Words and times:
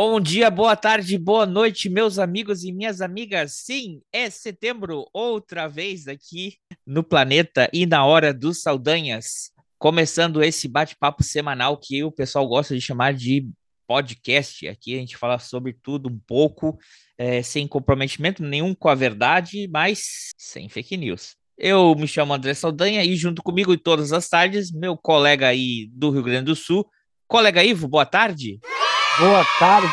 Bom 0.00 0.20
dia, 0.20 0.48
boa 0.48 0.76
tarde, 0.76 1.18
boa 1.18 1.44
noite, 1.44 1.90
meus 1.90 2.20
amigos 2.20 2.62
e 2.62 2.70
minhas 2.70 3.00
amigas. 3.00 3.54
Sim, 3.64 4.00
é 4.12 4.30
setembro, 4.30 5.04
outra 5.12 5.66
vez 5.66 6.06
aqui 6.06 6.54
no 6.86 7.02
planeta 7.02 7.68
e 7.72 7.84
na 7.84 8.06
hora 8.06 8.32
dos 8.32 8.62
Saldanhas. 8.62 9.50
Começando 9.76 10.40
esse 10.40 10.68
bate-papo 10.68 11.24
semanal 11.24 11.76
que 11.76 12.04
o 12.04 12.12
pessoal 12.12 12.46
gosta 12.46 12.76
de 12.76 12.80
chamar 12.80 13.12
de 13.12 13.48
podcast. 13.88 14.68
Aqui 14.68 14.94
a 14.94 15.00
gente 15.00 15.16
fala 15.16 15.36
sobre 15.40 15.72
tudo 15.72 16.08
um 16.08 16.20
pouco, 16.28 16.78
é, 17.18 17.42
sem 17.42 17.66
comprometimento 17.66 18.40
nenhum 18.40 18.76
com 18.76 18.88
a 18.88 18.94
verdade, 18.94 19.66
mas 19.66 20.30
sem 20.38 20.68
fake 20.68 20.96
news. 20.96 21.34
Eu 21.58 21.92
me 21.96 22.06
chamo 22.06 22.32
André 22.32 22.54
Saldanha 22.54 23.04
e 23.04 23.16
junto 23.16 23.42
comigo 23.42 23.74
em 23.74 23.78
todas 23.78 24.12
as 24.12 24.28
tardes, 24.28 24.70
meu 24.70 24.96
colega 24.96 25.48
aí 25.48 25.90
do 25.90 26.10
Rio 26.10 26.22
Grande 26.22 26.44
do 26.44 26.54
Sul, 26.54 26.88
colega 27.26 27.64
Ivo, 27.64 27.88
boa 27.88 28.06
tarde. 28.06 28.60
Boa 29.18 29.44
tarde, 29.58 29.88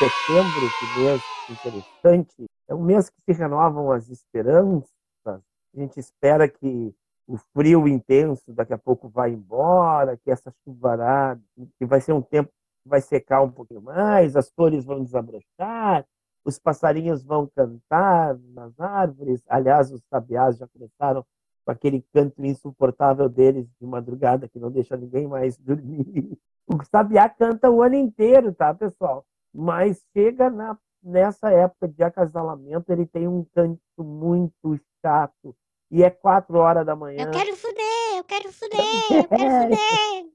setembro, 0.00 0.68
que 0.80 0.98
mês 0.98 1.22
interessante. 1.48 2.50
É 2.66 2.74
um 2.74 2.82
mês 2.82 3.08
que 3.08 3.20
se 3.24 3.32
renovam 3.32 3.92
as 3.92 4.08
esperanças. 4.08 4.90
A 5.24 5.40
gente 5.76 6.00
espera 6.00 6.48
que 6.48 6.92
o 7.24 7.36
frio 7.36 7.86
intenso 7.86 8.52
daqui 8.52 8.72
a 8.72 8.78
pouco 8.78 9.08
vai 9.08 9.30
embora, 9.30 10.16
que 10.16 10.28
essa 10.28 10.52
chuvarada, 10.64 11.40
que 11.78 11.86
vai 11.86 12.00
ser 12.00 12.14
um 12.14 12.20
tempo 12.20 12.50
que 12.82 12.88
vai 12.88 13.00
secar 13.00 13.42
um 13.42 13.50
pouquinho 13.50 13.80
mais, 13.80 14.34
as 14.34 14.50
flores 14.50 14.84
vão 14.84 15.04
desabrochar, 15.04 16.04
os 16.44 16.58
passarinhos 16.58 17.22
vão 17.22 17.48
cantar 17.54 18.36
nas 18.52 18.80
árvores. 18.80 19.40
Aliás, 19.48 19.92
os 19.92 20.02
sabiás 20.10 20.58
já 20.58 20.66
começaram 20.66 21.24
com 21.64 21.70
aquele 21.70 22.04
canto 22.12 22.44
insuportável 22.44 23.28
deles 23.28 23.68
de 23.80 23.86
madrugada 23.86 24.48
que 24.48 24.58
não 24.58 24.70
deixa 24.72 24.96
ninguém 24.96 25.28
mais 25.28 25.56
dormir. 25.58 26.36
O 26.66 26.82
Sabiá 26.84 27.28
canta 27.28 27.70
o 27.70 27.82
ano 27.82 27.94
inteiro, 27.94 28.52
tá, 28.52 28.72
pessoal? 28.74 29.24
Mas 29.52 30.02
chega 30.12 30.50
na, 30.50 30.78
nessa 31.02 31.50
época 31.50 31.88
de 31.88 32.02
acasalamento, 32.02 32.90
ele 32.90 33.06
tem 33.06 33.28
um 33.28 33.44
canto 33.54 33.80
muito 33.98 34.78
chato. 35.00 35.54
E 35.90 36.02
é 36.02 36.10
quatro 36.10 36.58
horas 36.58 36.84
da 36.84 36.96
manhã. 36.96 37.26
Eu 37.26 37.30
quero 37.30 37.54
fuder, 37.56 38.16
eu 38.16 38.24
quero 38.24 38.52
fuder, 38.52 38.80
eu 39.12 39.28
quero 39.28 39.50
fuder. 39.50 40.32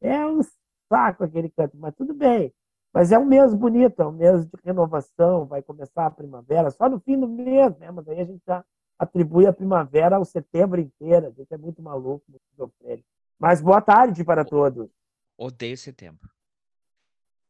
É 0.00 0.26
um 0.26 0.40
saco 0.88 1.24
aquele 1.24 1.48
canto, 1.50 1.76
mas 1.76 1.94
tudo 1.94 2.12
bem. 2.12 2.52
Mas 2.92 3.12
é 3.12 3.18
um 3.18 3.24
mês 3.24 3.54
bonito, 3.54 4.00
é 4.02 4.06
um 4.06 4.12
mês 4.12 4.44
de 4.44 4.50
renovação, 4.64 5.46
vai 5.46 5.62
começar 5.62 6.06
a 6.06 6.10
primavera, 6.10 6.70
só 6.70 6.88
no 6.88 6.98
fim 7.00 7.18
do 7.18 7.28
mês, 7.28 7.76
né? 7.78 7.90
Mas 7.90 8.08
aí 8.08 8.20
a 8.20 8.24
gente 8.24 8.42
já 8.46 8.64
atribui 8.98 9.46
a 9.46 9.52
primavera 9.52 10.16
ao 10.16 10.24
setembro 10.24 10.80
inteiro. 10.80 11.26
A 11.26 11.30
gente 11.30 11.52
é 11.52 11.56
muito 11.56 11.80
maluco, 11.80 12.24
muito 12.28 12.42
sofrendo. 12.56 13.04
Mas 13.38 13.60
boa 13.60 13.80
tarde 13.80 14.24
para 14.24 14.44
todos. 14.44 14.90
Odeio 15.38 15.76
setembro. 15.78 16.28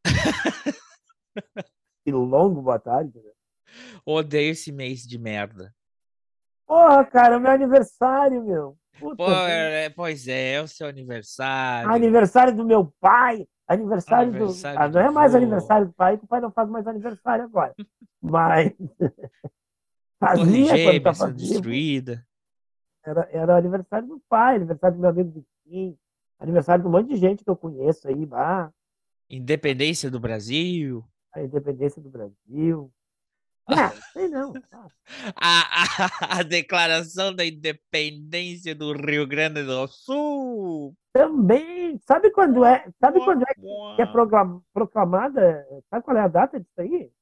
Que 2.05 2.13
longo 2.13 2.63
boa 2.63 2.79
tarde, 2.79 3.19
né? 3.21 3.31
Odeio 4.05 4.53
esse 4.53 4.73
mês 4.73 5.03
de 5.03 5.19
merda. 5.19 5.75
Porra, 6.67 7.05
cara, 7.05 7.37
é 7.37 7.39
meu 7.39 7.51
aniversário, 7.51 8.43
meu. 8.45 8.79
Puta, 8.99 9.17
Pô, 9.17 9.31
é, 9.31 9.91
pois 9.91 10.27
é, 10.27 10.55
é 10.55 10.63
o 10.63 10.67
seu 10.69 10.87
aniversário. 10.89 11.91
aniversário 11.91 12.57
do 12.57 12.65
meu 12.65 12.93
pai, 12.99 13.47
aniversário, 13.67 14.31
Aniversário 14.31 14.79
do. 14.79 14.83
Ah, 14.83 14.89
não 14.89 15.01
é 15.01 15.11
mais 15.11 15.33
vô. 15.33 15.39
aniversário 15.39 15.87
do 15.89 15.93
pai, 15.93 16.17
que 16.19 16.25
o 16.25 16.29
pai 16.29 16.41
não 16.41 16.51
faz 16.51 16.69
mais 16.71 16.87
aniversário 16.87 17.45
agora. 17.45 17.75
Mas. 18.23 18.73
Fazia 20.19 20.45
quando 20.45 20.67
Gêmeas 20.67 21.17
estava 21.17 21.27
vivo. 21.33 21.39
destruída. 21.53 22.27
Era, 23.05 23.29
era 23.31 23.57
aniversário 23.57 24.09
do 24.09 24.21
pai, 24.29 24.57
aniversário 24.57 24.97
do 24.97 25.01
meu 25.01 25.11
amigo 25.11 25.31
Vitinho, 25.65 25.99
aniversário 26.39 26.83
de 26.83 26.89
um 26.89 26.93
monte 26.93 27.09
de 27.09 27.17
gente 27.17 27.45
que 27.45 27.51
eu 27.51 27.57
conheço 27.57 28.09
aí, 28.09 28.25
bah, 28.27 28.71
Independência 29.31 30.11
do 30.11 30.19
Brasil. 30.19 31.05
a 31.35 31.43
independência 31.43 32.01
do 32.03 32.09
Brasil. 32.11 32.91
Ah, 33.71 33.91
sei 34.15 34.29
não. 34.29 34.55
ah, 34.73 34.89
A, 35.37 36.37
a, 36.37 36.39
a 36.39 36.43
declaração 36.43 37.35
da 37.35 37.45
independência 37.45 38.75
do 38.75 38.95
Rio 38.95 39.27
Grande 39.27 39.63
do 39.63 39.87
Sul. 39.87 40.97
Também. 41.13 41.99
Sabe 42.07 42.31
quando 42.31 42.65
é, 42.65 42.91
sabe 42.99 43.19
quando 43.23 43.43
é 43.43 43.55
que 43.97 44.01
é 44.03 44.07
proclamada? 44.73 45.67
Sabe 45.91 46.03
qual 46.03 46.17
é 46.17 46.21
a 46.21 46.29
data 46.29 46.59
disso 46.59 46.81
aí? 46.81 47.13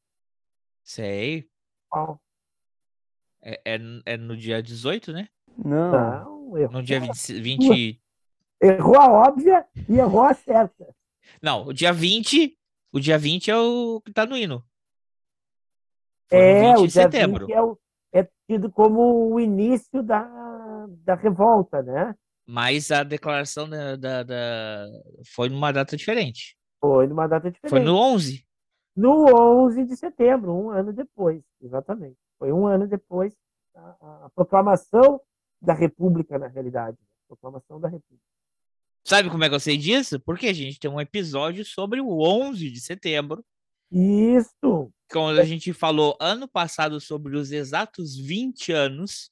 Sei. 0.84 1.48
Qual? 1.88 2.20
É, 3.42 3.60
é, 3.74 3.78
é 4.06 4.16
no 4.16 4.36
dia 4.36 4.62
18, 4.62 5.12
né? 5.12 5.28
Não. 5.58 5.90
Não, 5.90 6.58
errou, 6.58 6.74
No 6.74 6.82
dia 6.84 7.00
20, 7.00 7.40
20. 7.40 8.02
Errou 8.60 8.98
a 9.00 9.10
óbvia 9.10 9.64
e 9.88 9.98
errou 9.98 10.22
a 10.22 10.34
certa. 10.34 10.86
Não, 11.42 11.66
o 11.66 11.72
dia 11.72 11.92
20. 11.92 12.56
O 12.92 13.00
dia 13.00 13.18
20 13.18 13.50
é 13.50 13.56
o 13.56 14.00
que 14.00 14.12
tá 14.12 14.24
no 14.24 14.36
hino. 14.36 14.62
Foi 16.28 16.38
no 16.38 16.44
É, 16.44 16.60
20 16.74 16.78
o 16.78 16.88
dia 16.88 16.90
setembro. 17.02 17.46
20 17.46 17.54
é, 17.56 17.62
o- 17.62 17.78
é 18.12 18.28
tido 18.48 18.70
como 18.70 19.32
o 19.32 19.38
início 19.40 20.02
da, 20.02 20.86
da 21.04 21.14
revolta, 21.14 21.82
né? 21.82 22.14
Mas 22.46 22.90
a 22.90 23.02
declaração 23.02 23.68
da, 23.68 23.96
da, 23.96 24.22
da- 24.22 24.86
foi 25.34 25.48
numa 25.48 25.72
data 25.72 25.96
diferente. 25.96 26.56
Foi 26.80 27.06
numa 27.06 27.26
data 27.26 27.50
diferente. 27.50 27.70
Foi 27.70 27.80
no 27.80 27.96
11. 27.96 28.46
No 28.96 29.26
11 29.64 29.84
de 29.84 29.96
setembro, 29.96 30.52
um 30.54 30.70
ano 30.70 30.92
depois, 30.92 31.42
exatamente. 31.60 32.16
Foi 32.38 32.52
um 32.52 32.66
ano 32.66 32.86
depois 32.86 33.34
a, 33.74 33.80
a- 34.00 34.24
a 34.26 34.30
proclamação 34.30 35.20
da 35.60 35.74
República, 35.74 36.38
na 36.38 36.46
realidade. 36.46 36.96
Proclamação 37.28 37.80
da 37.80 37.88
República. 37.88 38.24
Sabe 39.06 39.30
como 39.30 39.44
é 39.44 39.48
que 39.48 39.54
eu 39.54 39.60
sei 39.60 39.76
disso? 39.76 40.18
Porque 40.18 40.48
a 40.48 40.52
gente 40.52 40.80
tem 40.80 40.90
um 40.90 41.00
episódio 41.00 41.64
sobre 41.64 42.00
o 42.00 42.20
11 42.22 42.68
de 42.70 42.80
setembro, 42.80 43.44
Isso! 43.88 44.92
quando 45.08 45.38
a 45.38 45.44
gente 45.44 45.72
falou 45.72 46.16
ano 46.20 46.48
passado 46.48 47.00
sobre 47.00 47.36
os 47.36 47.52
exatos 47.52 48.16
20 48.16 48.72
anos 48.72 49.30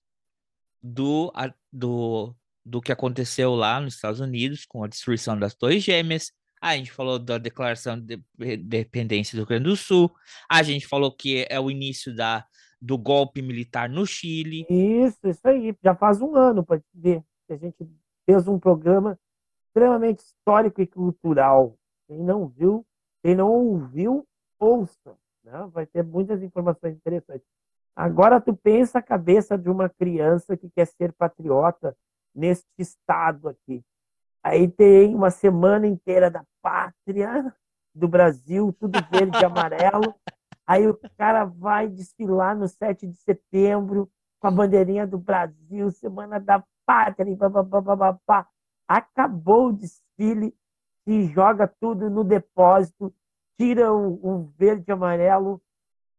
do, 0.80 1.32
do, 1.72 2.32
do 2.64 2.80
que 2.80 2.92
aconteceu 2.92 3.56
lá 3.56 3.80
nos 3.80 3.94
Estados 3.96 4.20
Unidos 4.20 4.64
com 4.64 4.84
a 4.84 4.86
destruição 4.86 5.36
das 5.36 5.54
Torres 5.56 5.82
Gêmeas. 5.82 6.30
A 6.62 6.76
gente 6.76 6.92
falou 6.92 7.18
da 7.18 7.36
declaração 7.36 8.00
de 8.00 8.16
de- 8.38 8.54
independência 8.54 9.36
do 9.36 9.40
Rio 9.40 9.48
Grande 9.48 9.64
do 9.64 9.76
Sul. 9.76 10.08
A 10.48 10.62
gente 10.62 10.86
falou 10.86 11.10
que 11.10 11.46
é 11.50 11.58
o 11.58 11.68
início 11.68 12.14
da, 12.14 12.46
do 12.80 12.96
golpe 12.96 13.42
militar 13.42 13.88
no 13.88 14.06
Chile. 14.06 14.64
Isso, 14.70 15.18
isso 15.26 15.46
aí. 15.48 15.76
Já 15.82 15.96
faz 15.96 16.22
um 16.22 16.36
ano 16.36 16.64
para 16.64 16.80
ver 16.94 17.24
a 17.50 17.56
gente 17.56 17.76
fez 18.24 18.48
um 18.48 18.58
programa 18.58 19.18
extremamente 19.74 20.20
histórico 20.20 20.80
e 20.80 20.86
cultural. 20.86 21.76
Quem 22.06 22.22
não 22.22 22.46
viu, 22.46 22.86
quem 23.22 23.34
não 23.34 23.50
ouviu, 23.50 24.24
ouça. 24.58 25.16
Né? 25.42 25.68
Vai 25.72 25.84
ter 25.84 26.04
muitas 26.04 26.40
informações 26.42 26.94
interessantes. 26.94 27.46
Agora 27.96 28.40
tu 28.40 28.54
pensa 28.54 29.00
a 29.00 29.02
cabeça 29.02 29.58
de 29.58 29.68
uma 29.68 29.88
criança 29.88 30.56
que 30.56 30.70
quer 30.70 30.86
ser 30.86 31.12
patriota 31.12 31.96
neste 32.32 32.68
estado 32.78 33.48
aqui. 33.48 33.84
Aí 34.42 34.68
tem 34.68 35.14
uma 35.14 35.30
semana 35.30 35.86
inteira 35.86 36.30
da 36.30 36.44
pátria 36.62 37.52
do 37.94 38.06
Brasil, 38.06 38.72
tudo 38.78 38.98
verde 39.10 39.38
e 39.40 39.44
amarelo. 39.44 40.14
Aí 40.66 40.86
o 40.86 40.98
cara 41.16 41.44
vai 41.44 41.88
desfilar 41.88 42.56
no 42.56 42.68
7 42.68 43.06
de 43.06 43.16
setembro 43.16 44.10
com 44.40 44.48
a 44.48 44.50
bandeirinha 44.50 45.06
do 45.06 45.18
Brasil, 45.18 45.90
Semana 45.90 46.38
da 46.38 46.62
Pátria, 46.84 47.30
e 47.30 47.36
bababá, 47.36 47.80
bababá. 47.80 48.46
Acabou 48.86 49.68
o 49.68 49.72
desfile 49.72 50.54
e 51.06 51.26
joga 51.26 51.66
tudo 51.66 52.08
no 52.10 52.24
depósito, 52.24 53.14
tira 53.56 53.92
o, 53.92 54.14
o 54.22 54.44
verde 54.58 54.84
e 54.88 54.92
amarelo, 54.92 55.60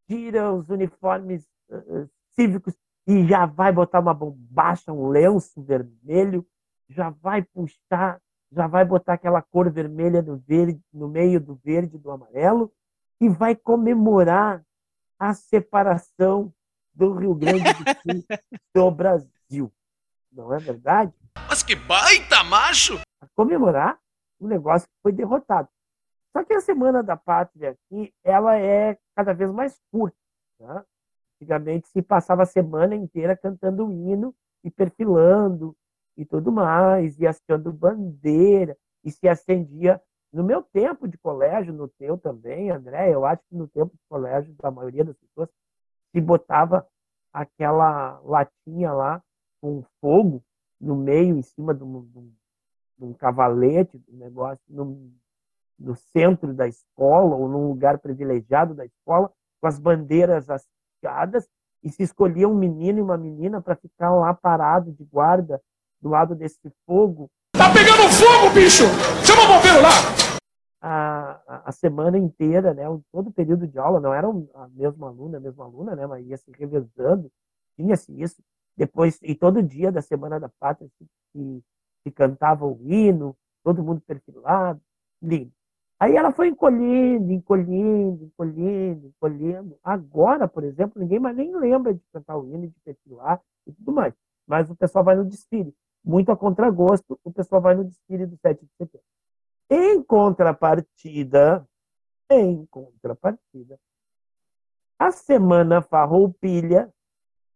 tira 0.07 0.53
os 0.53 0.69
uniformes 0.69 1.47
eh, 1.69 2.07
cívicos 2.31 2.75
e 3.07 3.25
já 3.27 3.45
vai 3.45 3.71
botar 3.71 3.99
uma 3.99 4.13
bombacha, 4.13 4.91
um 4.91 5.07
lenço 5.07 5.61
vermelho, 5.61 6.45
já 6.89 7.09
vai 7.09 7.43
puxar, 7.43 8.21
já 8.51 8.67
vai 8.67 8.85
botar 8.85 9.13
aquela 9.13 9.41
cor 9.41 9.71
vermelha 9.71 10.21
no 10.21 10.37
verde, 10.37 10.81
no 10.93 11.07
meio 11.07 11.39
do 11.39 11.55
verde 11.55 11.95
e 11.95 11.99
do 11.99 12.11
amarelo, 12.11 12.71
e 13.19 13.29
vai 13.29 13.55
comemorar 13.55 14.63
a 15.19 15.33
separação 15.33 16.53
do 16.93 17.13
Rio 17.13 17.35
Grande 17.35 17.63
do 17.63 17.83
Sul 18.01 18.25
do. 18.73 18.91
Brasil. 18.91 19.71
Não 20.31 20.53
é 20.53 20.59
verdade? 20.59 21.13
Mas 21.49 21.63
que 21.63 21.75
baita 21.75 22.43
macho! 22.43 22.99
Para 23.19 23.29
comemorar 23.35 23.99
um 24.39 24.47
negócio 24.47 24.87
que 24.87 24.95
foi 25.01 25.11
derrotado. 25.11 25.69
Só 26.35 26.43
que 26.43 26.53
a 26.53 26.59
Semana 26.59 27.01
da 27.01 27.15
Pátria 27.15 27.71
aqui, 27.71 28.13
ela 28.23 28.57
é 28.59 28.97
cada 29.15 29.33
vez 29.33 29.49
mais 29.51 29.79
curta. 29.91 30.17
Né? 30.59 30.83
Antigamente 31.35 31.87
se 31.87 32.01
passava 32.01 32.43
a 32.43 32.45
semana 32.45 32.95
inteira 32.95 33.37
cantando 33.37 33.87
o 33.87 33.91
hino 33.91 34.35
e 34.63 34.69
perfilando 34.69 35.75
e 36.17 36.25
tudo 36.25 36.51
mais, 36.51 37.19
e 37.19 37.27
hasteando 37.27 37.71
bandeira, 37.71 38.77
e 39.03 39.11
se 39.11 39.27
acendia. 39.27 40.01
No 40.31 40.43
meu 40.43 40.61
tempo 40.61 41.07
de 41.07 41.17
colégio, 41.17 41.73
no 41.73 41.87
teu 41.87 42.17
também, 42.17 42.71
André, 42.71 43.13
eu 43.13 43.25
acho 43.25 43.41
que 43.49 43.55
no 43.55 43.67
tempo 43.67 43.93
de 43.93 44.01
colégio 44.09 44.53
da 44.55 44.71
maioria 44.71 45.03
das 45.03 45.15
pessoas, 45.15 45.49
se 46.11 46.21
botava 46.21 46.87
aquela 47.31 48.19
latinha 48.23 48.91
lá 48.91 49.21
com 49.61 49.83
fogo 50.01 50.43
no 50.85 50.95
meio, 50.95 51.35
em 51.35 51.41
cima 51.41 51.73
de 51.73 51.83
um, 51.83 52.07
de 52.97 53.03
um 53.03 53.13
cavalete, 53.13 53.97
do 53.97 54.17
negócio, 54.17 54.63
no, 54.69 55.11
no 55.79 55.95
centro 55.95 56.53
da 56.53 56.67
escola 56.67 57.35
ou 57.35 57.49
num 57.49 57.67
lugar 57.67 57.97
privilegiado 57.97 58.75
da 58.75 58.85
escola, 58.85 59.31
com 59.59 59.67
as 59.67 59.79
bandeiras 59.79 60.47
hasteadas, 60.49 61.49
e 61.83 61.89
se 61.89 62.03
escolhia 62.03 62.47
um 62.47 62.55
menino 62.55 62.99
e 62.99 63.01
uma 63.01 63.17
menina 63.17 63.61
para 63.61 63.75
ficar 63.75 64.13
lá 64.13 64.33
parado 64.33 64.91
de 64.91 65.03
guarda 65.03 65.61
do 66.01 66.09
lado 66.09 66.35
desse 66.35 66.71
fogo. 66.85 67.29
Tá 67.51 67.71
pegando 67.71 68.09
fogo, 68.11 68.53
bicho! 68.53 68.83
Chama 69.25 69.43
o 69.43 69.47
bombeiro 69.55 69.81
lá! 69.81 70.39
A, 70.81 71.61
a, 71.65 71.71
semana 71.71 72.17
inteira, 72.17 72.73
né, 72.75 72.83
todo 73.11 73.29
o 73.29 73.33
período 73.33 73.67
de 73.67 73.79
aula, 73.79 73.99
não 73.99 74.13
era 74.13 74.27
a 74.27 74.67
mesma 74.67 75.07
aluna, 75.07 75.37
a 75.37 75.41
mesma 75.41 75.65
aluna, 75.65 75.95
né, 75.95 76.05
mas 76.05 76.27
ia 76.27 76.37
se 76.37 76.51
revezando, 76.51 77.31
tinha-se 77.75 78.21
isso. 78.21 78.41
Depois, 78.75 79.19
e 79.23 79.33
todo 79.35 79.63
dia 79.63 79.91
da 79.91 80.01
Semana 80.01 80.39
da 80.39 80.49
Pátria 80.49 80.89
se, 80.97 81.07
se, 81.31 81.63
se 82.03 82.11
cantava 82.11 82.65
o 82.65 82.79
hino, 82.81 83.35
todo 83.63 83.83
mundo 83.83 84.01
perfilado, 84.01 84.81
lindo. 85.21 85.51
Aí 85.99 86.15
ela 86.15 86.31
foi 86.31 86.49
encolhendo, 86.49 87.31
encolhendo, 87.31 88.25
encolhendo, 88.25 89.07
encolhendo. 89.07 89.79
Agora, 89.81 90.47
por 90.47 90.63
exemplo, 90.63 91.01
ninguém 91.01 91.19
mais 91.19 91.35
nem 91.35 91.55
lembra 91.55 91.93
de 91.93 92.01
cantar 92.11 92.37
o 92.37 92.45
hino, 92.45 92.67
de 92.67 92.79
perfilar 92.83 93.41
e 93.65 93.71
tudo 93.71 93.93
mais. 93.93 94.13
Mas 94.45 94.69
o 94.69 94.75
pessoal 94.75 95.05
vai 95.05 95.15
no 95.15 95.25
desfile. 95.25 95.73
Muito 96.03 96.31
a 96.31 96.37
contragosto, 96.37 97.19
o 97.23 97.31
pessoal 97.31 97.61
vai 97.61 97.75
no 97.75 97.85
desfile 97.85 98.25
do 98.25 98.37
7 98.37 98.59
de 98.59 98.71
setembro. 98.77 99.05
Em 99.69 100.03
contrapartida, 100.03 101.67
em 102.29 102.65
contrapartida, 102.67 103.79
a 104.99 105.11
Semana 105.11 105.81
Farroupilha, 105.81 106.93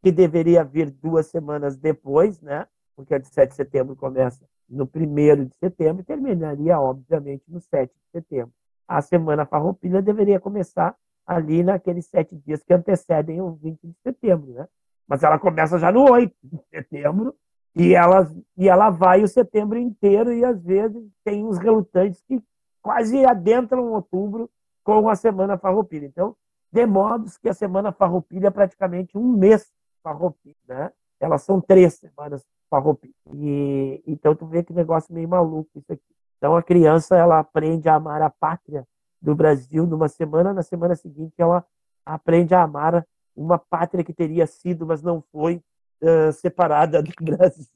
que 0.01 0.11
deveria 0.11 0.63
vir 0.63 0.89
duas 0.89 1.27
semanas 1.27 1.77
depois, 1.77 2.41
né? 2.41 2.67
Porque 2.95 3.13
a 3.13 3.17
de 3.17 3.27
7 3.27 3.49
de 3.49 3.55
setembro 3.55 3.95
começa 3.95 4.45
no 4.69 4.83
1 4.83 5.45
de 5.45 5.55
setembro 5.55 6.01
e 6.01 6.05
terminaria, 6.05 6.79
obviamente, 6.79 7.43
no 7.47 7.59
7 7.59 7.91
de 7.91 8.11
setembro. 8.11 8.53
A 8.87 9.01
Semana 9.01 9.45
Farroupilha 9.45 10.01
deveria 10.01 10.39
começar 10.39 10.95
ali 11.29 11.61
naqueles 11.61 12.07
sete 12.07 12.35
dias 12.35 12.63
que 12.63 12.73
antecedem 12.73 13.39
o 13.39 13.51
20 13.51 13.79
de 13.83 13.95
setembro, 14.01 14.51
né? 14.51 14.67
Mas 15.07 15.21
ela 15.21 15.37
começa 15.37 15.77
já 15.77 15.91
no 15.91 16.11
8 16.11 16.35
de 16.41 16.59
setembro 16.71 17.35
e 17.75 17.93
ela, 17.93 18.27
e 18.57 18.67
ela 18.67 18.89
vai 18.89 19.21
o 19.21 19.27
setembro 19.27 19.77
inteiro 19.77 20.33
e 20.33 20.43
às 20.43 20.59
vezes 20.63 21.07
tem 21.23 21.45
uns 21.45 21.59
relutantes 21.59 22.23
que 22.27 22.41
quase 22.81 23.23
adentram 23.23 23.91
outubro 23.91 24.49
com 24.83 25.07
a 25.07 25.15
Semana 25.15 25.55
Farroupilha. 25.55 26.07
Então, 26.07 26.35
de 26.71 26.85
modos 26.87 27.37
que 27.37 27.47
a 27.47 27.53
Semana 27.53 27.91
Farroupilha 27.91 28.47
é 28.47 28.51
praticamente 28.51 29.15
um 29.15 29.31
mês 29.31 29.71
Farroupilha, 30.03 30.55
né? 30.67 30.91
Elas 31.19 31.41
são 31.41 31.59
três 31.59 31.95
semanas 31.95 32.45
Farroupilha. 32.69 33.13
E, 33.33 34.01
então, 34.07 34.35
tu 34.35 34.45
vê 34.45 34.63
que 34.63 34.73
negócio 34.73 35.13
meio 35.13 35.27
maluco 35.27 35.69
isso 35.75 35.91
aqui. 35.91 36.03
Então, 36.37 36.55
a 36.55 36.63
criança, 36.63 37.15
ela 37.15 37.39
aprende 37.39 37.89
a 37.89 37.95
amar 37.95 38.21
a 38.21 38.29
pátria 38.29 38.87
do 39.21 39.35
Brasil 39.35 39.85
numa 39.85 40.07
semana, 40.07 40.53
na 40.53 40.63
semana 40.63 40.95
seguinte 40.95 41.33
ela 41.37 41.65
aprende 42.05 42.55
a 42.55 42.63
amar 42.63 43.05
uma 43.35 43.59
pátria 43.59 44.03
que 44.03 44.13
teria 44.13 44.47
sido, 44.47 44.85
mas 44.85 45.01
não 45.01 45.21
foi, 45.31 45.61
uh, 46.01 46.31
separada 46.31 47.03
do 47.03 47.11
Brasil. 47.21 47.67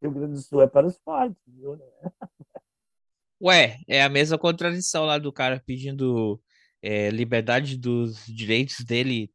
Rio 0.00 0.10
Grande 0.10 0.34
do 0.34 0.40
Sul 0.40 0.62
é 0.62 0.66
para 0.66 0.86
os 0.86 0.98
fortes, 0.98 1.40
viu? 1.46 1.76
Né? 1.76 1.84
Ué, 3.40 3.78
é 3.88 4.02
a 4.02 4.08
mesma 4.08 4.38
contradição 4.38 5.04
lá 5.04 5.18
do 5.18 5.32
cara 5.32 5.60
pedindo 5.64 6.40
é, 6.80 7.10
liberdade 7.10 7.76
dos 7.76 8.24
direitos 8.26 8.84
dele. 8.84 9.30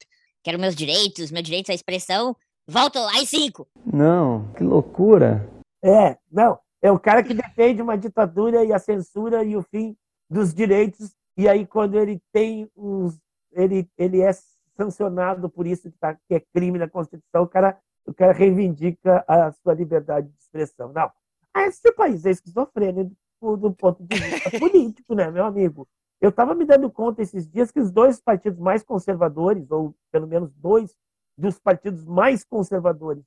Quero 0.47 0.61
meus 0.61 0.77
direitos, 0.77 1.29
meus 1.29 1.43
direitos 1.43 1.69
à 1.69 1.73
expressão. 1.73 2.33
Volto 2.65 2.97
às 2.99 3.27
cinco. 3.27 3.67
Não, 3.85 4.49
que 4.53 4.63
loucura. 4.63 5.45
É, 5.83 6.17
não. 6.31 6.57
É 6.81 6.89
o 6.89 6.97
cara 6.97 7.21
que 7.21 7.33
defende 7.33 7.81
uma 7.81 7.97
ditadura 7.97 8.63
e 8.63 8.71
a 8.71 8.79
censura 8.79 9.43
e 9.43 9.57
o 9.57 9.61
fim 9.61 9.93
dos 10.29 10.53
direitos. 10.53 11.11
E 11.35 11.49
aí, 11.49 11.67
quando 11.67 11.99
ele 11.99 12.21
tem 12.31 12.71
uns. 12.77 13.19
Ele, 13.51 13.89
ele 13.97 14.21
é 14.21 14.31
sancionado 14.77 15.49
por 15.49 15.67
isso 15.67 15.91
que, 15.91 15.97
tá, 15.97 16.13
que 16.13 16.35
é 16.35 16.39
crime 16.39 16.79
na 16.79 16.87
Constituição, 16.87 17.43
o 17.43 17.47
cara, 17.47 17.77
o 18.05 18.13
cara 18.13 18.31
reivindica 18.31 19.25
a 19.27 19.51
sua 19.51 19.73
liberdade 19.73 20.29
de 20.29 20.39
expressão. 20.39 20.93
Não. 20.93 21.11
Ah, 21.53 21.67
esse 21.67 21.91
país 21.91 22.25
é 22.25 22.29
esquizofrênico 22.29 23.13
do 23.41 23.73
ponto 23.73 24.01
de 24.01 24.17
vista 24.17 24.49
político, 24.57 25.13
né, 25.13 25.29
meu 25.29 25.43
amigo? 25.43 25.85
Eu 26.19 26.29
estava 26.29 26.55
me 26.55 26.65
dando 26.65 26.89
conta 26.89 27.21
esses 27.21 27.47
dias 27.47 27.71
que 27.71 27.79
os 27.79 27.91
dois 27.91 28.19
partidos 28.19 28.59
mais 28.59 28.83
conservadores, 28.83 29.69
ou 29.69 29.95
pelo 30.11 30.27
menos 30.27 30.51
dois 30.55 30.95
dos 31.37 31.59
partidos 31.59 32.03
mais 32.03 32.43
conservadores, 32.43 33.23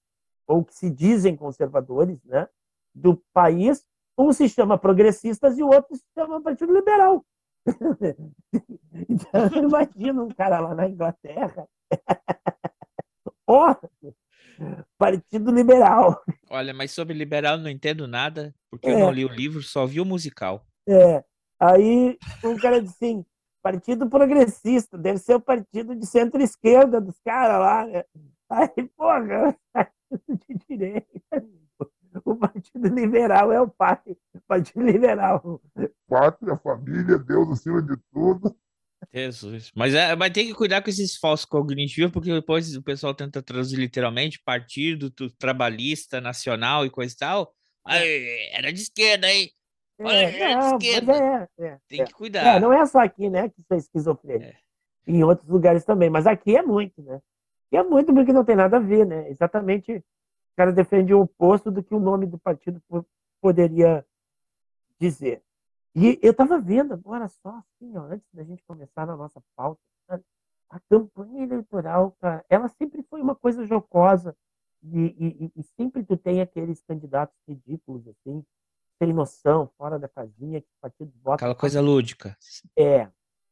ou 0.46 0.64
que 0.64 0.74
se 0.74 0.90
dizem 0.90 1.36
conservadores, 1.36 2.20
né, 2.24 2.48
do 2.92 3.16
país, 3.32 3.86
um 4.18 4.32
se 4.32 4.48
chama 4.48 4.76
progressistas 4.76 5.56
e 5.56 5.62
o 5.62 5.68
outro 5.68 5.96
se 5.96 6.04
chama 6.14 6.42
Partido 6.42 6.72
Liberal. 6.72 7.24
então, 9.08 9.46
imagina 9.62 10.22
um 10.22 10.28
cara 10.28 10.58
lá 10.58 10.74
na 10.74 10.88
Inglaterra. 10.88 11.68
oh, 13.46 13.74
Partido 14.98 15.50
Liberal. 15.52 16.22
Olha, 16.50 16.74
mas 16.74 16.90
sobre 16.90 17.14
liberal 17.14 17.56
não 17.58 17.70
entendo 17.70 18.06
nada, 18.06 18.54
porque 18.70 18.88
é. 18.88 18.92
eu 18.92 18.98
não 18.98 19.10
li 19.10 19.24
o 19.24 19.32
livro, 19.32 19.62
só 19.62 19.86
vi 19.86 20.00
o 20.00 20.04
musical. 20.04 20.66
É. 20.88 21.24
Aí 21.60 22.18
um 22.42 22.56
cara 22.56 22.80
disse 22.80 22.96
assim: 22.96 23.24
Partido 23.62 24.08
Progressista, 24.08 24.96
deve 24.96 25.18
ser 25.18 25.34
o 25.34 25.40
partido 25.40 25.94
de 25.94 26.06
centro-esquerda 26.06 27.00
dos 27.00 27.18
caras 27.20 27.60
lá, 27.60 27.86
né? 27.86 28.04
Aí, 28.48 28.88
porra, 28.96 29.56
de 30.28 30.58
direita. 30.68 31.06
O 32.24 32.34
Partido 32.34 32.88
Liberal 32.88 33.52
é 33.52 33.60
o 33.60 33.68
pai. 33.68 34.00
O 34.34 34.40
Partido 34.48 34.82
Liberal. 34.82 35.60
Pátria, 36.08 36.56
família, 36.56 37.18
Deus 37.18 37.50
acima 37.50 37.80
de 37.80 37.96
tudo. 38.12 38.56
Jesus. 39.12 39.70
Mas, 39.74 39.94
é, 39.94 40.16
mas 40.16 40.32
tem 40.32 40.46
que 40.46 40.54
cuidar 40.54 40.82
com 40.82 40.90
esses 40.90 41.16
falsos 41.16 41.46
cognitivos, 41.46 42.10
porque 42.10 42.32
depois 42.32 42.74
o 42.76 42.82
pessoal 42.82 43.14
tenta 43.14 43.42
traduzir 43.42 43.76
literalmente 43.76 44.42
partido 44.44 45.10
trabalhista, 45.38 46.20
nacional 46.20 46.84
e 46.84 46.90
coisa 46.90 47.14
e 47.14 47.16
tal. 47.16 47.54
Aí, 47.86 48.50
era 48.52 48.72
de 48.72 48.82
esquerda, 48.82 49.32
hein? 49.32 49.50
Olha, 50.00 50.16
é, 50.16 50.56
não, 50.56 50.76
esquerda. 50.76 51.48
É, 51.58 51.64
é, 51.64 51.78
tem 51.88 52.04
que 52.04 52.10
é. 52.10 52.14
cuidar. 52.14 52.56
É, 52.56 52.60
não 52.60 52.72
é 52.72 52.84
só 52.86 53.00
aqui, 53.00 53.28
né, 53.28 53.48
que 53.48 53.60
isso 53.60 53.74
é 53.74 53.76
esquizofrenia. 53.76 54.56
Em 55.06 55.22
outros 55.24 55.48
lugares 55.48 55.84
também, 55.84 56.08
mas 56.08 56.26
aqui 56.26 56.56
é 56.56 56.62
muito, 56.62 57.02
né? 57.02 57.20
E 57.72 57.76
é 57.76 57.82
muito 57.82 58.12
porque 58.12 58.32
não 58.32 58.44
tem 58.44 58.56
nada 58.56 58.76
a 58.78 58.80
ver, 58.80 59.06
né? 59.06 59.28
Exatamente, 59.30 59.92
o 59.92 60.02
cara 60.56 60.72
defende 60.72 61.12
o 61.14 61.22
oposto 61.22 61.70
do 61.70 61.82
que 61.82 61.94
o 61.94 62.00
nome 62.00 62.26
do 62.26 62.38
partido 62.38 62.82
poderia 63.40 64.04
dizer. 64.98 65.42
E 65.94 66.18
eu 66.22 66.30
estava 66.30 66.58
vendo 66.58 66.94
agora 66.94 67.28
só, 67.28 67.58
assim, 67.58 67.96
ó, 67.96 68.02
antes 68.02 68.28
da 68.32 68.44
gente 68.44 68.62
começar 68.64 69.06
na 69.06 69.16
nossa 69.16 69.42
pauta, 69.56 69.80
a 70.70 70.78
campanha 70.88 71.42
eleitoral, 71.42 72.16
cara, 72.20 72.44
ela 72.48 72.68
sempre 72.68 73.02
foi 73.02 73.20
uma 73.20 73.34
coisa 73.34 73.66
jocosa 73.66 74.36
e, 74.82 75.00
e, 75.18 75.52
e, 75.56 75.62
sempre 75.76 76.04
tu 76.04 76.16
tem 76.16 76.40
aqueles 76.40 76.80
candidatos 76.82 77.36
ridículos, 77.46 78.06
assim, 78.06 78.44
sem 79.02 79.12
noção, 79.12 79.70
fora 79.78 79.98
da 79.98 80.08
casinha, 80.08 80.60
que 80.60 80.68
partido 80.80 81.12
bota... 81.22 81.36
Aquela 81.36 81.54
coisa 81.54 81.80
lúdica. 81.80 82.36
É. 82.76 83.08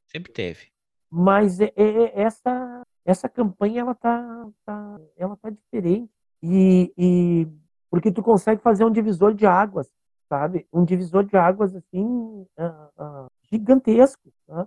Sempre 0.07 0.33
teve. 0.33 0.69
Mas 1.11 1.61
é, 1.61 1.73
é, 1.75 2.21
essa, 2.21 2.83
essa 3.05 3.29
campanha, 3.29 3.81
ela 3.81 3.95
tá, 3.95 4.49
tá, 4.65 5.01
ela 5.17 5.37
tá 5.37 5.51
diferente. 5.51 6.11
E, 6.43 6.93
e 6.97 7.49
porque 7.91 8.13
tu 8.13 8.23
consegue 8.23 8.61
fazer 8.61 8.85
um 8.85 8.93
divisor 8.93 9.35
de 9.35 9.47
águas 9.47 9.91
sabe? 10.29 10.67
Um 10.73 10.85
divisor 10.85 11.25
de 11.25 11.37
águas 11.37 11.75
assim 11.75 12.05
uh, 12.05 13.03
uh, 13.03 13.27
gigantesco. 13.51 14.31
Né? 14.47 14.67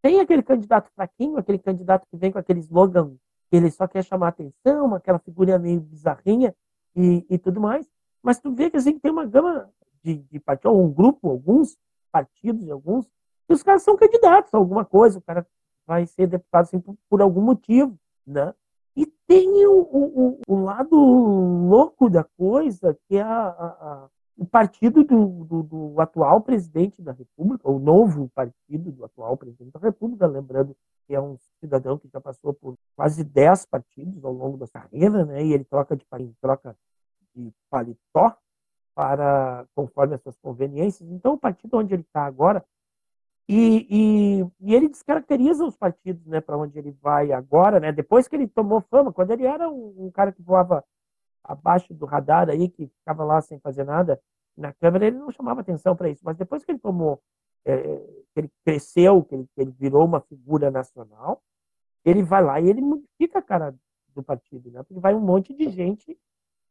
Tem 0.00 0.20
aquele 0.20 0.42
candidato 0.42 0.90
fraquinho, 0.94 1.36
aquele 1.36 1.58
candidato 1.58 2.06
que 2.10 2.16
vem 2.16 2.32
com 2.32 2.38
aquele 2.38 2.60
slogan 2.60 3.14
que 3.50 3.56
ele 3.56 3.70
só 3.70 3.86
quer 3.86 4.02
chamar 4.02 4.28
atenção, 4.28 4.94
aquela 4.94 5.18
figurinha 5.18 5.58
meio 5.58 5.80
bizarrinha 5.80 6.54
e, 6.96 7.24
e 7.28 7.38
tudo 7.38 7.60
mais. 7.60 7.86
Mas 8.22 8.40
tu 8.40 8.52
vê 8.52 8.70
que 8.70 8.78
assim, 8.78 8.98
tem 8.98 9.12
uma 9.12 9.26
gama 9.26 9.70
de, 10.02 10.16
de 10.16 10.40
partidos, 10.40 10.76
ou 10.76 10.84
um 10.84 10.92
grupo, 10.92 11.30
alguns 11.30 11.76
partidos, 12.10 12.68
alguns, 12.70 13.06
e 13.48 13.52
os 13.52 13.62
caras 13.62 13.82
são 13.82 13.96
candidatos 13.96 14.52
a 14.52 14.58
alguma 14.58 14.84
coisa, 14.84 15.18
o 15.18 15.22
cara 15.22 15.46
vai 15.86 16.06
ser 16.06 16.26
deputado 16.26 16.62
assim, 16.62 16.80
por, 16.80 16.96
por 17.08 17.22
algum 17.22 17.40
motivo, 17.40 17.98
né? 18.26 18.54
E 18.94 19.06
tem 19.26 19.66
o, 19.66 19.80
o, 19.80 20.40
o 20.46 20.62
lado 20.62 20.94
louco 20.94 22.10
da 22.10 22.22
coisa, 22.22 22.96
que 23.08 23.16
é 23.16 23.22
a, 23.22 23.48
a, 23.48 24.08
o 24.36 24.44
partido 24.44 25.02
do, 25.02 25.44
do, 25.44 25.62
do, 25.62 26.00
atual 26.00 26.42
presidente 26.42 27.00
da 27.00 27.12
República, 27.12 27.70
o 27.70 27.78
novo 27.78 28.28
partido 28.34 28.92
do 28.92 29.04
atual 29.04 29.36
presidente 29.36 29.72
da 29.72 29.80
República, 29.80 30.26
lembrando 30.26 30.76
que 31.06 31.14
é 31.14 31.20
um 31.20 31.36
cidadão 31.58 31.98
que 31.98 32.08
já 32.08 32.20
passou 32.20 32.52
por 32.52 32.76
quase 32.94 33.24
10 33.24 33.66
partidos 33.66 34.24
ao 34.24 34.32
longo 34.32 34.58
da 34.58 34.68
carreira, 34.68 35.24
né? 35.24 35.44
E 35.44 35.52
ele 35.52 35.64
troca 35.64 35.96
de 35.96 36.04
troca 36.40 36.76
de 37.34 37.52
paletó 37.70 38.36
para 38.94 39.66
conforme 39.74 40.14
as 40.14 40.22
suas 40.22 40.36
conveniências. 40.38 41.08
Então, 41.10 41.34
o 41.34 41.38
partido 41.38 41.78
onde 41.78 41.94
ele 41.94 42.02
está 42.02 42.24
agora 42.24 42.64
e, 43.48 43.86
e, 43.90 44.40
e, 44.60 44.74
ele 44.74 44.88
descaracteriza 44.88 45.64
os 45.64 45.76
partidos, 45.76 46.24
né, 46.26 46.40
para 46.40 46.56
onde 46.56 46.78
ele 46.78 46.92
vai 47.02 47.32
agora, 47.32 47.80
né? 47.80 47.92
Depois 47.92 48.28
que 48.28 48.36
ele 48.36 48.46
tomou 48.46 48.80
fama, 48.82 49.12
quando 49.12 49.32
ele 49.32 49.44
era 49.44 49.68
um, 49.68 50.06
um, 50.06 50.10
cara 50.10 50.32
que 50.32 50.40
voava 50.40 50.84
abaixo 51.42 51.92
do 51.92 52.06
radar 52.06 52.48
aí, 52.48 52.68
que 52.68 52.86
ficava 52.86 53.24
lá 53.24 53.40
sem 53.40 53.58
fazer 53.58 53.84
nada 53.84 54.20
na 54.56 54.72
câmera, 54.72 55.06
ele 55.06 55.18
não 55.18 55.30
chamava 55.30 55.60
atenção 55.60 55.96
para 55.96 56.08
isso. 56.08 56.22
Mas 56.24 56.36
depois 56.36 56.64
que 56.64 56.70
ele 56.70 56.78
tomou, 56.78 57.20
é, 57.64 57.76
que 58.32 58.40
ele 58.40 58.50
cresceu, 58.64 59.22
que 59.24 59.34
ele, 59.34 59.48
que 59.54 59.60
ele 59.60 59.70
virou 59.72 60.04
uma 60.04 60.20
figura 60.20 60.70
nacional, 60.70 61.42
ele 62.04 62.22
vai 62.22 62.42
lá 62.42 62.60
e 62.60 62.68
ele 62.68 62.80
modifica 62.80 63.40
a 63.40 63.42
cara 63.42 63.74
do 64.14 64.22
partido, 64.22 64.70
né? 64.70 64.82
Porque 64.82 65.00
vai 65.00 65.14
um 65.14 65.20
monte 65.20 65.52
de 65.52 65.68
gente 65.68 66.18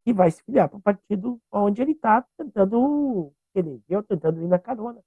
que 0.03 0.13
vai 0.13 0.31
se 0.31 0.43
filiar 0.43 0.67
para 0.67 0.77
o 0.77 0.81
partido 0.81 1.39
onde 1.51 1.81
ele 1.81 1.91
está 1.91 2.25
tentando 2.37 3.31
eleger, 3.53 4.03
tentando 4.03 4.41
ir 4.41 4.47
na 4.47 4.59
carona. 4.59 5.01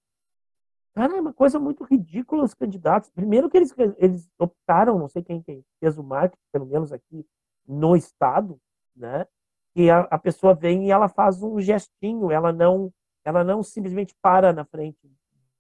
Cara, 0.95 1.17
é 1.17 1.21
uma 1.21 1.33
coisa 1.33 1.59
muito 1.59 1.83
ridícula 1.83 2.45
os 2.45 2.55
candidatos. 2.55 3.11
Primeiro 3.11 3.51
que 3.51 3.57
eles, 3.57 3.75
eles 3.99 4.31
optaram, 4.39 4.99
não 4.99 5.09
sei 5.09 5.23
quem, 5.23 5.43
quem 5.43 5.65
fez 5.81 5.99
o 5.99 6.05
marketing, 6.05 6.41
pelo 6.53 6.67
menos 6.67 6.93
aqui 6.93 7.27
no 7.67 7.97
estado, 7.97 8.61
né? 8.95 9.27
Que 9.75 9.91
a, 9.91 10.01
a 10.03 10.19
pessoa 10.19 10.55
vem 10.55 10.87
e 10.87 10.91
ela 10.93 11.09
faz 11.09 11.43
um 11.43 11.61
gestinho, 11.61 12.31
ela 12.31 12.53
não, 12.53 12.93
ela 13.25 13.43
não 13.43 13.61
simplesmente 13.61 14.15
para 14.23 14.53
na 14.53 14.65
frente, 14.65 14.99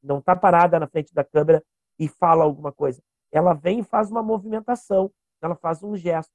não 0.00 0.18
está 0.18 0.36
parada 0.36 0.78
na 0.78 0.86
frente 0.86 1.12
da 1.12 1.24
câmera 1.24 1.64
e 1.98 2.06
fala 2.06 2.44
alguma 2.44 2.70
coisa. 2.70 3.02
Ela 3.32 3.54
vem 3.54 3.80
e 3.80 3.84
faz 3.84 4.12
uma 4.12 4.22
movimentação, 4.22 5.10
ela 5.42 5.56
faz 5.56 5.82
um 5.82 5.96
gesto. 5.96 6.32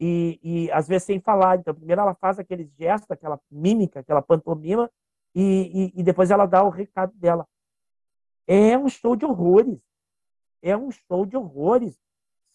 E, 0.00 0.38
e 0.42 0.70
às 0.70 0.86
vezes 0.86 1.04
sem 1.04 1.20
falar. 1.20 1.58
Então, 1.58 1.74
primeiro 1.74 2.00
ela 2.00 2.14
faz 2.14 2.38
aquele 2.38 2.70
gesto, 2.78 3.10
aquela 3.10 3.40
mímica, 3.50 4.00
aquela 4.00 4.22
pantomima, 4.22 4.90
e, 5.34 5.92
e, 5.94 6.00
e 6.00 6.02
depois 6.02 6.30
ela 6.30 6.46
dá 6.46 6.62
o 6.62 6.70
recado 6.70 7.12
dela. 7.14 7.46
É 8.46 8.78
um 8.78 8.88
show 8.88 9.14
de 9.14 9.24
horrores. 9.24 9.78
É 10.62 10.76
um 10.76 10.90
show 10.90 11.26
de 11.26 11.36
horrores. 11.36 11.98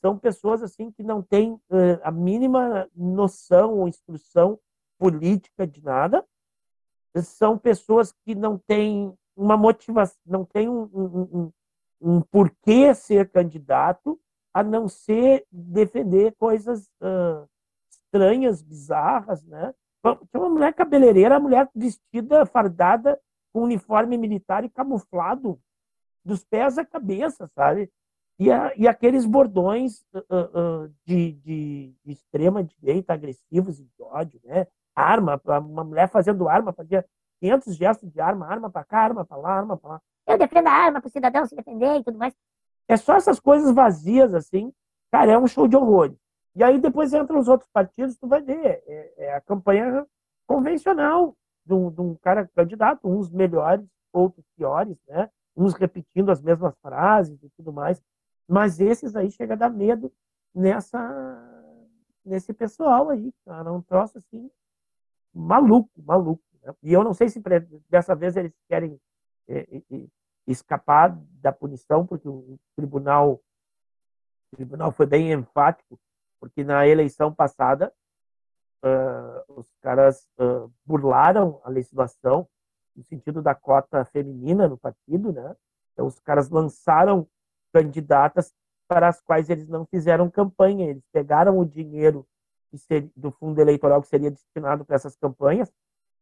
São 0.02 0.18
pessoas 0.18 0.62
assim 0.62 0.92
que 0.92 1.04
não 1.04 1.22
têm 1.22 1.54
uh, 1.54 2.00
a 2.04 2.12
mínima 2.12 2.90
noção 2.96 3.80
ou 3.80 3.88
instrução 3.88 4.60
política 4.98 5.66
de 5.66 5.84
nada. 5.84 6.26
São 7.22 7.58
pessoas 7.58 8.12
que 8.26 8.34
não 8.34 8.58
têm 8.58 9.16
uma 9.36 9.56
motivação, 9.56 10.20
não 10.26 10.44
têm 10.46 10.68
um, 10.68 10.90
um, 10.94 11.22
um, 11.32 11.54
um 12.02 12.22
porquê 12.22 12.94
ser 12.94 13.30
candidato, 13.30 14.20
a 14.54 14.64
não 14.64 14.88
ser 14.88 15.46
defender 15.52 16.34
coisas 16.38 16.86
uh, 17.02 17.48
estranhas, 17.90 18.62
bizarras, 18.62 19.44
né? 19.46 19.74
Tinha 20.04 20.44
uma 20.44 20.50
mulher 20.50 20.74
cabeleireira, 20.74 21.38
a 21.38 21.40
mulher 21.40 21.70
vestida, 21.74 22.46
fardada, 22.46 23.20
com 23.52 23.62
uniforme 23.64 24.18
militar 24.18 24.64
e 24.64 24.70
camuflado, 24.70 25.60
dos 26.24 26.44
pés 26.44 26.78
à 26.78 26.86
cabeça, 26.86 27.50
sabe? 27.56 27.90
E, 28.40 28.52
a, 28.52 28.74
e 28.76 28.88
aqueles 28.88 29.26
bordões 29.26 30.04
uh, 30.14 30.86
uh, 30.86 30.94
de, 31.06 31.34
de, 31.34 31.96
extrema 32.06 32.64
direita, 32.64 33.14
agressivos 33.14 33.80
e 33.80 33.84
de 33.84 34.04
ódio, 34.04 34.40
né? 34.44 34.68
Arma, 34.96 35.42
uma 35.46 35.84
mulher 35.84 36.10
fazendo 36.10 36.48
arma, 36.48 36.74
fazia 36.74 37.06
500 37.40 37.76
gestos 37.76 38.12
de 38.12 38.22
arma, 38.22 38.48
arma 38.48 38.70
para 38.70 38.84
cá, 38.84 39.00
arma 39.00 39.26
para 39.26 39.38
lá, 39.38 39.50
arma 39.58 39.78
para 39.78 39.90
lá. 39.92 40.02
Eu 40.28 40.38
defendo 40.38 40.68
a 40.68 40.72
arma 40.72 41.02
para 41.02 41.08
o 41.08 41.12
cidadão 41.12 41.46
se 41.46 41.56
defender 41.56 42.00
e 42.00 42.04
tudo 42.04 42.18
mais. 42.18 42.34
É 42.88 42.98
só 42.98 43.16
essas 43.16 43.40
coisas 43.40 43.74
vazias, 43.74 44.34
assim. 44.34 44.74
Cara, 45.12 45.32
é 45.32 45.38
um 45.38 45.48
show 45.48 45.68
de 45.68 45.76
horrores. 45.76 46.18
E 46.56 46.64
aí 46.64 46.80
depois 46.80 47.14
entram 47.14 47.40
os 47.40 47.48
outros 47.48 47.70
partidos, 47.72 48.18
tu 48.18 48.28
vai 48.28 48.42
ver. 48.42 48.84
É, 48.86 49.14
é 49.18 49.34
a 49.36 49.42
campanha 49.42 50.06
convencional 50.46 51.36
de 51.66 51.74
um, 51.74 51.90
de 51.90 52.02
um 52.02 52.16
cara 52.16 52.48
candidato, 52.56 53.08
uns 53.08 53.30
melhores, 53.30 53.86
outros 54.12 54.46
piores, 54.56 54.98
né? 55.08 55.30
uns 55.56 55.74
repetindo 55.74 56.30
as 56.32 56.42
mesmas 56.42 56.76
frases 56.82 57.42
e 57.44 57.50
tudo 57.52 57.72
mais. 57.72 58.02
Mas 58.48 58.80
esses 58.80 59.16
aí 59.16 59.32
chega 59.32 59.54
a 59.54 59.58
dar 59.58 59.70
medo 59.70 60.12
nessa 60.54 61.50
nesse 62.26 62.54
pessoal 62.54 63.10
aí, 63.10 63.34
cara. 63.46 63.72
Um 63.72 63.82
troço 63.82 64.18
assim 64.18 64.50
maluco, 65.34 65.90
maluco. 65.98 66.44
Né? 66.62 66.74
E 66.84 66.94
eu 66.94 67.04
não 67.04 67.14
sei 67.14 67.30
se 67.30 67.42
dessa 67.90 68.16
vez 68.16 68.36
eles 68.36 68.54
querem 68.68 69.00
é, 69.48 69.60
é, 69.60 70.06
escapar 70.48 71.18
da 71.42 71.52
punição, 71.52 72.06
porque 72.06 72.28
o 72.28 72.60
tribunal 72.76 73.42
o 74.52 74.56
tribunal 74.56 74.92
foi 74.92 75.08
bem 75.08 75.32
enfático, 75.32 76.00
porque 76.40 76.64
na 76.64 76.88
eleição 76.88 77.34
passada 77.34 77.92
uh, 78.84 79.60
os 79.60 79.68
caras 79.82 80.28
uh, 80.38 80.72
burlaram 80.86 81.60
a 81.64 81.70
legislação 81.70 82.48
no 82.96 83.04
sentido 83.04 83.42
da 83.42 83.56
cota 83.56 84.06
feminina 84.06 84.68
no 84.68 84.78
partido, 84.78 85.32
né? 85.32 85.56
Então, 85.94 86.06
os 86.06 86.20
caras 86.20 86.50
lançaram 86.50 87.28
candidatas 87.72 88.54
para 88.88 89.08
as 89.08 89.22
quais 89.22 89.50
eles 89.50 89.68
não 89.68 89.86
fizeram 89.86 90.30
campanha, 90.30 90.90
eles 90.90 91.04
pegaram 91.12 91.58
o 91.58 91.66
dinheiro 91.66 92.28
do 93.16 93.32
fundo 93.32 93.60
eleitoral 93.60 94.02
que 94.02 94.08
seria 94.08 94.32
destinado 94.32 94.84
para 94.86 94.96
essas 94.96 95.16
campanhas, 95.16 95.72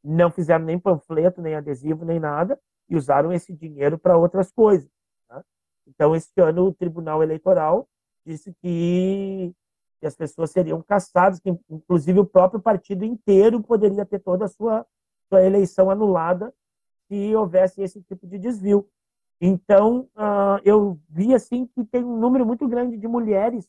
não 0.03 0.31
fizeram 0.31 0.65
nem 0.65 0.79
panfleto, 0.79 1.41
nem 1.41 1.55
adesivo, 1.55 2.05
nem 2.05 2.19
nada, 2.19 2.59
e 2.91 2.95
usaram 2.97 3.31
esse 3.31 3.53
dinheiro 3.53 3.97
para 3.97 4.17
outras 4.17 4.51
coisas. 4.51 4.91
Né? 5.29 5.41
Então, 5.87 6.13
este 6.13 6.41
ano, 6.41 6.65
o 6.65 6.73
Tribunal 6.73 7.23
Eleitoral 7.23 7.87
disse 8.25 8.53
que, 8.61 9.55
que 10.01 10.05
as 10.05 10.13
pessoas 10.13 10.51
seriam 10.51 10.81
caçadas, 10.83 11.39
que 11.39 11.57
inclusive 11.69 12.19
o 12.19 12.25
próprio 12.25 12.61
partido 12.61 13.05
inteiro 13.05 13.63
poderia 13.63 14.05
ter 14.05 14.19
toda 14.19 14.43
a 14.43 14.49
sua, 14.49 14.85
sua 15.29 15.41
eleição 15.41 15.89
anulada 15.89 16.53
se 17.07 17.33
houvesse 17.33 17.81
esse 17.81 18.01
tipo 18.01 18.27
de 18.27 18.37
desvio. 18.37 18.85
Então, 19.39 20.01
uh, 20.17 20.59
eu 20.65 20.99
vi 21.09 21.33
assim 21.33 21.65
que 21.67 21.85
tem 21.85 22.03
um 22.03 22.17
número 22.17 22.45
muito 22.45 22.67
grande 22.67 22.97
de 22.97 23.07
mulheres 23.07 23.67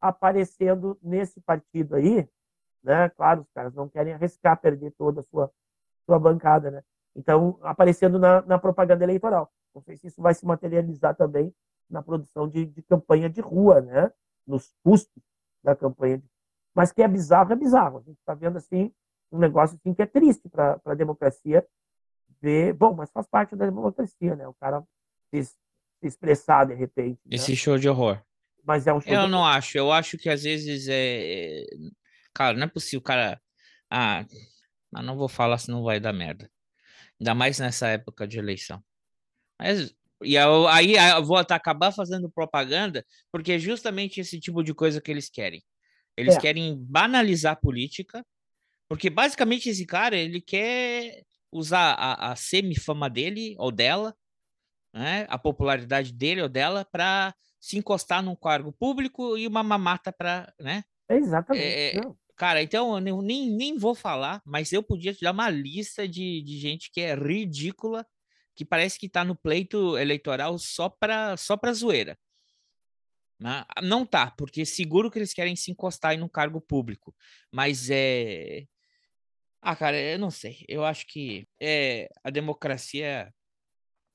aparecendo 0.00 0.96
nesse 1.02 1.40
partido 1.40 1.96
aí, 1.96 2.28
né? 2.82 3.08
Claro, 3.10 3.40
os 3.40 3.50
caras 3.50 3.74
não 3.74 3.88
querem 3.88 4.14
arriscar 4.14 4.60
perder 4.60 4.92
toda 4.92 5.20
a 5.20 5.24
sua, 5.24 5.50
sua 6.06 6.18
bancada, 6.18 6.70
né? 6.70 6.84
Então, 7.16 7.58
aparecendo 7.62 8.18
na, 8.18 8.42
na 8.42 8.58
propaganda 8.58 9.02
eleitoral. 9.02 9.50
Não 9.74 9.80
sei 9.80 9.96
se 9.96 10.06
isso 10.08 10.20
vai 10.20 10.34
se 10.34 10.44
materializar 10.44 11.16
também 11.16 11.52
na 11.88 12.02
produção 12.02 12.46
de, 12.46 12.66
de 12.66 12.82
campanha 12.82 13.28
de 13.30 13.40
rua, 13.40 13.80
né? 13.80 14.12
Nos 14.46 14.72
custos 14.84 15.22
da 15.64 15.74
campanha. 15.74 16.18
De... 16.18 16.24
Mas 16.74 16.92
que 16.92 17.02
é 17.02 17.08
bizarro, 17.08 17.52
é 17.52 17.56
bizarro. 17.56 17.98
A 17.98 18.02
gente 18.02 18.18
está 18.18 18.34
vendo 18.34 18.58
assim 18.58 18.92
um 19.32 19.38
negócio 19.38 19.76
assim 19.76 19.94
que 19.94 20.02
é 20.02 20.06
triste 20.06 20.48
para 20.48 20.78
a 20.84 20.94
democracia 20.94 21.66
ver. 22.40 22.74
Bom, 22.74 22.94
mas 22.94 23.10
faz 23.10 23.26
parte 23.26 23.56
da 23.56 23.64
democracia, 23.64 24.36
né? 24.36 24.46
O 24.46 24.54
cara 24.54 24.84
se, 25.30 25.42
se 25.42 25.56
expressar 26.02 26.66
de 26.66 26.74
repente. 26.74 27.18
Né? 27.24 27.36
Esse 27.36 27.56
show 27.56 27.78
de 27.78 27.88
horror. 27.88 28.20
Mas 28.62 28.86
é 28.86 28.92
um 28.92 29.00
show 29.00 29.12
Eu 29.12 29.26
não 29.26 29.38
horror. 29.38 29.56
acho. 29.56 29.78
Eu 29.78 29.90
acho 29.90 30.18
que 30.18 30.28
às 30.28 30.42
vezes 30.42 30.86
é. 30.88 31.64
Cara, 32.34 32.56
não 32.56 32.64
é 32.64 32.68
possível 32.68 33.00
cara. 33.00 33.40
Ah, 33.90 34.26
mas 34.90 35.04
não 35.04 35.16
vou 35.16 35.28
falar 35.28 35.56
se 35.58 35.70
não 35.70 35.82
vai 35.82 35.98
dar 35.98 36.12
merda. 36.12 36.50
Ainda 37.20 37.34
mais 37.34 37.58
nessa 37.58 37.88
época 37.88 38.26
de 38.26 38.38
eleição. 38.38 38.82
Mas, 39.58 39.94
e 40.22 40.36
aí 40.36 40.94
eu 40.94 41.24
vou 41.24 41.36
acabar 41.36 41.92
fazendo 41.92 42.30
propaganda, 42.30 43.04
porque 43.32 43.52
é 43.52 43.58
justamente 43.58 44.20
esse 44.20 44.38
tipo 44.38 44.62
de 44.62 44.74
coisa 44.74 45.00
que 45.00 45.10
eles 45.10 45.30
querem. 45.30 45.62
Eles 46.16 46.36
é. 46.36 46.40
querem 46.40 46.76
banalizar 46.78 47.52
a 47.52 47.56
política, 47.56 48.24
porque 48.88 49.10
basicamente 49.10 49.68
esse 49.68 49.84
cara, 49.84 50.16
ele 50.16 50.40
quer 50.40 51.22
usar 51.50 51.92
a, 51.94 52.32
a 52.32 52.36
semifama 52.36 53.08
dele 53.10 53.54
ou 53.58 53.70
dela, 53.70 54.14
né, 54.92 55.26
a 55.28 55.38
popularidade 55.38 56.12
dele 56.12 56.42
ou 56.42 56.48
dela, 56.48 56.84
para 56.84 57.34
se 57.60 57.76
encostar 57.76 58.22
num 58.22 58.36
cargo 58.36 58.72
público 58.72 59.36
e 59.36 59.46
uma 59.46 59.62
mamata 59.62 60.12
para, 60.12 60.52
né? 60.60 60.84
Exatamente. 61.08 61.64
É, 61.64 62.00
cara, 62.36 62.62
então 62.62 62.98
eu 63.06 63.22
nem, 63.22 63.50
nem 63.50 63.78
vou 63.78 63.94
falar, 63.94 64.42
mas 64.44 64.72
eu 64.72 64.82
podia 64.82 65.14
te 65.14 65.22
dar 65.22 65.32
uma 65.32 65.50
lista 65.50 66.06
de, 66.06 66.42
de 66.42 66.58
gente 66.58 66.90
que 66.90 67.00
é 67.00 67.14
ridícula, 67.14 68.06
que 68.54 68.64
parece 68.64 68.98
que 68.98 69.06
está 69.06 69.24
no 69.24 69.34
pleito 69.34 69.96
eleitoral 69.98 70.58
só 70.58 70.88
para 70.88 71.36
só 71.36 71.56
pra 71.56 71.72
zoeira. 71.72 72.18
Né? 73.38 73.64
Não 73.82 74.06
tá, 74.06 74.30
porque 74.30 74.64
seguro 74.64 75.10
que 75.10 75.18
eles 75.18 75.34
querem 75.34 75.56
se 75.56 75.70
encostar 75.70 76.14
em 76.14 76.22
um 76.22 76.28
cargo 76.28 76.60
público, 76.60 77.14
mas 77.50 77.90
é 77.90 78.66
ah, 79.68 79.74
cara, 79.74 80.00
eu 80.00 80.18
não 80.18 80.30
sei. 80.30 80.64
Eu 80.68 80.84
acho 80.84 81.04
que 81.08 81.44
é, 81.60 82.08
a 82.22 82.30
democracia 82.30 83.34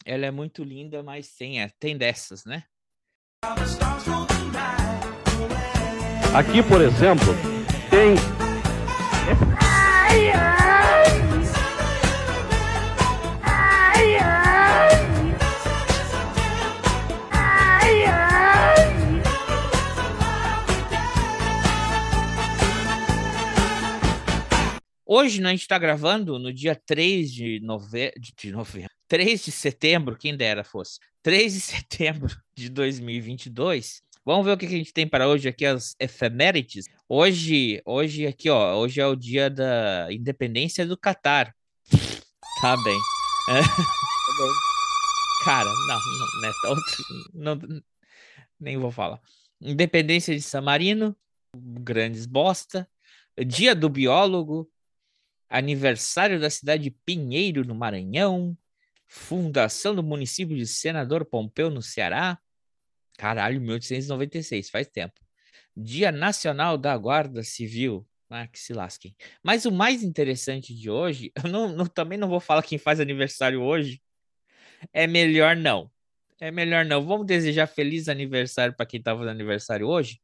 ela 0.06 0.26
é 0.26 0.32
muito 0.32 0.64
linda, 0.64 1.04
mas 1.04 1.36
tem, 1.36 1.62
é, 1.62 1.70
tem 1.78 1.98
dessas, 1.98 2.46
né? 2.46 2.64
Aqui, 6.34 6.64
por 6.64 6.82
exemplo, 6.82 7.61
tem. 8.02 8.16
Ai, 9.60 10.32
ai. 10.32 11.12
Ai, 13.44 14.16
ai. 14.18 14.96
Ai, 17.32 18.04
ai. 18.06 19.22
Hoje, 25.06 25.42
né, 25.42 25.50
a 25.50 25.52
gente 25.52 25.62
está 25.62 25.78
gravando 25.78 26.40
no 26.40 26.52
dia 26.52 26.76
3 26.76 27.32
de, 27.32 27.60
nove... 27.60 28.14
de 28.18 28.52
novembro. 28.52 28.90
3 29.08 29.46
de 29.46 29.52
setembro, 29.52 30.18
quem 30.18 30.36
dera 30.36 30.64
fosse. 30.64 31.00
3 31.22 31.54
de 31.54 31.60
setembro 31.62 32.36
de 32.56 32.68
2022. 32.68 34.02
Vamos 34.24 34.46
ver 34.46 34.52
o 34.52 34.58
que 34.58 34.68
a 34.68 34.70
gente 34.70 34.94
tem 34.94 35.08
para 35.08 35.28
hoje 35.28 35.50
aqui, 35.50 35.66
as 35.66 35.96
efemérides. 36.00 36.86
Hoje, 37.10 37.82
hoje 37.84 38.28
aqui, 38.28 38.50
ó, 38.50 38.76
hoje 38.78 39.02
é 39.02 39.08
o 39.08 39.16
dia 39.16 39.50
da 39.50 40.08
independência 40.12 40.86
do 40.86 40.96
Catar. 40.96 41.56
Tá 42.62 42.78
bem. 42.84 42.98
É. 43.50 43.62
Cara, 45.44 45.70
não, 45.88 46.00
não, 46.00 46.42
né, 46.42 46.52
outro, 46.66 47.04
não, 47.34 47.84
nem 48.60 48.78
vou 48.78 48.92
falar. 48.92 49.20
Independência 49.60 50.36
de 50.36 50.42
San 50.42 50.62
Marino, 50.62 51.16
grandes 51.56 52.28
bosta. 52.28 52.88
Dia 53.48 53.74
do 53.74 53.90
biólogo, 53.90 54.70
aniversário 55.50 56.40
da 56.40 56.50
cidade 56.50 56.84
de 56.84 56.92
Pinheiro, 56.92 57.66
no 57.66 57.74
Maranhão, 57.74 58.56
fundação 59.08 59.96
do 59.96 60.04
município 60.04 60.56
de 60.56 60.68
Senador 60.68 61.26
Pompeu, 61.26 61.72
no 61.72 61.82
Ceará. 61.82 62.38
Caralho, 63.22 63.62
1896, 63.62 64.72
faz 64.72 64.88
tempo. 64.88 65.14
Dia 65.78 66.12
Nacional 66.12 66.76
da 66.76 66.98
Guarda 66.98 67.44
Civil. 67.44 68.04
Ah, 68.28 68.48
que 68.48 68.58
se 68.58 68.74
lasquem. 68.74 69.16
Mas 69.44 69.64
o 69.64 69.72
mais 69.72 70.02
interessante 70.02 70.74
de 70.74 70.90
hoje, 70.90 71.32
eu 71.38 71.48
não, 71.48 71.70
não, 71.70 71.86
também 71.86 72.18
não 72.18 72.28
vou 72.28 72.40
falar 72.40 72.64
quem 72.64 72.80
faz 72.80 73.00
aniversário 73.00 73.62
hoje. 73.62 74.02
É 74.92 75.06
melhor 75.06 75.56
não. 75.56 75.92
É 76.40 76.50
melhor 76.50 76.84
não. 76.84 77.06
Vamos 77.06 77.28
desejar 77.28 77.68
feliz 77.68 78.10
aniversário 78.10 78.74
para 78.74 78.88
quem 78.88 78.98
está 78.98 79.14
fazendo 79.14 79.30
aniversário 79.30 79.88
hoje. 79.88 80.20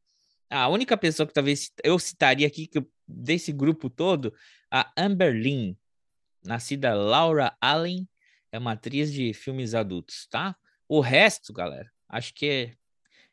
A 0.50 0.66
única 0.66 0.96
pessoa 0.96 1.24
que 1.24 1.32
talvez 1.32 1.70
eu 1.84 2.00
citaria 2.00 2.48
aqui 2.48 2.66
que 2.66 2.84
desse 3.06 3.52
grupo 3.52 3.88
todo, 3.88 4.34
a 4.68 4.92
Amber 4.96 5.32
Lynn, 5.32 5.76
nascida 6.44 6.94
Laura 6.94 7.56
Allen, 7.60 8.08
é 8.50 8.58
uma 8.58 8.72
atriz 8.72 9.12
de 9.12 9.32
filmes 9.32 9.72
adultos, 9.72 10.26
tá? 10.26 10.56
O 10.88 10.98
resto, 11.00 11.52
galera, 11.52 11.88
acho 12.08 12.34
que 12.34 12.76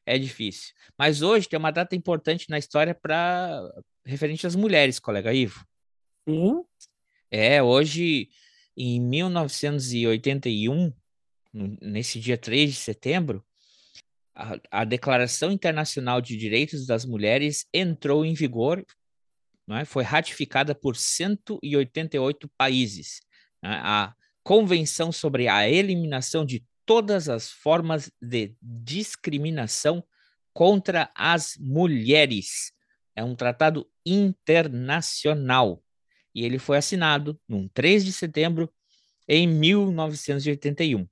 é, 0.05 0.17
difícil. 0.17 0.73
Mas 0.97 1.21
hoje 1.21 1.47
tem 1.49 1.57
uma 1.57 1.71
data 1.71 1.95
importante 1.95 2.49
na 2.49 2.57
história 2.57 2.93
para 2.93 3.61
referente 4.05 4.45
às 4.45 4.55
mulheres, 4.55 4.99
colega 4.99 5.33
Ivo. 5.33 5.65
Sim. 6.27 6.63
É, 7.31 7.61
hoje, 7.61 8.29
em 8.77 8.99
1981, 9.01 10.93
nesse 11.81 12.19
dia 12.19 12.37
3 12.37 12.71
de 12.71 12.75
setembro, 12.75 13.43
a, 14.35 14.59
a 14.69 14.83
Declaração 14.83 15.51
Internacional 15.51 16.21
de 16.21 16.37
Direitos 16.37 16.85
das 16.85 17.05
Mulheres 17.05 17.65
entrou 17.73 18.25
em 18.25 18.33
vigor, 18.33 18.85
é? 19.69 19.85
foi 19.85 20.03
ratificada 20.03 20.75
por 20.75 20.95
188 20.95 22.47
países. 22.57 23.21
É? 23.63 23.69
A 23.69 24.13
Convenção 24.43 25.11
sobre 25.11 25.47
a 25.47 25.67
Eliminação 25.67 26.45
de 26.45 26.63
Todas 26.85 27.29
as 27.29 27.51
Formas 27.51 28.11
de 28.21 28.55
Discriminação 28.61 30.03
contra 30.53 31.09
as 31.15 31.57
Mulheres. 31.57 32.73
É 33.15 33.23
um 33.23 33.35
tratado 33.35 33.89
internacional 34.05 35.81
e 36.35 36.43
ele 36.43 36.59
foi 36.59 36.77
assinado 36.77 37.39
no 37.47 37.69
3 37.69 38.03
de 38.03 38.11
setembro 38.11 38.71
em 39.25 39.47
1981. 39.47 41.07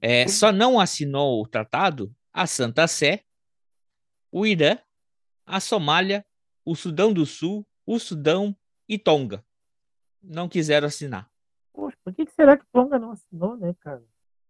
É, 0.00 0.26
só 0.26 0.50
não 0.50 0.80
assinou 0.80 1.40
o 1.40 1.46
tratado 1.46 2.14
a 2.32 2.46
Santa 2.46 2.88
Sé, 2.88 3.24
o 4.32 4.44
Irã, 4.44 4.76
a 5.46 5.60
Somália, 5.60 6.26
o 6.64 6.74
Sudão 6.74 7.12
do 7.12 7.24
Sul, 7.24 7.66
o 7.86 8.00
Sudão 8.00 8.54
e 8.88 8.98
Tonga. 8.98 9.44
Não 10.20 10.48
quiseram 10.48 10.88
assinar. 10.88 11.30
Que 12.36 12.42
será 12.42 12.56
que 12.56 12.66
Tonga 12.70 12.98
não 12.98 13.12
assinou, 13.12 13.56
né, 13.56 13.74
cara? 13.80 14.02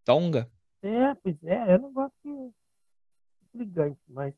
Tonga? 0.04 0.50
É, 0.82 1.14
pois 1.14 1.36
é, 1.44 1.74
eu 1.74 1.78
não 1.78 1.92
gosto 1.92 2.14
de 2.24 3.58
gigante, 3.64 4.00
mas. 4.08 4.34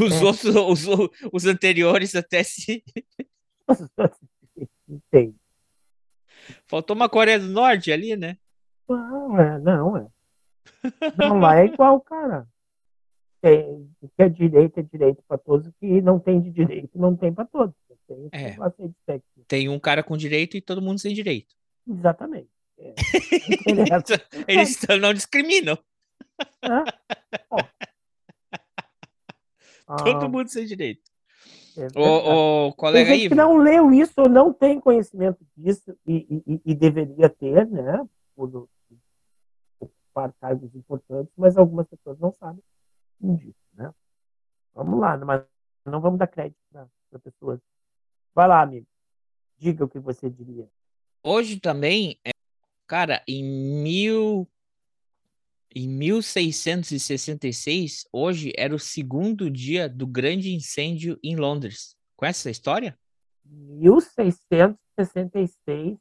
Os 0.00 0.12
é. 0.12 0.24
outros, 0.24 0.88
os, 0.88 1.10
os 1.32 1.46
anteriores 1.46 2.14
até 2.14 2.42
se. 2.42 2.84
Tem. 5.10 5.34
Faltou 6.66 6.94
uma 6.94 7.08
Coreia 7.08 7.40
do 7.40 7.48
Norte 7.48 7.90
ali, 7.90 8.16
né? 8.16 8.38
Não, 8.88 9.40
é, 9.40 9.58
não, 9.58 9.96
é. 9.96 10.06
Não, 11.16 11.40
lá 11.40 11.58
é 11.58 11.66
igual, 11.66 12.00
cara. 12.00 12.46
Tem, 13.40 13.90
o 14.00 14.08
que 14.08 14.22
é 14.22 14.28
direito 14.28 14.78
é 14.78 14.82
direito 14.82 15.22
para 15.26 15.38
todos, 15.38 15.66
o 15.66 15.72
que 15.72 16.00
não 16.00 16.18
tem 16.18 16.40
de 16.40 16.50
direito 16.50 16.98
não 16.98 17.16
tem 17.16 17.32
para 17.32 17.44
todos. 17.44 17.74
Tem, 18.06 18.28
é. 18.32 18.56
tem 19.48 19.68
um 19.68 19.80
cara 19.80 20.02
com 20.02 20.16
direito 20.16 20.56
e 20.56 20.60
todo 20.60 20.82
mundo 20.82 21.00
sem 21.00 21.12
direito. 21.12 21.54
Exatamente. 21.88 22.55
É. 22.78 22.94
Eles 24.48 24.78
não 25.00 25.14
discriminam. 25.14 25.78
Todo 29.86 30.24
Ah. 30.24 30.28
mundo 30.28 30.48
sem 30.48 30.66
direito. 30.66 31.02
É 31.78 31.98
Ô, 31.98 32.68
ô, 32.68 32.72
colega 32.72 33.14
Ivo. 33.14 33.34
não 33.34 33.58
leu 33.58 33.92
isso 33.92 34.14
ou 34.18 34.28
não 34.28 34.52
tem 34.52 34.80
conhecimento 34.80 35.38
disso 35.56 35.94
e, 36.06 36.42
e- 36.46 36.60
e 36.64 36.74
deveria 36.74 37.28
ter, 37.28 37.66
né? 37.66 38.02
Por 38.34 38.66
ocupar 39.78 40.32
cargos 40.40 40.74
importantes, 40.74 41.32
mas 41.36 41.56
algumas 41.56 41.86
pessoas 41.86 42.18
não 42.18 42.32
sabem 42.32 42.62
disso, 43.20 43.54
né? 43.74 43.92
Vamos 44.74 44.98
lá, 44.98 45.16
mas 45.18 45.44
não 45.84 46.00
vamos 46.00 46.18
dar 46.18 46.26
crédito 46.26 46.58
para 46.72 47.18
pessoas. 47.22 47.60
Vai 48.34 48.48
lá, 48.48 48.62
amigo. 48.62 48.86
Diga 49.58 49.84
o 49.84 49.88
que 49.88 49.98
você 49.98 50.28
diria. 50.30 50.68
Hoje 51.22 51.60
também, 51.60 52.18
é, 52.24 52.30
cara, 52.86 53.22
em 53.26 53.42
mil, 53.44 54.48
em 55.74 55.88
1666, 55.88 58.06
hoje 58.12 58.52
era 58.56 58.72
o 58.74 58.78
segundo 58.78 59.50
dia 59.50 59.88
do 59.88 60.06
grande 60.06 60.54
incêndio 60.54 61.18
em 61.22 61.36
Londres. 61.36 61.96
Conhece 62.16 62.40
essa 62.40 62.50
história? 62.50 62.98
1666, 63.44 65.96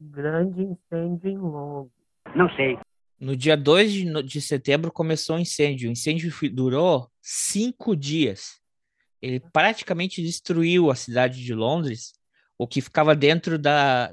grande 0.00 0.62
incêndio 0.62 1.30
em 1.30 1.38
Londres. 1.38 1.92
Não 2.34 2.48
sei. 2.56 2.76
No 3.18 3.34
dia 3.34 3.56
2 3.56 3.92
de, 3.92 4.22
de 4.22 4.40
setembro 4.40 4.92
começou 4.92 5.36
o 5.36 5.40
incêndio. 5.40 5.88
O 5.88 5.92
incêndio 5.92 6.30
durou 6.52 7.10
cinco 7.22 7.96
dias. 7.96 8.60
Ele 9.22 9.40
praticamente 9.40 10.22
destruiu 10.22 10.90
a 10.90 10.94
cidade 10.94 11.42
de 11.42 11.54
Londres, 11.54 12.12
o 12.58 12.66
que 12.66 12.80
ficava 12.80 13.14
dentro 13.14 13.58
da. 13.58 14.12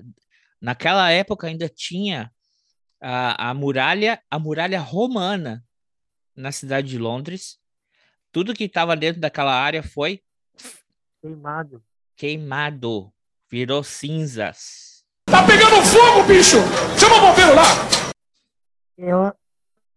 Naquela 0.68 1.12
época 1.12 1.48
ainda 1.48 1.68
tinha 1.68 2.32
a, 3.02 3.50
a 3.50 3.54
muralha, 3.54 4.22
a 4.32 4.40
muralha 4.40 4.80
romana 4.80 5.62
na 6.34 6.54
cidade 6.54 6.88
de 6.88 6.98
Londres. 6.98 7.60
Tudo 8.32 8.54
que 8.54 8.64
estava 8.64 8.96
dentro 8.96 9.20
daquela 9.20 9.54
área 9.54 9.84
foi 9.84 10.22
Queimado. 11.22 11.84
queimado, 12.16 13.12
virou 13.52 13.84
cinzas. 13.84 15.04
Tá 15.26 15.46
pegando 15.46 15.84
fogo, 15.86 16.26
bicho! 16.28 16.56
Chama 16.98 17.18
o 17.18 17.22
bombeiro 17.28 17.56
lá! 17.56 18.14
Ela 18.98 19.36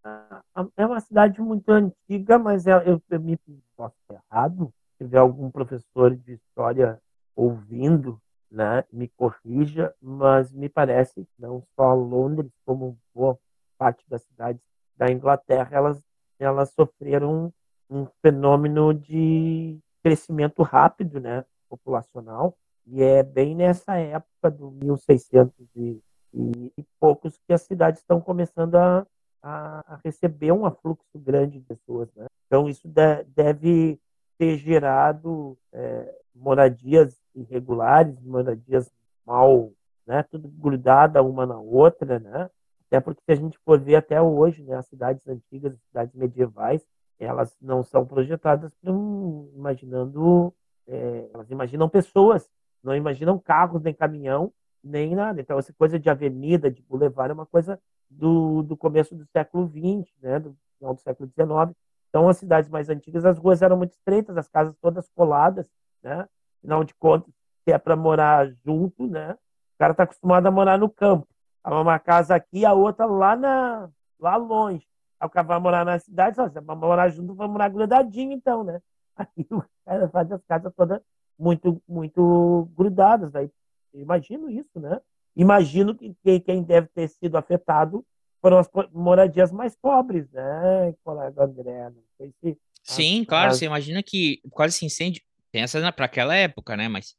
a- 0.03 0.43
a- 0.53 0.67
é 0.77 0.85
uma 0.85 0.99
cidade 1.01 1.41
muito 1.41 1.69
antiga, 1.71 2.41
mas 2.41 2.67
ela- 2.67 2.83
eu, 2.83 3.01
eu 3.09 3.21
me 3.21 3.39
posso 3.77 3.95
errado. 4.11 4.75
Se 4.99 5.05
tiver 5.05 5.19
algum 5.19 5.49
professor 5.49 6.17
de 6.17 6.35
história 6.35 7.01
ouvindo, 7.37 8.21
né, 8.51 8.85
me 8.93 9.09
corrija, 9.09 9.95
mas 10.01 10.53
me 10.53 10.69
parece 10.69 11.25
que 11.25 11.31
não 11.39 11.63
só 11.75 11.95
Londres, 11.95 12.51
como 12.65 12.99
boa 13.15 13.39
parte 13.79 14.05
das 14.09 14.23
cidades 14.23 14.63
da 14.97 15.11
Inglaterra, 15.11 15.69
elas, 15.73 16.03
elas 16.39 16.71
sofreram 16.71 17.53
um 17.91 18.07
fenômeno 18.23 18.95
de 18.95 19.79
crescimento 20.03 20.63
rápido, 20.63 21.21
né, 21.21 21.45
populacional, 21.69 22.57
e 22.87 23.03
é 23.03 23.23
bem 23.23 23.55
nessa 23.55 23.97
época 23.97 24.51
do 24.51 24.71
1600 24.71 25.53
e, 25.75 26.01
e, 26.33 26.73
e 26.79 26.85
poucos 27.01 27.39
que 27.47 27.53
as 27.53 27.63
cidades 27.63 28.01
estão 28.01 28.21
começando 28.21 28.77
a, 28.77 29.07
a, 29.43 29.99
receber 30.05 30.53
um 30.53 30.65
afluxo 30.65 31.19
grande 31.19 31.59
de 31.59 31.65
pessoas, 31.65 32.09
né? 32.15 32.27
Então 32.47 32.69
isso 32.69 32.87
de- 32.89 33.25
deve 33.25 34.01
ter 34.39 34.57
gerado 34.57 35.59
é, 35.73 36.15
moradias 36.35 37.21
irregulares, 37.37 38.19
moradias 38.23 38.91
mal, 39.27 39.73
né? 40.07 40.23
Tudo 40.25 40.49
grudada 40.49 41.23
uma 41.23 41.47
na 41.47 41.59
outra, 41.59 42.19
né? 42.19 42.51
Até 42.87 43.01
porque 43.01 43.21
se 43.25 43.33
a 43.33 43.35
gente 43.35 43.59
for 43.65 43.81
ver 43.81 43.97
até 43.97 44.21
hoje, 44.21 44.63
né? 44.63 44.77
As 44.77 44.87
cidades 44.87 45.27
antigas, 45.29 45.73
as 45.75 45.81
cidades 45.89 46.15
medievais, 46.15 46.87
elas 47.19 47.57
não 47.61 47.83
são 47.83 48.07
projetadas 48.07 48.73
para 48.83 48.93
um- 48.93 49.51
imaginando, 49.55 50.53
é, 50.87 51.29
elas 51.35 51.51
imaginam 51.51 51.89
pessoas, 51.89 52.49
não 52.83 52.95
imaginam 52.95 53.39
carros, 53.39 53.83
nem 53.83 53.95
caminhão, 53.95 54.53
nem 54.83 55.15
nada. 55.15 55.41
Então, 55.41 55.59
essa 55.59 55.73
coisa 55.73 55.99
de 55.99 56.09
avenida, 56.09 56.71
de 56.71 56.83
boulevard, 56.83 57.31
é 57.31 57.35
uma 57.35 57.47
coisa 57.47 57.81
do, 58.09 58.63
do 58.63 58.77
começo 58.77 59.15
do 59.15 59.25
século 59.27 59.67
XX, 59.69 60.13
né, 60.23 60.39
do 60.39 60.57
final 60.79 60.95
do 60.95 61.01
século 61.01 61.29
XIX. 61.29 61.75
Então, 62.09 62.29
as 62.29 62.37
cidades 62.39 62.71
mais 62.71 62.89
antigas, 62.89 63.25
as 63.25 63.39
ruas 63.39 63.63
eram 63.63 63.77
muito 63.77 63.93
estreitas, 63.93 64.37
as 64.37 64.49
casas 64.49 64.77
todas 64.81 65.09
coladas, 65.11 65.69
né? 66.03 66.27
Afinal 66.59 66.85
de 66.85 66.95
contas, 66.95 67.33
se 67.65 67.73
é 67.73 67.79
para 67.79 67.97
morar 67.97 68.49
junto, 68.65 69.07
né? 69.07 69.33
O 69.33 69.79
cara 69.79 69.93
está 69.93 70.05
acostumado 70.05 70.47
a 70.47 70.51
morar 70.51 70.79
no 70.79 70.89
campo. 70.89 71.27
Uma 71.65 71.99
casa 71.99 72.35
aqui, 72.35 72.65
a 72.65 72.73
outra 72.73 73.07
lá, 73.07 73.35
na, 73.35 73.89
lá 74.21 74.37
longe. 74.37 74.87
Aí 75.19 75.27
o 75.27 75.31
cara 75.31 75.47
vai 75.47 75.59
morar 75.59 75.85
na 75.85 75.99
cidade, 75.99 76.37
só, 76.37 76.49
você 76.49 76.61
vai 76.61 76.77
morar 76.77 77.09
junto, 77.09 77.35
vai 77.35 77.49
morar 77.49 77.69
grudadinho, 77.69 78.33
então, 78.33 78.63
né? 78.63 78.81
Aí 79.17 79.47
o 79.51 79.65
cara 79.85 80.09
faz 80.09 80.31
as 80.31 80.45
casas 80.45 80.73
todas 80.77 81.01
muito, 81.39 81.83
muito 81.89 82.69
grudadas. 82.77 83.35
Aí, 83.35 83.51
imagino 83.95 84.49
isso, 84.49 84.79
né? 84.79 85.01
Imagino 85.35 85.95
que 85.95 86.41
quem 86.41 86.63
deve 86.63 86.89
ter 86.89 87.09
sido 87.09 87.37
afetado 87.37 88.05
foram 88.41 88.59
as 88.59 88.71
moradias 88.93 89.51
mais 89.51 89.75
pobres, 89.75 90.31
né, 90.31 90.95
colega 91.03 91.45
André? 91.45 91.91
Não 91.91 92.03
sei 92.17 92.33
se, 92.41 92.59
Sim, 92.87 93.25
claro, 93.25 93.53
você 93.53 93.65
imagina 93.65 94.03
que 94.03 94.41
quase 94.51 94.77
esse 94.77 94.87
incêndio, 94.87 95.21
pensa 95.53 95.93
para 95.93 96.07
aquela 96.07 96.35
época, 96.35 96.77
né, 96.77 96.89
mas 96.89 97.17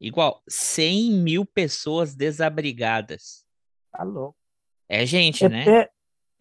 igual, 0.00 0.42
100 0.48 1.12
mil 1.12 1.44
pessoas 1.44 2.14
desabrigadas. 2.14 3.44
Tá 3.90 4.02
louco. 4.02 4.36
É 4.88 5.04
gente, 5.04 5.44
é, 5.44 5.48
né? 5.48 5.64
É, 5.68 5.90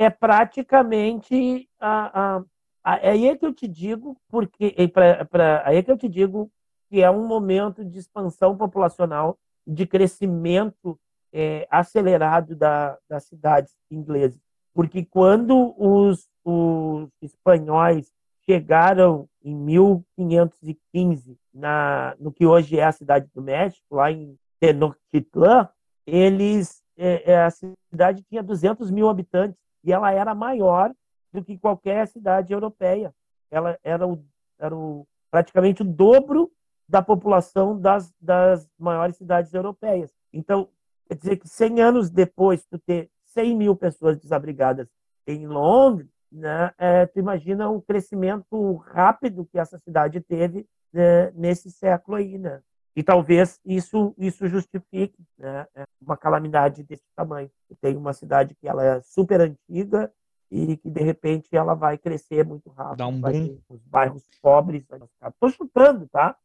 é 0.05 0.09
praticamente 0.09 1.67
a, 1.79 2.37
a, 2.37 2.43
a, 2.83 2.97
é 2.97 3.09
aí 3.09 3.37
que 3.37 3.45
eu 3.45 3.53
te 3.53 3.67
digo, 3.67 4.17
porque 4.29 4.73
é 4.77 4.87
pra, 4.87 5.25
pra, 5.25 5.67
aí 5.67 5.81
que 5.83 5.91
eu 5.91 5.97
te 5.97 6.07
digo 6.07 6.51
que 6.89 7.01
é 7.01 7.09
um 7.11 7.27
momento 7.27 7.83
de 7.83 7.99
expansão 7.99 8.55
populacional, 8.55 9.37
de 9.65 9.85
crescimento 9.85 10.97
é, 11.33 11.67
acelerado 11.69 12.55
da, 12.55 12.97
das 13.09 13.25
cidades 13.25 13.75
inglesas. 13.91 14.39
Porque 14.73 15.03
quando 15.03 15.75
os, 15.77 16.29
os 16.45 17.09
espanhóis 17.21 18.13
chegaram 18.47 19.27
em 19.43 19.53
1515 19.55 21.37
na, 21.53 22.15
no 22.19 22.31
que 22.31 22.45
hoje 22.45 22.79
é 22.79 22.85
a 22.85 22.91
cidade 22.91 23.29
do 23.33 23.41
México, 23.41 23.95
lá 23.95 24.11
em 24.11 24.37
Tenochtitlan, 24.59 25.69
eles 26.05 26.81
é, 26.97 27.33
é 27.33 27.43
a 27.43 27.51
cidade 27.51 28.23
tinha 28.23 28.41
200 28.41 28.89
mil 28.89 29.09
habitantes 29.09 29.59
e 29.83 29.91
ela 29.91 30.11
era 30.11 30.33
maior 30.33 30.93
do 31.31 31.43
que 31.43 31.57
qualquer 31.57 32.07
cidade 32.07 32.53
europeia. 32.53 33.13
Ela 33.51 33.77
era, 33.83 34.07
o, 34.07 34.23
era 34.57 34.75
o, 34.75 35.05
praticamente 35.29 35.81
o 35.81 35.85
dobro 35.85 36.51
da 36.87 37.01
população 37.01 37.79
das, 37.79 38.13
das 38.19 38.67
maiores 38.79 39.17
cidades 39.17 39.53
europeias. 39.53 40.11
Então, 40.31 40.69
quer 41.07 41.15
dizer 41.15 41.35
que 41.37 41.47
100 41.47 41.81
anos 41.81 42.09
depois, 42.09 42.65
tu 42.65 42.79
ter 42.79 43.09
100 43.25 43.55
mil 43.55 43.75
pessoas 43.75 44.17
desabrigadas 44.17 44.87
em 45.25 45.45
Londres, 45.45 46.09
né, 46.31 46.71
é, 46.77 47.05
tu 47.05 47.19
imagina 47.19 47.69
o 47.69 47.81
crescimento 47.81 48.75
rápido 48.75 49.47
que 49.51 49.57
essa 49.57 49.77
cidade 49.77 50.19
teve 50.21 50.65
né, 50.91 51.31
nesse 51.31 51.71
século 51.71 52.17
aí, 52.17 52.37
né? 52.37 52.61
E 52.95 53.03
talvez 53.03 53.59
isso 53.63 54.15
isso 54.17 54.47
justifique 54.47 55.23
né, 55.37 55.67
uma 56.01 56.17
calamidade 56.17 56.83
desse 56.83 57.05
tamanho. 57.15 57.49
Tem 57.79 57.95
uma 57.95 58.11
cidade 58.11 58.55
que 58.55 58.67
ela 58.67 58.83
é 58.83 59.01
super 59.01 59.39
antiga 59.39 60.11
e 60.49 60.77
que 60.77 60.89
de 60.89 61.01
repente 61.01 61.55
ela 61.55 61.75
vai 61.75 61.97
crescer 61.97 62.43
muito 62.43 62.69
rápido. 62.71 62.97
Dá 62.97 63.07
um 63.07 63.21
boom. 63.21 63.59
Os 63.69 63.83
bairros 63.85 64.23
pobres. 64.41 64.83
Estou 65.23 65.49
chutando, 65.49 66.07
tá? 66.07 66.35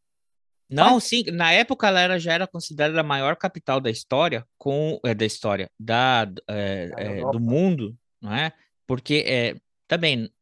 Não, 0.69 0.99
sim, 0.99 1.25
na 1.33 1.53
época 1.53 1.87
ela 1.87 2.01
era, 2.01 2.19
já 2.19 2.33
era 2.33 2.47
considerada 2.47 2.99
a 2.99 3.05
maior 3.05 3.37
capital 3.37 3.79
da 3.79 3.91
história, 3.91 4.47
com 4.57 4.99
é, 5.05 5.15
da 5.15 5.25
história 5.25 5.71
da 5.79 6.27
é, 6.49 6.91
é, 6.97 7.21
do 7.31 7.39
mundo, 7.39 7.95
não 8.21 8.33
é? 8.33 8.53
Porque 8.87 9.25
é, 9.27 9.55
também 9.93 10.33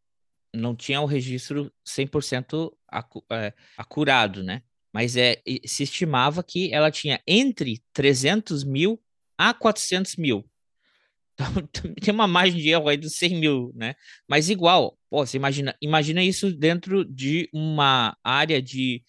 não 0.54 0.76
tinha 0.76 1.00
o 1.00 1.06
registro 1.06 1.72
100% 1.84 2.72
acu, 2.86 3.24
é, 3.28 3.52
acurado, 3.76 4.44
né? 4.44 4.62
Mas 4.92 5.16
é, 5.16 5.42
se 5.66 5.82
estimava 5.82 6.40
que 6.44 6.72
ela 6.72 6.88
tinha 6.88 7.20
entre 7.26 7.82
300 7.92 8.62
mil 8.62 9.02
a 9.36 9.52
400 9.52 10.14
mil. 10.14 10.48
Então, 11.40 11.94
tem 11.94 12.12
uma 12.12 12.28
margem 12.28 12.60
de 12.60 12.68
erro 12.68 12.86
aí 12.86 12.98
dos 12.98 13.14
100 13.14 13.40
mil, 13.40 13.72
né? 13.74 13.94
Mas 14.28 14.50
igual, 14.50 14.98
pô, 15.08 15.24
você 15.24 15.38
imagina, 15.38 15.74
imagina 15.80 16.22
isso 16.22 16.52
dentro 16.54 17.02
de 17.02 17.48
uma 17.50 18.14
área 18.22 18.60
de 18.60 19.02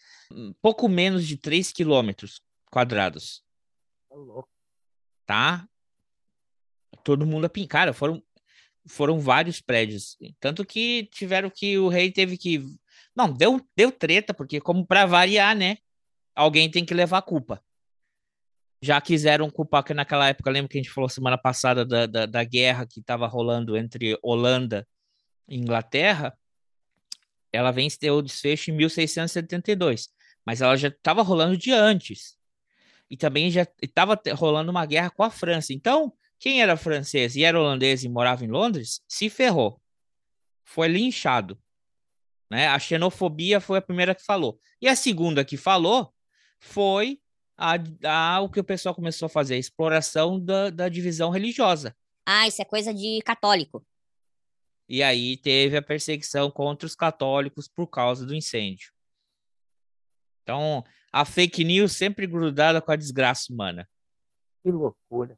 pouco 0.61 0.87
menos 0.87 1.27
de 1.27 1.35
3 1.35 1.73
quilômetros 1.73 2.41
quadrados. 2.71 3.43
Tá? 5.25 5.67
Todo 7.03 7.27
mundo 7.27 7.45
a 7.45 7.49
pincar. 7.49 7.93
Foram, 7.93 8.23
foram 8.85 9.19
vários 9.19 9.61
prédios. 9.61 10.17
Tanto 10.39 10.65
que 10.65 11.07
tiveram 11.11 11.49
que. 11.49 11.77
O 11.77 11.87
rei 11.87 12.11
teve 12.11 12.37
que. 12.37 12.63
Não, 13.15 13.31
deu, 13.31 13.61
deu 13.75 13.91
treta, 13.91 14.33
porque, 14.33 14.59
como 14.61 14.85
para 14.85 15.05
variar, 15.05 15.55
né? 15.55 15.77
Alguém 16.35 16.69
tem 16.69 16.85
que 16.85 16.93
levar 16.93 17.19
a 17.19 17.21
culpa. 17.21 17.63
Já 18.81 18.99
quiseram 18.99 19.49
culpar, 19.49 19.83
que 19.83 19.93
naquela 19.93 20.27
época, 20.27 20.49
lembra 20.49 20.69
que 20.69 20.77
a 20.77 20.81
gente 20.81 20.93
falou 20.93 21.09
semana 21.09 21.37
passada 21.37 21.85
da, 21.85 22.05
da, 22.05 22.25
da 22.25 22.43
guerra 22.43 22.87
que 22.87 22.99
estava 22.99 23.27
rolando 23.27 23.77
entre 23.77 24.17
Holanda 24.23 24.87
e 25.47 25.57
Inglaterra? 25.57 26.35
Ela 27.53 27.71
venceu 27.71 28.15
o 28.15 28.21
desfecho 28.21 28.71
em 28.71 28.75
1672 28.75 30.09
mas 30.45 30.61
ela 30.61 30.75
já 30.75 30.87
estava 30.87 31.21
rolando 31.21 31.57
de 31.57 31.71
antes. 31.71 32.37
E 33.09 33.17
também 33.17 33.51
já 33.51 33.67
estava 33.81 34.19
rolando 34.35 34.71
uma 34.71 34.85
guerra 34.85 35.09
com 35.09 35.23
a 35.23 35.29
França. 35.29 35.73
Então, 35.73 36.13
quem 36.41 36.59
era 36.59 36.75
francês 36.75 37.35
e 37.35 37.43
era 37.43 37.59
holandês 37.59 38.03
e 38.03 38.09
morava 38.09 38.43
em 38.43 38.47
Londres, 38.47 38.99
se 39.07 39.29
ferrou. 39.29 39.79
Foi 40.63 40.87
linchado. 40.87 41.55
Né? 42.49 42.67
A 42.67 42.79
xenofobia 42.79 43.61
foi 43.61 43.77
a 43.77 43.81
primeira 43.81 44.15
que 44.15 44.25
falou. 44.25 44.59
E 44.81 44.87
a 44.87 44.95
segunda 44.95 45.45
que 45.45 45.55
falou 45.55 46.11
foi 46.59 47.21
a, 47.55 47.75
a, 48.03 48.41
o 48.41 48.49
que 48.49 48.59
o 48.59 48.63
pessoal 48.63 48.95
começou 48.95 49.27
a 49.27 49.29
fazer, 49.29 49.53
a 49.53 49.59
exploração 49.59 50.43
da, 50.43 50.71
da 50.71 50.89
divisão 50.89 51.29
religiosa. 51.29 51.95
Ah, 52.25 52.47
isso 52.47 52.59
é 52.59 52.65
coisa 52.65 52.91
de 52.91 53.21
católico. 53.23 53.85
E 54.89 55.03
aí 55.03 55.37
teve 55.37 55.77
a 55.77 55.81
perseguição 55.81 56.49
contra 56.49 56.87
os 56.87 56.95
católicos 56.95 57.67
por 57.67 57.85
causa 57.85 58.25
do 58.25 58.33
incêndio. 58.33 58.91
Então, 60.41 60.83
a 61.13 61.23
fake 61.23 61.63
news 61.63 61.91
sempre 61.91 62.25
grudada 62.25 62.81
com 62.81 62.91
a 62.91 62.95
desgraça 62.95 63.53
humana. 63.53 63.87
Que 64.63 64.71
loucura. 64.71 65.37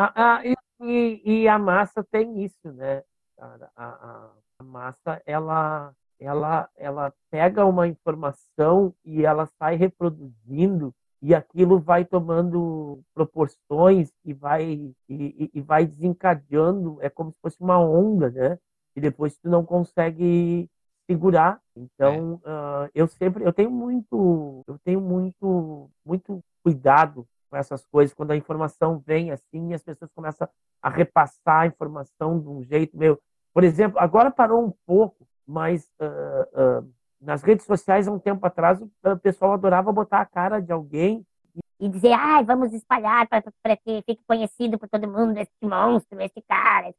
Ah, 0.00 0.12
ah, 0.14 0.42
e, 0.80 1.20
e, 1.24 1.48
a 1.48 1.58
massa 1.58 2.04
tem 2.04 2.44
isso, 2.44 2.72
né? 2.72 3.02
A, 3.36 3.68
a, 3.76 4.30
a, 4.60 4.62
massa, 4.62 5.20
ela, 5.26 5.92
ela, 6.20 6.70
ela 6.76 7.12
pega 7.28 7.64
uma 7.64 7.88
informação 7.88 8.94
e 9.04 9.24
ela 9.24 9.46
sai 9.58 9.74
reproduzindo 9.74 10.94
e 11.20 11.34
aquilo 11.34 11.80
vai 11.80 12.04
tomando 12.04 13.02
proporções 13.12 14.12
e 14.24 14.32
vai 14.32 14.94
e, 15.08 15.50
e 15.52 15.60
vai 15.60 15.84
desencadeando 15.84 16.98
é 17.00 17.10
como 17.10 17.32
se 17.32 17.38
fosse 17.42 17.60
uma 17.60 17.80
onda 17.80 18.30
né 18.30 18.56
e 18.94 19.00
depois 19.00 19.36
tu 19.36 19.48
não 19.50 19.64
consegue 19.64 20.70
segurar. 21.10 21.60
Então, 21.74 22.40
é. 22.44 22.50
uh, 22.50 22.90
eu 22.94 23.08
sempre, 23.08 23.44
eu 23.44 23.52
tenho 23.52 23.70
muito, 23.72 24.62
eu 24.68 24.78
tenho 24.78 25.00
muito, 25.00 25.90
muito 26.04 26.40
cuidado 26.62 27.26
com 27.48 27.56
essas 27.56 27.84
coisas 27.86 28.14
quando 28.14 28.30
a 28.32 28.36
informação 28.36 29.02
vem 29.06 29.30
assim, 29.30 29.72
as 29.74 29.82
pessoas 29.82 30.10
começam 30.14 30.48
a 30.82 30.88
repassar 30.88 31.60
a 31.62 31.66
informação 31.66 32.38
de 32.38 32.48
um 32.48 32.62
jeito 32.62 32.96
meio, 32.96 33.18
por 33.52 33.64
exemplo, 33.64 33.98
agora 33.98 34.30
parou 34.30 34.64
um 34.64 34.72
pouco, 34.86 35.26
mas 35.46 35.90
uh, 36.00 36.80
uh, 36.80 36.92
nas 37.20 37.42
redes 37.42 37.66
sociais 37.66 38.06
há 38.06 38.12
um 38.12 38.18
tempo 38.18 38.46
atrás 38.46 38.80
o 38.80 39.16
pessoal 39.22 39.52
adorava 39.52 39.92
botar 39.92 40.20
a 40.20 40.26
cara 40.26 40.60
de 40.60 40.72
alguém 40.72 41.26
e 41.80 41.88
dizer, 41.88 42.12
ah, 42.12 42.42
vamos 42.42 42.72
espalhar 42.72 43.28
para 43.28 43.76
que 43.76 44.02
fique 44.04 44.22
conhecido 44.26 44.78
por 44.78 44.88
todo 44.88 45.08
mundo 45.08 45.38
esse 45.38 45.50
monstro, 45.62 46.20
esse 46.20 46.42
cara. 46.42 46.92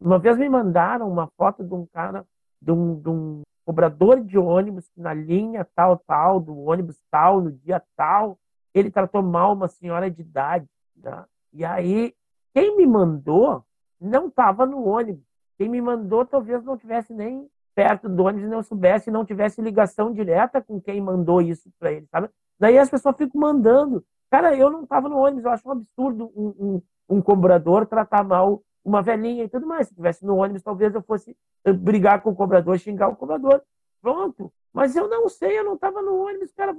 Uma 0.00 0.18
vez 0.18 0.38
me 0.38 0.48
mandaram 0.48 1.10
uma 1.10 1.28
foto 1.36 1.64
de 1.64 1.74
um 1.74 1.84
cara, 1.86 2.24
de 2.62 2.70
um, 2.70 3.00
de 3.00 3.08
um 3.08 3.42
cobrador 3.64 4.20
de 4.20 4.38
ônibus 4.38 4.88
na 4.96 5.12
linha 5.12 5.66
tal, 5.74 5.98
tal, 5.98 6.40
do 6.40 6.56
ônibus 6.58 6.96
tal, 7.10 7.40
no 7.40 7.52
dia 7.52 7.82
tal, 7.96 8.38
ele 8.74 8.90
tratou 8.90 9.22
mal 9.22 9.52
uma 9.52 9.68
senhora 9.68 10.10
de 10.10 10.20
idade. 10.20 10.66
Né? 10.96 11.24
E 11.52 11.64
aí, 11.64 12.14
quem 12.54 12.76
me 12.76 12.86
mandou 12.86 13.64
não 14.00 14.28
estava 14.28 14.64
no 14.66 14.86
ônibus. 14.86 15.24
Quem 15.58 15.68
me 15.68 15.80
mandou 15.80 16.24
talvez 16.24 16.64
não 16.64 16.76
tivesse 16.76 17.12
nem 17.12 17.48
perto 17.74 18.08
do 18.08 18.24
ônibus 18.24 18.46
e 18.46 18.50
não 18.50 18.62
soubesse, 18.62 19.10
não 19.10 19.24
tivesse 19.24 19.60
ligação 19.60 20.12
direta 20.12 20.60
com 20.60 20.80
quem 20.80 21.00
mandou 21.00 21.40
isso 21.40 21.70
para 21.78 21.92
ele, 21.92 22.06
sabe? 22.06 22.28
Daí 22.58 22.78
as 22.78 22.90
pessoas 22.90 23.16
ficam 23.16 23.40
mandando. 23.40 24.04
Cara, 24.30 24.54
eu 24.56 24.70
não 24.70 24.82
estava 24.82 25.08
no 25.08 25.18
ônibus, 25.18 25.44
eu 25.44 25.50
acho 25.50 25.68
um 25.68 25.72
absurdo 25.72 26.32
um, 26.36 26.48
um, 26.58 26.82
um 27.16 27.22
cobrador 27.22 27.86
tratar 27.86 28.24
mal 28.24 28.62
uma 28.84 29.02
velhinha 29.02 29.44
e 29.44 29.48
tudo 29.48 29.66
mais. 29.66 29.86
Se 29.86 29.92
estivesse 29.92 30.24
no 30.24 30.36
ônibus, 30.36 30.62
talvez 30.62 30.94
eu 30.94 31.02
fosse 31.02 31.36
brigar 31.78 32.22
com 32.22 32.30
o 32.30 32.36
cobrador, 32.36 32.78
xingar 32.78 33.08
o 33.08 33.16
cobrador. 33.16 33.62
Pronto. 34.00 34.52
Mas 34.72 34.94
eu 34.96 35.08
não 35.08 35.28
sei, 35.28 35.58
eu 35.58 35.64
não 35.64 35.74
estava 35.74 36.00
no 36.00 36.16
ônibus, 36.24 36.52
cara. 36.52 36.74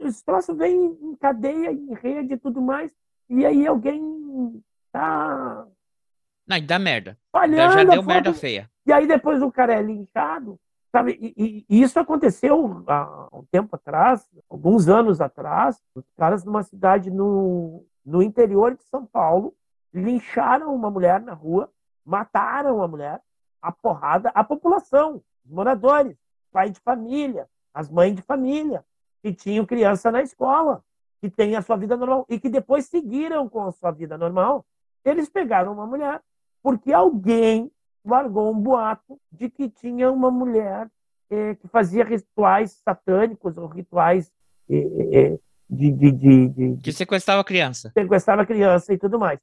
Esse 0.00 0.24
troço 0.24 0.54
vem 0.54 0.98
em 1.00 1.14
cadeia, 1.16 1.72
em 1.72 1.94
rede 1.94 2.34
e 2.34 2.38
tudo 2.38 2.60
mais. 2.60 2.92
E 3.28 3.44
aí 3.46 3.66
alguém 3.66 4.62
tá. 4.92 5.66
Não, 6.46 6.56
e 6.56 6.62
dá 6.62 6.78
merda. 6.78 7.18
Falhando, 7.30 7.74
já 7.74 7.84
deu 7.84 8.02
merda 8.02 8.34
feia. 8.34 8.70
E 8.84 8.92
aí 8.92 9.06
depois 9.06 9.40
o 9.42 9.52
cara 9.52 9.74
é 9.74 9.82
linchado. 9.82 10.58
Sabe? 10.90 11.16
E, 11.20 11.64
e, 11.68 11.80
isso 11.80 12.00
aconteceu 12.00 12.82
há 12.88 13.28
um 13.32 13.44
tempo 13.44 13.76
atrás, 13.76 14.28
alguns 14.48 14.88
anos 14.88 15.20
atrás. 15.20 15.80
Os 15.94 16.04
caras 16.16 16.44
numa 16.44 16.64
cidade 16.64 17.10
no, 17.10 17.86
no 18.04 18.22
interior 18.22 18.74
de 18.74 18.82
São 18.84 19.06
Paulo 19.06 19.54
lincharam 19.94 20.74
uma 20.74 20.90
mulher 20.90 21.20
na 21.20 21.32
rua, 21.32 21.70
mataram 22.04 22.82
a 22.82 22.88
mulher, 22.88 23.20
a 23.62 23.70
porrada, 23.70 24.30
a 24.34 24.42
população, 24.42 25.22
os 25.44 25.50
moradores, 25.50 26.16
pai 26.50 26.70
de 26.70 26.80
família, 26.80 27.48
as 27.72 27.88
mães 27.88 28.14
de 28.14 28.22
família, 28.22 28.84
que 29.22 29.32
tinham 29.32 29.66
criança 29.66 30.10
na 30.10 30.22
escola, 30.22 30.82
que 31.20 31.28
têm 31.28 31.56
a 31.56 31.62
sua 31.62 31.76
vida 31.76 31.96
normal 31.96 32.26
e 32.28 32.38
que 32.40 32.48
depois 32.48 32.86
seguiram 32.86 33.48
com 33.48 33.66
a 33.66 33.72
sua 33.72 33.90
vida 33.90 34.16
normal. 34.16 34.64
Eles 35.04 35.28
pegaram 35.28 35.72
uma 35.72 35.86
mulher 35.86 36.20
porque 36.62 36.92
alguém 36.92 37.70
largou 38.04 38.50
um 38.50 38.58
boato 38.58 39.18
de 39.30 39.50
que 39.50 39.68
tinha 39.68 40.10
uma 40.10 40.30
mulher 40.30 40.88
eh, 41.30 41.54
que 41.56 41.68
fazia 41.68 42.04
rituais 42.04 42.80
satânicos 42.84 43.56
ou 43.56 43.66
rituais 43.66 44.32
eh, 44.68 44.88
eh, 45.12 45.38
de, 45.68 45.92
de, 45.92 46.12
de, 46.12 46.48
de, 46.48 46.76
Que 46.82 46.92
sequestrava 46.92 47.44
criança. 47.44 47.90
Sequestrava 47.92 48.44
criança 48.44 48.92
e 48.92 48.98
tudo 48.98 49.18
mais. 49.18 49.38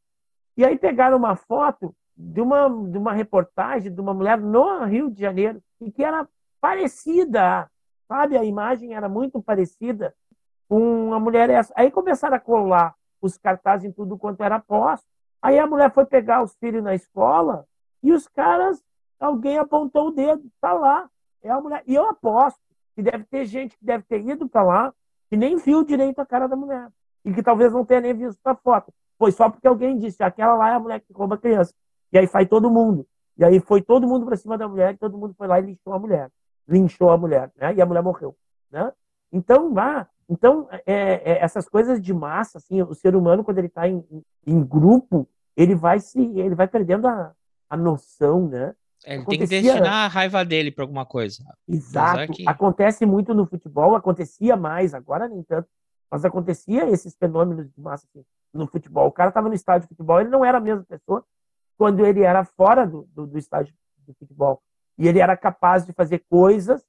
E 0.57 0.65
aí 0.65 0.77
pegaram 0.77 1.17
uma 1.17 1.35
foto 1.35 1.95
de 2.15 2.41
uma, 2.41 2.67
de 2.67 2.97
uma 2.97 3.13
reportagem 3.13 3.93
de 3.93 4.01
uma 4.01 4.13
mulher 4.13 4.39
no 4.39 4.83
Rio 4.85 5.09
de 5.09 5.21
Janeiro 5.21 5.61
e 5.79 5.91
que 5.91 6.03
era 6.03 6.27
parecida, 6.59 7.69
sabe? 8.07 8.37
A 8.37 8.43
imagem 8.43 8.95
era 8.95 9.09
muito 9.09 9.41
parecida 9.41 10.15
com 10.67 11.13
a 11.13 11.19
mulher 11.19 11.49
essa. 11.49 11.73
Aí 11.75 11.91
começaram 11.91 12.35
a 12.35 12.39
colar 12.39 12.95
os 13.21 13.37
cartazes 13.37 13.85
em 13.85 13.91
tudo 13.91 14.17
quanto 14.17 14.43
era 14.43 14.59
posto. 14.59 15.05
Aí 15.41 15.57
a 15.59 15.67
mulher 15.67 15.91
foi 15.91 16.05
pegar 16.05 16.43
os 16.43 16.55
filhos 16.55 16.83
na 16.83 16.95
escola 16.95 17.65
e 18.01 18.11
os 18.11 18.27
caras, 18.27 18.83
alguém 19.19 19.57
apontou 19.57 20.07
o 20.07 20.11
dedo, 20.11 20.43
tá 20.59 20.73
lá, 20.73 21.09
é 21.41 21.49
a 21.49 21.59
mulher. 21.59 21.83
E 21.85 21.95
eu 21.95 22.09
aposto 22.09 22.59
que 22.95 23.01
deve 23.01 23.23
ter 23.25 23.45
gente 23.45 23.77
que 23.77 23.85
deve 23.85 24.03
ter 24.03 24.21
ido 24.27 24.47
para 24.47 24.63
lá 24.63 24.93
que 25.29 25.37
nem 25.37 25.57
viu 25.57 25.83
direito 25.83 26.19
a 26.19 26.25
cara 26.25 26.47
da 26.47 26.55
mulher 26.55 26.89
e 27.23 27.33
que 27.33 27.43
talvez 27.43 27.73
não 27.73 27.85
tenha 27.85 28.01
nem 28.01 28.13
visto 28.13 28.39
a 28.45 28.55
foto. 28.55 28.93
Foi 29.17 29.31
só 29.31 29.49
porque 29.49 29.67
alguém 29.67 29.97
disse, 29.97 30.23
aquela 30.23 30.55
lá 30.55 30.69
é 30.69 30.73
a 30.73 30.79
mulher 30.79 31.01
que 31.01 31.11
rouba 31.13 31.37
criança. 31.37 31.73
E 32.11 32.17
aí 32.17 32.27
sai 32.27 32.45
todo 32.45 32.69
mundo. 32.69 33.05
E 33.37 33.43
aí 33.43 33.59
foi 33.59 33.81
todo 33.81 34.07
mundo 34.07 34.25
para 34.25 34.37
cima 34.37 34.57
da 34.57 34.67
mulher 34.67 34.93
e 34.93 34.97
todo 34.97 35.17
mundo 35.17 35.33
foi 35.35 35.47
lá 35.47 35.59
e 35.59 35.63
linchou 35.63 35.93
a 35.93 35.99
mulher. 35.99 36.31
Linchou 36.67 37.09
a 37.09 37.17
mulher, 37.17 37.51
né? 37.55 37.73
E 37.73 37.81
a 37.81 37.85
mulher 37.85 38.03
morreu, 38.03 38.35
né? 38.71 38.91
Então, 39.31 39.73
lá, 39.73 40.07
então 40.29 40.67
é, 40.71 40.83
é, 40.85 41.43
essas 41.43 41.67
coisas 41.69 42.01
de 42.01 42.13
massa, 42.13 42.57
assim, 42.57 42.81
o 42.81 42.93
ser 42.93 43.15
humano 43.15 43.43
quando 43.43 43.59
ele 43.59 43.67
está 43.67 43.87
em, 43.87 44.03
em 44.45 44.63
grupo, 44.63 45.27
ele 45.55 45.75
vai 45.75 45.99
se, 45.99 46.19
ele 46.19 46.55
vai 46.55 46.67
perdendo 46.67 47.07
a, 47.07 47.33
a 47.69 47.77
noção, 47.77 48.47
né? 48.47 48.75
É, 49.05 49.13
ele 49.13 49.21
Acontecia... 49.21 49.47
tem 49.47 49.61
que 49.61 49.67
destinar 49.67 50.05
a 50.05 50.07
raiva 50.07 50.43
dele 50.43 50.71
para 50.71 50.83
alguma 50.83 51.05
coisa. 51.05 51.43
Exato. 51.67 52.33
Que... 52.33 52.47
Acontece 52.47 53.05
muito 53.05 53.33
no 53.33 53.45
futebol, 53.45 53.95
acontecia 53.95 54.55
mais, 54.55 54.93
agora 54.93 55.27
nem 55.27 55.43
tanto, 55.43 55.67
mas 56.11 56.25
acontecia 56.25 56.89
esses 56.89 57.15
fenômenos 57.15 57.71
de 57.71 57.81
massa 57.81 58.05
assim, 58.09 58.25
no 58.53 58.67
futebol. 58.67 59.07
O 59.07 59.11
cara 59.11 59.29
estava 59.29 59.47
no 59.47 59.55
estádio 59.55 59.87
de 59.87 59.89
futebol, 59.89 60.19
ele 60.19 60.29
não 60.29 60.43
era 60.43 60.57
a 60.57 60.61
mesma 60.61 60.83
pessoa 60.83 61.23
quando 61.77 62.05
ele 62.05 62.23
era 62.23 62.43
fora 62.43 62.85
do, 62.85 63.07
do, 63.13 63.27
do 63.27 63.37
estádio 63.37 63.73
de 64.05 64.13
futebol. 64.13 64.61
E 64.97 65.07
ele 65.07 65.19
era 65.19 65.37
capaz 65.37 65.85
de 65.85 65.93
fazer 65.93 66.19
coisas 66.29 66.85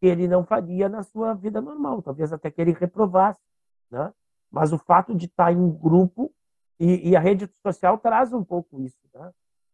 que 0.00 0.06
ele 0.06 0.28
não 0.28 0.44
faria 0.44 0.88
na 0.88 1.02
sua 1.02 1.34
vida 1.34 1.60
normal, 1.60 2.02
talvez 2.02 2.32
até 2.32 2.50
que 2.50 2.60
ele 2.60 2.72
reprovasse. 2.72 3.40
Né? 3.90 4.12
Mas 4.50 4.72
o 4.72 4.78
fato 4.78 5.14
de 5.14 5.26
estar 5.26 5.52
em 5.52 5.70
grupo, 5.70 6.32
e, 6.78 7.10
e 7.10 7.16
a 7.16 7.20
rede 7.20 7.48
social 7.62 7.96
traz 7.98 8.32
um 8.32 8.44
pouco 8.44 8.80
isso. 8.80 9.00
Né? 9.14 9.32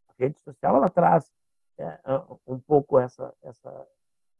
A 0.08 0.12
rede 0.18 0.38
social 0.40 0.76
ela 0.76 0.88
traz 0.88 1.30
é, 1.78 1.98
um 2.46 2.58
pouco 2.58 2.98
essa, 2.98 3.34
essa, 3.42 3.88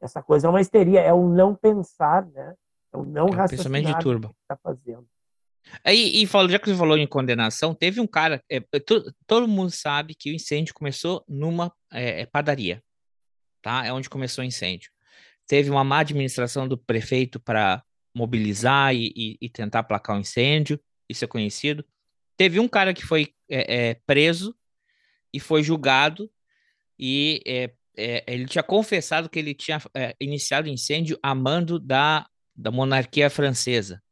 essa 0.01 0.23
coisa. 0.23 0.47
É 0.47 0.51
uma 0.51 0.61
histeria, 0.61 1.01
é 1.01 1.13
o 1.13 1.29
não 1.29 1.55
pensar, 1.55 2.27
né? 2.27 2.57
é 2.93 2.97
o 2.97 3.05
não 3.05 3.29
é 3.29 3.35
raciocinar 3.35 3.97
de 3.97 4.03
turba. 4.03 4.29
que 4.29 4.35
está 4.43 4.57
fazendo. 4.57 5.07
E 5.87 6.27
falo, 6.27 6.49
já 6.49 6.59
que 6.59 6.69
você 6.69 6.77
falou 6.77 6.97
em 6.99 7.07
condenação, 7.07 7.75
teve 7.75 8.01
um 8.01 8.07
cara. 8.07 8.43
É, 8.49 8.61
to, 8.61 9.13
todo 9.27 9.49
mundo 9.49 9.71
sabe 9.71 10.15
que 10.15 10.31
o 10.31 10.35
incêndio 10.35 10.75
começou 10.75 11.25
numa 11.29 11.73
é, 11.93 12.23
é, 12.23 12.27
padaria, 12.27 12.83
tá? 13.63 13.85
É 13.87 13.93
onde 13.93 14.11
começou 14.11 14.43
o 14.43 14.47
incêndio. 14.47 14.91
Teve 15.47 15.71
uma 15.71 15.85
má 15.85 16.01
administração 16.01 16.69
do 16.69 16.77
prefeito 16.77 17.41
para 17.41 17.83
mobilizar 18.15 18.95
e, 18.95 19.13
e, 19.17 19.39
e, 19.41 19.49
tentar 19.49 19.81
aplacar 19.81 20.17
o 20.17 20.21
incêndio, 20.21 20.79
isso 21.09 21.25
é 21.25 21.29
conhecido. 21.29 21.85
Teve 22.37 22.61
um 22.61 22.69
cara 22.69 22.93
que 22.93 23.05
foi 23.05 23.35
é, 23.49 23.91
é, 23.91 23.95
preso 24.07 24.55
e 25.33 25.41
foi 25.41 25.63
julgado, 25.63 26.31
e 26.99 27.43
é, 27.47 27.73
ele 28.27 28.47
tinha 28.47 28.63
confessado 28.63 29.29
que 29.29 29.39
ele 29.39 29.55
tinha 29.55 29.81
iniciado 30.21 30.69
o 30.69 30.71
incêndio 30.71 31.19
a 31.23 31.35
mando 31.35 31.79
da, 31.79 32.27
da 32.55 32.71
monarquia 32.71 33.31
francesa. 33.31 34.03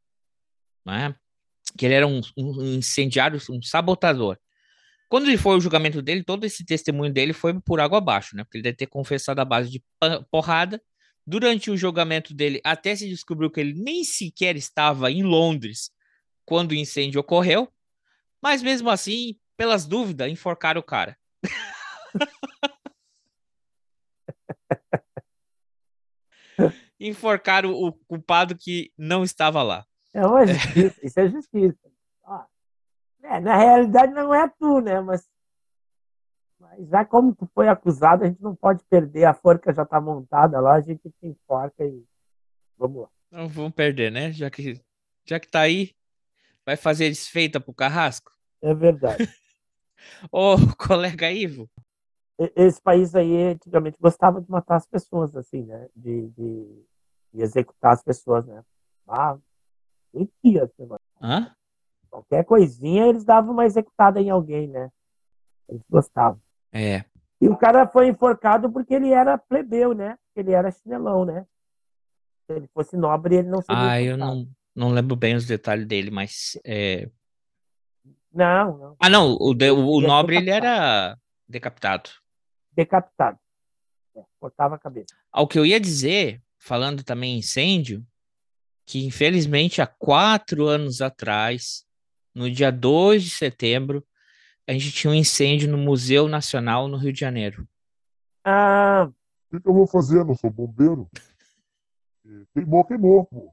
Não 0.85 0.95
é? 0.95 1.15
Que 1.77 1.87
ele 1.87 1.95
era 1.95 2.07
um, 2.07 2.21
um 2.37 2.77
incendiário, 2.77 3.41
um 3.51 3.63
sabotador. 3.63 4.39
Quando 5.09 5.27
ele 5.27 5.37
foi 5.37 5.57
o 5.57 5.61
julgamento 5.61 6.01
dele, 6.01 6.23
todo 6.23 6.45
esse 6.45 6.65
testemunho 6.65 7.13
dele 7.13 7.33
foi 7.33 7.61
por 7.61 7.81
água 7.81 7.99
abaixo, 7.99 8.37
né? 8.37 8.45
Porque 8.45 8.59
ele 8.59 8.63
deve 8.63 8.77
ter 8.77 8.87
confessado 8.87 9.41
a 9.41 9.45
base 9.45 9.69
de 9.69 9.83
porrada. 10.31 10.81
Durante 11.27 11.71
o 11.71 11.77
julgamento 11.77 12.33
dele, 12.33 12.61
até 12.65 12.95
se 12.95 13.09
descobriu 13.09 13.51
que 13.51 13.61
ele 13.61 13.75
nem 13.75 14.05
sequer 14.05 14.57
estava 14.57 15.11
em 15.11 15.23
Londres 15.23 15.91
quando 16.45 16.71
o 16.71 16.75
incêndio 16.77 17.21
ocorreu. 17.21 17.69
Mas 18.41 18.63
mesmo 18.63 18.89
assim, 18.89 19.37
pelas 19.57 19.85
dúvidas, 19.85 20.31
enforcaram 20.31 20.81
o 20.81 20.85
cara. 20.85 21.19
enforcaram 27.01 27.73
o 27.73 27.93
culpado 27.93 28.57
que 28.57 28.93
não 28.97 29.25
estava 29.25 29.63
lá. 29.63 29.85
É 30.13 30.27
uma 30.27 30.47
justiça, 30.47 31.07
isso 31.07 31.21
é 31.21 31.29
justiça. 31.29 31.91
é, 33.23 33.41
na 33.41 33.57
realidade 33.57 34.13
não 34.13 34.35
é 34.35 34.49
tu, 34.49 34.81
né? 34.81 35.01
Mas, 35.01 35.29
mas 36.59 36.89
já 36.89 37.05
como 37.05 37.35
tu 37.35 37.49
foi 37.55 37.69
acusado, 37.69 38.25
a 38.25 38.27
gente 38.27 38.43
não 38.43 38.55
pode 38.55 38.83
perder, 38.85 39.25
a 39.25 39.35
forca 39.35 39.73
já 39.73 39.83
está 39.83 40.01
montada 40.01 40.61
lá, 40.61 40.75
a 40.75 40.81
gente 40.81 41.11
te 41.11 41.27
enforca 41.27 41.85
e 41.85 42.05
vamos 42.77 43.03
lá. 43.03 43.09
Não 43.31 43.49
vamos 43.49 43.73
perder, 43.73 44.11
né? 44.11 44.33
Já 44.33 44.51
que, 44.51 44.81
já 45.25 45.39
que 45.39 45.49
tá 45.49 45.61
aí, 45.61 45.95
vai 46.67 46.77
fazer 46.77 47.09
desfeita 47.09 47.61
pro 47.61 47.73
carrasco? 47.73 48.33
É 48.61 48.75
verdade. 48.75 49.29
Ô, 50.33 50.57
colega 50.77 51.31
Ivo. 51.31 51.71
Esse 52.57 52.81
país 52.81 53.15
aí 53.15 53.53
antigamente 53.53 53.99
gostava 54.01 54.41
de 54.41 54.51
matar 54.51 54.77
as 54.77 54.87
pessoas, 54.87 55.37
assim, 55.37 55.63
né? 55.63 55.89
De, 55.95 56.29
de, 56.29 56.85
de 57.35 57.43
executar 57.43 57.93
as 57.93 58.03
pessoas, 58.03 58.47
né? 58.47 58.65
Ah, 59.07 59.39
Metia, 60.13 60.71
Hã? 61.21 61.55
Qualquer 62.11 62.45
coisinha 62.45 63.07
eles 63.07 63.25
davam 63.25 63.53
uma 63.53 63.65
executada 63.65 64.21
em 64.21 64.31
alguém, 64.31 64.67
né? 64.69 64.91
Eles 65.69 65.83
gostavam. 65.89 66.41
É. 66.73 67.05
E 67.41 67.49
o 67.49 67.57
cara 67.57 67.87
foi 67.87 68.09
enforcado 68.09 68.71
porque 68.71 68.93
ele 68.93 69.11
era 69.11 69.39
plebeu, 69.39 69.95
né? 69.95 70.19
Ele 70.35 70.53
era 70.53 70.71
chinelão, 70.71 71.25
né? 71.25 71.47
Se 72.47 72.57
ele 72.57 72.69
fosse 72.75 72.97
nobre, 72.97 73.37
ele 73.37 73.49
não 73.49 73.63
seria. 73.63 73.91
Ah, 73.91 74.03
eu 74.03 74.17
não, 74.17 74.47
não 74.75 74.91
lembro 74.91 75.15
bem 75.15 75.37
os 75.37 75.47
detalhes 75.47 75.87
dele, 75.87 76.11
mas. 76.11 76.59
É... 76.65 77.09
Não, 78.33 78.77
não. 78.77 78.97
Ah, 78.99 79.09
não. 79.09 79.37
O, 79.41 79.55
de, 79.55 79.71
o, 79.71 79.87
o 79.87 80.01
nobre 80.01 80.37
ele 80.37 80.51
era 80.51 81.17
decapitado. 81.49 82.11
Decapitado. 82.73 83.39
É, 84.17 84.23
cortava 84.39 84.75
a 84.75 84.79
cabeça. 84.79 85.15
Ao 85.33 85.47
que 85.47 85.59
eu 85.59 85.65
ia 85.65 85.81
dizer, 85.81 86.43
falando 86.59 87.03
também 87.03 87.37
em 87.37 87.39
incêndio, 87.39 88.05
que 88.87 89.05
infelizmente 89.05 89.81
há 89.81 89.87
quatro 89.87 90.67
anos 90.67 91.01
atrás, 91.01 91.85
no 92.35 92.51
dia 92.51 92.71
2 92.71 93.23
de 93.23 93.31
setembro, 93.31 94.07
a 94.67 94.73
gente 94.73 94.93
tinha 94.93 95.11
um 95.11 95.15
incêndio 95.15 95.69
no 95.69 95.79
Museu 95.79 96.29
Nacional 96.29 96.89
no 96.89 96.97
Rio 96.97 97.13
de 97.13 97.21
Janeiro. 97.21 97.67
Ah. 98.45 99.11
O 99.51 99.57
que, 99.57 99.63
que 99.63 99.69
eu 99.69 99.75
vou 99.75 99.87
fazer? 99.87 100.25
não 100.25 100.37
sou 100.37 100.51
bombeiro. 100.51 101.09
Queimou, 102.55 102.85
queimou, 102.85 103.25
pô. 103.27 103.53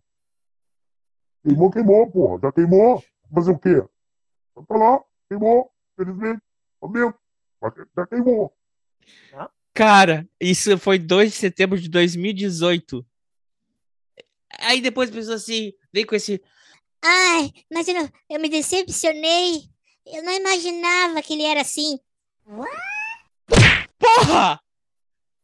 Queimou, 1.43 1.71
queimou, 1.71 2.11
pô. 2.11 2.39
Já 2.41 2.51
queimou. 2.51 3.03
Fazer 3.33 3.51
o 3.51 3.59
quê? 3.59 3.83
Tá 4.67 4.75
lá, 4.75 5.03
queimou, 5.27 5.71
felizmente. 5.95 6.41
Momento. 6.81 7.17
Já 7.95 8.07
queimou. 8.07 8.53
Cara, 9.73 10.27
isso 10.39 10.77
foi 10.77 10.97
2 10.97 11.31
de 11.31 11.37
setembro 11.37 11.79
de 11.79 11.89
2018. 11.89 13.05
Aí 14.59 14.81
depois 14.81 15.09
a 15.09 15.13
pessoa 15.13 15.35
assim, 15.35 15.73
vem 15.93 16.05
com 16.05 16.15
esse. 16.15 16.41
Ai, 17.03 17.51
mas 17.71 17.87
eu, 17.87 17.93
não, 17.93 18.09
eu 18.29 18.39
me 18.39 18.49
decepcionei. 18.49 19.63
Eu 20.05 20.23
não 20.23 20.33
imaginava 20.33 21.21
que 21.21 21.33
ele 21.33 21.43
era 21.43 21.61
assim. 21.61 21.99
Porra! 23.99 24.59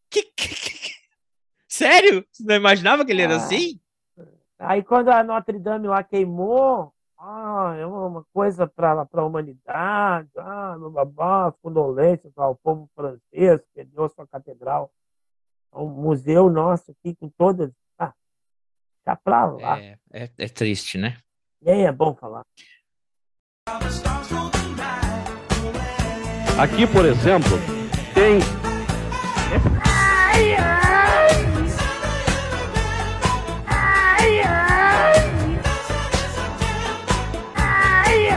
Que, 0.10 0.24
que, 0.24 0.48
que... 0.48 0.94
Sério? 1.68 2.26
Você 2.32 2.44
não 2.44 2.56
imaginava 2.56 3.06
que 3.06 3.12
ele 3.12 3.22
era 3.22 3.34
Ah. 3.36 3.38
assim? 3.38 3.80
Aí 4.60 4.84
quando 4.84 5.10
a 5.10 5.24
Notre 5.24 5.60
Dame 5.60 5.88
lá 5.88 6.04
queimou, 6.04 6.94
ah, 7.18 7.76
é 7.78 7.86
uma 7.86 8.24
coisa 8.34 8.66
para 8.68 9.08
a 9.12 9.24
humanidade, 9.26 10.30
ah, 10.38 10.78
babá, 10.92 11.52
condolências 11.62 12.32
ao 12.38 12.56
povo 12.56 12.90
francês, 12.96 13.60
que 13.62 13.68
perdeu 13.74 14.08
sua 14.10 14.26
catedral. 14.28 14.92
Um 15.74 15.88
museu 15.90 16.50
nosso 16.50 16.92
aqui 16.92 17.16
com 17.16 17.28
todas. 17.30 17.72
Já 19.06 19.16
pra 19.16 19.46
lá. 19.46 19.80
É, 19.80 19.98
é, 20.14 20.30
é 20.38 20.48
triste, 20.48 20.98
né? 20.98 21.18
Nem 21.62 21.86
é 21.86 21.92
bom 21.92 22.16
falar. 22.16 22.44
Aqui, 26.60 26.86
por 26.88 27.06
exemplo, 27.06 27.58
tem 28.14 28.40
Ai, 29.86 30.56
ai. 30.56 31.30
Ai, 33.68 34.42
ai. 34.42 35.14
Ai, 37.56 38.30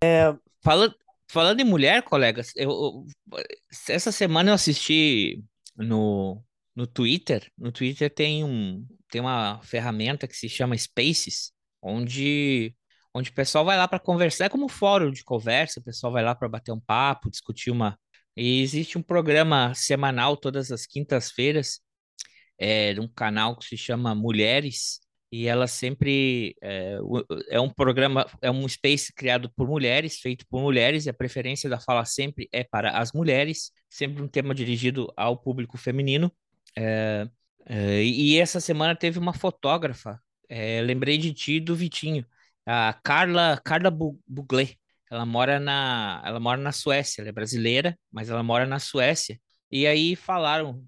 ai. 0.00 0.38
Falando, 0.62 0.94
falando 1.28 1.60
em 1.60 1.64
mulher, 1.64 2.02
colegas, 2.02 2.52
eu, 2.56 2.70
eu- 2.70 3.06
essa 3.88 4.12
semana 4.12 4.50
eu 4.50 4.54
assisti 4.54 5.42
no, 5.76 6.42
no 6.74 6.86
Twitter. 6.86 7.50
No 7.58 7.72
Twitter 7.72 8.10
tem 8.12 8.44
um, 8.44 8.86
tem 9.10 9.20
uma 9.20 9.60
ferramenta 9.62 10.26
que 10.28 10.36
se 10.36 10.48
chama 10.48 10.76
Spaces, 10.76 11.52
onde, 11.82 12.74
onde 13.14 13.30
o 13.30 13.34
pessoal 13.34 13.64
vai 13.64 13.76
lá 13.76 13.86
para 13.88 13.98
conversar, 14.00 14.46
é 14.46 14.48
como 14.48 14.64
um 14.66 14.68
fórum 14.68 15.10
de 15.10 15.24
conversa, 15.24 15.80
o 15.80 15.84
pessoal 15.84 16.12
vai 16.12 16.22
lá 16.24 16.34
para 16.34 16.48
bater 16.48 16.72
um 16.72 16.80
papo, 16.80 17.30
discutir 17.30 17.70
uma. 17.70 17.98
E 18.36 18.60
existe 18.62 18.98
um 18.98 19.02
programa 19.02 19.72
semanal 19.74 20.36
todas 20.36 20.70
as 20.70 20.86
quintas-feiras, 20.86 21.80
é, 22.58 22.94
um 23.00 23.08
canal 23.08 23.56
que 23.56 23.64
se 23.66 23.76
chama 23.76 24.14
Mulheres. 24.14 25.00
E 25.30 25.46
ela 25.48 25.66
sempre 25.66 26.56
é, 26.62 26.98
é 27.50 27.60
um 27.60 27.68
programa, 27.68 28.26
é 28.40 28.50
um 28.50 28.66
space 28.68 29.12
criado 29.12 29.50
por 29.56 29.68
mulheres, 29.68 30.18
feito 30.20 30.46
por 30.48 30.60
mulheres, 30.60 31.06
e 31.06 31.10
a 31.10 31.14
preferência 31.14 31.68
da 31.68 31.80
fala 31.80 32.04
sempre 32.04 32.48
é 32.52 32.62
para 32.64 32.98
as 32.98 33.12
mulheres, 33.12 33.72
sempre 33.90 34.22
um 34.22 34.28
tema 34.28 34.54
dirigido 34.54 35.12
ao 35.16 35.36
público 35.36 35.76
feminino. 35.76 36.32
É, 36.76 37.28
é, 37.66 38.02
e 38.04 38.38
essa 38.38 38.60
semana 38.60 38.94
teve 38.94 39.18
uma 39.18 39.32
fotógrafa, 39.32 40.20
lembrei 40.84 41.18
de 41.18 41.32
ti 41.32 41.58
do 41.60 41.74
Vitinho, 41.74 42.24
a 42.64 42.92
Carla, 43.02 43.60
Carla 43.64 43.90
Bu- 43.90 44.20
Buglé. 44.26 44.74
Ela 45.10 45.24
mora 45.24 45.60
na, 45.60 46.20
ela 46.24 46.40
mora 46.40 46.60
na 46.60 46.72
Suécia, 46.72 47.20
ela 47.22 47.28
é 47.28 47.32
brasileira, 47.32 47.96
mas 48.10 48.28
ela 48.28 48.42
mora 48.42 48.66
na 48.66 48.78
Suécia. 48.80 49.38
E 49.70 49.86
aí 49.86 50.16
falaram, 50.16 50.84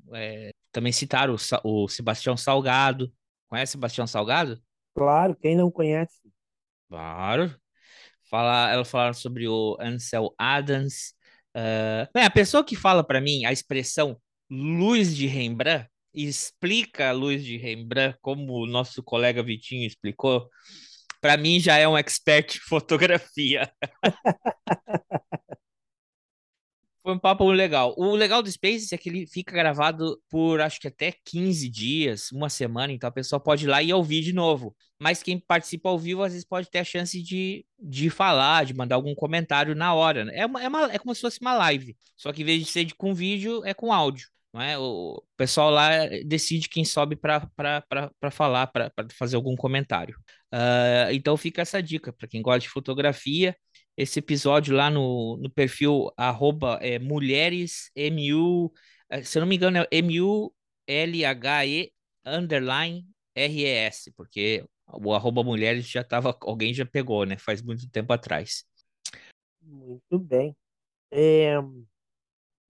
também 0.72 0.92
citaram 0.92 1.36
o, 1.64 1.84
o 1.84 1.88
Sebastião 1.88 2.36
Salgado. 2.36 3.12
Conhece 3.48 3.72
Sebastião 3.72 4.06
Salgado? 4.06 4.60
Claro, 4.94 5.34
quem 5.34 5.56
não 5.56 5.70
conhece. 5.70 6.20
Claro. 6.88 7.54
Fala, 8.28 8.70
elas 8.70 8.90
falaram 8.90 9.14
sobre 9.14 9.48
o 9.48 9.76
Ansel 9.80 10.34
Adams. 10.38 11.14
Bem, 12.12 12.24
a 12.24 12.30
pessoa 12.30 12.64
que 12.64 12.76
fala 12.76 13.02
para 13.02 13.20
mim 13.20 13.44
a 13.44 13.52
expressão 13.52 14.20
luz 14.50 15.16
de 15.16 15.26
Rembrandt 15.26 15.88
explica 16.12 17.08
a 17.08 17.12
luz 17.12 17.44
de 17.44 17.56
Rembrandt 17.56 18.18
como 18.20 18.52
o 18.54 18.66
nosso 18.66 19.02
colega 19.02 19.42
Vitinho 19.42 19.86
explicou. 19.86 20.48
Para 21.20 21.36
mim 21.36 21.58
já 21.58 21.76
é 21.76 21.88
um 21.88 21.96
expert 21.98 22.56
em 22.56 22.60
fotografia. 22.60 23.70
Foi 27.08 27.14
um 27.14 27.18
papo 27.18 27.50
legal. 27.50 27.94
O 27.96 28.14
legal 28.14 28.42
do 28.42 28.52
Spaces 28.52 28.92
é 28.92 28.98
que 28.98 29.08
ele 29.08 29.26
fica 29.26 29.50
gravado 29.50 30.20
por 30.28 30.60
acho 30.60 30.78
que 30.78 30.88
até 30.88 31.10
15 31.24 31.66
dias, 31.66 32.30
uma 32.30 32.50
semana, 32.50 32.92
então 32.92 33.08
a 33.08 33.10
pessoa 33.10 33.40
pode 33.40 33.64
ir 33.64 33.68
lá 33.68 33.82
e 33.82 33.90
ouvir 33.94 34.20
de 34.20 34.34
novo. 34.34 34.76
Mas 35.00 35.22
quem 35.22 35.38
participa 35.40 35.88
ao 35.88 35.98
vivo 35.98 36.22
às 36.22 36.32
vezes 36.34 36.46
pode 36.46 36.68
ter 36.70 36.80
a 36.80 36.84
chance 36.84 37.22
de, 37.22 37.64
de 37.78 38.10
falar, 38.10 38.66
de 38.66 38.74
mandar 38.74 38.96
algum 38.96 39.14
comentário 39.14 39.74
na 39.74 39.94
hora. 39.94 40.26
né? 40.26 40.32
É, 40.36 40.44
uma, 40.44 40.62
é, 40.62 40.68
uma- 40.68 40.92
é 40.92 40.98
como 40.98 41.14
se 41.14 41.22
fosse 41.22 41.38
uma 41.40 41.54
live, 41.56 41.96
só 42.14 42.30
que 42.30 42.42
em 42.42 42.44
vez 42.44 42.60
de 42.62 42.70
ser 42.70 42.84
de- 42.84 42.94
com 42.94 43.14
vídeo, 43.14 43.64
é 43.64 43.72
com 43.72 43.90
áudio. 43.90 44.28
Não 44.52 44.60
é? 44.60 44.76
O 44.78 45.22
pessoal 45.36 45.70
lá 45.70 45.90
decide 46.26 46.68
quem 46.68 46.84
sobe 46.84 47.16
para 47.16 47.40
falar, 48.30 48.66
para 48.66 48.90
fazer 49.18 49.36
algum 49.36 49.56
comentário. 49.56 50.14
Ah, 50.52 51.08
então 51.12 51.36
fica 51.36 51.62
essa 51.62 51.82
dica 51.82 52.12
para 52.12 52.26
quem 52.28 52.40
gosta 52.42 52.60
de 52.60 52.68
fotografia 52.68 53.54
esse 53.98 54.20
episódio 54.20 54.74
lá 54.76 54.88
no, 54.90 55.36
no 55.38 55.50
perfil 55.50 56.10
arroba 56.16 56.78
é, 56.82 56.98
mulheres 57.00 57.90
MU, 57.96 58.72
eh, 59.10 59.24
se 59.24 59.36
eu 59.38 59.40
não 59.42 59.48
me 59.48 59.56
engano 59.56 59.78
é 59.78 59.88
M-U-L-H-E 59.92 61.92
underline 62.24 63.06
R-E-S, 63.34 64.12
porque 64.16 64.64
o 64.86 65.12
arroba 65.14 65.42
mulheres 65.44 65.88
já 65.88 66.04
tava, 66.04 66.36
alguém 66.42 66.72
já 66.74 66.86
pegou, 66.86 67.24
né? 67.26 67.36
Faz 67.38 67.60
muito 67.62 67.88
tempo 67.90 68.12
atrás. 68.12 68.64
Muito 69.62 70.18
bem. 70.18 70.56
É, 71.12 71.56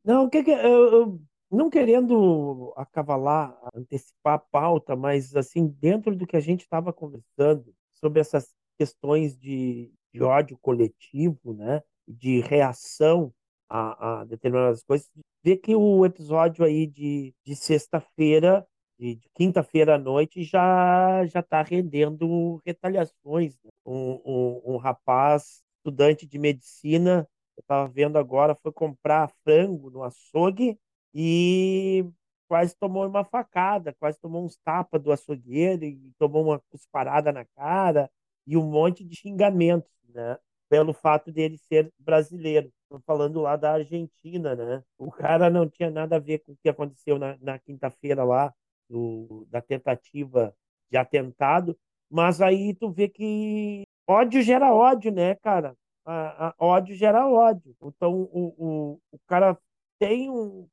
Não, 0.04 0.28
que 0.28 0.42
que 0.44 0.50
eu, 0.50 0.92
eu- 0.92 1.22
não 1.50 1.70
querendo 1.70 2.72
acavalar, 2.76 3.58
antecipar 3.74 4.34
a 4.34 4.38
pauta, 4.38 4.94
mas 4.96 5.34
assim, 5.34 5.66
dentro 5.66 6.14
do 6.14 6.26
que 6.26 6.36
a 6.36 6.40
gente 6.40 6.60
estava 6.62 6.92
conversando 6.92 7.74
sobre 7.94 8.20
essas 8.20 8.54
questões 8.78 9.36
de, 9.38 9.90
de 10.12 10.22
ódio 10.22 10.58
coletivo, 10.60 11.54
né, 11.54 11.82
de 12.06 12.40
reação 12.40 13.32
a, 13.68 14.20
a 14.20 14.24
determinadas 14.24 14.82
coisas, 14.82 15.10
ver 15.42 15.58
que 15.58 15.74
o 15.76 16.04
episódio 16.06 16.64
aí 16.64 16.86
de, 16.86 17.34
de 17.44 17.54
sexta-feira, 17.56 18.66
de, 18.98 19.16
de 19.16 19.28
quinta-feira 19.34 19.96
à 19.96 19.98
noite, 19.98 20.42
já 20.42 21.24
já 21.26 21.40
está 21.40 21.62
rendendo 21.62 22.60
retaliações. 22.66 23.54
né? 23.62 23.70
Um, 23.84 24.20
um, 24.24 24.74
um 24.74 24.76
rapaz 24.76 25.62
estudante 25.78 26.26
de 26.26 26.38
medicina 26.38 27.28
eu 27.58 27.60
estava 27.60 27.88
vendo 27.88 28.16
agora, 28.18 28.54
foi 28.54 28.72
comprar 28.72 29.28
frango 29.42 29.90
no 29.90 30.04
açougue 30.04 30.78
e 31.12 32.06
quase 32.46 32.74
tomou 32.78 33.04
uma 33.06 33.24
facada, 33.24 33.92
quase 33.98 34.18
tomou 34.20 34.44
uns 34.44 34.56
tapas 34.64 35.02
do 35.02 35.10
açougueiro 35.10 35.84
e 35.84 36.12
tomou 36.18 36.44
uma 36.44 36.60
cusparada 36.70 37.32
na 37.32 37.44
cara 37.44 38.08
e 38.46 38.56
um 38.56 38.62
monte 38.62 39.04
de 39.04 39.16
xingamentos, 39.16 39.90
né? 40.14 40.38
Pelo 40.68 40.92
fato 40.92 41.32
dele 41.32 41.56
ser 41.58 41.92
brasileiro. 41.98 42.70
Estou 42.84 43.00
falando 43.06 43.40
lá 43.40 43.56
da 43.56 43.72
Argentina, 43.74 44.54
né? 44.54 44.82
O 44.98 45.10
cara 45.10 45.50
não 45.50 45.68
tinha 45.68 45.90
nada 45.90 46.16
a 46.16 46.18
ver 46.18 46.38
com 46.40 46.52
o 46.52 46.56
que 46.62 46.68
aconteceu 46.68 47.18
na, 47.18 47.36
na 47.40 47.58
quinta-feira 47.58 48.24
lá, 48.24 48.52
do, 48.88 49.46
da 49.50 49.60
tentativa 49.60 50.54
de 50.90 50.96
atentado, 50.96 51.78
mas 52.10 52.40
aí 52.40 52.74
tu 52.74 52.90
vê 52.90 53.08
que 53.08 53.84
ódio 54.06 54.40
gera 54.42 54.72
ódio, 54.72 55.12
né, 55.12 55.34
cara? 55.36 55.76
a, 56.04 56.48
a- 56.48 56.54
ódio 56.58 56.94
gera 56.96 57.26
ódio. 57.28 57.76
Então, 57.82 58.12
o, 58.32 58.54
o, 58.94 59.00
o 59.12 59.18
cara 59.26 59.58
tem 59.98 60.30
um, 60.30 60.66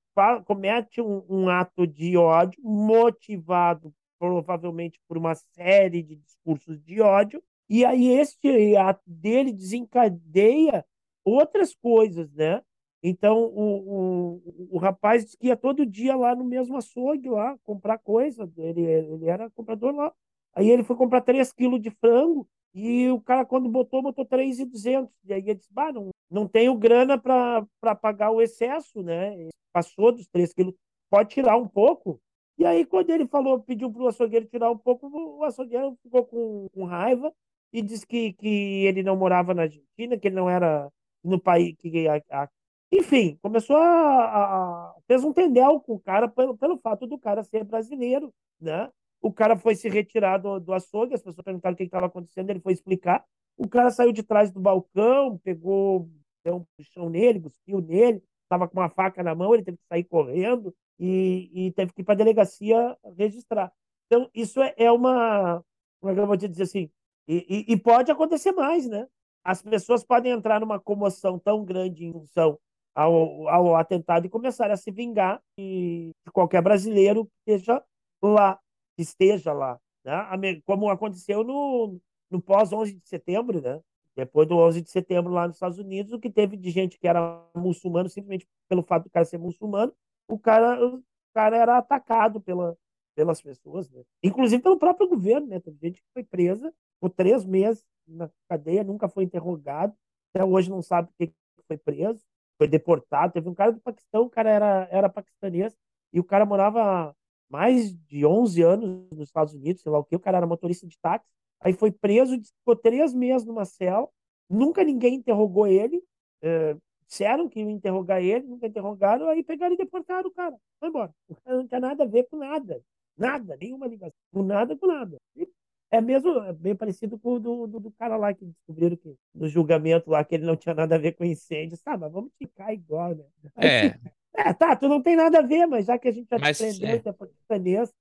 comete 0.45 1.01
um, 1.01 1.25
um 1.29 1.49
ato 1.49 1.85
de 1.85 2.15
ódio 2.17 2.61
motivado 2.63 3.93
provavelmente 4.17 4.99
por 5.07 5.17
uma 5.17 5.35
série 5.35 6.01
de 6.01 6.15
discursos 6.15 6.81
de 6.81 7.01
ódio, 7.01 7.43
e 7.69 7.83
aí 7.85 8.07
este 8.09 8.75
ato 8.75 9.03
dele 9.05 9.51
desencadeia 9.51 10.85
outras 11.23 11.75
coisas, 11.75 12.31
né? 12.33 12.61
Então, 13.01 13.37
o, 13.37 14.39
o, 14.39 14.67
o 14.71 14.77
rapaz 14.77 15.23
disse 15.23 15.37
que 15.37 15.47
ia 15.47 15.55
todo 15.55 15.85
dia 15.85 16.15
lá 16.15 16.35
no 16.35 16.43
mesmo 16.43 16.77
açougue 16.77 17.29
lá 17.29 17.55
comprar 17.63 17.99
coisa, 17.99 18.51
ele, 18.57 18.81
ele 18.81 19.27
era 19.27 19.49
comprador 19.51 19.93
lá. 19.93 20.11
Aí 20.53 20.69
ele 20.69 20.83
foi 20.83 20.95
comprar 20.95 21.21
3 21.21 21.51
quilos 21.53 21.81
de 21.81 21.91
frango, 21.91 22.47
e 22.73 23.09
o 23.09 23.21
cara, 23.21 23.45
quando 23.45 23.69
botou, 23.69 24.01
botou 24.01 24.25
3,200. 24.25 25.09
E 25.23 25.33
aí 25.33 25.39
ele 25.41 25.55
disse, 25.55 25.71
bah, 25.71 25.93
não, 25.93 26.09
não 26.29 26.47
tenho 26.47 26.75
grana 26.75 27.17
para 27.17 27.95
pagar 28.01 28.31
o 28.31 28.41
excesso, 28.41 29.01
né? 29.01 29.49
Passou 29.71 30.11
dos 30.11 30.27
3 30.27 30.53
quilos, 30.53 30.73
pode 31.09 31.29
tirar 31.29 31.57
um 31.57 31.67
pouco. 31.67 32.19
E 32.57 32.65
aí, 32.65 32.85
quando 32.85 33.09
ele 33.11 33.27
falou, 33.27 33.61
pediu 33.61 33.91
para 33.91 34.03
o 34.03 34.07
açougueiro 34.07 34.45
tirar 34.47 34.71
um 34.71 34.77
pouco, 34.77 35.07
o 35.07 35.43
açougueiro 35.43 35.97
ficou 36.03 36.25
com, 36.25 36.67
com 36.73 36.85
raiva 36.85 37.33
e 37.71 37.81
disse 37.81 38.05
que, 38.05 38.33
que 38.33 38.85
ele 38.85 39.03
não 39.03 39.15
morava 39.15 39.53
na 39.53 39.63
Argentina, 39.63 40.17
que 40.17 40.27
ele 40.27 40.35
não 40.35 40.49
era 40.49 40.89
no 41.23 41.39
país. 41.39 41.75
Que, 41.77 42.07
a, 42.07 42.21
a... 42.31 42.49
Enfim, 42.91 43.37
começou 43.41 43.75
a, 43.77 43.81
a. 43.81 44.95
fez 45.07 45.23
um 45.23 45.33
tendel 45.33 45.79
com 45.79 45.93
o 45.95 45.99
cara 45.99 46.27
pelo, 46.27 46.57
pelo 46.57 46.77
fato 46.77 47.05
do 47.07 47.17
cara 47.17 47.43
ser 47.43 47.63
brasileiro, 47.63 48.33
né? 48.59 48.89
O 49.21 49.31
cara 49.33 49.57
foi 49.57 49.75
se 49.75 49.89
retirar 49.89 50.37
do, 50.37 50.59
do 50.59 50.73
açougue, 50.73 51.15
as 51.15 51.21
pessoas 51.21 51.43
perguntaram 51.43 51.73
o 51.73 51.77
que 51.77 51.83
estava 51.83 52.05
acontecendo, 52.05 52.49
ele 52.49 52.59
foi 52.59 52.73
explicar. 52.73 53.25
O 53.57 53.67
cara 53.67 53.89
saiu 53.89 54.11
de 54.11 54.21
trás 54.21 54.51
do 54.51 54.59
balcão, 54.59 55.39
pegou, 55.43 56.09
deu 56.43 56.57
um 56.57 56.65
puxão 56.77 57.09
nele, 57.09 57.41
cuspiu 57.41 57.81
nele, 57.81 58.21
estava 58.43 58.67
com 58.67 58.79
uma 58.79 58.89
faca 58.89 59.23
na 59.23 59.33
mão, 59.33 59.53
ele 59.53 59.63
teve 59.63 59.77
que 59.77 59.87
sair 59.87 60.03
correndo 60.03 60.73
e, 60.99 61.49
e 61.53 61.71
teve 61.71 61.91
que 61.93 62.01
ir 62.01 62.03
para 62.05 62.13
a 62.13 62.17
delegacia 62.17 62.97
registrar. 63.17 63.71
Então, 64.05 64.29
isso 64.33 64.61
é, 64.61 64.73
é 64.77 64.91
uma. 64.91 65.63
Como 65.99 66.11
é 66.11 66.13
que 66.13 66.21
eu 66.21 66.27
vou 66.27 66.37
te 66.37 66.47
dizer 66.47 66.63
assim? 66.63 66.89
E, 67.27 67.65
e- 67.69 67.73
e 67.73 67.77
pode 67.77 68.11
acontecer 68.11 68.51
mais, 68.51 68.87
né? 68.87 69.07
as 69.45 69.61
pessoas 69.61 70.03
podem 70.03 70.31
entrar 70.31 70.59
numa 70.59 70.79
comoção 70.79 71.37
tão 71.37 71.63
grande 71.63 72.03
em 72.03 72.11
função 72.11 72.57
ao, 72.95 73.47
ao 73.47 73.75
atentado 73.75 74.25
e 74.25 74.29
começar 74.29 74.71
a 74.71 74.75
se 74.75 74.89
vingar 74.89 75.39
de, 75.57 76.09
qualquer 76.33 76.63
brasileiro 76.63 77.25
que 77.25 77.51
esteja 77.51 77.83
lá, 78.23 78.59
que 78.95 79.03
esteja 79.03 79.53
lá, 79.53 79.79
né? 80.03 80.59
Como 80.65 80.89
aconteceu 80.89 81.43
no, 81.43 81.99
no 82.31 82.41
pós 82.41 82.73
11 82.73 82.95
de 82.95 83.07
setembro, 83.07 83.61
né? 83.61 83.79
Depois 84.15 84.47
do 84.47 84.57
11 84.57 84.81
de 84.81 84.89
setembro 84.89 85.31
lá 85.31 85.45
nos 85.45 85.57
Estados 85.57 85.77
Unidos, 85.77 86.11
o 86.11 86.19
que 86.19 86.29
teve 86.31 86.57
de 86.57 86.71
gente 86.71 86.97
que 86.97 87.07
era 87.07 87.45
muçulmano 87.53 88.09
simplesmente 88.09 88.47
pelo 88.67 88.81
fato 88.81 89.03
do 89.03 89.09
cara 89.11 89.25
ser 89.25 89.37
muçulmano, 89.37 89.93
o 90.27 90.39
cara, 90.39 90.83
o 90.83 91.03
cara 91.35 91.55
era 91.57 91.77
atacado 91.77 92.41
pela, 92.41 92.75
pelas 93.13 93.41
pessoas, 93.41 93.91
né? 93.91 94.01
inclusive 94.23 94.63
pelo 94.63 94.79
próprio 94.79 95.07
governo, 95.07 95.45
né? 95.45 95.59
Teve 95.59 95.77
gente 95.79 96.01
que 96.01 96.07
foi 96.13 96.23
presa 96.23 96.73
por 96.99 97.09
três 97.09 97.45
meses 97.45 97.85
na 98.07 98.29
cadeia, 98.47 98.83
nunca 98.83 99.07
foi 99.07 99.23
interrogado, 99.23 99.93
até 100.33 100.43
hoje 100.45 100.69
não 100.69 100.81
sabe 100.81 101.09
por 101.09 101.27
que 101.27 101.33
foi 101.67 101.77
preso, 101.77 102.23
foi 102.57 102.67
deportado. 102.67 103.33
Teve 103.33 103.49
um 103.49 103.53
cara 103.53 103.71
do 103.71 103.81
Paquistão, 103.81 104.23
o 104.23 104.29
cara 104.29 104.49
era, 104.49 104.87
era 104.91 105.09
paquistanês, 105.09 105.75
e 106.13 106.19
o 106.19 106.23
cara 106.23 106.45
morava 106.45 107.15
mais 107.49 107.93
de 107.93 108.25
11 108.25 108.61
anos 108.61 109.09
nos 109.11 109.27
Estados 109.27 109.53
Unidos, 109.53 109.81
sei 109.81 109.91
lá 109.91 109.99
o 109.99 110.03
que, 110.03 110.15
o 110.15 110.19
cara 110.19 110.37
era 110.37 110.47
motorista 110.47 110.87
de 110.87 110.97
táxi, 110.99 111.29
Aí 111.65 111.73
foi 111.73 111.91
preso, 111.91 112.39
ficou 112.59 112.75
três 112.75 113.11
meses 113.13 113.45
numa 113.45 113.65
cela, 113.65 114.07
nunca 114.47 114.83
ninguém 114.83 115.15
interrogou 115.15 115.65
ele. 115.65 115.99
É, 116.41 116.77
disseram 117.07 117.49
que 117.49 117.59
iam 117.59 117.71
interrogar 117.71 118.21
ele, 118.21 118.45
nunca 118.45 118.67
interrogaram, 118.67 119.27
aí 119.29 119.43
pegaram 119.43 119.73
e 119.73 119.77
deportaram 119.77 120.29
o 120.29 120.33
cara. 120.33 120.55
Foi 120.79 120.89
embora. 120.89 121.11
O 121.27 121.35
cara 121.35 121.57
não 121.57 121.67
tinha 121.67 121.79
nada 121.79 122.03
a 122.03 122.07
ver 122.07 122.27
com 122.29 122.37
nada. 122.37 122.81
Nada, 123.17 123.57
nenhuma 123.59 123.87
ligação. 123.87 124.15
Com 124.31 124.43
nada, 124.43 124.75
com 124.75 124.85
nada. 124.85 125.17
E 125.35 125.47
é 125.91 126.01
mesmo 126.01 126.39
é 126.43 126.53
bem 126.53 126.75
parecido 126.75 127.17
com 127.17 127.35
o 127.35 127.39
do, 127.39 127.67
do, 127.67 127.79
do, 127.79 127.91
cara 127.91 128.17
lá 128.17 128.33
que 128.33 128.45
descobriram 128.45 128.97
que 128.97 129.15
no 129.33 129.47
julgamento 129.47 130.09
lá 130.09 130.23
que 130.23 130.35
ele 130.35 130.45
não 130.45 130.55
tinha 130.55 130.75
nada 130.75 130.95
a 130.95 130.99
ver 130.99 131.13
com 131.13 131.23
incêndio. 131.23 131.77
Sabe, 131.77 132.01
mas 132.01 132.11
vamos 132.11 132.31
ficar 132.37 132.73
igual, 132.73 133.15
né? 133.15 133.23
Aí, 133.55 133.67
é. 133.67 133.99
é, 134.35 134.53
tá, 134.53 134.75
tu 134.75 134.87
não 134.87 135.01
tem 135.01 135.15
nada 135.15 135.39
a 135.39 135.41
ver, 135.41 135.65
mas 135.65 135.85
já 135.85 135.97
que 135.97 136.07
a 136.07 136.11
gente 136.11 136.27
já 136.29 136.37
mas, 136.37 136.57
prendeu, 136.57 136.89
é. 136.89 137.01
é 137.05 137.11
paquistanês, 137.11 137.93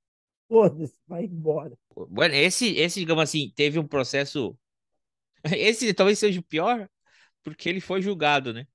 foda-se, 0.49 0.95
vai 1.07 1.25
embora. 1.25 1.77
Bueno, 2.09 2.35
esse, 2.35 2.77
esse, 2.77 3.01
digamos 3.01 3.23
assim, 3.23 3.53
teve 3.55 3.79
um 3.79 3.87
processo. 3.87 4.57
Esse 5.53 5.93
talvez 5.93 6.19
seja 6.19 6.41
o 6.41 6.45
pior, 6.45 6.89
porque 7.43 7.69
ele 7.69 7.81
foi 7.81 8.01
julgado, 8.01 8.53
né? 8.53 8.67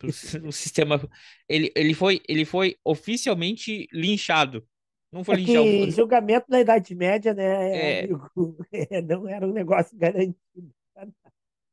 O 0.44 0.52
sistema. 0.52 1.00
Ele, 1.48 1.72
ele, 1.76 1.94
foi, 1.94 2.20
ele 2.28 2.44
foi 2.44 2.76
oficialmente 2.84 3.88
linchado. 3.92 4.66
Não 5.12 5.22
foi 5.22 5.42
é. 5.42 5.44
Que 5.44 5.90
julgamento 5.90 6.46
na 6.48 6.60
Idade 6.60 6.94
Média, 6.94 7.34
né? 7.34 8.00
É. 8.00 8.04
Amigo, 8.04 8.30
não 9.06 9.28
era 9.28 9.46
um 9.46 9.52
negócio 9.52 9.96
garantido. 9.96 10.36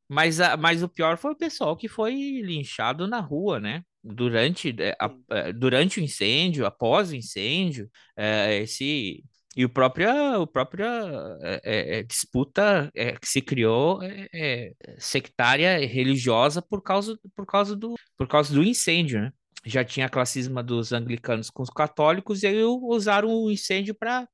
Mas, 0.06 0.40
a, 0.40 0.56
mas 0.56 0.82
o 0.82 0.88
pior 0.88 1.16
foi 1.16 1.32
o 1.32 1.36
pessoal 1.36 1.76
que 1.76 1.88
foi 1.88 2.12
linchado 2.42 3.06
na 3.06 3.20
rua, 3.20 3.58
né? 3.60 3.82
Durante, 4.02 4.74
a, 4.98 5.52
durante 5.52 6.00
o 6.00 6.02
incêndio, 6.02 6.66
após 6.66 7.10
o 7.10 7.16
incêndio, 7.16 7.88
é, 8.16 8.58
esse 8.58 9.22
e 9.56 9.64
o 9.64 9.68
próprio, 9.68 10.08
o 10.40 10.46
próprio 10.46 10.86
é, 11.42 11.98
é, 11.98 12.02
disputa 12.04 12.90
é, 12.94 13.12
que 13.12 13.28
se 13.28 13.42
criou 13.42 14.00
é, 14.32 14.72
sectária 14.96 15.84
religiosa 15.86 16.62
por 16.62 16.82
causa, 16.82 17.18
por, 17.34 17.44
causa 17.44 17.74
do, 17.74 17.94
por 18.16 18.28
causa 18.28 18.54
do 18.54 18.62
incêndio, 18.62 19.20
né? 19.20 19.32
Já 19.64 19.84
tinha 19.84 20.06
a 20.06 20.10
classisma 20.10 20.62
dos 20.62 20.92
anglicanos 20.92 21.50
com 21.50 21.62
os 21.62 21.70
católicos 21.70 22.42
e 22.42 22.46
aí 22.46 22.64
usaram 22.64 23.28
o 23.30 23.50
incêndio 23.50 23.94
para 23.94 24.26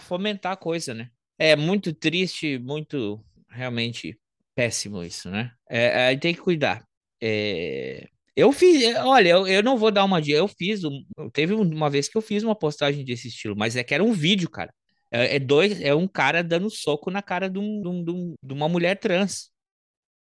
fomentar 0.00 0.52
a 0.52 0.56
coisa, 0.56 0.92
né? 0.92 1.08
É 1.38 1.56
muito 1.56 1.92
triste, 1.92 2.58
muito 2.58 3.24
realmente 3.48 4.18
péssimo 4.54 5.02
isso, 5.02 5.30
né? 5.30 5.52
É, 5.68 6.06
aí 6.08 6.18
tem 6.18 6.34
que 6.34 6.40
cuidar. 6.40 6.84
É, 7.20 8.08
eu 8.34 8.50
fiz, 8.50 8.94
olha, 8.96 9.28
eu, 9.28 9.46
eu 9.46 9.62
não 9.62 9.76
vou 9.76 9.90
dar 9.90 10.04
uma 10.04 10.20
dica, 10.20 10.38
eu 10.38 10.48
fiz, 10.48 10.82
um, 10.84 11.04
teve 11.32 11.52
uma 11.54 11.90
vez 11.90 12.08
que 12.08 12.16
eu 12.16 12.22
fiz 12.22 12.42
uma 12.42 12.54
postagem 12.54 13.04
desse 13.04 13.28
estilo, 13.28 13.54
mas 13.56 13.76
é 13.76 13.84
que 13.84 13.94
era 13.94 14.02
um 14.02 14.12
vídeo, 14.12 14.48
cara. 14.50 14.72
É, 15.10 15.36
é 15.36 15.38
dois, 15.38 15.80
é 15.80 15.94
um 15.94 16.08
cara 16.08 16.42
dando 16.42 16.70
soco 16.70 17.10
na 17.10 17.22
cara 17.22 17.48
de, 17.48 17.58
um, 17.58 17.82
de, 17.82 18.10
um, 18.10 18.34
de 18.42 18.54
uma 18.54 18.68
mulher 18.68 18.98
trans, 18.98 19.50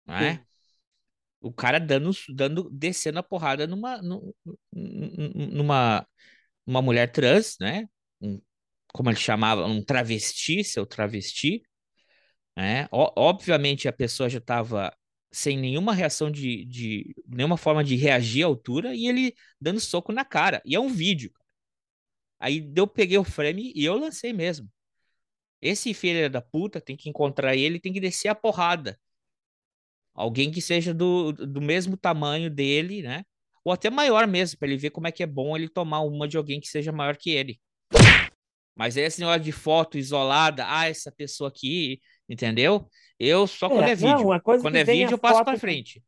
não 0.06 0.16
é? 0.16 0.36
Sim. 0.36 0.40
O 1.46 1.54
cara 1.54 1.80
dando, 1.80 2.12
dando, 2.30 2.70
descendo 2.72 3.20
a 3.20 3.24
porrada 3.24 3.68
numa, 3.68 4.02
numa, 4.74 6.08
numa 6.66 6.82
mulher 6.82 7.12
trans, 7.12 7.58
né? 7.60 7.88
Um, 8.22 8.42
como 8.94 9.10
ele 9.10 9.18
chamava, 9.18 9.66
um 9.66 9.84
travesti, 9.84 10.64
seu 10.64 10.86
travesti, 10.88 11.64
né? 12.58 12.88
O, 12.92 13.12
obviamente 13.18 13.88
a 13.88 13.94
pessoa 13.94 14.30
já 14.30 14.40
estava 14.40 14.96
sem 15.32 15.58
nenhuma 15.58 15.94
reação 15.94 16.32
de, 16.32 16.66
de 16.66 17.16
nenhuma 17.28 17.58
forma 17.58 17.84
de 17.84 17.96
reagir 17.96 18.44
à 18.44 18.48
altura 18.48 18.96
e 18.96 19.08
ele 19.08 19.36
dando 19.62 19.80
soco 19.80 20.12
na 20.12 20.26
cara. 20.26 20.62
E 20.66 20.76
é 20.76 20.80
um 20.80 20.90
vídeo. 20.90 21.32
Aí 22.40 22.72
eu 22.76 22.88
peguei 22.88 23.18
o 23.18 23.24
frame 23.24 23.72
e 23.76 23.86
eu 23.86 23.98
lancei 23.98 24.34
mesmo. 24.34 24.70
Esse 25.62 25.94
filho 25.94 26.30
da 26.30 26.42
puta 26.42 26.82
tem 26.82 26.96
que 26.98 27.10
encontrar 27.10 27.56
ele, 27.56 27.80
tem 27.80 27.94
que 27.94 28.00
descer 28.00 28.30
a 28.30 28.36
porrada. 28.36 29.00
Alguém 30.16 30.50
que 30.50 30.62
seja 30.62 30.94
do, 30.94 31.34
do 31.34 31.62
mesmo 31.62 31.98
tamanho 31.98 32.50
dele, 32.50 33.02
né? 33.02 33.24
Ou 33.66 33.74
até 33.74 33.90
maior 33.90 34.26
mesmo, 34.26 34.58
para 34.58 34.68
ele 34.70 34.78
ver 34.78 34.92
como 34.92 35.08
é 35.08 35.12
que 35.12 35.22
é 35.22 35.28
bom 35.28 35.56
ele 35.56 35.68
tomar 35.68 36.00
uma 36.00 36.28
de 36.28 36.38
alguém 36.38 36.62
que 36.62 36.68
seja 36.68 36.92
maior 36.92 37.18
que 37.18 37.32
ele. 37.32 37.60
Mas 38.76 38.96
esse 38.96 39.20
negócio 39.20 39.42
de 39.42 39.52
foto 39.52 39.98
isolada, 39.98 40.66
ah, 40.68 40.88
essa 40.88 41.12
pessoa 41.12 41.50
aqui, 41.50 42.00
entendeu? 42.30 42.90
Eu 43.20 43.48
só 43.48 43.70
quando 43.70 43.84
é, 43.84 43.92
é 43.92 43.96
vídeo. 43.96 44.30
Não, 44.30 44.40
quando 44.40 44.76
é 44.76 44.84
vídeo, 44.84 45.12
eu 45.12 45.18
passo 45.18 45.44
para 45.44 45.58
frente. 45.58 46.04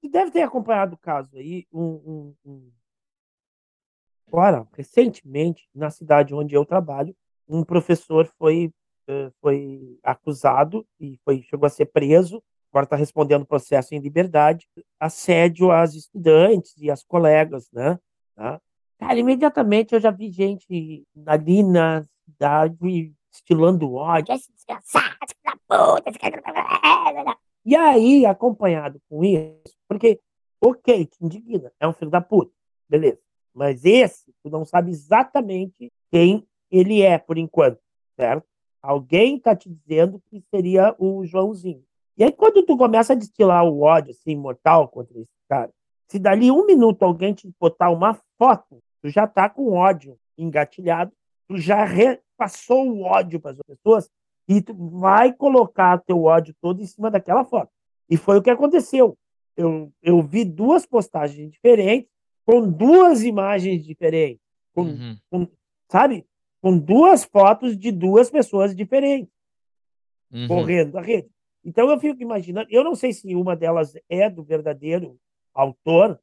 Você 0.00 0.08
deve 0.08 0.30
ter 0.30 0.42
acompanhado 0.42 0.94
o 0.94 0.98
caso 0.98 1.36
aí. 1.36 1.66
Um, 1.72 1.84
um, 1.84 2.34
um... 2.44 2.72
Agora, 4.26 4.66
recentemente, 4.74 5.68
na 5.74 5.90
cidade 5.90 6.34
onde 6.34 6.54
eu 6.54 6.64
trabalho, 6.64 7.16
um 7.48 7.64
professor 7.64 8.26
foi, 8.38 8.72
foi 9.40 9.98
acusado 10.02 10.86
e 11.00 11.18
foi, 11.24 11.42
chegou 11.42 11.66
a 11.66 11.70
ser 11.70 11.86
preso. 11.86 12.42
Agora 12.70 12.84
está 12.84 12.96
respondendo 12.96 13.44
processo 13.44 13.94
em 13.94 13.98
liberdade, 13.98 14.66
assédio 14.98 15.70
às 15.70 15.94
estudantes 15.94 16.74
e 16.78 16.90
às 16.90 17.04
colegas, 17.04 17.68
né? 17.70 17.98
Tá? 18.34 18.60
Cara, 18.98 19.18
imediatamente 19.18 19.94
eu 19.94 20.00
já 20.00 20.10
vi 20.10 20.30
gente 20.30 21.04
ali 21.26 21.62
na 21.62 22.06
cidade 22.24 23.14
estilando 23.30 23.94
ódio, 23.94 24.34
esse 24.34 24.50
desgraçado, 24.52 25.16
da 25.44 25.56
puta, 25.68 26.12
cara... 26.18 27.36
E 27.64 27.76
aí, 27.76 28.26
acompanhado 28.26 29.00
com 29.08 29.22
isso, 29.22 29.76
porque, 29.88 30.20
ok, 30.60 31.06
te 31.06 31.16
indigna, 31.24 31.72
é 31.78 31.86
um 31.86 31.92
filho 31.92 32.10
da 32.10 32.20
puta, 32.20 32.52
beleza. 32.88 33.20
Mas 33.54 33.84
esse, 33.84 34.32
tu 34.42 34.50
não 34.50 34.64
sabe 34.64 34.90
exatamente 34.90 35.92
quem 36.10 36.46
ele 36.70 37.02
é, 37.02 37.18
por 37.18 37.36
enquanto, 37.38 37.78
certo? 38.16 38.46
Alguém 38.82 39.38
tá 39.38 39.54
te 39.54 39.68
dizendo 39.68 40.20
que 40.28 40.42
seria 40.50 40.94
o 40.98 41.24
Joãozinho. 41.24 41.84
E 42.16 42.24
aí, 42.24 42.32
quando 42.32 42.64
tu 42.64 42.76
começa 42.76 43.12
a 43.12 43.16
destilar 43.16 43.64
o 43.64 43.80
ódio, 43.82 44.10
assim, 44.10 44.36
mortal 44.36 44.88
contra 44.88 45.18
esse 45.18 45.30
cara, 45.48 45.70
se 46.08 46.18
dali 46.18 46.50
um 46.50 46.66
minuto 46.66 47.02
alguém 47.04 47.32
te 47.32 47.50
botar 47.58 47.90
uma 47.90 48.18
foto, 48.36 48.82
tu 49.00 49.08
já 49.08 49.26
tá 49.26 49.48
com 49.48 49.72
ódio 49.72 50.18
engatilhado, 50.36 51.12
tu 51.48 51.56
já 51.56 51.84
re 51.84 52.20
passou 52.36 52.88
o 52.88 53.02
ódio 53.02 53.40
para 53.40 53.52
as 53.52 53.58
pessoas 53.64 54.10
e 54.48 54.60
tu 54.60 54.74
vai 54.74 55.32
colocar 55.32 56.02
teu 56.02 56.24
ódio 56.24 56.54
todo 56.60 56.82
em 56.82 56.86
cima 56.86 57.10
daquela 57.10 57.44
foto. 57.44 57.70
E 58.10 58.16
foi 58.16 58.38
o 58.38 58.42
que 58.42 58.50
aconteceu. 58.50 59.16
Eu, 59.56 59.92
eu 60.02 60.20
vi 60.20 60.44
duas 60.44 60.84
postagens 60.84 61.50
diferentes, 61.50 62.10
com 62.44 62.68
duas 62.68 63.22
imagens 63.22 63.84
diferentes, 63.84 64.42
com, 64.74 64.82
uhum. 64.82 65.16
com, 65.30 65.48
sabe? 65.88 66.26
Com 66.62 66.78
duas 66.78 67.24
fotos 67.24 67.76
de 67.76 67.92
duas 67.92 68.30
pessoas 68.30 68.74
diferentes 68.74 69.32
uhum. 70.32 70.48
correndo 70.48 70.96
a 70.96 71.02
rede. 71.02 71.28
Então 71.64 71.90
eu 71.90 72.00
fico 72.00 72.22
imaginando, 72.22 72.66
eu 72.70 72.82
não 72.82 72.94
sei 72.94 73.12
se 73.12 73.34
uma 73.34 73.54
delas 73.54 73.94
é 74.08 74.30
do 74.30 74.42
verdadeiro 74.42 75.18
autor 75.54 76.18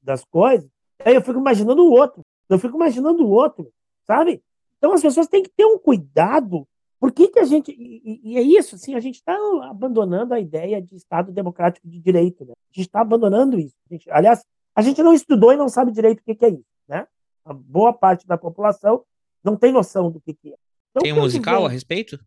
das 0.00 0.24
coisas, 0.24 0.70
aí 1.04 1.14
eu 1.14 1.22
fico 1.22 1.38
imaginando 1.38 1.82
o 1.82 1.90
outro. 1.90 2.22
Eu 2.48 2.58
fico 2.58 2.76
imaginando 2.76 3.24
o 3.24 3.30
outro, 3.30 3.70
sabe? 4.06 4.42
Então 4.78 4.92
as 4.92 5.02
pessoas 5.02 5.28
têm 5.28 5.42
que 5.42 5.50
ter 5.50 5.64
um 5.64 5.78
cuidado. 5.78 6.66
Por 6.98 7.12
que, 7.12 7.28
que 7.28 7.38
a 7.38 7.44
gente. 7.44 7.70
E, 7.72 8.20
e 8.24 8.36
é 8.36 8.42
isso, 8.42 8.74
assim, 8.74 8.94
a 8.94 9.00
gente 9.00 9.16
está 9.16 9.36
abandonando 9.64 10.34
a 10.34 10.40
ideia 10.40 10.80
de 10.80 10.96
Estado 10.96 11.32
democrático 11.32 11.88
de 11.88 11.98
direito. 12.00 12.44
Né? 12.44 12.52
A 12.52 12.72
gente 12.72 12.86
está 12.86 13.00
abandonando 13.00 13.58
isso. 13.58 13.74
A 13.88 13.94
gente, 13.94 14.10
aliás, 14.10 14.44
a 14.74 14.82
gente 14.82 15.02
não 15.02 15.12
estudou 15.12 15.52
e 15.52 15.56
não 15.56 15.68
sabe 15.68 15.92
direito 15.92 16.20
o 16.20 16.24
que, 16.24 16.34
que 16.34 16.44
é 16.44 16.50
isso. 16.50 16.64
Né? 16.88 17.06
A 17.44 17.52
boa 17.52 17.92
parte 17.92 18.26
da 18.26 18.36
população 18.36 19.04
não 19.42 19.56
tem 19.56 19.72
noção 19.72 20.10
do 20.10 20.20
que, 20.20 20.34
que 20.34 20.52
é. 20.52 20.56
Então, 20.90 21.02
tem 21.02 21.12
um 21.12 21.20
musical 21.20 21.58
vem... 21.58 21.66
a 21.66 21.68
respeito? 21.70 22.18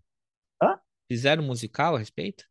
Hã? 0.62 0.80
Fizeram 1.08 1.44
musical 1.44 1.96
a 1.96 2.00
respeito? 2.00 2.46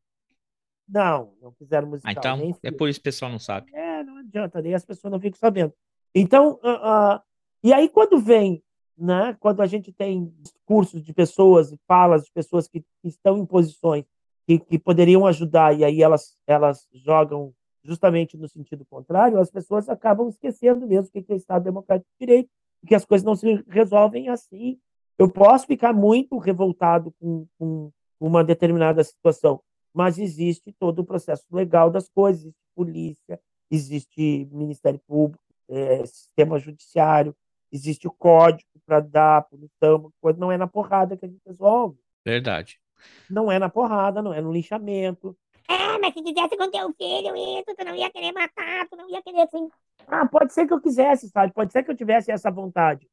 Não, 0.89 1.35
não 1.41 1.53
fizeram 1.53 1.89
musical. 1.89 2.11
Ah, 2.11 2.19
então, 2.19 2.59
é 2.63 2.71
por 2.71 2.89
isso 2.89 2.99
que 2.99 3.09
o 3.09 3.11
pessoal 3.11 3.31
não 3.31 3.39
sabe. 3.39 3.75
É, 3.75 4.03
não 4.03 4.19
adianta, 4.19 4.61
nem 4.61 4.75
as 4.75 4.85
pessoas 4.85 5.11
não 5.11 5.21
ficam 5.21 5.39
sabendo. 5.39 5.73
Então, 6.15 6.61
uh, 6.63 7.17
uh, 7.17 7.21
e 7.63 7.73
aí 7.73 7.89
quando 7.89 8.19
vem 8.21 8.63
né? 8.97 9.35
quando 9.41 9.63
a 9.63 9.67
gente 9.67 9.91
tem 9.91 10.33
discursos 10.41 11.03
de 11.03 11.13
pessoas 11.15 11.73
e 11.73 11.81
falas 11.89 12.25
de 12.25 12.31
pessoas 12.31 12.69
que, 12.69 12.85
estão 13.03 13.39
em 13.39 13.47
posições 13.47 14.05
que 14.05 14.13
que, 14.47 14.59
que 14.59 14.79
poderiam 14.79 15.27
ajudar 15.27 15.77
e 15.77 15.85
aí 15.85 16.03
elas, 16.03 16.37
elas 16.47 16.89
jogam 16.93 17.55
justamente 17.85 18.37
no 18.37 18.49
sentido 18.49 18.85
contrário, 18.85 19.39
as 19.39 19.51
pessoas 19.51 19.89
acabam 19.89 20.29
esquecendo 20.29 20.87
mesmo 20.87 21.09
o 21.09 21.11
que 21.11 21.33
é 21.33 21.37
Estado 21.37 21.65
Democrático 21.65 22.09
de 22.13 22.27
Direito, 22.27 22.51
que 22.87 22.95
as 22.95 23.05
coisas 23.05 23.25
não 23.25 23.35
se 23.35 23.65
resolvem 23.69 24.29
assim. 24.29 24.79
Eu 25.19 25.31
posso 25.31 25.67
ficar 25.67 25.93
muito 25.93 26.39
revoltado 26.39 27.13
com, 27.21 27.47
com 27.59 27.93
uma 28.19 28.43
determinada 28.43 29.03
situação, 29.05 29.61
mas 29.93 30.19
existe 30.19 30.73
todo 30.79 31.01
o 31.01 31.05
processo 31.05 31.45
legal 31.53 31.91
das 31.91 32.09
coisas, 32.09 32.43
existe 32.43 32.63
polícia, 32.75 33.41
existe 33.71 34.49
Ministério 34.51 35.01
Público, 35.07 35.43
é, 35.69 36.05
sistema 36.07 36.59
judiciário, 36.59 37.35
existe 37.71 38.07
o 38.07 38.13
código 38.13 38.69
para 38.87 39.01
dar 39.01 39.43
punição, 39.43 40.13
coisa 40.21 40.39
não 40.39 40.53
é 40.53 40.57
na 40.57 40.67
porrada 40.67 41.17
que 41.17 41.25
a 41.25 41.29
gente 41.29 41.43
resolve. 41.47 41.99
Verdade. 42.25 42.81
Não 43.29 43.51
é 43.51 43.59
na 43.59 43.69
porrada, 43.69 44.23
não 44.23 44.33
é 44.33 44.41
no 44.41 44.53
linchamento. 44.53 45.37
Ah, 45.69 45.99
mas 46.01 46.13
se 46.13 46.23
quisesse 46.23 46.57
com 46.57 46.71
teu 46.71 46.93
filho 46.93 47.35
isso, 47.37 47.75
tu 47.77 47.85
não 47.85 47.95
ia 47.95 48.11
querer 48.11 48.33
matar, 48.33 48.89
tu 48.89 48.97
não 48.97 49.09
ia 49.09 49.23
querer 49.23 49.43
assim. 49.43 49.69
Ah, 50.07 50.27
pode 50.27 50.53
ser 50.53 50.67
que 50.67 50.73
eu 50.73 50.81
quisesse, 50.81 51.29
sabe? 51.29 51.53
Pode 51.53 51.73
ser 51.73 51.83
que 51.83 51.91
eu 51.91 51.97
tivesse 51.97 52.31
essa 52.31 52.51
vontade. 52.51 53.09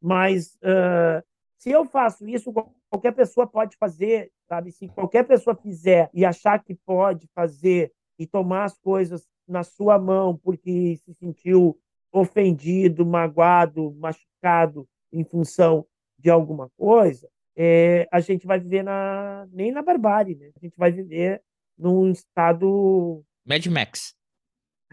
Mas 0.00 0.54
uh, 0.56 1.24
se 1.58 1.70
eu 1.70 1.84
faço 1.84 2.28
isso, 2.28 2.52
qualquer 2.90 3.12
pessoa 3.12 3.46
pode 3.46 3.76
fazer, 3.76 4.30
sabe? 4.48 4.70
Se 4.70 4.88
qualquer 4.88 5.24
pessoa 5.24 5.56
fizer 5.56 6.10
e 6.12 6.24
achar 6.24 6.62
que 6.62 6.74
pode 6.74 7.28
fazer 7.34 7.92
e 8.18 8.26
tomar 8.26 8.64
as 8.64 8.78
coisas 8.78 9.26
na 9.46 9.62
sua 9.62 9.98
mão 9.98 10.36
porque 10.36 10.96
se 10.98 11.14
sentiu 11.14 11.78
ofendido, 12.12 13.04
magoado, 13.04 13.94
machucado 13.94 14.88
em 15.12 15.24
função 15.24 15.86
de 16.18 16.30
alguma 16.30 16.70
coisa, 16.76 17.28
é, 17.56 18.06
a 18.10 18.20
gente 18.20 18.46
vai 18.46 18.58
viver 18.58 18.82
na, 18.82 19.46
nem 19.52 19.72
na 19.72 19.82
barbárie, 19.82 20.36
né? 20.36 20.50
A 20.56 20.60
gente 20.60 20.76
vai 20.76 20.92
viver 20.92 21.42
num 21.76 22.10
estado 22.10 23.24
Mad 23.44 23.66
Max 23.66 24.14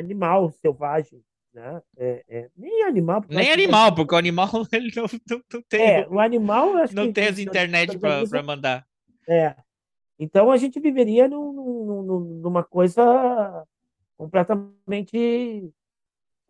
animal, 0.02 0.50
selvagem, 0.52 1.24
né? 1.54 1.82
É, 1.98 2.24
é, 2.28 2.50
nem 2.56 2.84
animal. 2.84 3.24
Nem 3.30 3.52
animal, 3.52 3.94
porque 3.94 4.16
o 4.16 4.18
animal 4.18 4.50
ele 4.72 4.92
não, 4.96 5.06
não, 5.30 5.44
não 5.54 5.62
tem. 5.64 5.82
É, 5.82 6.08
o 6.08 6.20
animal 6.20 6.74
não 6.94 7.12
tem 7.12 7.28
as 7.28 7.40
internet 7.40 7.98
para 7.98 8.44
mandar. 8.44 8.86
É. 9.28 9.56
Então 10.18 10.52
a 10.52 10.58
gente 10.58 10.80
viveria 10.80 11.28
num, 11.28 11.52
num, 11.52 12.20
numa 12.42 12.64
coisa 12.64 13.66
completamente 14.18 15.74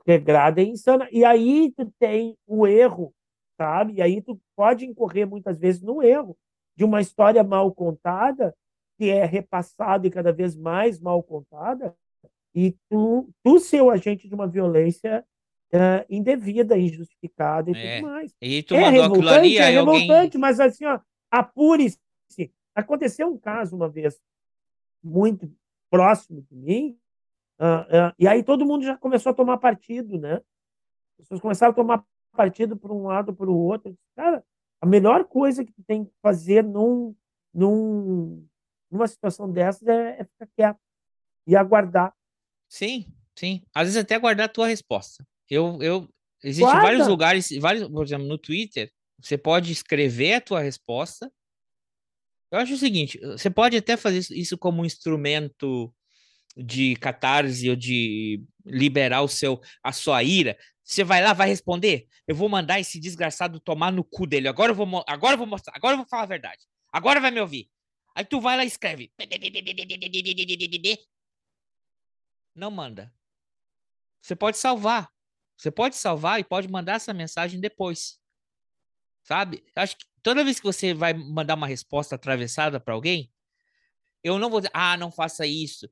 regrada 0.06 0.62
e 0.62 0.70
insana. 0.70 1.08
E 1.12 1.24
aí 1.24 1.74
tu 1.76 1.91
tem 1.97 2.38
o 2.45 2.68
erro, 2.68 3.14
sabe? 3.58 3.93
E 3.93 4.02
aí 4.02 4.22
tu 4.22 4.39
pode 4.56 4.86
incorrer 4.86 5.26
muitas 5.26 5.58
vezes 5.58 5.82
no 5.82 6.04
erro 6.04 6.38
de 6.76 6.84
uma 6.84 6.99
história 6.99 7.43
mal 7.43 7.72
contada, 7.74 8.56
que 8.97 9.10
é 9.10 9.26
repassada 9.26 10.06
e 10.06 10.12
cada 10.12 10.34
vez 10.34 10.56
mais 10.56 10.99
mal 10.99 11.24
contada, 11.24 11.95
e 12.54 12.76
tu, 12.89 13.30
tu 13.43 13.60
ser 13.60 13.82
o 13.82 13.89
agente 13.89 14.28
de 14.28 14.36
uma 14.36 14.47
violência 14.47 15.26
uh, 15.74 16.06
indevida, 16.10 16.78
injustificada 16.78 17.72
e 17.72 17.74
é. 17.74 17.95
tudo 17.95 18.08
mais. 18.08 18.36
E 18.41 18.64
tu 18.64 18.76
é 18.76 18.89
revoltante, 18.89 19.30
ali, 19.30 19.58
é 19.58 19.70
revoltante, 19.70 20.38
alguém... 20.38 20.41
mas 20.41 20.60
assim, 20.60 20.86
ó, 20.86 20.99
apure-se. 21.30 21.99
Aconteceu 22.74 23.28
um 23.28 23.38
caso 23.38 23.76
uma 23.76 23.89
vez 23.89 24.22
muito 25.04 25.52
próximo 25.89 26.41
de 26.41 26.56
mim, 26.56 26.97
uh, 27.60 28.10
uh, 28.10 28.16
e 28.18 28.28
aí 28.28 28.43
todo 28.43 28.66
mundo 28.66 28.86
já 28.86 28.95
começou 28.95 29.32
a 29.32 29.36
tomar 29.36 29.58
partido, 29.58 30.18
né? 30.18 30.36
As 30.36 31.18
pessoas 31.18 31.41
começaram 31.41 31.72
a 31.72 31.76
tomar 31.76 32.06
partido 32.32 32.78
por 32.78 32.91
um 32.91 33.08
lado 33.08 33.34
para 33.34 33.49
o 33.49 33.58
outro. 33.58 33.95
Cara, 34.16 34.43
a 34.80 34.86
melhor 34.86 35.26
coisa 35.26 35.66
que 35.66 35.72
tu 35.72 35.84
tem 35.84 36.06
que 36.06 36.12
fazer 36.22 36.64
num, 36.64 37.14
num, 37.54 38.45
numa 38.89 39.08
situação 39.08 39.52
dessas 39.52 39.88
é, 39.88 40.22
é 40.22 40.24
ficar 40.24 40.47
quieto 40.56 40.80
e 41.45 41.56
aguardar. 41.56 42.14
Sim, 42.72 43.05
sim. 43.36 43.61
Às 43.76 43.88
vezes 43.88 43.97
até 43.97 44.15
aguardar 44.15 44.45
a 44.45 44.49
tua 44.49 44.65
resposta. 44.65 45.28
Eu, 45.49 45.78
eu, 45.82 46.07
existem 46.41 46.80
vários 46.80 47.05
lugares, 47.05 47.49
vários, 47.59 47.86
por 47.89 48.05
exemplo, 48.05 48.26
no 48.26 48.38
Twitter, 48.38 48.89
você 49.22 49.38
pode 49.38 49.74
escrever 49.74 50.36
a 50.36 50.41
tua 50.41 50.61
resposta. 50.61 51.30
Eu 52.49 52.59
acho 52.59 52.74
o 52.74 52.78
seguinte, 52.78 53.19
você 53.19 53.49
pode 53.49 53.76
até 53.76 53.97
fazer 53.97 54.26
isso 54.32 54.57
como 54.57 54.82
um 54.82 54.86
instrumento 54.86 55.93
de 56.55 56.95
catarse 56.95 57.69
ou 57.69 57.76
de 57.76 58.41
liberar 58.65 59.22
o 59.22 59.28
seu 59.28 59.59
a 59.84 59.91
sua 59.91 60.24
ira. 60.24 60.57
Você 60.82 61.03
vai 61.03 61.22
lá, 61.22 61.34
vai 61.34 61.49
responder. 61.49 62.07
Eu 62.26 62.36
vou 62.36 62.47
mandar 62.47 62.80
esse 62.80 63.01
desgraçado 63.01 63.59
tomar 63.59 63.91
no 63.91 64.03
cu 64.03 64.26
dele. 64.26 64.47
Agora 64.47 64.72
eu 64.72 64.76
vou, 64.76 65.03
agora 65.05 65.34
eu 65.34 65.38
vou 65.38 65.47
mostrar. 65.47 65.74
Agora 65.76 65.93
eu 65.93 65.97
vou 65.97 66.07
falar 66.07 66.24
a 66.24 66.28
verdade. 66.28 66.61
Agora 66.91 67.19
vai 67.19 67.32
me 67.32 67.41
ouvir. 67.41 67.69
Aí 68.15 68.24
tu 68.24 68.39
vai 68.39 68.55
lá 68.55 68.63
e 68.63 68.67
escreve. 68.67 69.11
Não 72.54 72.70
manda. 72.70 73.14
Você 74.22 74.36
pode 74.36 74.58
salvar. 74.58 75.12
Você 75.58 75.72
pode 75.72 75.95
salvar 75.95 76.39
e 76.39 76.43
pode 76.43 76.68
mandar 76.68 76.93
essa 76.93 77.14
mensagem 77.14 77.60
depois. 77.60 78.20
Sabe? 79.24 79.64
Acho 79.76 79.97
que 79.97 80.06
toda 80.24 80.43
vez 80.43 80.60
que 80.60 80.66
você 80.66 80.93
vai 80.93 81.14
mandar 81.14 81.56
uma 81.56 81.68
resposta 81.68 82.16
atravessada 82.16 82.80
para 82.80 82.93
alguém, 82.93 83.32
eu 84.24 84.38
não 84.38 84.49
vou 84.49 84.60
dizer, 84.60 84.72
ah, 84.74 84.97
não 84.97 85.12
faça 85.12 85.45
isso. 85.45 85.89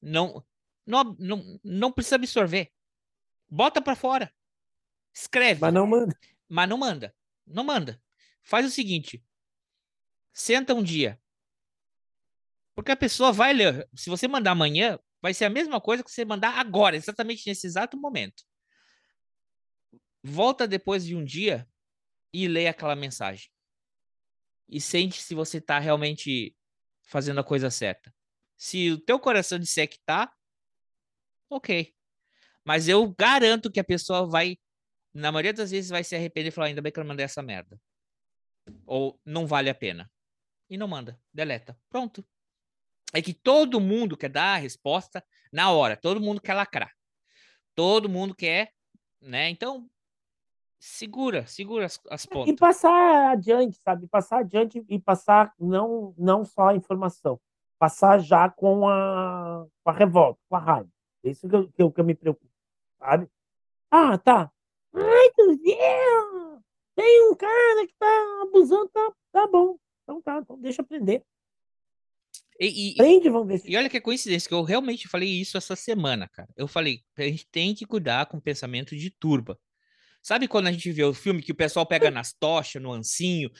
Não, 0.00 0.44
não, 0.86 1.16
não, 1.18 1.60
não 1.62 1.92
precisa 1.92 2.16
absorver. 2.16 2.72
Bota 3.48 3.80
para 3.80 3.96
fora. 3.96 4.32
Escreve. 5.12 5.60
Mas 5.60 5.74
não 5.74 5.86
manda. 5.86 6.16
Mas 6.48 6.68
não 6.68 6.78
manda. 6.78 7.14
Não 7.46 7.64
manda. 7.64 8.00
Faz 8.42 8.64
o 8.64 8.70
seguinte: 8.70 9.22
senta 10.32 10.74
um 10.74 10.82
dia. 10.82 11.20
Porque 12.74 12.92
a 12.92 12.96
pessoa 12.96 13.32
vai 13.32 13.52
ler. 13.52 13.88
Se 13.94 14.08
você 14.08 14.26
mandar 14.28 14.52
amanhã, 14.52 14.98
vai 15.22 15.34
ser 15.34 15.44
a 15.44 15.50
mesma 15.50 15.80
coisa 15.80 16.02
que 16.02 16.10
você 16.10 16.24
mandar 16.24 16.58
agora, 16.58 16.96
exatamente 16.96 17.46
nesse 17.46 17.66
exato 17.66 17.96
momento. 17.96 18.44
Volta 20.22 20.66
depois 20.66 21.04
de 21.04 21.16
um 21.16 21.24
dia 21.24 21.68
e 22.32 22.46
lê 22.46 22.66
aquela 22.68 22.94
mensagem. 22.94 23.50
E 24.68 24.80
sente 24.80 25.20
se 25.20 25.34
você 25.34 25.58
está 25.58 25.78
realmente 25.78 26.54
fazendo 27.02 27.40
a 27.40 27.44
coisa 27.44 27.70
certa. 27.70 28.14
Se 28.56 28.90
o 28.90 28.98
teu 28.98 29.18
coração 29.18 29.58
disser 29.58 29.88
que 29.88 29.98
tá, 30.04 30.32
ok. 31.48 31.94
Mas 32.64 32.88
eu 32.88 33.08
garanto 33.18 33.70
que 33.70 33.80
a 33.80 33.84
pessoa 33.84 34.26
vai, 34.26 34.58
na 35.12 35.32
maioria 35.32 35.52
das 35.52 35.70
vezes, 35.70 35.90
vai 35.90 36.04
se 36.04 36.14
arrepender 36.14 36.48
e 36.48 36.52
falar: 36.52 36.68
ainda 36.68 36.82
bem 36.82 36.92
que 36.92 37.00
eu 37.00 37.04
mandei 37.04 37.24
essa 37.24 37.42
merda. 37.42 37.80
Ou 38.86 39.18
não 39.24 39.46
vale 39.46 39.70
a 39.70 39.74
pena. 39.74 40.10
E 40.68 40.76
não 40.76 40.86
manda, 40.86 41.20
deleta. 41.32 41.76
Pronto. 41.88 42.24
É 43.12 43.20
que 43.20 43.34
todo 43.34 43.80
mundo 43.80 44.16
quer 44.16 44.28
dar 44.28 44.54
a 44.54 44.58
resposta 44.58 45.24
na 45.52 45.70
hora, 45.70 45.96
todo 45.96 46.20
mundo 46.20 46.40
quer 46.40 46.54
lacrar. 46.54 46.92
Todo 47.74 48.08
mundo 48.08 48.34
quer, 48.34 48.72
né? 49.20 49.48
Então, 49.50 49.88
segura, 50.78 51.46
segura 51.46 51.86
as, 51.86 52.00
as 52.10 52.26
pontas. 52.26 52.52
E 52.52 52.56
passar 52.56 53.32
adiante, 53.32 53.78
sabe? 53.78 54.06
Passar 54.06 54.38
adiante 54.38 54.84
e 54.88 54.98
passar 54.98 55.52
não, 55.58 56.14
não 56.16 56.44
só 56.44 56.68
a 56.68 56.76
informação 56.76 57.40
passar 57.80 58.18
já 58.20 58.50
com 58.50 58.86
a, 58.86 59.66
com 59.82 59.90
a 59.90 59.92
revolta, 59.94 60.38
com 60.50 60.56
a 60.56 60.58
raiva. 60.58 60.90
Isso 61.24 61.48
que 61.48 61.56
eu, 61.56 61.68
que 61.72 61.82
eu, 61.82 61.90
que 61.90 62.00
eu 62.00 62.04
me 62.04 62.14
preocupo, 62.14 62.52
sabe? 62.98 63.26
Ah, 63.90 64.18
tá. 64.18 64.52
Ai, 64.92 65.30
meu 65.38 65.56
Deus! 65.56 66.60
Tem 66.94 67.30
um 67.30 67.34
cara 67.34 67.86
que 67.86 67.94
tá 67.98 68.42
abusando, 68.42 68.88
tá, 68.90 69.12
tá 69.32 69.46
bom. 69.46 69.78
Então 70.02 70.20
tá, 70.20 70.38
então 70.38 70.58
deixa 70.58 70.82
aprender. 70.82 71.24
E, 72.60 72.92
e, 72.92 72.94
Prende, 72.96 73.30
vamos 73.30 73.48
ver 73.48 73.58
se... 73.58 73.70
e 73.70 73.74
olha 73.74 73.88
que 73.88 73.98
coincidência, 74.00 74.46
que 74.46 74.54
eu 74.54 74.62
realmente 74.62 75.08
falei 75.08 75.28
isso 75.28 75.56
essa 75.56 75.74
semana, 75.74 76.28
cara. 76.28 76.48
Eu 76.54 76.68
falei, 76.68 77.00
a 77.16 77.22
gente 77.22 77.46
tem 77.50 77.74
que 77.74 77.86
cuidar 77.86 78.26
com 78.26 78.36
o 78.36 78.42
pensamento 78.42 78.94
de 78.94 79.08
turba. 79.08 79.58
Sabe 80.22 80.46
quando 80.46 80.66
a 80.66 80.72
gente 80.72 80.92
vê 80.92 81.02
o 81.02 81.14
filme 81.14 81.42
que 81.42 81.52
o 81.52 81.56
pessoal 81.56 81.86
pega 81.86 82.10
nas 82.12 82.34
tochas, 82.34 82.82
no 82.82 82.92
ancinho, 82.92 83.50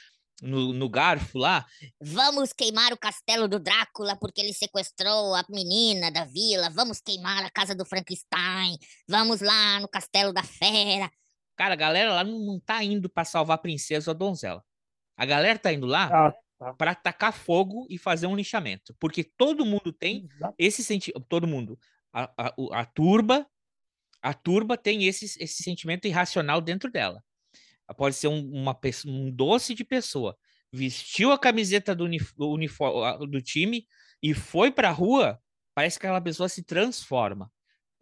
no, 0.43 0.75
no 0.75 0.87
garfo 0.87 1.39
lá. 1.39 1.65
Vamos 1.99 2.53
queimar 2.53 2.93
o 2.93 2.99
castelo 2.99 3.49
do 3.49 3.59
Drácula 3.59 4.19
porque 4.21 4.43
ele 4.43 4.53
sequestrou 4.53 5.35
a 5.35 5.45
menina 5.49 6.11
da 6.11 6.27
vila. 6.27 6.69
Vamos 6.69 7.01
queimar 7.01 7.43
a 7.43 7.51
casa 7.51 7.75
do 7.75 7.87
Frankenstein. 7.87 8.77
Vamos 9.09 9.41
lá 9.41 9.81
no 9.81 9.89
castelo 9.89 10.31
da 10.31 10.43
fera. 10.43 11.11
Cara, 11.57 11.73
a 11.73 11.77
galera 11.77 12.13
lá 12.13 12.25
não, 12.25 12.39
não 12.39 12.61
tá 12.61 12.85
indo 12.85 13.09
para 13.09 13.25
salvar 13.25 13.55
a 13.55 13.61
princesa 13.61 14.11
ou 14.11 14.15
a 14.15 14.19
donzela. 14.19 14.63
A 15.17 15.25
galera 15.25 15.59
tá 15.59 15.73
indo 15.73 15.87
lá 15.87 16.11
ah. 16.13 16.35
Para 16.77 16.95
tacar 16.95 17.33
fogo 17.33 17.87
e 17.89 17.99
fazer 17.99 18.27
um 18.27 18.37
lixamento. 18.37 18.95
Porque 19.01 19.25
todo 19.25 19.65
mundo 19.65 19.93
tem 19.93 20.29
Exato. 20.35 20.55
esse 20.59 20.85
sentimento. 20.85 21.25
Todo 21.29 21.47
mundo. 21.47 21.79
A, 22.13 22.31
a, 22.37 22.55
a, 22.73 22.85
turba. 22.85 23.47
A 24.23 24.35
turba 24.35 24.77
tem 24.77 25.07
esse, 25.07 25.25
esse 25.25 25.63
sentimento 25.63 26.07
irracional 26.07 26.61
dentro 26.61 26.91
dela 26.91 27.23
pode 27.95 28.17
ser 28.17 28.29
um, 28.29 28.51
uma, 28.51 28.79
um 29.07 29.31
doce 29.31 29.75
de 29.75 29.85
pessoa, 29.85 30.37
vestiu 30.73 31.33
a 31.33 31.39
camiseta 31.39 31.95
do, 31.95 32.09
uniforme 32.39 33.27
do 33.27 33.41
time 33.41 33.87
e 34.23 34.35
foi 34.35 34.71
para 34.71 34.89
a 34.89 34.93
rua, 34.93 35.41
parece 35.75 35.99
que 35.99 36.07
aquela 36.07 36.21
pessoa 36.21 36.49
se 36.49 36.63
transforma. 36.63 37.51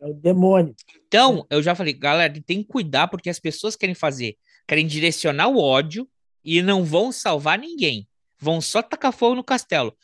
É 0.00 0.06
o 0.06 0.14
demônio. 0.14 0.74
Então, 1.06 1.46
eu 1.50 1.62
já 1.62 1.74
falei, 1.74 1.92
galera, 1.92 2.32
tem 2.40 2.62
que 2.62 2.68
cuidar 2.68 3.09
porque 3.09 3.30
as 3.30 3.40
pessoas 3.40 3.74
querem 3.74 3.94
fazer, 3.94 4.36
querem 4.66 4.86
direcionar 4.86 5.48
o 5.48 5.59
ódio 5.59 6.09
e 6.44 6.62
não 6.62 6.84
vão 6.84 7.11
salvar 7.11 7.59
ninguém. 7.59 8.07
Vão 8.39 8.61
só 8.61 8.82
tacar 8.82 9.12
fogo 9.12 9.34
no 9.34 9.45
castelo. 9.45 9.97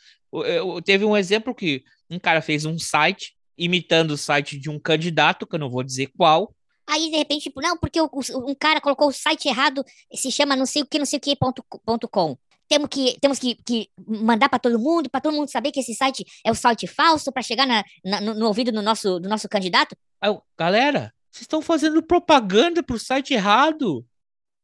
Teve 0.83 1.05
um 1.05 1.15
exemplo 1.15 1.55
que 1.55 1.83
um 2.09 2.19
cara 2.19 2.41
fez 2.41 2.65
um 2.65 2.77
site 2.77 3.35
imitando 3.57 4.11
o 4.11 4.17
site 4.17 4.59
de 4.59 4.69
um 4.69 4.79
candidato, 4.79 5.47
que 5.47 5.55
eu 5.55 5.59
não 5.59 5.69
vou 5.69 5.83
dizer 5.83 6.11
qual. 6.17 6.53
Aí, 6.87 7.09
de 7.09 7.17
repente, 7.17 7.43
tipo, 7.43 7.61
não, 7.61 7.77
porque 7.77 7.99
um 8.01 8.55
cara 8.59 8.79
colocou 8.79 9.07
o 9.07 9.11
site 9.11 9.47
errado, 9.47 9.83
se 10.13 10.31
chama 10.31 10.55
não 10.55 10.65
sei 10.65 10.83
o 10.83 10.85
que, 10.85 10.99
não 10.99 11.05
sei 11.05 11.17
o 11.17 11.21
que, 11.21 11.35
ponto, 11.35 11.65
ponto 11.83 12.07
com. 12.07 12.37
Temos 12.67 12.89
que, 12.89 13.17
temos 13.19 13.39
que, 13.39 13.55
que 13.55 13.89
mandar 14.07 14.49
para 14.49 14.59
todo 14.59 14.79
mundo, 14.79 15.09
para 15.09 15.21
todo 15.21 15.35
mundo 15.35 15.51
saber 15.51 15.71
que 15.71 15.79
esse 15.79 15.93
site 15.93 16.25
é 16.43 16.51
o 16.51 16.55
site 16.55 16.87
falso, 16.87 17.31
para 17.31 17.41
chegar 17.41 17.65
na, 17.65 17.83
na, 18.03 18.21
no, 18.21 18.33
no, 18.33 18.47
ouvido 18.47 18.71
do 18.71 18.81
nosso, 18.81 19.19
do 19.19 19.29
nosso 19.29 19.47
candidato. 19.47 19.95
Aí, 20.19 20.35
galera, 20.57 21.13
vocês 21.31 21.43
estão 21.43 21.61
fazendo 21.61 22.01
propaganda 22.03 22.81
pro 22.81 22.99
site 22.99 23.33
errado. 23.33 24.05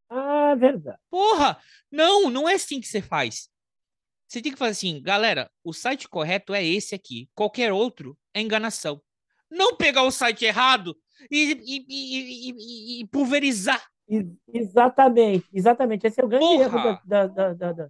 Ah, 0.09 0.55
verdade. 0.55 0.97
Porra! 1.09 1.57
Não, 1.91 2.29
não 2.29 2.49
é 2.49 2.55
assim 2.55 2.79
que 2.81 2.87
você 2.87 3.01
faz. 3.01 3.49
Você 4.31 4.41
tem 4.41 4.53
que 4.53 4.57
fazer 4.57 4.71
assim, 4.71 5.01
galera, 5.03 5.51
o 5.61 5.73
site 5.73 6.07
correto 6.07 6.53
é 6.53 6.63
esse 6.63 6.95
aqui. 6.95 7.29
Qualquer 7.35 7.73
outro 7.73 8.17
é 8.33 8.39
enganação. 8.39 9.01
Não 9.49 9.75
pegar 9.75 10.03
o 10.03 10.11
site 10.11 10.45
errado 10.45 10.95
e, 11.29 11.51
e, 11.65 11.85
e, 11.89 13.01
e 13.01 13.07
pulverizar. 13.07 13.85
Exatamente, 14.47 15.45
exatamente. 15.51 16.07
Esse 16.07 16.21
é 16.21 16.23
o 16.23 16.29
grande 16.29 16.45
Porra. 16.45 16.63
erro 16.63 16.99
da, 17.03 17.27
da, 17.27 17.53
da, 17.53 17.89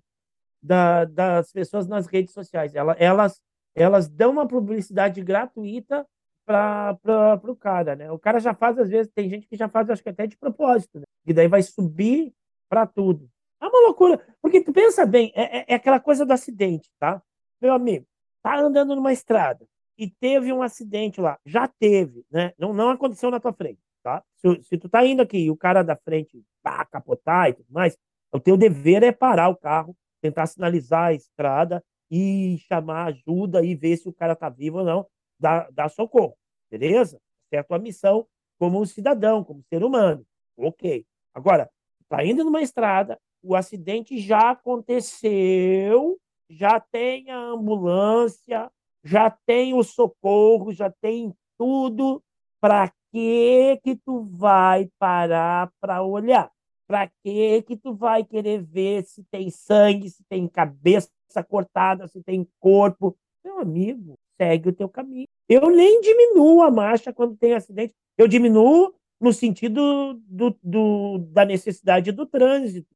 da, 0.63 1.05
das 1.05 1.51
pessoas 1.51 1.87
nas 1.87 2.07
redes 2.07 2.33
sociais. 2.33 2.73
Elas, 2.73 3.39
elas 3.75 4.09
dão 4.09 4.31
uma 4.31 4.47
publicidade 4.47 5.21
gratuita 5.21 6.07
para 6.43 7.39
o 7.43 7.55
cara, 7.55 7.95
né? 7.95 8.11
O 8.11 8.17
cara 8.17 8.39
já 8.39 8.55
faz, 8.55 8.79
às 8.79 8.89
vezes, 8.89 9.11
tem 9.13 9.29
gente 9.29 9.45
que 9.47 9.55
já 9.55 9.69
faz, 9.69 9.91
acho 9.91 10.01
que 10.01 10.09
até 10.09 10.25
de 10.25 10.37
propósito, 10.37 11.01
né? 11.01 11.05
E 11.23 11.33
daí 11.33 11.47
vai 11.47 11.61
subir 11.61 12.33
para 12.67 12.87
tudo. 12.87 13.29
É 13.61 13.67
uma 13.67 13.87
loucura, 13.87 14.19
porque 14.41 14.61
tu 14.61 14.73
pensa 14.73 15.05
bem, 15.05 15.31
é, 15.35 15.59
é, 15.59 15.65
é, 15.67 15.75
aquela 15.75 15.99
coisa 15.99 16.25
do 16.25 16.33
acidente, 16.33 16.89
tá? 16.99 17.21
Meu 17.61 17.73
amigo, 17.73 18.07
tá 18.41 18.59
andando 18.59 18.95
numa 18.95 19.13
estrada 19.13 19.67
e 19.95 20.09
teve 20.09 20.51
um 20.51 20.63
acidente 20.63 21.21
lá, 21.21 21.37
já 21.45 21.67
teve, 21.67 22.25
né? 22.31 22.53
Não, 22.57 22.73
não 22.73 22.89
aconteceu 22.89 23.29
na 23.29 23.39
tua 23.39 23.53
frente, 23.53 23.79
tá? 24.01 24.23
Se, 24.37 24.63
se 24.63 24.77
tu 24.79 24.89
tá 24.89 25.05
indo 25.05 25.21
aqui 25.21 25.37
e 25.37 25.51
o 25.51 25.55
cara 25.55 25.83
da 25.83 25.95
frente 25.95 26.43
pá, 26.63 26.83
capotar 26.85 27.49
e 27.49 27.53
tudo 27.53 27.67
mais, 27.69 27.95
o 28.31 28.39
teu 28.39 28.57
dever 28.57 29.03
é 29.03 29.11
parar 29.11 29.49
o 29.49 29.55
carro, 29.55 29.95
tentar 30.21 30.47
sinalizar 30.47 31.09
a 31.09 31.13
estrada 31.13 31.83
e 32.09 32.57
chamar 32.67 33.05
ajuda 33.07 33.63
e 33.63 33.75
ver 33.75 33.95
se 33.97 34.09
o 34.09 34.13
cara 34.13 34.35
tá 34.35 34.49
vivo 34.49 34.79
ou 34.79 34.85
não, 34.85 35.05
dar, 35.39 35.71
dar 35.71 35.89
socorro, 35.89 36.35
beleza? 36.69 37.21
Essa 37.51 37.57
é 37.57 37.59
a 37.59 37.63
tua 37.63 37.77
missão 37.77 38.25
como 38.57 38.83
cidadão, 38.87 39.43
como 39.43 39.63
ser 39.69 39.83
humano, 39.83 40.25
ok. 40.57 41.05
Agora, 41.33 41.69
tá 42.09 42.23
indo 42.25 42.43
numa 42.43 42.61
estrada, 42.61 43.19
o 43.43 43.55
acidente 43.55 44.19
já 44.19 44.51
aconteceu, 44.51 46.19
já 46.49 46.79
tem 46.79 47.29
a 47.29 47.37
ambulância, 47.37 48.71
já 49.03 49.29
tem 49.29 49.73
o 49.73 49.83
socorro, 49.83 50.73
já 50.73 50.89
tem 51.01 51.33
tudo. 51.57 52.21
Para 52.59 52.91
que 53.11 53.79
que 53.83 53.95
tu 53.95 54.21
vai 54.21 54.89
parar 54.99 55.71
para 55.79 56.03
olhar? 56.03 56.51
Para 56.87 57.09
que 57.23 57.61
que 57.63 57.75
tu 57.75 57.93
vai 57.93 58.23
querer 58.23 58.61
ver 58.61 59.03
se 59.05 59.23
tem 59.31 59.49
sangue, 59.49 60.09
se 60.09 60.23
tem 60.29 60.47
cabeça 60.47 61.09
cortada, 61.47 62.07
se 62.07 62.21
tem 62.21 62.47
corpo? 62.59 63.17
Meu 63.43 63.59
amigo, 63.59 64.19
segue 64.39 64.69
o 64.69 64.73
teu 64.73 64.87
caminho. 64.87 65.27
Eu 65.49 65.69
nem 65.69 65.99
diminuo 66.01 66.61
a 66.61 66.69
marcha 66.69 67.11
quando 67.11 67.35
tem 67.35 67.53
acidente. 67.53 67.93
Eu 68.17 68.27
diminuo 68.27 68.93
no 69.19 69.31
sentido 69.31 70.19
do, 70.27 70.55
do, 70.63 71.17
da 71.31 71.45
necessidade 71.45 72.11
do 72.11 72.25
trânsito. 72.25 72.89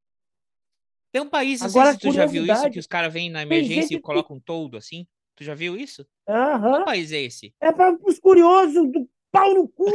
Tem 1.16 1.22
um 1.22 1.30
país, 1.30 1.62
Agora, 1.62 1.94
se 1.94 2.00
tu 2.00 2.12
já 2.12 2.26
viu 2.26 2.46
isso, 2.46 2.70
que 2.70 2.78
os 2.78 2.86
caras 2.86 3.14
vêm 3.14 3.30
na 3.30 3.42
emergência 3.42 3.96
e 3.96 4.02
colocam 4.02 4.36
um 4.36 4.40
toldo 4.42 4.76
assim. 4.76 5.08
Tu 5.34 5.46
já 5.46 5.56
viu 5.56 5.78
isso? 5.78 6.06
Aham. 6.28 6.80
Que 6.80 6.84
país 6.84 7.10
é 7.14 7.22
esse? 7.22 7.56
É 7.62 7.72
para 7.72 7.98
os 8.04 8.20
curiosos 8.20 8.92
do 8.92 9.10
pau 9.32 9.54
no 9.54 9.66
cu. 9.66 9.86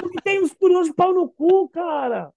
Porque 0.00 0.20
tem 0.24 0.42
uns 0.42 0.52
curiosos 0.52 0.92
pau 0.92 1.14
no 1.14 1.28
cu, 1.28 1.68
cara. 1.68 2.34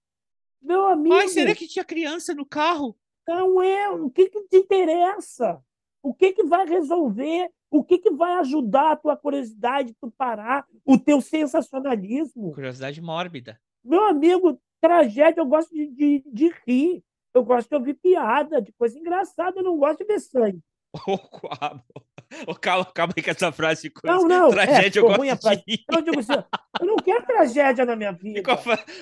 Meu 0.62 0.86
amigo. 0.86 1.12
Mas 1.12 1.32
será 1.32 1.56
que 1.56 1.66
tinha 1.66 1.84
criança 1.84 2.32
no 2.32 2.46
carro? 2.46 2.96
Não 3.26 3.60
é. 3.60 3.90
O 3.90 4.08
que, 4.08 4.28
que 4.28 4.42
te 4.42 4.58
interessa? 4.58 5.60
O 6.00 6.14
que, 6.14 6.34
que 6.34 6.44
vai 6.44 6.64
resolver? 6.64 7.50
O 7.68 7.82
que, 7.82 7.98
que 7.98 8.12
vai 8.12 8.34
ajudar 8.34 8.92
a 8.92 8.96
tua 8.96 9.16
curiosidade, 9.16 9.96
tu 10.00 10.08
parar, 10.08 10.64
o 10.84 10.96
teu 10.96 11.20
sensacionalismo? 11.20 12.52
Curiosidade 12.52 13.02
mórbida. 13.02 13.60
Meu 13.82 14.04
amigo, 14.04 14.56
tragédia, 14.80 15.40
eu 15.40 15.46
gosto 15.46 15.74
de, 15.74 15.88
de, 15.88 16.22
de 16.32 16.54
rir. 16.64 17.02
Eu 17.34 17.44
gosto 17.44 17.68
de 17.68 17.74
ouvir 17.74 17.94
piada, 17.94 18.60
de 18.60 18.72
coisa 18.72 18.98
engraçada, 18.98 19.58
eu 19.58 19.64
não 19.64 19.78
gosto 19.78 19.98
de 20.00 20.04
ver 20.04 20.20
sangue. 20.20 20.60
Oh, 22.46 22.54
calma, 22.54 22.86
calma 22.86 23.12
aí 23.14 23.22
com 23.22 23.30
essa 23.30 23.52
frase 23.52 23.82
de 23.82 23.90
coisa. 23.90 24.16
Não, 24.16 24.26
não. 24.26 24.50
Tragédia, 24.50 25.00
é, 25.00 25.02
eu 25.02 25.06
gosto 25.06 25.64
de... 25.66 25.84
Eu 25.92 26.02
digo 26.02 26.18
assim, 26.18 26.32
eu 26.80 26.86
não 26.86 26.96
quero 26.96 27.26
tragédia 27.26 27.84
na 27.84 27.94
minha 27.94 28.12
vida. 28.12 28.42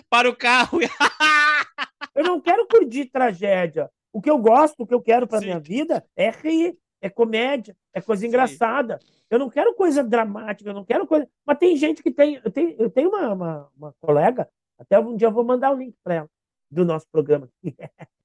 Para 0.08 0.28
o 0.28 0.34
carro. 0.34 0.80
eu 2.14 2.24
não 2.24 2.40
quero 2.40 2.66
curtir 2.66 3.06
tragédia. 3.06 3.88
O 4.12 4.20
que 4.20 4.28
eu 4.28 4.36
gosto, 4.38 4.82
o 4.82 4.86
que 4.86 4.94
eu 4.94 5.00
quero 5.00 5.28
para 5.28 5.40
minha 5.40 5.60
vida 5.60 6.04
é 6.16 6.30
rir, 6.30 6.76
é 7.00 7.08
comédia, 7.08 7.76
é 7.94 8.00
coisa 8.00 8.22
Sim. 8.22 8.28
engraçada. 8.28 8.98
Eu 9.30 9.38
não 9.38 9.48
quero 9.48 9.74
coisa 9.74 10.02
dramática, 10.02 10.68
eu 10.68 10.74
não 10.74 10.84
quero 10.84 11.06
coisa. 11.06 11.28
Mas 11.46 11.58
tem 11.58 11.76
gente 11.76 12.02
que 12.02 12.10
tem. 12.10 12.40
Eu 12.44 12.50
tenho, 12.50 12.74
eu 12.78 12.90
tenho 12.90 13.10
uma, 13.10 13.32
uma, 13.32 13.68
uma 13.76 13.94
colega, 14.00 14.48
até 14.76 14.98
um 14.98 15.16
dia 15.16 15.28
eu 15.28 15.32
vou 15.32 15.44
mandar 15.44 15.70
o 15.70 15.78
link 15.78 15.94
para 16.02 16.14
ela, 16.14 16.30
do 16.68 16.84
nosso 16.84 17.06
programa. 17.12 17.48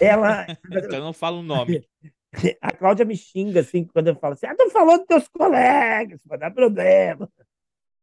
ela. 0.00 0.46
então 0.70 1.00
não 1.00 1.12
fala 1.12 1.38
o 1.38 1.42
nome. 1.42 1.86
A 2.60 2.72
Cláudia 2.72 3.04
me 3.04 3.16
xinga 3.16 3.60
assim 3.60 3.84
quando 3.84 4.08
eu 4.08 4.16
falo 4.16 4.34
assim: 4.34 4.46
ah, 4.46 4.54
tu 4.56 4.70
falou 4.70 4.98
dos 4.98 5.06
teus 5.06 5.28
colegas, 5.28 6.20
vai 6.24 6.38
dar 6.38 6.50
problema. 6.50 7.28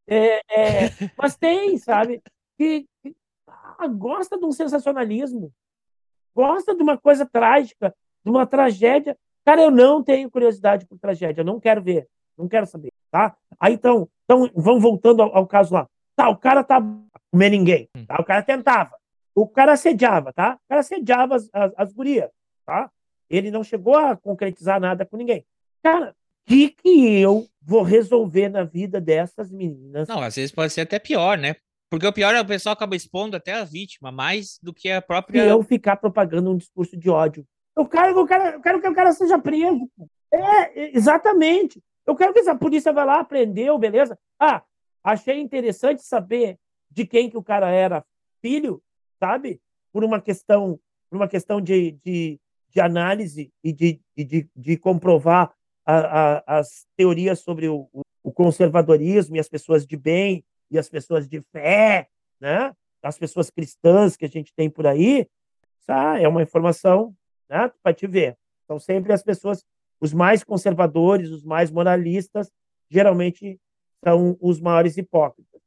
É, 0.08 0.38
é, 0.50 0.90
mas 1.18 1.36
tem, 1.36 1.78
sabe, 1.78 2.22
que, 2.58 2.88
que 3.02 3.16
ah, 3.48 3.88
gosta 3.88 4.38
de 4.38 4.46
um 4.46 4.52
sensacionalismo, 4.52 5.52
gosta 6.34 6.76
de 6.76 6.82
uma 6.82 6.98
coisa 6.98 7.26
trágica, 7.26 7.96
de 8.24 8.30
uma 8.30 8.46
tragédia. 8.46 9.18
Cara, 9.44 9.62
eu 9.62 9.72
não 9.72 10.04
tenho 10.04 10.30
curiosidade 10.30 10.86
por 10.88 10.98
tragédia, 10.98 11.42
eu 11.42 11.46
não 11.46 11.60
quero 11.60 11.82
ver, 11.82 12.08
não 12.38 12.48
quero 12.48 12.66
saber, 12.66 12.92
tá? 13.12 13.36
Aí 13.60 13.74
então, 13.74 14.10
então 14.24 14.50
vamos 14.56 14.82
voltando 14.82 15.22
ao, 15.22 15.38
ao 15.38 15.48
caso 15.48 15.74
lá. 15.74 15.88
Tá, 16.16 16.30
o 16.30 16.38
cara 16.38 16.64
tá 16.64 16.82
comer 17.32 17.50
ninguém, 17.50 17.90
tá? 18.08 18.16
O 18.20 18.26
cara 18.26 18.42
tentava, 18.42 18.96
o 19.36 19.46
cara 19.46 19.74
assediava, 19.74 20.32
tá? 20.32 20.56
O 20.56 20.70
cara 20.70 20.80
assediava 20.80 21.36
as, 21.36 21.50
as, 21.52 21.74
as 21.76 21.94
gurias, 21.94 22.30
tá? 22.66 22.90
Ele 23.30 23.52
não 23.52 23.64
chegou 23.64 23.98
a 23.98 24.16
concretizar 24.16 24.80
nada 24.80 25.06
com 25.06 25.18
ninguém. 25.18 25.46
Cara, 25.84 26.12
o 26.12 26.16
que, 26.48 26.70
que 26.70 27.20
eu 27.20 27.46
vou 27.62 27.84
resolver 27.84 28.48
na 28.48 28.64
vida 28.64 29.02
dessas 29.02 29.52
meninas? 29.52 30.08
Não, 30.08 30.22
às 30.22 30.36
vezes 30.36 30.52
pode 30.52 30.72
ser 30.72 30.82
até 30.82 30.98
pior, 30.98 31.38
né? 31.38 31.56
Porque 31.90 32.08
o 32.08 32.14
pior 32.14 32.34
é 32.34 32.42
o 32.42 32.46
pessoal 32.46 32.74
acaba 32.74 32.96
expondo 32.96 33.36
até 33.36 33.54
a 33.54 33.64
vítima, 33.64 34.12
mais 34.12 34.58
do 34.64 34.74
que 34.74 34.90
a 34.90 35.02
própria. 35.02 35.44
E 35.44 35.48
eu 35.50 35.62
ficar 35.62 35.98
propagando 35.98 36.52
um 36.52 36.58
discurso 36.58 36.96
de 36.98 37.10
ódio. 37.10 37.46
Eu 37.76 37.86
quero, 37.86 38.18
eu 38.18 38.26
quero, 38.26 38.44
eu 38.56 38.62
quero 38.62 38.82
que 38.82 38.88
o 38.88 38.96
cara 38.96 39.12
seja 39.12 39.38
preso. 39.38 39.90
É, 40.34 40.98
exatamente. 40.98 41.82
Eu 42.06 42.16
quero 42.16 42.34
que 42.34 42.40
a 42.48 42.56
polícia 42.56 42.94
vá 42.94 43.04
lá, 43.04 43.20
aprendeu, 43.20 43.78
beleza? 43.78 44.18
Ah, 44.40 44.64
achei 45.04 45.40
interessante 45.40 46.04
saber 46.04 46.58
de 46.90 47.06
quem 47.06 47.30
que 47.30 47.38
o 47.38 47.44
cara 47.44 47.70
era 47.70 48.06
filho, 48.42 48.82
sabe? 49.26 49.60
Por 49.92 50.04
uma 50.04 50.22
questão, 50.22 50.80
por 51.10 51.16
uma 51.16 51.28
questão 51.28 51.60
de, 51.60 51.94
de, 52.04 52.40
de 52.70 52.80
análise 52.80 53.52
e 53.64 53.74
de, 53.74 54.00
de, 54.16 54.48
de 54.56 54.78
comprovar 54.78 55.52
a, 55.84 55.96
a, 55.96 56.60
as 56.60 56.86
teorias 56.96 57.40
sobre 57.40 57.68
o, 57.68 57.90
o, 58.24 58.32
conservadorismo 58.32 59.36
e 59.36 59.40
as 59.40 59.50
pessoas 59.50 59.86
de 59.86 59.98
bem 59.98 60.44
e 60.70 60.78
as 60.78 60.90
pessoas 60.90 61.28
de 61.28 61.42
fé, 61.52 62.08
né? 62.40 62.76
as 63.02 63.18
pessoas 63.18 63.50
cristãs 63.50 64.16
que 64.16 64.26
a 64.26 64.30
gente 64.30 64.54
tem 64.54 64.70
por 64.70 64.86
aí, 64.86 65.28
ah, 65.88 66.20
é 66.20 66.28
uma 66.28 66.42
informação 66.42 67.16
né, 67.48 67.72
para 67.84 67.94
te 67.94 68.08
ver. 68.08 68.36
São 68.66 68.80
sempre 68.80 69.14
as 69.14 69.22
pessoas, 69.22 69.64
os 70.00 70.12
mais 70.14 70.44
conservadores, 70.44 71.30
os 71.30 71.44
mais 71.44 71.70
moralistas, 71.70 72.52
geralmente 72.90 73.60
são 74.04 74.36
os 74.42 74.60
maiores 74.60 74.98
hipócritas. 74.98 75.62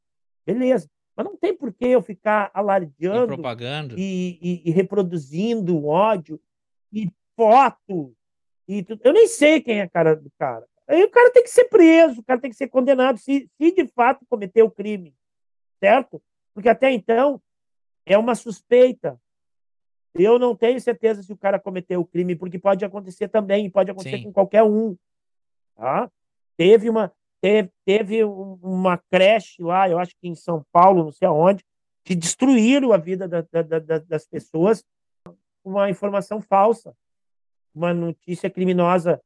Beleza. 0.44 0.88
Mas 1.18 1.26
não 1.26 1.36
tem 1.36 1.52
por 1.52 1.72
que 1.72 1.84
eu 1.84 2.00
ficar 2.00 2.48
alardeando 2.54 3.34
e, 3.96 4.38
e, 4.40 4.62
e, 4.66 4.70
reproduzindo 4.70 5.76
o 5.76 5.86
ódio 5.86 6.40
e 6.92 7.10
foto. 7.34 8.14
E 8.68 8.84
tudo. 8.84 9.00
Eu 9.02 9.12
nem 9.12 9.26
sei 9.26 9.60
quem 9.60 9.80
é 9.80 9.82
a 9.82 9.88
cara 9.88 10.14
do 10.14 10.30
cara. 10.38 10.64
Aí 10.86 11.02
o 11.02 11.10
cara 11.10 11.32
tem 11.32 11.42
que 11.42 11.50
ser 11.50 11.64
preso, 11.64 12.20
o 12.20 12.22
cara 12.22 12.40
tem 12.40 12.52
que 12.52 12.56
ser 12.56 12.68
condenado 12.68 13.18
se, 13.18 13.50
se 13.60 13.72
de 13.72 13.88
fato 13.88 14.24
cometeu 14.30 14.66
o 14.66 14.70
crime. 14.70 15.12
Certo? 15.80 16.22
Porque 16.54 16.68
até 16.68 16.92
então 16.92 17.42
é 18.06 18.16
uma 18.16 18.36
suspeita. 18.36 19.20
Eu 20.14 20.38
não 20.38 20.54
tenho 20.54 20.80
certeza 20.80 21.20
se 21.20 21.32
o 21.32 21.36
cara 21.36 21.58
cometeu 21.58 22.00
o 22.00 22.06
crime, 22.06 22.36
porque 22.36 22.60
pode 22.60 22.84
acontecer 22.84 23.26
também, 23.26 23.68
pode 23.68 23.90
acontecer 23.90 24.18
Sim. 24.18 24.22
com 24.22 24.32
qualquer 24.32 24.62
um. 24.62 24.96
Tá? 25.74 26.08
Teve 26.56 26.88
uma 26.88 27.12
teve, 27.41 27.70
teve 27.84 28.24
uma 28.24 28.99
creche 29.11 29.62
lá, 29.62 29.89
eu 29.89 29.99
acho 29.99 30.14
que 30.20 30.28
em 30.28 30.34
São 30.34 30.64
Paulo, 30.72 31.05
não 31.05 31.12
sei 31.12 31.26
aonde, 31.28 31.64
que 32.05 32.14
destruíram 32.14 32.93
a 32.93 32.97
vida 32.97 33.28
da, 33.28 33.43
da, 33.43 33.78
da, 33.78 33.99
das 33.99 34.26
pessoas 34.26 34.84
uma 35.64 35.91
informação 35.91 36.41
falsa, 36.41 36.95
uma 37.74 37.93
notícia 37.93 38.49
criminosa 38.49 39.20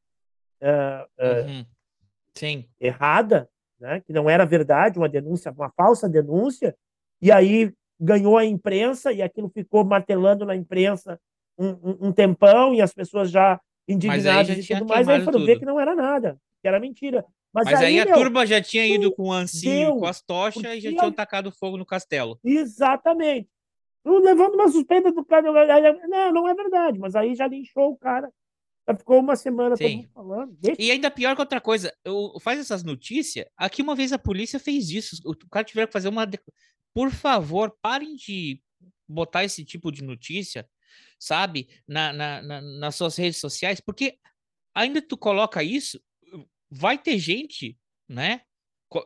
uh, 0.61 1.23
uh, 1.23 1.47
uhum. 1.47 1.67
Sim. 2.35 2.69
errada, 2.81 3.49
né? 3.79 4.01
que 4.01 4.13
não 4.13 4.29
era 4.29 4.45
verdade, 4.45 4.99
uma 4.99 5.09
denúncia, 5.09 5.53
uma 5.53 5.71
falsa 5.71 6.09
denúncia, 6.09 6.77
e 7.21 7.31
aí 7.31 7.73
ganhou 8.01 8.37
a 8.37 8.45
imprensa 8.45 9.13
e 9.13 9.23
aquilo 9.23 9.49
ficou 9.49 9.85
martelando 9.85 10.45
na 10.45 10.57
imprensa 10.57 11.21
um, 11.57 11.69
um, 11.69 12.09
um 12.09 12.13
tempão 12.13 12.75
e 12.75 12.83
as 12.83 12.93
pessoas 12.93 13.31
já 13.31 13.61
indignadas 13.87 14.59
e 14.59 14.75
tudo 14.75 14.87
mais, 14.87 15.09
aí 15.09 15.21
foram 15.21 15.39
tudo. 15.39 15.47
ver 15.47 15.59
que 15.59 15.65
não 15.65 15.79
era 15.79 15.95
nada, 15.95 16.37
que 16.61 16.67
era 16.67 16.81
mentira. 16.81 17.25
Mas, 17.53 17.67
Mas 17.67 17.81
aí, 17.81 17.87
aí, 17.87 18.01
a 18.01 18.07
meu, 18.07 18.15
turma 18.15 18.47
já 18.47 18.63
tinha 18.63 18.87
ido 18.87 19.13
com 19.13 19.25
o 19.25 19.33
ancinho, 19.33 19.99
com 19.99 20.07
as 20.07 20.23
tochas 20.23 20.65
e 20.65 20.81
já 20.81 20.91
tinham 20.91 21.13
tacado 21.13 21.53
fogo 21.53 21.77
no 21.77 21.85
castelo. 21.85 22.39
Exatamente. 22.43 23.49
Levando 24.05 24.55
uma 24.55 24.69
suspeita 24.69 25.13
do 25.13 25.25
cara. 25.25 25.43
Não, 26.09 26.33
não 26.33 26.49
é 26.49 26.55
verdade, 26.55 26.99
mas 26.99 27.15
aí 27.15 27.35
já 27.35 27.47
linchou 27.47 27.91
o 27.91 27.97
cara. 27.97 28.33
Já 28.89 28.97
ficou 28.97 29.21
uma 29.21 29.37
semana 29.37 29.77
Sim. 29.77 30.09
falando. 30.13 30.57
Deixa. 30.59 30.81
E 30.81 30.91
ainda 30.91 31.11
pior 31.11 31.37
que 31.37 31.43
outra 31.43 31.61
coisa, 31.61 31.95
eu, 32.05 32.33
faz 32.41 32.59
essas 32.59 32.83
notícias. 32.83 33.47
Aqui 33.57 33.83
uma 33.83 33.95
vez 33.95 34.13
a 34.13 34.19
polícia 34.19 34.59
fez 34.59 34.91
isso. 34.91 35.17
O 35.25 35.35
cara 35.49 35.65
tiver 35.65 35.87
que 35.87 35.93
fazer 35.93 36.09
uma. 36.09 36.29
Por 36.95 37.11
favor, 37.11 37.77
parem 37.81 38.17
de 38.17 38.61
botar 39.09 39.45
esse 39.45 39.65
tipo 39.65 39.93
de 39.93 40.03
notícia, 40.03 40.69
sabe, 41.19 41.69
na, 41.87 42.13
na, 42.13 42.43
na, 42.43 42.61
nas 42.61 42.97
suas 42.97 43.17
redes 43.17 43.39
sociais, 43.39 43.81
porque 43.81 44.19
ainda 44.75 45.01
tu 45.01 45.17
coloca 45.17 45.63
isso, 45.63 46.01
vai 46.73 46.97
ter 46.97 47.19
gente, 47.19 47.79
né, 48.09 48.41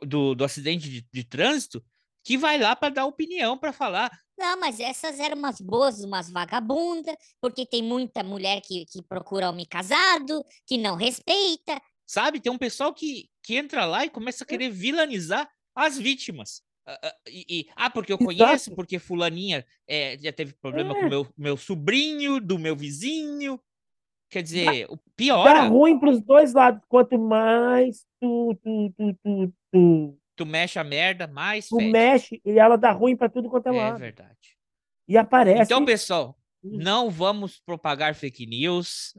do, 0.03 0.35
do 0.35 0.45
acidente 0.45 0.89
de, 0.89 1.07
de 1.13 1.25
trânsito 1.25 1.85
que 2.25 2.39
vai 2.39 2.59
lá 2.59 2.75
para 2.75 2.93
dar 2.93 3.07
opinião, 3.07 3.59
para 3.59 3.73
falar. 3.73 4.11
Não, 4.39 4.59
mas 4.59 4.81
essas 4.81 5.21
eram 5.21 5.37
umas 5.37 5.61
boas, 5.61 6.03
umas 6.03 6.31
vagabundas, 6.31 7.17
porque 7.41 7.65
tem 7.65 7.83
muita 7.83 8.23
mulher 8.23 8.61
que, 8.61 8.85
que 8.87 9.03
procura 9.03 9.49
homem 9.49 9.65
casado, 9.65 10.45
que 10.67 10.77
não 10.77 10.97
respeita. 10.97 11.81
Sabe, 12.05 12.41
tem 12.41 12.53
um 12.53 12.59
pessoal 12.59 12.93
que, 12.93 13.29
que 13.43 13.57
entra 13.57 13.85
lá 13.85 14.05
e 14.05 14.11
começa 14.11 14.45
a 14.45 14.47
querer 14.47 14.71
vilanizar 14.71 15.49
as 15.75 15.99
vítimas. 15.99 16.63
Uh, 16.87 17.07
uh, 17.07 17.13
e, 17.29 17.47
e, 17.49 17.69
ah, 17.75 17.91
porque 17.91 18.13
eu 18.13 18.19
conheço, 18.19 18.75
porque 18.75 18.99
fulaninha 18.99 19.67
é, 19.89 20.17
já 20.19 20.33
teve 20.33 20.53
problema 20.55 20.97
é. 20.97 21.01
com 21.01 21.09
meu, 21.09 21.33
meu 21.37 21.57
sobrinho, 21.57 22.41
do 22.41 22.59
meu 22.59 22.77
vizinho. 22.77 23.61
Quer 24.29 24.43
dizer, 24.43 24.87
o 24.91 24.99
pior. 25.15 25.45
Dá 25.45 25.63
ruim 25.63 25.99
para 25.99 26.11
os 26.11 26.21
dois 26.21 26.53
lados. 26.53 26.83
Quanto 26.89 27.19
mais 27.19 28.05
tu, 28.21 28.59
tu, 28.63 28.93
tu, 28.97 29.15
tu, 29.23 29.55
tu, 29.73 30.19
tu 30.35 30.47
mexe 30.47 30.79
a 30.79 30.85
merda, 30.85 31.27
mais. 31.27 31.69
Tu 31.69 31.77
fede. 31.77 31.91
mexe 31.91 32.41
e 32.45 32.59
ela 32.59 32.77
dá 32.77 32.91
ruim 32.91 33.17
para 33.17 33.29
tudo 33.29 33.49
quanto 33.49 33.69
é, 33.69 33.77
é 33.77 33.81
lado. 33.81 33.97
É 33.97 34.01
verdade. 34.01 34.57
E 35.09 35.17
aparece. 35.17 35.63
Então, 35.63 35.85
pessoal, 35.85 36.37
não 36.63 37.09
vamos 37.11 37.61
propagar 37.61 38.15
fake 38.15 38.47
news. 38.47 39.15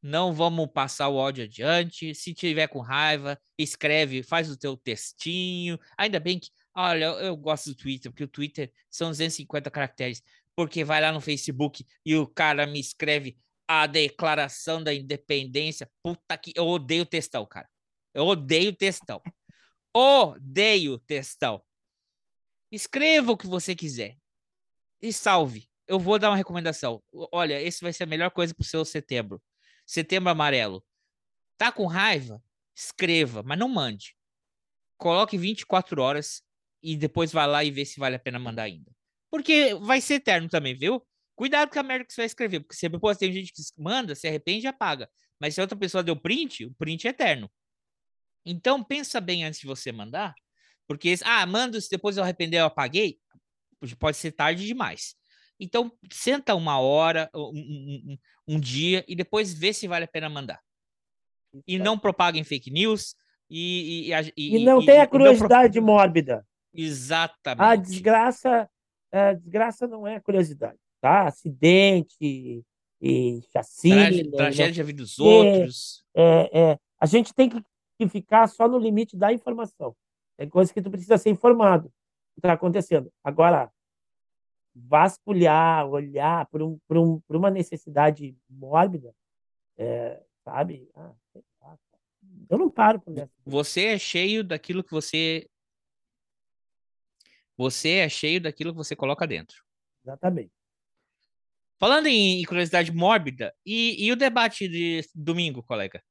Não 0.00 0.32
vamos 0.32 0.68
passar 0.72 1.08
o 1.08 1.16
ódio 1.16 1.44
adiante. 1.44 2.14
Se 2.14 2.32
tiver 2.32 2.68
com 2.68 2.80
raiva, 2.80 3.38
escreve, 3.56 4.22
faz 4.22 4.50
o 4.50 4.56
teu 4.56 4.76
textinho. 4.76 5.78
Ainda 5.96 6.20
bem 6.20 6.38
que, 6.38 6.50
olha, 6.74 7.06
eu, 7.06 7.12
eu 7.14 7.36
gosto 7.36 7.70
do 7.70 7.76
Twitter, 7.76 8.10
porque 8.10 8.24
o 8.24 8.28
Twitter 8.28 8.72
são 8.88 9.10
250 9.10 9.70
caracteres. 9.70 10.22
Porque 10.54 10.84
vai 10.84 11.00
lá 11.00 11.12
no 11.12 11.20
Facebook 11.20 11.84
e 12.04 12.16
o 12.16 12.26
cara 12.26 12.66
me 12.66 12.80
escreve 12.80 13.36
a 13.68 13.86
declaração 13.86 14.82
da 14.82 14.94
independência. 14.94 15.88
Puta 16.02 16.38
que. 16.38 16.52
Eu 16.56 16.66
odeio 16.66 17.04
textão, 17.04 17.44
cara. 17.44 17.68
Eu 18.14 18.26
odeio 18.26 18.74
textão. 18.74 19.22
Odeio 19.94 20.98
textão. 20.98 21.62
Escreva 22.72 23.32
o 23.32 23.36
que 23.36 23.46
você 23.46 23.76
quiser. 23.76 24.16
E 25.00 25.12
salve. 25.12 25.68
Eu 25.86 25.98
vou 25.98 26.18
dar 26.18 26.30
uma 26.30 26.36
recomendação. 26.36 27.02
Olha, 27.32 27.60
esse 27.60 27.82
vai 27.82 27.92
ser 27.92 28.04
a 28.04 28.06
melhor 28.06 28.30
coisa 28.30 28.54
pro 28.54 28.64
seu 28.64 28.84
setembro. 28.84 29.42
Setembro 29.86 30.30
amarelo. 30.30 30.84
Tá 31.56 31.72
com 31.72 31.86
raiva? 31.86 32.42
Escreva, 32.74 33.42
mas 33.42 33.58
não 33.58 33.68
mande. 33.68 34.14
Coloque 34.96 35.38
24 35.38 36.02
horas 36.02 36.42
e 36.82 36.96
depois 36.96 37.32
vá 37.32 37.46
lá 37.46 37.64
e 37.64 37.70
vê 37.70 37.84
se 37.84 37.98
vale 37.98 38.16
a 38.16 38.18
pena 38.18 38.38
mandar 38.38 38.64
ainda. 38.64 38.90
Porque 39.30 39.74
vai 39.74 40.00
ser 40.00 40.14
eterno 40.14 40.48
também, 40.48 40.74
viu? 40.74 41.06
Cuidado 41.38 41.70
com 41.70 41.78
a 41.78 41.84
merda 41.84 42.04
que 42.04 42.12
você 42.12 42.22
vai 42.22 42.26
escrever, 42.26 42.58
porque 42.58 42.74
sempre 42.74 42.98
pode 42.98 43.16
ter 43.16 43.30
gente 43.30 43.52
que 43.52 43.62
manda, 43.80 44.12
se 44.16 44.26
arrepende 44.26 44.66
e 44.66 44.68
apaga. 44.68 45.08
Mas 45.38 45.54
se 45.54 45.60
outra 45.60 45.78
pessoa 45.78 46.02
deu 46.02 46.16
print, 46.16 46.64
o 46.66 46.74
print 46.74 47.06
é 47.06 47.10
eterno. 47.10 47.48
Então, 48.44 48.82
pensa 48.82 49.20
bem 49.20 49.44
antes 49.44 49.60
de 49.60 49.66
você 49.68 49.92
mandar, 49.92 50.34
porque, 50.84 51.14
ah, 51.22 51.46
mando, 51.46 51.80
se 51.80 51.88
depois 51.88 52.16
eu 52.16 52.24
arrepender, 52.24 52.58
eu 52.58 52.64
apaguei, 52.64 53.20
pode 54.00 54.16
ser 54.16 54.32
tarde 54.32 54.66
demais. 54.66 55.14
Então, 55.60 55.96
senta 56.10 56.56
uma 56.56 56.80
hora, 56.80 57.30
um, 57.32 57.52
um, 57.52 58.18
um 58.56 58.58
dia, 58.58 59.04
e 59.06 59.14
depois 59.14 59.54
vê 59.54 59.72
se 59.72 59.86
vale 59.86 60.06
a 60.06 60.08
pena 60.08 60.28
mandar. 60.28 60.60
E 61.64 61.78
não 61.78 61.96
propaguem 61.96 62.42
fake 62.42 62.68
news. 62.68 63.14
E, 63.48 64.10
e, 64.10 64.32
e, 64.36 64.56
e 64.56 64.64
não 64.64 64.84
tenha 64.84 65.06
curiosidade 65.06 65.80
mórbida. 65.80 66.44
Exatamente. 66.74 67.62
A 67.62 67.76
desgraça, 67.76 68.68
a 69.12 69.34
desgraça 69.34 69.86
não 69.86 70.04
é 70.04 70.18
curiosidade, 70.18 70.78
tá? 71.00 71.26
Acidente 71.26 72.64
e 73.00 73.40
chacina. 73.52 74.10
Tragédia 74.36 74.82
da 74.82 74.86
vida 74.86 75.02
dos 75.02 75.18
outros. 75.18 76.04
É, 76.14 76.60
é, 76.60 76.78
a 77.00 77.06
gente 77.06 77.32
tem 77.34 77.48
que 77.48 77.62
que 77.98 78.08
ficar 78.08 78.46
só 78.46 78.68
no 78.68 78.78
limite 78.78 79.16
da 79.16 79.32
informação. 79.32 79.94
É 80.38 80.46
coisa 80.46 80.72
que 80.72 80.80
tu 80.80 80.90
precisa 80.90 81.18
ser 81.18 81.30
informado 81.30 81.88
o 81.88 81.90
que 82.34 82.38
está 82.38 82.52
acontecendo. 82.52 83.12
Agora, 83.24 83.72
vasculhar, 84.72 85.88
olhar 85.88 86.46
por, 86.46 86.62
um, 86.62 86.78
por, 86.86 86.96
um, 86.96 87.20
por 87.20 87.34
uma 87.34 87.50
necessidade 87.50 88.36
mórbida, 88.48 89.12
é, 89.76 90.22
sabe? 90.44 90.88
Ah, 90.94 91.12
eu 92.48 92.56
não 92.56 92.70
paro 92.70 93.00
com 93.00 93.12
isso. 93.12 93.28
Você 93.44 93.86
é 93.86 93.98
cheio 93.98 94.44
daquilo 94.44 94.84
que 94.84 94.92
você. 94.92 95.48
Você 97.56 97.96
é 97.96 98.08
cheio 98.08 98.40
daquilo 98.40 98.70
que 98.70 98.76
você 98.76 98.94
coloca 98.94 99.26
dentro. 99.26 99.64
Exatamente. 100.04 100.52
Falando 101.78 102.06
em 102.06 102.42
curiosidade 102.42 102.92
mórbida, 102.92 103.54
e, 103.64 104.04
e 104.04 104.10
o 104.10 104.16
debate 104.16 104.68
de 104.68 105.00
domingo, 105.14 105.62
colega? 105.62 106.02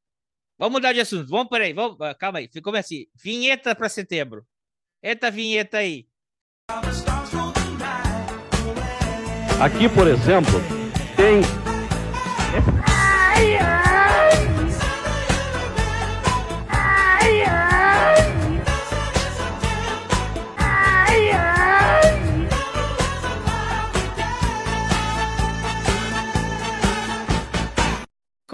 Vamos 0.58 0.74
mudar 0.74 0.94
de 0.94 1.02
assunto. 1.02 1.30
Vamos 1.30 1.50
por 1.50 1.62
aí. 1.62 1.74
Vamos, 1.74 2.00
ah, 2.02 2.16
calma 2.16 2.40
aí. 2.40 2.48
Ficou 2.48 2.76
assim. 2.76 3.06
Vinheta 3.14 3.76
para 3.76 3.90
setembro. 3.90 4.46
Eita 5.04 5.30
vinheta 5.30 5.78
aí. 5.78 6.08
Aqui, 9.60 9.90
por 9.90 10.08
exemplo, 10.08 10.54
tem. 11.16 11.67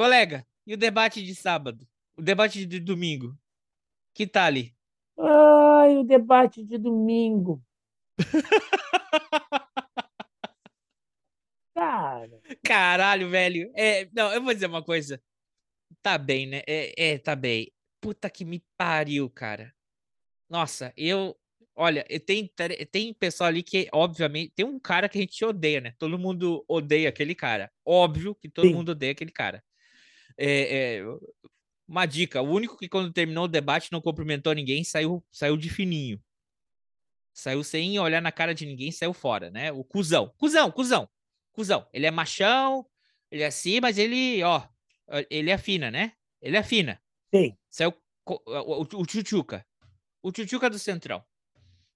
Colega, 0.04 0.46
e 0.68 0.74
o 0.74 0.78
debate 0.78 1.24
de 1.24 1.34
sábado? 1.34 1.88
O 2.18 2.22
debate 2.22 2.66
de 2.66 2.78
domingo. 2.78 3.40
Que 4.14 4.28
tá 4.28 4.44
ali? 4.44 4.76
Ai, 5.18 5.96
o 5.96 6.04
debate 6.04 6.62
de 6.62 6.78
domingo. 6.78 7.64
Cara. 11.74 12.42
Caralho, 12.62 13.30
velho. 13.30 13.72
É, 13.74 14.10
não, 14.12 14.34
eu 14.34 14.44
vou 14.44 14.54
dizer 14.54 14.66
uma 14.66 14.84
coisa. 14.84 15.24
Tá 16.02 16.18
bem, 16.18 16.48
né? 16.48 16.64
É, 16.68 17.12
é, 17.12 17.18
tá 17.18 17.34
bem. 17.34 17.72
Puta 18.02 18.30
que 18.30 18.44
me 18.44 18.62
pariu, 18.76 19.30
cara. 19.30 19.74
Nossa, 20.50 20.92
eu. 20.98 21.34
Olha, 21.78 22.06
tem, 22.26 22.52
tem 22.92 23.14
pessoal 23.14 23.48
ali 23.48 23.64
que, 23.64 23.88
obviamente, 23.94 24.52
tem 24.54 24.66
um 24.66 24.78
cara 24.78 25.08
que 25.08 25.18
a 25.18 25.22
gente 25.22 25.46
odeia, 25.46 25.80
né? 25.80 25.96
Todo 25.98 26.20
mundo 26.20 26.66
odeia 26.68 27.08
aquele 27.08 27.34
cara. 27.34 27.72
Óbvio 27.86 28.36
que 28.36 28.50
todo 28.50 28.68
Sim. 28.68 28.74
mundo 28.74 28.90
odeia 28.90 29.14
aquele 29.14 29.32
cara. 29.32 29.64
É, 30.38 30.98
é, 30.98 31.04
uma 31.88 32.06
dica: 32.06 32.42
o 32.42 32.50
único 32.50 32.78
que, 32.78 32.90
quando 32.90 33.12
terminou 33.12 33.46
o 33.46 33.48
debate, 33.48 33.92
não 33.92 34.02
cumprimentou 34.02 34.54
ninguém, 34.54 34.84
saiu, 34.84 35.24
saiu 35.32 35.58
de 35.58 35.70
fininho. 35.70 36.22
Saiu 37.34 37.64
sem 37.64 38.00
olhar 38.00 38.22
na 38.22 38.32
cara 38.32 38.54
de 38.54 38.66
ninguém, 38.66 38.92
saiu 38.92 39.14
fora, 39.14 39.50
né? 39.50 39.72
O 39.72 39.84
cuzão. 39.84 40.32
Cuzão, 40.38 40.72
cuzão. 40.72 41.10
Cuzão. 41.52 41.88
Ele 41.92 42.06
é 42.06 42.12
machão, 42.12 42.86
ele 43.32 43.42
é 43.42 43.48
assim, 43.48 43.80
mas 43.82 43.98
ele, 43.98 44.44
ó, 44.44 44.64
ele 45.30 45.50
é 45.50 45.58
fina, 45.58 45.90
né? 45.90 46.14
Ele 46.42 46.58
é 46.58 46.64
fina. 46.64 47.02
Sim. 47.34 47.58
Saiu 47.70 47.94
o, 48.26 48.40
o, 48.46 48.82
o 48.82 49.06
Tchutchuca. 49.06 49.66
O 50.22 50.32
Tchutchuca 50.32 50.70
do 50.70 50.78
Centrão. 50.78 51.24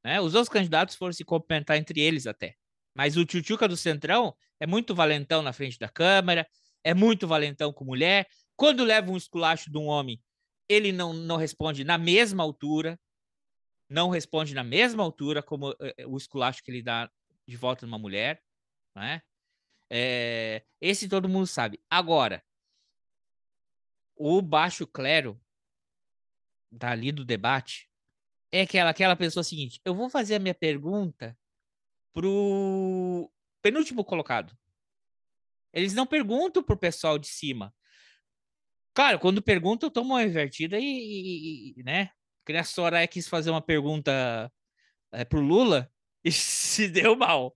Né? 0.04 0.20
Os 0.20 0.34
outros 0.34 0.50
candidatos 0.50 0.96
foram 0.96 1.14
se 1.14 1.24
cumprimentar 1.24 1.78
entre 1.78 2.00
eles 2.00 2.26
até. 2.26 2.56
Mas 2.94 3.16
o 3.16 3.26
Tchutchuca 3.26 3.68
do 3.68 3.78
Centrão 3.78 4.36
é 4.60 4.66
muito 4.66 4.96
valentão 4.96 5.42
na 5.42 5.54
frente 5.54 5.78
da 5.78 5.88
câmera, 5.88 6.48
é 6.88 6.94
muito 6.94 7.28
valentão 7.28 7.74
com 7.74 7.84
mulher. 7.84 8.30
Quando 8.56 8.86
leva 8.86 9.12
um 9.12 9.18
esculacho 9.18 9.70
de 9.70 9.78
um 9.78 9.88
homem, 9.88 10.24
ele 10.70 10.94
não, 10.94 11.12
não 11.12 11.36
responde 11.36 11.84
na 11.84 11.98
mesma 11.98 12.42
altura, 12.44 12.98
não 13.90 14.10
responde 14.10 14.54
na 14.54 14.64
mesma 14.64 15.04
altura 15.04 15.44
como 15.44 15.76
eh, 15.82 16.06
o 16.08 16.16
esculacho 16.16 16.64
que 16.64 16.72
ele 16.72 16.82
dá 16.82 17.12
de 17.46 17.58
volta 17.58 17.86
numa 17.86 18.00
mulher, 18.00 18.42
né? 18.96 19.22
É, 19.90 20.64
esse 20.80 21.10
todo 21.10 21.28
mundo 21.28 21.46
sabe. 21.46 21.78
Agora, 21.90 22.42
o 24.16 24.42
baixo 24.42 24.88
clero 24.88 25.38
dali 26.72 27.12
do 27.12 27.26
debate 27.26 27.90
é 28.50 28.62
aquela, 28.62 28.92
aquela 28.92 29.16
pessoa 29.18 29.44
seguinte: 29.44 29.82
eu 29.84 29.94
vou 29.94 30.10
fazer 30.10 30.36
a 30.36 30.40
minha 30.40 30.56
pergunta 30.56 31.38
pro 32.14 33.30
penúltimo 33.62 34.06
colocado. 34.06 34.58
Eles 35.78 35.94
não 35.94 36.08
perguntam 36.08 36.64
pro 36.64 36.76
pessoal 36.76 37.20
de 37.20 37.28
cima. 37.28 37.72
Claro, 38.96 39.20
quando 39.20 39.44
perguntam, 39.44 39.88
eu 39.88 39.92
tomo 39.92 40.16
uma 40.16 40.24
invertida 40.24 40.80
e, 40.80 40.84
e, 40.84 41.74
e 41.78 41.84
né? 41.84 42.10
Que 42.44 42.54
a 42.54 42.64
Soraya 42.64 43.08
quis 43.08 43.28
fazer 43.28 43.52
uma 43.52 43.62
pergunta 43.62 44.52
é, 45.12 45.24
pro 45.24 45.40
Lula 45.40 45.92
e 46.26 46.32
se 46.32 46.88
deu 46.88 47.16
mal, 47.16 47.56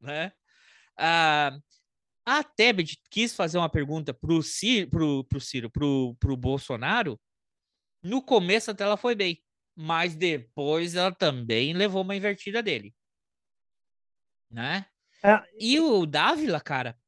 né? 0.00 0.32
Ah, 0.96 1.58
a 2.24 2.42
Tebet 2.42 2.98
quis 3.10 3.36
fazer 3.36 3.58
uma 3.58 3.68
pergunta 3.68 4.14
pro 4.14 4.42
Ciro, 4.42 4.88
pro, 4.88 5.24
pro 5.24 5.40
Ciro, 5.40 5.70
pro, 5.70 6.16
pro 6.18 6.36
Bolsonaro. 6.38 7.20
No 8.02 8.22
começo 8.22 8.70
até 8.70 8.84
ela 8.84 8.96
foi 8.96 9.14
bem, 9.14 9.42
mas 9.76 10.16
depois 10.16 10.94
ela 10.94 11.12
também 11.12 11.74
levou 11.74 12.00
uma 12.00 12.16
invertida 12.16 12.62
dele, 12.62 12.94
né? 14.50 14.86
É. 15.22 15.42
E 15.58 15.78
o 15.78 16.06
Dávila, 16.06 16.60
cara, 16.60 16.98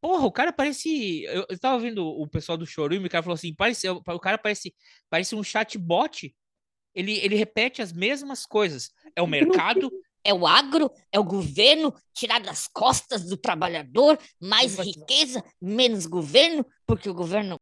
porra, 0.00 0.26
o 0.26 0.32
cara 0.32 0.52
parece. 0.52 1.24
Eu, 1.24 1.46
eu 1.48 1.58
tava 1.58 1.74
ouvindo 1.74 2.06
o 2.06 2.26
pessoal 2.26 2.56
do 2.56 2.66
Chorume, 2.66 3.06
o 3.06 3.10
cara 3.10 3.22
falou 3.22 3.34
assim: 3.34 3.54
parece, 3.54 3.88
o 3.88 4.20
cara 4.20 4.38
parece, 4.38 4.74
parece 5.08 5.34
um 5.34 5.42
chatbot. 5.42 6.34
Ele, 6.94 7.18
ele 7.18 7.36
repete 7.36 7.80
as 7.80 7.92
mesmas 7.92 8.44
coisas. 8.44 8.90
É 9.14 9.22
o 9.22 9.26
mercado, 9.28 9.90
é 10.24 10.34
o 10.34 10.46
agro, 10.46 10.90
é 11.12 11.18
o 11.18 11.24
governo 11.24 11.94
tirar 12.12 12.40
das 12.40 12.66
costas 12.66 13.24
do 13.24 13.36
trabalhador 13.36 14.18
mais 14.40 14.78
riqueza, 14.78 15.44
menos 15.60 16.06
governo, 16.06 16.64
porque 16.86 17.08
o 17.08 17.14
governo. 17.14 17.56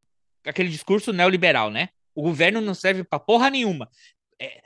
Aquele 0.44 0.68
discurso 0.68 1.12
neoliberal, 1.12 1.70
né? 1.70 1.88
O 2.14 2.22
governo 2.22 2.60
não 2.60 2.74
serve 2.74 3.04
pra 3.04 3.18
porra 3.18 3.50
nenhuma. 3.50 3.88
É... 4.40 4.62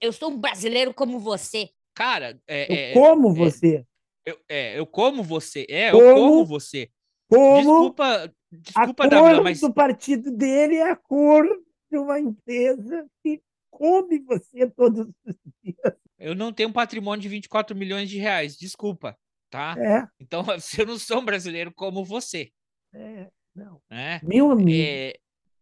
Eu 0.00 0.12
sou 0.12 0.30
um 0.30 0.38
brasileiro 0.38 0.94
como 0.94 1.20
você. 1.20 1.70
Cara, 1.94 2.40
é, 2.48 2.72
eu 2.72 2.76
é, 2.76 2.92
como 2.94 3.30
é, 3.30 3.34
você. 3.34 3.84
Eu, 4.24 4.38
é, 4.48 4.78
eu 4.78 4.86
como 4.86 5.22
você. 5.22 5.66
É, 5.68 5.90
como, 5.90 6.02
eu 6.02 6.14
como 6.14 6.46
você. 6.46 6.90
Como 7.30 7.56
desculpa, 7.58 8.34
desculpa, 8.50 9.04
a 9.04 9.08
cor 9.08 9.42
mas. 9.44 9.60
do 9.60 9.72
partido 9.72 10.32
dele 10.32 10.76
é 10.76 10.90
a 10.90 10.96
cor 10.96 11.46
de 11.90 11.96
uma 11.96 12.18
empresa 12.18 13.06
que 13.22 13.40
come 13.70 14.18
você 14.18 14.68
todos 14.68 15.06
os 15.24 15.36
dias. 15.62 15.94
Eu 16.18 16.34
não 16.34 16.52
tenho 16.52 16.68
um 16.68 16.72
patrimônio 16.72 17.22
de 17.22 17.28
24 17.28 17.74
milhões 17.76 18.10
de 18.10 18.18
reais, 18.18 18.56
desculpa, 18.56 19.16
tá? 19.48 19.74
É. 19.78 20.06
Então, 20.20 20.44
eu 20.78 20.86
não 20.86 20.98
sou 20.98 21.20
um 21.20 21.24
brasileiro 21.24 21.72
como 21.72 22.04
você. 22.04 22.50
É, 22.92 23.30
não. 23.54 23.80
É, 23.88 24.20
Meu 24.22 24.50
amigo, 24.50 24.88
é... 24.88 25.14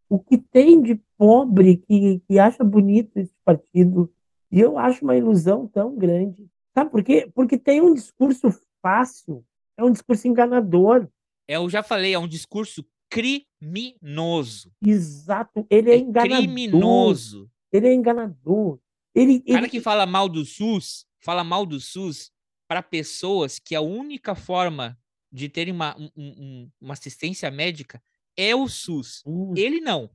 o 0.08 0.18
que 0.18 0.38
tem 0.38 0.80
de 0.80 1.00
pobre 1.16 1.76
que, 1.76 2.20
que 2.26 2.38
acha 2.38 2.64
bonito 2.64 3.18
esse 3.18 3.34
partido, 3.44 4.12
e 4.50 4.58
eu 4.58 4.78
acho 4.78 5.04
uma 5.04 5.16
ilusão 5.16 5.68
tão 5.68 5.94
grande. 5.94 6.48
Sabe 6.74 6.90
por 6.90 7.04
quê? 7.04 7.30
Porque 7.34 7.58
tem 7.58 7.82
um 7.82 7.92
discurso 7.92 8.48
fácil, 8.80 9.44
é 9.76 9.84
um 9.84 9.92
discurso 9.92 10.26
enganador. 10.26 11.08
Eu 11.48 11.68
já 11.70 11.82
falei, 11.82 12.12
é 12.12 12.18
um 12.18 12.28
discurso 12.28 12.86
criminoso. 13.10 14.70
Exato, 14.84 15.66
ele 15.70 15.90
é, 15.90 15.94
é 15.94 15.98
enganador. 15.98 16.36
Criminoso. 16.36 17.50
Ele 17.72 17.88
é 17.88 17.94
enganador. 17.94 18.78
Ele, 19.14 19.36
o 19.36 19.44
cara 19.46 19.60
ele... 19.60 19.70
que 19.70 19.80
fala 19.80 20.04
mal 20.04 20.28
do 20.28 20.44
SUS, 20.44 21.06
fala 21.18 21.42
mal 21.42 21.64
do 21.64 21.80
SUS 21.80 22.30
para 22.68 22.82
pessoas 22.82 23.58
que 23.58 23.74
a 23.74 23.80
única 23.80 24.34
forma 24.34 24.98
de 25.32 25.48
terem 25.48 25.72
uma, 25.72 25.96
um, 26.16 26.70
uma 26.80 26.92
assistência 26.92 27.50
médica 27.50 28.02
é 28.36 28.54
o 28.54 28.68
SUS. 28.68 29.22
Hum. 29.26 29.54
Ele 29.56 29.80
não. 29.80 30.10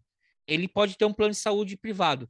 Ele 0.48 0.68
pode 0.68 0.98
ter 0.98 1.06
um 1.06 1.14
plano 1.14 1.32
de 1.32 1.40
saúde 1.40 1.78
privado. 1.78 2.30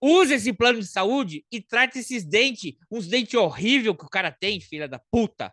Use 0.00 0.34
esse 0.34 0.52
plano 0.52 0.80
de 0.80 0.86
saúde 0.86 1.44
e 1.50 1.60
trate 1.60 1.98
esses 1.98 2.24
dentes, 2.24 2.74
uns 2.90 3.06
dentes 3.06 3.34
horríveis 3.34 3.96
que 3.96 4.04
o 4.04 4.08
cara 4.08 4.30
tem, 4.30 4.60
filha 4.60 4.88
da 4.88 4.98
puta. 4.98 5.52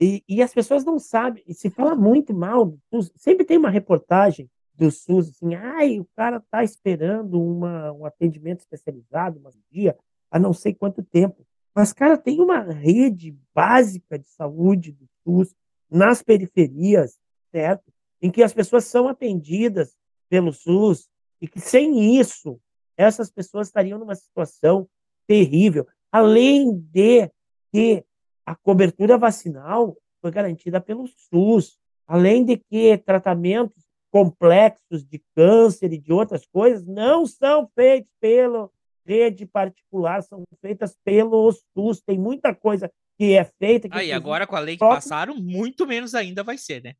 E, 0.00 0.22
e 0.28 0.42
as 0.42 0.52
pessoas 0.52 0.84
não 0.84 0.98
sabem, 0.98 1.42
e 1.46 1.54
se 1.54 1.70
fala 1.70 1.94
muito 1.94 2.34
mal 2.34 2.66
do 2.66 2.80
SUS. 2.90 3.10
Sempre 3.16 3.44
tem 3.44 3.56
uma 3.56 3.70
reportagem 3.70 4.50
do 4.74 4.90
SUS, 4.90 5.30
assim, 5.30 5.54
ai, 5.54 5.98
o 5.98 6.06
cara 6.14 6.36
está 6.36 6.62
esperando 6.62 7.40
uma, 7.40 7.92
um 7.92 8.04
atendimento 8.04 8.60
especializado, 8.60 9.38
um 9.38 9.50
dia, 9.70 9.96
há 10.30 10.38
não 10.38 10.52
sei 10.52 10.74
quanto 10.74 11.02
tempo. 11.02 11.46
Mas, 11.74 11.92
cara, 11.92 12.16
tem 12.16 12.40
uma 12.40 12.60
rede 12.60 13.36
básica 13.54 14.18
de 14.18 14.28
saúde 14.28 14.92
do 14.92 15.06
SUS 15.22 15.54
nas 15.90 16.22
periferias, 16.22 17.18
certo? 17.50 17.92
Em 18.20 18.30
que 18.30 18.42
as 18.42 18.52
pessoas 18.52 18.84
são 18.84 19.08
atendidas 19.08 19.96
pelo 20.28 20.52
SUS 20.52 21.08
e 21.40 21.48
que 21.48 21.60
sem 21.60 22.18
isso, 22.18 22.60
essas 22.96 23.30
pessoas 23.30 23.68
estariam 23.68 23.98
numa 23.98 24.14
situação 24.14 24.88
terrível. 25.26 25.86
Além 26.10 26.78
de 26.78 27.30
que 27.72 28.04
a 28.46 28.54
cobertura 28.54 29.18
vacinal 29.18 29.96
foi 30.22 30.30
garantida 30.30 30.80
pelo 30.80 31.08
SUS, 31.08 31.76
além 32.06 32.44
de 32.44 32.56
que 32.56 32.96
tratamentos 32.98 33.84
complexos 34.10 35.04
de 35.04 35.20
câncer 35.34 35.92
e 35.92 35.98
de 35.98 36.12
outras 36.12 36.46
coisas 36.46 36.86
não 36.86 37.26
são 37.26 37.68
feitos 37.74 38.10
pela 38.20 38.70
rede 39.04 39.44
particular, 39.44 40.22
são 40.22 40.44
feitas 40.60 40.96
pelo 41.04 41.52
SUS. 41.52 42.00
Tem 42.00 42.18
muita 42.18 42.54
coisa 42.54 42.90
que 43.18 43.34
é 43.34 43.44
feita. 43.44 43.88
Que 43.88 44.12
ah, 44.12 44.16
agora 44.16 44.46
com 44.46 44.56
a 44.56 44.60
lei 44.60 44.76
que 44.76 44.78
próprio... 44.78 44.98
passaram, 44.98 45.36
muito 45.36 45.86
menos 45.86 46.14
ainda 46.14 46.42
vai 46.42 46.56
ser, 46.56 46.82
né? 46.82 46.94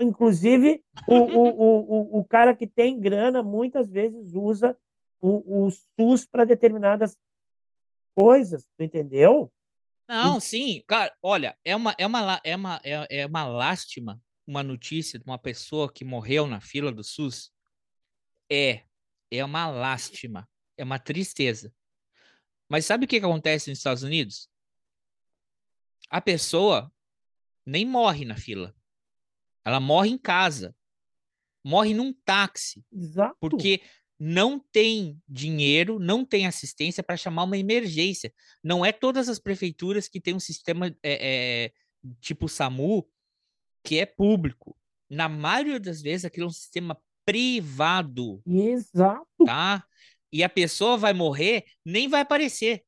Inclusive, 0.00 0.82
o, 1.06 1.14
o, 1.14 1.48
o, 1.48 2.18
o, 2.20 2.24
cara 2.24 2.54
que 2.54 2.66
tem 2.66 2.98
grana 2.98 3.42
muitas 3.42 3.88
vezes 3.88 4.34
usa 4.34 4.76
o, 5.20 5.66
o 5.66 5.70
SUS 5.70 6.26
para 6.26 6.44
determinadas 6.44 7.16
coisas, 8.14 8.66
tu 8.76 8.82
entendeu? 8.82 9.50
Não, 10.08 10.38
sim, 10.38 10.82
cara, 10.86 11.12
olha, 11.20 11.56
é 11.64 11.74
uma, 11.74 11.94
é 11.98 12.06
uma, 12.06 12.40
é 12.44 12.56
uma, 12.56 12.80
é, 12.84 13.20
é 13.22 13.26
uma 13.26 13.44
lástima 13.44 14.20
uma 14.46 14.62
notícia 14.62 15.18
de 15.18 15.24
uma 15.24 15.38
pessoa 15.38 15.92
que 15.92 16.04
morreu 16.04 16.46
na 16.46 16.60
fila 16.60 16.92
do 16.92 17.02
SUS 17.02 17.52
é 18.48 18.84
é 19.28 19.44
uma 19.44 19.68
lástima, 19.68 20.48
é 20.76 20.84
uma 20.84 21.00
tristeza. 21.00 21.74
Mas 22.68 22.86
sabe 22.86 23.04
o 23.04 23.08
que, 23.08 23.18
que 23.18 23.26
acontece 23.26 23.68
nos 23.68 23.78
Estados 23.80 24.04
Unidos? 24.04 24.48
A 26.08 26.20
pessoa 26.20 26.92
nem 27.64 27.84
morre 27.84 28.24
na 28.24 28.36
fila. 28.36 28.72
Ela 29.64 29.80
morre 29.80 30.10
em 30.10 30.18
casa. 30.18 30.76
Morre 31.64 31.92
num 31.92 32.12
táxi. 32.12 32.84
Exato. 32.92 33.36
Porque 33.40 33.82
não 34.18 34.58
tem 34.58 35.20
dinheiro, 35.28 35.98
não 35.98 36.24
tem 36.24 36.46
assistência 36.46 37.02
para 37.02 37.16
chamar 37.16 37.44
uma 37.44 37.58
emergência. 37.58 38.32
Não 38.62 38.84
é 38.84 38.92
todas 38.92 39.28
as 39.28 39.38
prefeituras 39.38 40.08
que 40.08 40.20
têm 40.20 40.34
um 40.34 40.40
sistema 40.40 40.86
é, 40.86 40.94
é, 41.02 41.72
tipo 42.20 42.48
SAMU 42.48 43.06
que 43.82 44.00
é 44.00 44.06
público. 44.06 44.76
Na 45.08 45.28
maioria 45.28 45.78
das 45.78 46.02
vezes, 46.02 46.24
aquilo 46.24 46.46
é 46.46 46.48
um 46.48 46.52
sistema 46.52 46.98
privado. 47.24 48.42
Exato. 48.46 49.44
Tá? 49.44 49.84
E 50.32 50.42
a 50.42 50.48
pessoa 50.48 50.96
vai 50.96 51.12
morrer, 51.12 51.64
nem 51.84 52.08
vai 52.08 52.22
aparecer. 52.22 52.82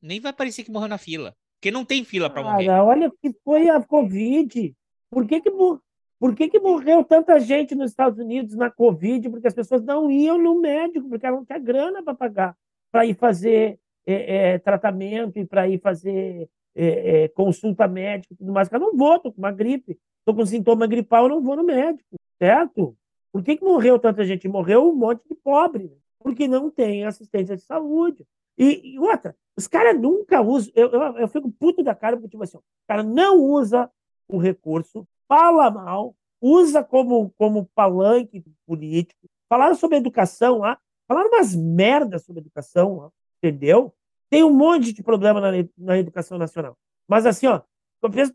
Nem 0.00 0.20
vai 0.20 0.30
aparecer 0.30 0.64
que 0.64 0.70
morreu 0.70 0.88
na 0.88 0.98
fila. 0.98 1.34
Porque 1.56 1.70
não 1.70 1.84
tem 1.84 2.04
fila 2.04 2.30
para 2.30 2.42
morrer. 2.42 2.68
Olha 2.68 3.10
que 3.10 3.34
foi 3.42 3.68
a 3.68 3.82
Covid. 3.82 4.76
Por 5.10 5.26
que 5.26 5.40
que, 5.40 5.50
por 6.24 6.34
que 6.34 6.48
que 6.48 6.58
morreu 6.58 7.04
tanta 7.04 7.38
gente 7.38 7.74
nos 7.74 7.90
Estados 7.90 8.18
Unidos 8.18 8.56
na 8.56 8.70
Covid? 8.70 9.28
Porque 9.28 9.46
as 9.46 9.52
pessoas 9.52 9.82
não 9.82 10.10
iam 10.10 10.38
no 10.38 10.58
médico, 10.58 11.06
porque 11.06 11.26
elas 11.26 11.40
não 11.40 11.44
tinham 11.44 11.62
grana 11.62 12.02
para 12.02 12.14
pagar 12.14 12.56
para 12.90 13.04
ir 13.04 13.14
fazer 13.14 13.78
é, 14.06 14.54
é, 14.54 14.58
tratamento 14.58 15.38
e 15.38 15.44
para 15.44 15.68
ir 15.68 15.80
fazer 15.80 16.48
é, 16.74 17.28
consulta 17.28 17.86
médica 17.86 18.32
e 18.32 18.36
tudo 18.38 18.52
mais. 18.52 18.72
Eu 18.72 18.80
não 18.80 18.96
vou, 18.96 19.18
tô 19.18 19.30
com 19.30 19.38
uma 19.38 19.52
gripe 19.52 19.98
estou 20.24 20.34
com 20.34 20.46
sintoma 20.46 20.86
gripal, 20.86 21.24
eu 21.24 21.28
não 21.28 21.42
vou 21.42 21.54
no 21.54 21.62
médico, 21.62 22.16
certo? 22.38 22.96
Por 23.30 23.42
que, 23.42 23.58
que 23.58 23.64
morreu 23.64 23.98
tanta 23.98 24.24
gente? 24.24 24.48
Morreu 24.48 24.88
um 24.88 24.94
monte 24.94 25.22
de 25.28 25.34
pobre, 25.34 25.84
né? 25.84 25.96
porque 26.18 26.48
não 26.48 26.70
tem 26.70 27.04
assistência 27.04 27.54
de 27.54 27.62
saúde. 27.62 28.26
E, 28.56 28.94
e 28.94 28.98
outra, 28.98 29.36
os 29.54 29.66
caras 29.66 30.00
nunca 30.00 30.40
usam. 30.40 30.72
Eu, 30.74 30.90
eu, 30.90 31.02
eu, 31.18 31.28
fico 31.28 31.50
puto 31.50 31.82
da 31.82 31.94
cara, 31.94 32.16
porque, 32.16 32.30
tipo 32.30 32.42
assim, 32.42 32.56
o 32.56 32.62
cara 32.88 33.02
não 33.02 33.38
usa 33.38 33.90
o 34.26 34.38
recurso, 34.38 35.06
fala 35.28 35.70
mal, 35.70 36.14
usa 36.40 36.82
como, 36.82 37.30
como 37.38 37.68
palanque 37.74 38.44
político. 38.66 39.28
Falaram 39.48 39.74
sobre 39.74 39.96
educação 39.96 40.58
lá, 40.58 40.78
falaram 41.06 41.28
umas 41.28 41.54
merdas 41.54 42.24
sobre 42.24 42.40
educação 42.40 42.96
lá, 42.96 43.10
entendeu? 43.38 43.94
Tem 44.28 44.42
um 44.42 44.52
monte 44.52 44.92
de 44.92 45.02
problema 45.02 45.40
na, 45.40 45.50
na 45.76 45.98
educação 45.98 46.38
nacional. 46.38 46.76
Mas 47.06 47.26
assim, 47.26 47.46
ó, 47.46 47.60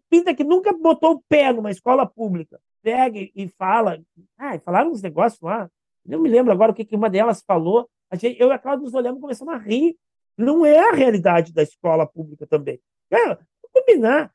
pinta 0.10 0.34
que 0.34 0.44
nunca 0.44 0.74
botou 0.74 1.14
o 1.14 1.24
pé 1.28 1.52
numa 1.52 1.72
escola 1.72 2.06
pública, 2.06 2.60
pega 2.82 3.20
e 3.20 3.48
fala. 3.58 4.02
Ah, 4.38 4.58
falaram 4.60 4.92
uns 4.92 5.02
negócios 5.02 5.42
lá. 5.42 5.70
Não 6.06 6.20
me 6.20 6.30
lembro 6.30 6.52
agora 6.52 6.72
o 6.72 6.76
que, 6.76 6.86
que 6.86 6.96
uma 6.96 7.10
delas 7.10 7.44
falou. 7.46 7.90
A 8.10 8.16
gente, 8.16 8.40
eu 8.40 8.50
e 8.50 8.52
a 8.52 8.58
Cláudia 8.58 8.84
nos 8.84 8.94
olhamos 8.94 9.20
e 9.20 9.22
começamos 9.22 9.54
a 9.54 9.58
rir. 9.58 9.96
Não 10.38 10.66
é 10.66 10.80
a 10.80 10.94
realidade 10.94 11.54
da 11.54 11.62
escola 11.62 12.08
pública 12.08 12.48
também. 12.48 12.80
É, 13.12 13.38
combinar. 13.72 14.34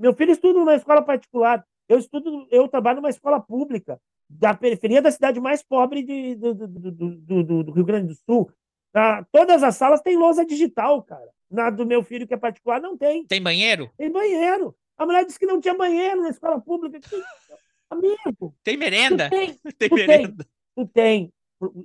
Meu 0.00 0.14
filho 0.14 0.32
estuda 0.32 0.58
numa 0.58 0.74
escola 0.74 1.02
particular. 1.02 1.62
Eu 1.86 1.98
estudo, 1.98 2.48
eu 2.50 2.66
trabalho 2.66 2.96
numa 2.96 3.10
escola 3.10 3.38
pública. 3.38 4.00
da 4.28 4.54
periferia 4.54 5.02
da 5.02 5.10
cidade 5.10 5.40
mais 5.40 5.62
pobre 5.62 6.02
de, 6.02 6.36
do, 6.36 6.54
do, 6.54 6.68
do, 6.68 7.64
do, 7.64 7.72
Rio 7.72 7.84
Grande 7.84 8.06
do 8.08 8.14
Sul. 8.14 8.50
Na, 8.94 9.24
todas 9.24 9.62
as 9.62 9.76
salas 9.76 10.00
têm 10.00 10.16
lousa 10.16 10.46
digital, 10.46 11.02
cara. 11.02 11.28
Na 11.50 11.68
do 11.68 11.84
meu 11.84 12.02
filho, 12.02 12.26
que 12.26 12.32
é 12.32 12.36
particular, 12.36 12.80
não 12.80 12.96
tem. 12.96 13.26
Tem 13.26 13.42
banheiro? 13.42 13.90
Tem 13.98 14.10
banheiro. 14.10 14.74
A 14.96 15.04
mulher 15.04 15.26
disse 15.26 15.38
que 15.38 15.46
não 15.46 15.60
tinha 15.60 15.74
banheiro 15.74 16.22
na 16.22 16.30
escola 16.30 16.60
pública. 16.60 17.00
Amigo. 17.90 18.54
Tem 18.62 18.76
merenda? 18.76 19.28
Tem, 19.28 19.54
tem 19.76 19.88
tu 19.88 19.94
merenda. 19.96 20.44
Tem, 20.44 20.46
tu 20.86 20.92
tem 20.92 21.32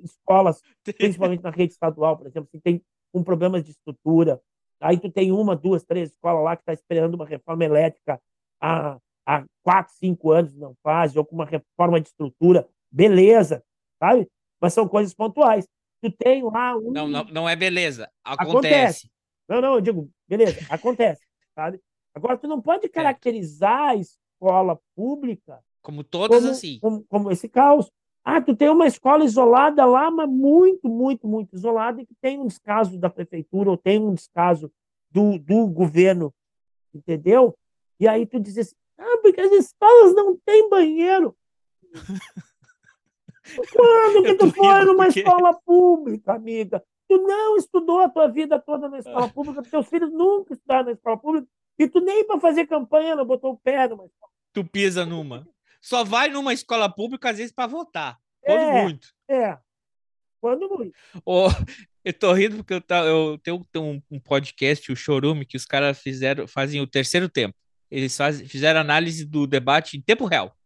escolas, 0.04 0.62
principalmente 0.98 1.44
na 1.44 1.50
rede 1.50 1.74
estadual, 1.74 2.16
por 2.16 2.28
exemplo, 2.28 2.48
que 2.52 2.60
tem 2.60 2.82
com 3.12 3.24
problemas 3.24 3.64
de 3.64 3.72
estrutura. 3.72 4.40
Aí 4.86 5.00
tu 5.00 5.10
tem 5.10 5.32
uma, 5.32 5.56
duas, 5.56 5.84
três 5.84 6.12
escolas 6.12 6.44
lá 6.44 6.56
que 6.56 6.62
está 6.62 6.74
esperando 6.74 7.16
uma 7.16 7.26
reforma 7.26 7.66
elétrica 7.66 8.22
há, 8.62 9.00
há 9.26 9.44
quatro, 9.64 9.94
cinco 9.96 10.32
anos 10.32 10.56
não 10.56 10.76
faz, 10.84 11.16
ou 11.16 11.26
com 11.26 11.36
uma 11.36 11.46
reforma 11.46 12.00
de 12.00 12.10
estrutura. 12.10 12.68
Beleza, 12.92 13.64
sabe? 13.98 14.30
Mas 14.62 14.74
são 14.74 14.88
coisas 14.88 15.14
pontuais. 15.14 15.68
Tu 16.04 16.12
tem 16.12 16.44
lá 16.44 16.78
um... 16.78 16.92
Não, 16.92 17.08
não, 17.08 17.24
não 17.24 17.50
é 17.50 17.56
beleza. 17.56 18.08
Acontece. 18.24 18.50
acontece. 18.50 19.12
Não, 19.50 19.62
não, 19.62 19.76
eu 19.76 19.82
digo, 19.82 20.12
beleza, 20.28 20.60
acontece, 20.70 21.22
sabe? 21.56 21.82
Agora, 22.14 22.38
tu 22.38 22.48
não 22.48 22.62
pode 22.62 22.88
caracterizar 22.88 23.90
a 23.90 23.96
escola 23.96 24.80
pública 24.96 25.62
como 25.86 26.04
todas 26.04 26.40
como, 26.40 26.52
assim. 26.52 26.80
Como, 26.80 27.06
como, 27.06 27.32
esse 27.32 27.48
caos. 27.48 27.92
Ah, 28.28 28.42
tu 28.42 28.56
tem 28.56 28.70
uma 28.70 28.88
escola 28.88 29.24
isolada 29.24 29.86
lá, 29.86 30.10
mas 30.10 30.28
muito, 30.28 30.90
muito, 30.90 31.28
muito 31.28 31.56
isolada, 31.56 32.02
e 32.02 32.06
que 32.08 32.16
tem 32.20 32.40
um 32.40 32.48
descaso 32.48 32.98
da 32.98 33.08
prefeitura 33.08 33.70
ou 33.70 33.78
tem 33.78 34.02
um 34.02 34.16
descaso 34.16 34.72
do, 35.12 35.38
do 35.38 35.68
governo, 35.68 36.34
entendeu? 36.92 37.56
E 38.00 38.08
aí 38.08 38.26
tu 38.26 38.40
diz 38.40 38.58
assim, 38.58 38.76
ah, 38.98 39.20
porque 39.22 39.40
as 39.40 39.52
escolas 39.52 40.16
não 40.16 40.36
têm 40.44 40.68
banheiro. 40.68 41.38
Quando 43.72 44.24
que 44.24 44.34
tu 44.34 44.52
foi 44.52 44.86
numa 44.86 45.06
porque... 45.06 45.20
escola 45.20 45.54
pública, 45.54 46.34
amiga? 46.34 46.84
Tu 47.08 47.20
não 47.20 47.56
estudou 47.58 48.00
a 48.00 48.10
tua 48.10 48.28
vida 48.28 48.60
toda 48.60 48.90
na 48.90 48.98
escola 48.98 49.30
pública, 49.30 49.62
teus 49.62 49.88
filhos 49.88 50.12
nunca 50.12 50.54
estudaram 50.54 50.86
na 50.86 50.92
escola 50.94 51.18
pública, 51.18 51.48
e 51.78 51.88
tu 51.88 52.00
nem 52.02 52.26
para 52.26 52.40
fazer 52.40 52.66
campanha 52.66 53.16
não 53.16 53.24
botou 53.24 53.52
o 53.52 53.58
pé 53.58 53.88
numa 53.88 54.06
escola. 54.06 54.32
Tu 54.52 54.64
pisa 54.66 55.06
numa. 55.06 55.48
Só 55.86 56.04
vai 56.04 56.30
numa 56.30 56.52
escola 56.52 56.90
pública, 56.90 57.30
às 57.30 57.38
vezes, 57.38 57.54
para 57.54 57.68
votar. 57.68 58.18
Quando 58.42 58.60
é, 58.60 58.82
muito. 58.82 59.08
É. 59.30 59.56
Quando 60.42 60.68
muito. 60.68 60.96
Oh, 61.24 61.48
eu 62.04 62.12
tô 62.12 62.34
rindo 62.34 62.56
porque 62.58 62.74
eu, 62.74 62.82
tá, 62.82 63.06
eu 63.06 63.38
tenho, 63.44 63.64
tenho 63.72 64.02
um, 64.10 64.20
podcast, 64.20 64.92
o 64.92 64.96
Chorume, 64.96 65.46
que 65.46 65.56
os 65.56 65.64
caras 65.64 66.00
fizeram, 66.00 66.48
fazem 66.48 66.82
o 66.82 66.88
terceiro 66.88 67.30
tempo. 67.30 67.56
Eles 67.92 68.18
faz, 68.18 68.42
fizeram 68.42 68.80
análise 68.80 69.26
do 69.26 69.46
debate 69.46 69.96
em 69.96 70.02
tempo 70.02 70.26
real. 70.26 70.58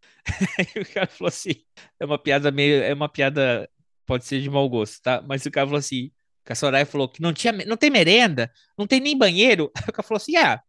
Aí 0.58 0.66
o 0.82 0.86
cara 0.94 1.08
falou 1.08 1.28
assim: 1.28 1.66
é 2.00 2.06
uma 2.06 2.18
piada 2.18 2.50
meio. 2.50 2.82
É 2.82 2.94
uma 2.94 3.10
piada, 3.10 3.70
pode 4.06 4.24
ser 4.24 4.42
de 4.42 4.50
mau 4.50 4.70
gosto, 4.70 5.02
tá? 5.02 5.22
Mas 5.28 5.46
o 5.46 5.52
cara 5.52 5.68
falou 5.68 5.80
assim: 5.80 6.12
que 6.46 6.54
a 6.54 6.56
Soraya 6.56 6.86
falou 6.86 7.10
que 7.10 7.22
não, 7.22 7.34
tinha, 7.34 7.52
não 7.52 7.76
tem 7.76 7.90
merenda, 7.90 8.50
não 8.78 8.88
tem 8.88 9.02
nem 9.02 9.18
banheiro. 9.18 9.70
Aí 9.76 9.84
o 9.90 9.92
cara 9.92 10.08
falou 10.08 10.18
assim: 10.18 10.38
ah, 10.38 10.64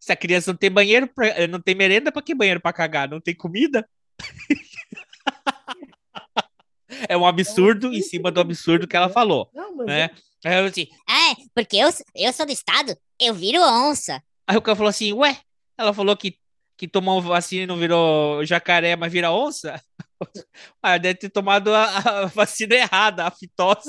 se 0.00 0.10
a 0.10 0.16
criança 0.16 0.50
não 0.50 0.56
tem 0.56 0.70
banheiro, 0.70 1.06
pra, 1.06 1.46
não 1.46 1.60
tem 1.60 1.74
merenda, 1.74 2.10
para 2.10 2.22
que 2.22 2.34
banheiro 2.34 2.60
para 2.60 2.72
cagar? 2.72 3.08
Não 3.08 3.20
tem 3.20 3.34
comida? 3.34 3.86
é 7.08 7.16
um 7.16 7.26
absurdo 7.26 7.92
em 7.92 8.00
cima 8.00 8.30
do 8.30 8.40
absurdo 8.40 8.88
que 8.88 8.96
ela 8.96 9.10
falou. 9.10 9.50
Não, 9.54 9.76
né? 9.76 10.10
Aí 10.44 10.58
eu 10.58 10.64
assim, 10.64 10.88
é, 11.06 11.34
porque 11.54 11.76
eu, 11.76 11.90
eu 12.14 12.32
sou 12.32 12.46
do 12.46 12.52
estado, 12.52 12.96
eu 13.20 13.34
viro 13.34 13.60
onça. 13.60 14.22
Aí 14.46 14.56
o 14.56 14.62
cara 14.62 14.74
falou 14.74 14.88
assim, 14.88 15.12
ué, 15.12 15.38
ela 15.76 15.92
falou 15.92 16.16
que, 16.16 16.38
que 16.78 16.88
tomou 16.88 17.20
vacina 17.20 17.64
e 17.64 17.66
não 17.66 17.76
virou 17.76 18.42
jacaré, 18.44 18.96
mas 18.96 19.12
vira 19.12 19.30
onça? 19.30 19.80
Ah, 20.82 20.98
deve 20.98 21.18
ter 21.18 21.30
tomado 21.30 21.74
a, 21.74 21.96
a 21.96 22.26
vacina 22.26 22.74
errada, 22.74 23.24
a 23.24 23.30
fitose. 23.30 23.88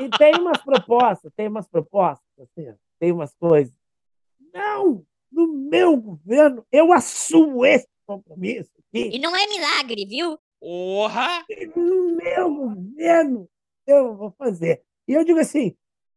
E 0.00 0.08
tem 0.18 0.34
umas 0.34 0.58
propostas, 0.58 1.30
tem 1.36 1.46
umas 1.46 1.68
propostas, 1.68 2.26
assim, 2.40 2.66
tem 2.98 3.12
umas 3.12 3.32
coisas. 3.36 3.72
Não, 4.52 5.06
no 5.36 5.46
meu 5.46 5.96
governo, 5.98 6.66
eu 6.72 6.92
assumo 6.92 7.64
esse 7.66 7.86
compromisso. 8.06 8.70
Aqui. 8.78 9.10
E 9.14 9.18
não 9.18 9.36
é 9.36 9.46
milagre, 9.46 10.06
viu? 10.06 10.38
Porra! 10.58 11.44
No 11.76 12.16
meu 12.16 12.54
governo, 12.54 13.48
eu 13.86 14.16
vou 14.16 14.30
fazer. 14.30 14.82
E 15.06 15.12
eu 15.12 15.22
digo 15.24 15.38
assim, 15.38 15.76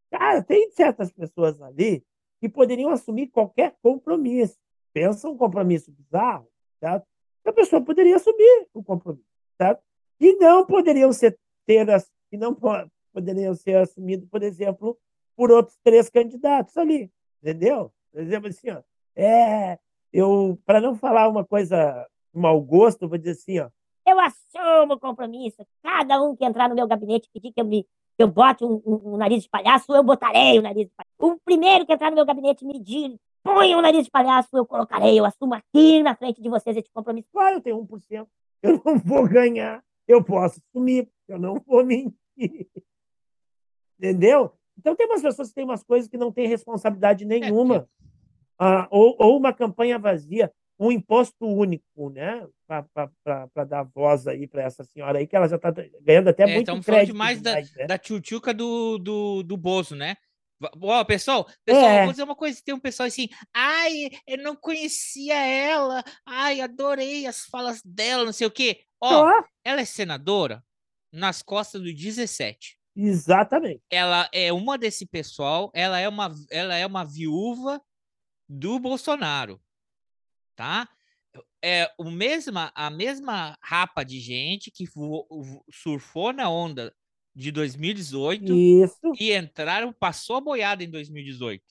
cara, 0.09 0.41
tem 0.41 0.72
certas 0.72 1.11
pessoas 1.11 1.61
ali 1.61 2.01
que 2.39 2.47
poderiam 2.47 2.89
assumir 2.91 3.28
qualquer 3.28 3.76
compromisso. 3.82 4.57
Pensa 4.93 5.28
um 5.28 5.38
compromisso 5.38 5.91
bizarro, 5.91 6.47
certo? 6.80 7.05
A 7.45 7.51
pessoa 7.51 7.84
poderia 7.84 8.15
assumir 8.15 8.67
o 8.74 8.82
compromisso, 8.82 9.28
certo? 9.57 9.84
E 10.20 10.34
não 10.38 10.65
poderiam 10.65 11.11
ser 11.11 11.38
ter 11.65 11.89
as, 11.89 12.09
e 12.32 12.38
não 12.38 12.55
poderiam 13.13 13.53
ser 13.53 13.76
assumidos, 13.78 14.28
por 14.30 14.43
exemplo, 14.43 14.97
por 15.36 15.51
outros 15.51 15.78
três 15.84 16.09
candidatos 16.09 16.76
ali, 16.78 17.11
entendeu? 17.41 17.91
Por 18.11 18.22
exemplo, 18.22 18.49
assim, 18.49 18.70
ó, 18.70 18.82
é, 19.16 19.78
eu, 20.12 20.60
para 20.66 20.82
não 20.82 20.95
falar 20.95 21.28
uma 21.28 21.45
coisa 21.45 22.07
mau 22.34 22.60
gosto, 22.62 23.07
vou 23.07 23.18
dizer 23.18 23.32
assim, 23.32 23.60
ó, 23.60 23.70
eu 24.07 24.20
assumo 24.20 24.93
o 24.93 24.99
compromisso. 24.99 25.57
Cada 25.84 26.22
um 26.22 26.36
que 26.36 26.43
entrar 26.43 26.68
no 26.68 26.76
meu 26.76 26.88
gabinete 26.88 27.30
pedir 27.32 27.51
que 27.51 27.62
eu 27.62 27.66
me 27.66 27.86
eu 28.18 28.28
bote 28.28 28.66
um, 28.66 28.82
um, 28.86 29.14
um, 29.14 29.18
nariz 29.18 29.43
de 29.43 29.49
palhaço, 29.49 29.95
eu 29.95 30.03
botarei 30.03 30.60
o 30.60 30.62
nariz 30.62 30.88
de 30.88 30.93
palhaço. 30.93 31.16
O 31.18 31.39
primeiro 31.39 31.86
que 31.86 31.93
entrar 31.93 32.10
no 32.10 32.18
meu 32.18 32.26
gabinete 32.26 32.66
medir, 32.66 33.18
põe 33.41 33.74
um 33.74 33.82
nariz 33.82 34.03
de 34.03 34.12
palhaço, 34.12 34.49
eu 34.53 34.66
colocarei, 34.66 35.18
eu 35.18 35.24
assumo 35.24 35.53
aqui 35.53 36.03
na 36.03 36.14
frente 36.14 36.41
de 36.41 36.49
vocês 36.49 36.76
esse 36.76 36.91
compromisso. 36.91 37.30
Claro, 37.32 37.55
eu 37.55 37.62
tenho 37.62 37.78
1%, 37.78 38.28
eu 38.62 38.82
não 38.84 38.97
vou 38.99 39.26
ganhar, 39.26 39.82
eu 40.05 40.22
posso 40.22 40.60
assumir, 40.60 41.10
eu 41.30 41.39
não 41.39 41.62
vou 41.66 41.86
mentir. 41.86 42.68
Entendeu? 43.97 44.51
Então 44.78 44.93
tem 44.97 45.07
umas 45.07 45.22
pessoas 45.22 45.47
que 45.47 45.55
têm 45.55 45.64
umas 45.64 45.84
coisas 45.84 46.10
que 46.10 46.18
não 46.18 46.30
têm 46.30 46.45
responsabilidade 46.45 47.24
nenhuma. 47.24 47.78
É, 47.78 47.86
ah, 48.60 48.88
ou, 48.91 49.16
ou 49.18 49.38
uma 49.38 49.53
campanha 49.53 49.97
vazia, 49.97 50.51
um 50.78 50.91
imposto 50.91 51.45
único, 51.45 52.10
né? 52.10 52.45
Para 52.68 53.66
dar 53.66 53.84
voz 53.84 54.28
aí 54.28 54.47
para 54.47 54.64
essa 54.64 54.84
senhora 54.84 55.20
aí, 55.20 55.28
que 55.28 55.36
ela 55.36 55.47
já 55.47 55.55
está 55.55 55.72
ganhando 56.01 56.30
até 56.30 56.43
é, 56.43 56.47
muito 56.47 56.68
estamos 56.68 56.86
crédito. 56.86 57.12
Estamos 57.12 57.36
falando 57.36 57.36
demais 57.36 57.41
da, 57.41 57.82
né? 57.82 57.88
da 57.88 57.97
tchutchuca 57.97 58.53
do, 58.53 58.97
do, 58.97 59.43
do 59.43 59.57
Bozo, 59.57 59.95
né? 59.95 60.16
Ó, 60.82 61.05
pessoal, 61.05 61.47
pessoal, 61.64 61.88
é. 61.88 62.03
vou 62.03 62.12
dizer 62.12 62.24
uma 62.24 62.36
coisa, 62.36 62.62
tem 62.64 62.76
um 62.76 62.80
pessoal 62.80 63.07
assim, 63.07 63.30
ai, 63.53 64.10
eu 64.28 64.38
não 64.39 64.57
conhecia 64.57 65.36
ela, 65.36 66.03
ai, 66.26 66.60
adorei 66.60 67.26
as 67.26 67.45
falas 67.45 67.82
dela, 67.84 68.26
não 68.26 68.34
sei 68.34 68.45
o 68.45 68.51
quê. 68.51 68.82
Ó, 69.01 69.26
oh. 69.26 69.43
ela 69.64 69.80
é 69.80 69.86
senadora 69.86 70.62
nas 71.14 71.41
costas 71.41 71.82
do 71.82 71.93
17. 71.93 72.78
Exatamente. 72.95 73.82
Ela 73.89 74.30
é 74.34 74.51
uma 74.51 74.78
desse 74.78 75.05
pessoal, 75.05 75.72
ela 75.74 75.97
é 75.97 76.10
uma, 76.10 76.30
ela 76.51 76.76
é 76.76 76.86
uma 76.86 77.05
viúva 77.05 77.82
do 78.50 78.80
Bolsonaro, 78.80 79.62
tá? 80.56 80.89
É 81.64 81.91
o 81.97 82.10
mesma, 82.10 82.72
a 82.74 82.89
mesma 82.89 83.56
rapa 83.62 84.04
de 84.04 84.20
gente 84.20 84.72
que 84.72 84.86
surfou 85.72 86.34
na 86.34 86.50
onda 86.50 86.93
de 87.36 87.52
2018 87.52 88.52
Isso. 88.52 89.14
e 89.20 89.32
entraram, 89.32 89.93
passou 89.93 90.38
a 90.38 90.41
boiada 90.41 90.84
em 90.84 90.89
2018, 90.89 91.64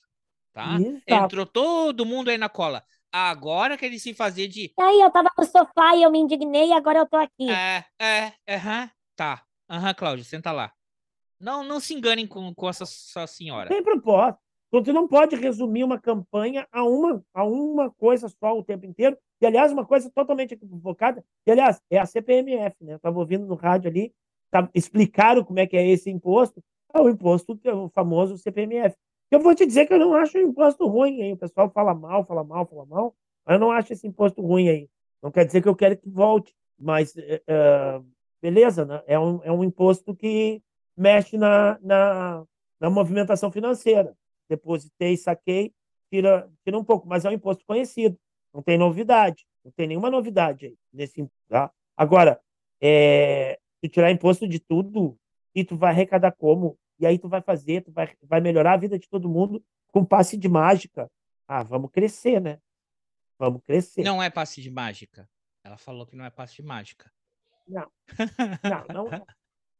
tá? 0.53 0.77
Entrou 1.05 1.45
todo 1.45 2.05
mundo 2.05 2.29
aí 2.29 2.37
na 2.37 2.47
cola. 2.47 2.83
Agora 3.11 3.77
querem 3.77 3.97
se 3.97 4.13
fazer 4.13 4.47
de. 4.47 4.71
Aí 4.79 5.01
eu 5.01 5.11
tava 5.11 5.29
no 5.37 5.43
sofá 5.43 5.95
e 5.95 6.03
eu 6.03 6.11
me 6.11 6.19
indignei 6.19 6.69
e 6.69 6.73
agora 6.73 6.99
eu 6.99 7.07
tô 7.07 7.17
aqui. 7.17 7.49
É, 7.49 7.83
é, 7.99 8.33
aham, 8.47 8.85
uh 8.85 8.89
tá. 9.15 9.43
Aham, 9.69 9.93
Cláudio, 9.93 10.23
senta 10.23 10.51
lá. 10.51 10.71
Não, 11.39 11.63
não 11.63 11.79
se 11.79 11.93
enganem 11.93 12.25
com, 12.25 12.53
com 12.53 12.69
essa, 12.69 12.83
essa 12.83 13.27
senhora. 13.27 13.69
Tem 13.69 13.83
propósito. 13.83 14.39
Você 14.71 14.93
não 14.93 15.07
pode 15.07 15.35
resumir 15.35 15.83
uma 15.83 15.99
campanha 15.99 16.67
a 16.71 16.83
uma, 16.83 17.23
a 17.33 17.43
uma 17.43 17.89
coisa 17.89 18.29
só 18.29 18.57
o 18.57 18.63
tempo 18.63 18.85
inteiro. 18.85 19.17
E, 19.41 19.45
aliás, 19.45 19.71
uma 19.71 19.85
coisa 19.85 20.11
totalmente 20.11 20.53
equivocada. 20.53 21.23
E, 21.45 21.51
aliás, 21.51 21.81
é 21.89 21.97
a 21.97 22.05
CPMF, 22.05 22.75
né? 22.83 22.93
Eu 22.93 22.97
estava 22.97 23.17
ouvindo 23.17 23.45
no 23.47 23.55
rádio 23.55 23.89
ali, 23.89 24.13
tá, 24.51 24.69
explicaram 24.73 25.43
como 25.43 25.59
é 25.59 25.65
que 25.65 25.75
é 25.75 25.87
esse 25.87 26.09
imposto. 26.09 26.63
É 26.93 27.01
o 27.01 27.09
imposto, 27.09 27.59
é 27.63 27.73
o 27.73 27.89
famoso 27.89 28.37
CPMF. 28.37 28.95
Eu 29.31 29.39
vou 29.39 29.55
te 29.55 29.65
dizer 29.65 29.87
que 29.87 29.93
eu 29.93 29.99
não 29.99 30.13
acho 30.13 30.37
o 30.37 30.41
imposto 30.41 30.87
ruim, 30.87 31.21
hein? 31.21 31.33
O 31.33 31.37
pessoal 31.37 31.69
fala 31.71 31.93
mal, 31.93 32.25
fala 32.25 32.43
mal, 32.43 32.65
fala 32.65 32.85
mal. 32.85 33.15
Mas 33.45 33.55
eu 33.55 33.59
não 33.59 33.71
acho 33.71 33.93
esse 33.93 34.07
imposto 34.07 34.41
ruim 34.41 34.69
aí. 34.69 34.89
Não 35.21 35.31
quer 35.31 35.45
dizer 35.45 35.61
que 35.61 35.69
eu 35.69 35.75
quero 35.75 35.97
que 35.97 36.09
volte. 36.09 36.55
Mas, 36.77 37.13
uh, 37.15 38.05
beleza, 38.41 38.85
né? 38.85 39.01
É 39.07 39.19
um, 39.19 39.41
é 39.43 39.51
um 39.51 39.63
imposto 39.63 40.15
que 40.15 40.61
mexe 40.95 41.37
na, 41.37 41.79
na, 41.81 42.43
na 42.79 42.89
movimentação 42.89 43.51
financeira. 43.51 44.15
Depositei, 44.49 45.15
saquei, 45.15 45.73
tira, 46.09 46.49
tira 46.63 46.77
um 46.77 46.83
pouco, 46.83 47.07
mas 47.07 47.23
é 47.23 47.29
um 47.29 47.33
imposto 47.33 47.63
conhecido. 47.65 48.17
Não 48.53 48.61
tem 48.61 48.77
novidade. 48.77 49.45
Não 49.63 49.71
tem 49.71 49.87
nenhuma 49.87 50.09
novidade 50.09 50.67
aí 50.67 50.77
nesse 50.91 51.29
tá? 51.47 51.71
Agora, 51.95 52.41
é, 52.81 53.59
tu 53.81 53.89
tirar 53.89 54.11
imposto 54.11 54.47
de 54.47 54.59
tudo 54.59 55.17
e 55.53 55.63
tu 55.63 55.77
vai 55.77 55.91
arrecadar 55.91 56.31
como? 56.31 56.77
E 56.99 57.05
aí 57.05 57.19
tu 57.19 57.29
vai 57.29 57.41
fazer, 57.41 57.83
tu 57.83 57.91
vai, 57.91 58.13
vai 58.23 58.41
melhorar 58.41 58.73
a 58.73 58.77
vida 58.77 58.97
de 58.97 59.07
todo 59.07 59.29
mundo 59.29 59.63
com 59.91 60.03
passe 60.03 60.35
de 60.35 60.49
mágica. 60.49 61.09
Ah, 61.47 61.63
vamos 61.63 61.91
crescer, 61.91 62.41
né? 62.41 62.59
Vamos 63.37 63.61
crescer. 63.63 64.03
Não 64.03 64.21
é 64.21 64.29
passe 64.29 64.61
de 64.61 64.69
mágica. 64.69 65.29
Ela 65.63 65.77
falou 65.77 66.05
que 66.05 66.15
não 66.15 66.25
é 66.25 66.29
passe 66.29 66.55
de 66.55 66.63
mágica. 66.63 67.11
Não. 67.67 67.89
Não, 68.63 69.05
não 69.05 69.25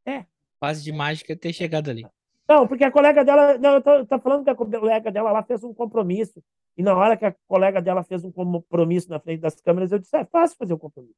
é. 0.05 0.25
Fase 0.59 0.83
de 0.83 0.91
mágica 0.91 1.35
ter 1.35 1.53
chegado 1.53 1.89
ali. 1.89 2.05
Não, 2.49 2.67
porque 2.67 2.83
a 2.83 2.91
colega 2.91 3.23
dela. 3.23 3.59
Não, 3.59 3.75
eu 3.75 3.81
tô, 3.81 4.05
tô 4.07 4.19
falando 4.19 4.43
que 4.43 4.49
a 4.49 4.55
colega 4.55 5.11
dela 5.11 5.31
lá 5.31 5.43
fez 5.43 5.63
um 5.63 5.71
compromisso. 5.71 6.43
E 6.75 6.81
na 6.81 6.95
hora 6.95 7.15
que 7.15 7.23
a 7.25 7.35
colega 7.47 7.79
dela 7.79 8.01
fez 8.03 8.23
um 8.23 8.31
compromisso 8.31 9.07
na 9.07 9.19
frente 9.19 9.39
das 9.41 9.61
câmeras, 9.61 9.91
eu 9.91 9.99
disse: 9.99 10.17
é 10.17 10.25
fácil 10.25 10.57
fazer 10.57 10.73
um 10.73 10.77
compromisso. 10.79 11.13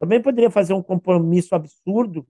Também 0.00 0.20
poderia 0.20 0.50
fazer 0.50 0.72
um 0.74 0.82
compromisso 0.82 1.54
absurdo, 1.54 2.26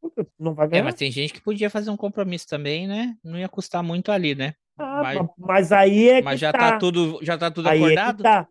porque 0.00 0.26
não 0.38 0.54
vai 0.54 0.66
É, 0.66 0.70
ganhar. 0.70 0.84
mas 0.84 0.94
tem 0.96 1.10
gente 1.10 1.32
que 1.32 1.40
podia 1.40 1.70
fazer 1.70 1.90
um 1.90 1.96
compromisso 1.96 2.48
também, 2.48 2.88
né? 2.88 3.16
Não 3.22 3.38
ia 3.38 3.48
custar 3.48 3.82
muito 3.82 4.10
ali, 4.10 4.34
né? 4.34 4.54
Ah, 4.76 5.00
mas, 5.02 5.18
ma- 5.18 5.30
mas 5.38 5.72
aí 5.72 6.08
é 6.08 6.18
que 6.18 6.24
mas 6.24 6.40
já 6.40 6.52
tá. 6.52 6.58
tá 6.58 6.78
tudo, 6.78 7.22
já 7.22 7.38
tá 7.38 7.48
tudo 7.50 7.68
Aí 7.68 7.80
é 7.80 7.84
acordado? 7.84 8.22
tá. 8.24 8.48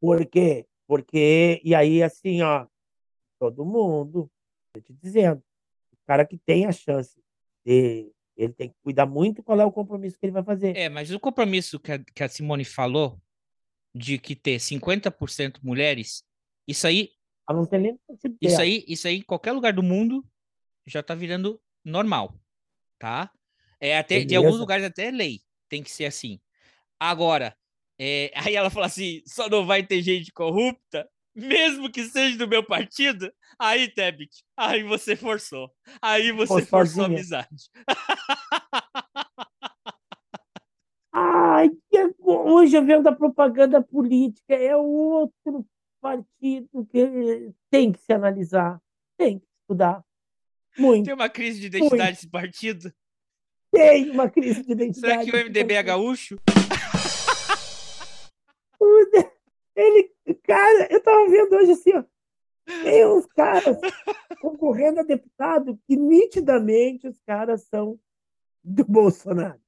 Por 0.00 0.24
quê? 0.24 0.64
Porque, 0.86 1.60
e 1.62 1.74
aí, 1.74 2.02
assim, 2.02 2.40
ó, 2.40 2.66
todo 3.38 3.64
mundo, 3.66 4.30
tô 4.72 4.80
te 4.80 4.94
dizendo, 4.94 5.42
o 5.92 5.96
cara 6.06 6.24
que 6.24 6.38
tem 6.38 6.64
a 6.64 6.72
chance 6.72 7.20
de. 7.64 8.12
Ele 8.36 8.52
tem 8.52 8.68
que 8.68 8.76
cuidar 8.82 9.04
muito 9.04 9.42
qual 9.42 9.60
é 9.60 9.64
o 9.64 9.72
compromisso 9.72 10.16
que 10.16 10.24
ele 10.24 10.32
vai 10.32 10.44
fazer. 10.44 10.76
É, 10.76 10.88
mas 10.88 11.10
o 11.10 11.18
compromisso 11.18 11.80
que 11.80 11.90
a, 11.90 11.98
que 11.98 12.22
a 12.22 12.28
Simone 12.28 12.64
falou 12.64 13.20
de 13.92 14.16
que 14.16 14.36
ter 14.36 14.58
50% 14.58 15.58
mulheres, 15.60 16.22
isso 16.66 16.86
aí, 16.86 17.10
Ela 17.48 17.58
não 17.58 17.66
tem 17.66 17.80
nem 17.80 17.98
isso 18.40 18.60
aí, 18.60 18.84
isso 18.86 19.08
aí, 19.08 19.16
em 19.16 19.22
qualquer 19.22 19.52
lugar 19.52 19.72
do 19.72 19.82
mundo 19.82 20.24
já 20.86 21.02
tá 21.02 21.16
virando 21.16 21.60
normal, 21.84 22.38
tá? 22.98 23.30
É 23.80 23.98
até, 23.98 24.20
em 24.20 24.36
alguns 24.36 24.58
lugares 24.58 24.84
até 24.84 25.06
é 25.06 25.10
lei, 25.10 25.40
tem 25.68 25.82
que 25.82 25.90
ser 25.90 26.04
assim. 26.04 26.40
Agora, 26.98 27.56
é, 27.98 28.30
aí 28.34 28.54
ela 28.54 28.70
fala 28.70 28.86
assim, 28.86 29.22
só 29.26 29.48
não 29.48 29.66
vai 29.66 29.84
ter 29.84 30.02
gente 30.02 30.32
corrupta, 30.32 31.08
mesmo 31.38 31.90
que 31.90 32.04
seja 32.04 32.36
do 32.36 32.48
meu 32.48 32.64
partido. 32.64 33.32
Aí, 33.58 33.88
Tebit, 33.88 34.44
aí 34.56 34.82
você 34.82 35.16
forçou. 35.16 35.70
Aí 36.02 36.32
você 36.32 36.60
Pô, 36.60 36.66
forçou 36.66 37.04
a 37.04 37.06
amizade. 37.06 37.70
Ai, 41.12 41.70
hoje 42.20 42.76
eu 42.76 42.84
vendo 42.84 43.08
a 43.08 43.14
propaganda 43.14 43.82
política, 43.82 44.54
é 44.54 44.76
outro 44.76 45.66
partido 46.00 46.86
que 46.90 47.52
tem 47.70 47.90
que 47.90 47.98
se 48.00 48.12
analisar, 48.12 48.80
tem 49.16 49.38
que 49.38 49.46
estudar. 49.60 50.04
Muito. 50.78 51.06
Tem 51.06 51.14
uma 51.14 51.28
crise 51.28 51.58
de 51.60 51.66
identidade 51.66 52.18
esse 52.18 52.28
partido? 52.28 52.92
Tem 53.72 54.10
uma 54.10 54.30
crise 54.30 54.62
de 54.62 54.72
identidade. 54.72 55.24
Será 55.24 55.24
que 55.24 55.30
o 55.30 55.44
MDB 55.44 55.74
é 55.74 55.82
gaúcho? 55.82 56.38
Ele, 59.74 60.10
cara, 60.34 60.88
eu 60.90 61.02
tava 61.02 61.28
vendo 61.28 61.56
hoje 61.56 61.72
assim, 61.72 61.92
ó, 61.94 62.04
tem 62.82 63.06
uns 63.06 63.26
caras 63.26 63.78
concorrendo 64.40 65.00
a 65.00 65.02
deputado 65.02 65.78
que 65.86 65.96
nitidamente 65.96 67.08
os 67.08 67.18
caras 67.26 67.62
são 67.64 67.98
do 68.62 68.84
Bolsonaro. 68.84 69.60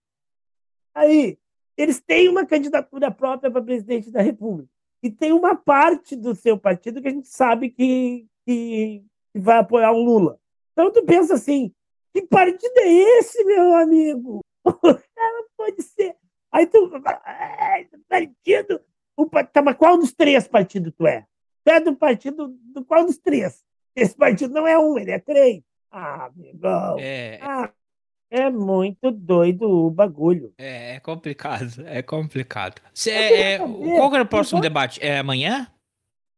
Aí, 0.94 1.38
eles 1.76 2.00
têm 2.00 2.28
uma 2.28 2.44
candidatura 2.44 3.11
própria 3.11 3.50
para 3.50 3.62
presidente 3.62 4.11
da 4.11 4.20
República. 4.20 4.68
E 5.02 5.11
tem 5.11 5.32
uma 5.32 5.56
parte 5.56 6.14
do 6.14 6.34
seu 6.34 6.58
partido 6.58 7.00
que 7.00 7.08
a 7.08 7.12
gente 7.12 7.28
sabe 7.28 7.70
que, 7.70 8.26
que, 8.44 9.02
que 9.32 9.38
vai 9.38 9.58
apoiar 9.58 9.92
o 9.92 10.02
Lula. 10.02 10.38
Então 10.72 10.92
tu 10.92 11.02
pensa 11.04 11.34
assim, 11.34 11.72
que 12.12 12.22
partido 12.22 12.76
é 12.76 13.18
esse, 13.18 13.42
meu 13.44 13.74
amigo? 13.74 14.40
O 14.62 15.00
pode 15.56 15.82
ser. 15.82 16.16
Aí 16.52 16.66
tu. 16.66 16.90
ah, 17.06 17.84
Partido. 18.08 18.80
O, 19.22 19.28
tá, 19.28 19.62
mas 19.62 19.76
qual 19.76 19.98
dos 19.98 20.12
três 20.12 20.46
partidos 20.48 20.92
tu 20.96 21.06
é? 21.06 21.26
Tu 21.64 21.70
é 21.70 21.80
do 21.80 21.94
partido 21.94 22.48
do 22.74 22.84
qual 22.84 23.04
dos 23.04 23.18
três? 23.18 23.62
Esse 23.94 24.14
partido 24.16 24.52
não 24.54 24.66
é 24.66 24.78
um, 24.78 24.98
ele 24.98 25.10
é 25.10 25.18
três. 25.18 25.62
Ah, 25.90 26.26
amigão. 26.26 26.96
É, 26.98 27.38
Ah, 27.42 27.70
é 28.30 28.48
muito 28.48 29.10
doido 29.10 29.68
o 29.68 29.90
bagulho. 29.90 30.54
é, 30.56 30.94
é 30.94 31.00
complicado, 31.00 31.68
é 31.86 32.00
complicado. 32.02 32.80
Cê- 32.94 33.10
é, 33.10 33.58
saber, 33.58 33.96
qual 33.96 34.08
que 34.10 34.14
era 34.16 34.24
o 34.24 34.28
próximo 34.28 34.60
debate? 34.60 35.00
É 35.02 35.18
amanhã? 35.18 35.66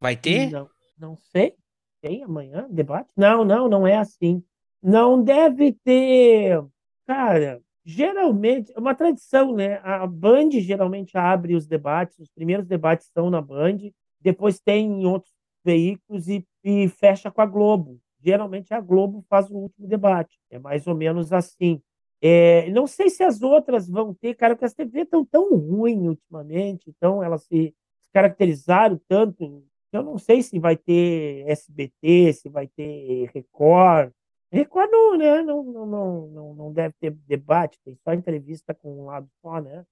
Vai 0.00 0.16
ter? 0.16 0.50
Não, 0.50 0.68
não 0.98 1.16
sei. 1.16 1.54
Tem 2.00 2.24
amanhã 2.24 2.66
debate? 2.70 3.10
Não, 3.16 3.44
não, 3.44 3.68
não 3.68 3.86
é 3.86 3.96
assim. 3.96 4.42
Não 4.82 5.22
deve 5.22 5.72
ter. 5.84 6.60
Cara, 7.06 7.60
geralmente, 7.84 8.72
é 8.74 8.78
uma 8.80 8.94
tradição, 8.94 9.54
né? 9.54 9.80
A 9.82 10.06
Band 10.06 10.50
geralmente 10.52 11.16
abre 11.16 11.54
os 11.54 11.66
debates, 11.66 12.18
os 12.18 12.30
primeiros 12.30 12.66
debates 12.66 13.06
estão 13.06 13.30
na 13.30 13.40
Band, 13.40 13.78
depois 14.20 14.60
tem 14.60 14.86
em 14.86 15.06
outros 15.06 15.32
veículos 15.64 16.28
e, 16.28 16.46
e 16.64 16.88
fecha 16.88 17.30
com 17.30 17.40
a 17.40 17.46
Globo. 17.46 18.00
Geralmente 18.20 18.72
a 18.72 18.80
Globo 18.80 19.24
faz 19.28 19.50
o 19.50 19.56
último 19.56 19.86
debate. 19.86 20.38
É 20.50 20.58
mais 20.58 20.86
ou 20.86 20.94
menos 20.94 21.32
assim. 21.32 21.80
É, 22.20 22.70
não 22.70 22.86
sei 22.86 23.10
se 23.10 23.24
as 23.24 23.42
outras 23.42 23.88
vão 23.88 24.14
ter, 24.14 24.34
cara, 24.34 24.54
porque 24.54 24.64
as 24.64 24.74
TV 24.74 25.00
estão 25.00 25.24
tão 25.24 25.56
ruins 25.56 26.06
ultimamente, 26.06 26.88
então 26.88 27.22
elas 27.22 27.44
se 27.44 27.74
caracterizaram 28.12 29.00
tanto 29.08 29.64
eu 29.92 30.02
não 30.02 30.16
sei 30.18 30.42
se 30.42 30.58
vai 30.58 30.74
ter 30.76 31.44
SBT, 31.46 32.32
se 32.32 32.48
vai 32.48 32.66
ter 32.66 33.30
Record. 33.34 34.10
Record 34.52 34.90
não, 34.90 35.16
né? 35.16 35.42
Não, 35.42 35.64
não, 35.64 35.86
não, 35.86 36.54
não, 36.54 36.72
deve 36.72 36.94
ter 37.00 37.10
debate, 37.10 37.78
tem 37.82 37.98
só 38.04 38.12
entrevista 38.12 38.74
com 38.74 39.00
um 39.00 39.06
lado 39.06 39.26
só, 39.40 39.58
né? 39.58 39.86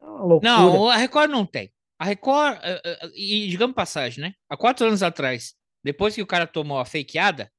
É 0.00 0.04
uma 0.04 0.22
loucura. 0.22 0.52
Não, 0.52 0.88
a 0.90 0.96
Record 0.96 1.30
não 1.30 1.46
tem. 1.46 1.72
A 1.98 2.04
Record, 2.04 2.58
eh, 2.62 2.82
eh, 2.84 3.10
e 3.14 3.48
digamos 3.48 3.74
passagem, 3.74 4.22
né? 4.22 4.34
Há 4.50 4.56
quatro 4.56 4.86
anos 4.86 5.02
atrás, 5.02 5.54
depois 5.82 6.14
que 6.14 6.20
o 6.20 6.26
cara 6.26 6.46
tomou 6.46 6.78
a 6.78 6.84
fakeada, 6.84 7.50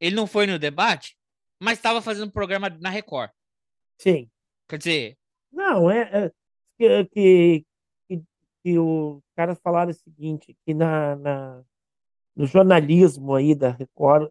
ele 0.00 0.16
não 0.16 0.26
foi 0.26 0.46
no 0.46 0.58
debate, 0.58 1.14
mas 1.60 1.78
estava 1.78 2.00
fazendo 2.00 2.32
programa 2.32 2.70
na 2.80 2.88
Record. 2.88 3.30
Sim. 3.98 4.30
Quer 4.66 4.78
dizer, 4.78 5.18
Não, 5.52 5.90
é, 5.90 6.00
é 6.10 6.30
que, 6.78 7.04
que, 7.12 7.66
que, 8.08 8.22
que 8.62 8.78
os 8.78 9.20
caras 9.36 9.58
falaram 9.62 9.90
o 9.90 9.94
seguinte, 9.94 10.56
que 10.64 10.72
na, 10.72 11.16
na, 11.16 11.62
no 12.34 12.46
jornalismo 12.46 13.34
aí 13.34 13.54
da 13.54 13.70
Record, 13.72 14.30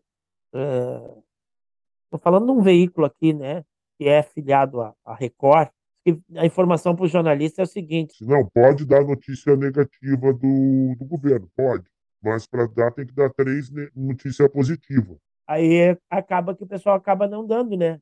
estou 0.53 2.19
falando 2.19 2.45
de 2.47 2.51
um 2.51 2.61
veículo 2.61 3.05
aqui, 3.05 3.33
né, 3.33 3.63
que 3.97 4.07
é 4.07 4.21
filiado 4.23 4.81
à, 4.81 4.93
à 5.05 5.15
Record, 5.15 5.69
que 6.05 6.17
a 6.35 6.45
informação 6.45 6.95
para 6.95 7.05
o 7.05 7.07
jornalista 7.07 7.61
é 7.61 7.63
o 7.63 7.67
seguinte, 7.67 8.23
Não, 8.25 8.47
pode 8.49 8.85
dar 8.85 9.03
notícia 9.03 9.55
negativa 9.55 10.33
do, 10.33 10.95
do 10.97 11.05
governo, 11.05 11.49
pode. 11.55 11.85
Mas 12.21 12.45
para 12.45 12.67
dar, 12.67 12.91
tem 12.91 13.05
que 13.05 13.13
dar 13.13 13.29
três 13.33 13.69
notícias 13.95 14.49
positivas. 14.51 15.17
aí 15.47 15.97
acaba 16.09 16.55
que 16.55 16.63
o 16.63 16.67
pessoal 16.67 16.95
acaba 16.97 17.27
não 17.27 17.45
dando, 17.45 17.77
né? 17.77 17.99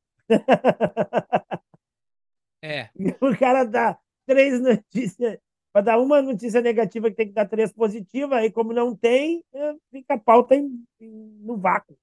é. 2.61 2.89
E 2.99 3.09
o 3.21 3.37
cara 3.37 3.63
dá 3.63 3.97
três 4.25 4.59
notícias, 4.59 5.37
para 5.71 5.81
dar 5.81 5.99
uma 5.99 6.21
notícia 6.21 6.61
negativa 6.61 7.09
que 7.09 7.15
tem 7.15 7.27
que 7.27 7.33
dar 7.33 7.45
três 7.47 7.71
positivas, 7.71 8.37
aí 8.39 8.51
como 8.51 8.73
não 8.73 8.95
tem, 8.95 9.43
eh, 9.53 9.75
fica 9.91 10.15
a 10.15 10.19
pauta 10.19 10.55
em- 10.55 10.83
em- 10.99 11.37
no 11.41 11.57
vácuo. 11.57 11.95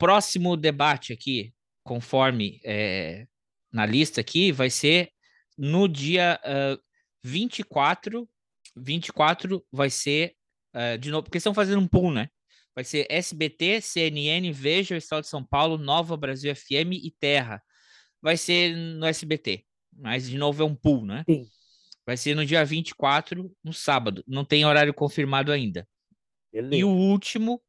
Próximo 0.00 0.56
debate 0.56 1.12
aqui, 1.12 1.52
conforme 1.84 2.58
eh, 2.64 3.26
na 3.70 3.84
lista 3.84 4.22
aqui, 4.22 4.50
vai 4.50 4.70
ser 4.70 5.10
no 5.56 5.86
dia 5.86 6.40
ah, 6.42 6.78
24. 7.22 8.26
24 8.74 9.62
vai 9.70 9.90
ser, 9.90 10.34
ah, 10.72 10.96
de 10.96 11.10
novo, 11.10 11.24
porque 11.24 11.36
estão 11.36 11.52
fazendo 11.52 11.80
um 11.80 11.86
pool, 11.86 12.10
né? 12.10 12.28
Vai 12.74 12.84
ser 12.84 13.06
SBT, 13.10 13.82
CNN, 13.82 14.50
Veja, 14.52 14.96
Estado 14.96 15.22
de 15.22 15.28
São 15.28 15.44
Paulo, 15.44 15.76
Nova 15.76 16.16
Brasil 16.16 16.54
FM 16.56 16.94
e 17.02 17.14
Terra. 17.20 17.62
Vai 18.22 18.38
ser 18.38 18.74
no 18.74 19.04
SBT, 19.04 19.64
mas 19.92 20.30
de 20.30 20.38
novo 20.38 20.62
é 20.62 20.66
um 20.66 20.74
pool, 20.74 21.04
né? 21.04 21.24
Sim. 21.28 21.46
Vai 22.06 22.16
ser 22.16 22.34
no 22.34 22.46
dia 22.46 22.64
24, 22.64 23.54
no 23.62 23.72
sábado. 23.72 24.24
Não 24.26 24.44
tem 24.44 24.64
horário 24.64 24.94
confirmado 24.94 25.52
ainda. 25.52 25.86
E 26.52 26.60
Beleza. 26.60 26.86
o 26.86 26.90
último, 26.90 27.62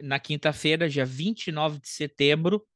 na 0.00 0.18
quinta-feira, 0.18 0.88
dia 0.88 1.04
29 1.04 1.78
de 1.80 1.88
setembro, 1.88 2.66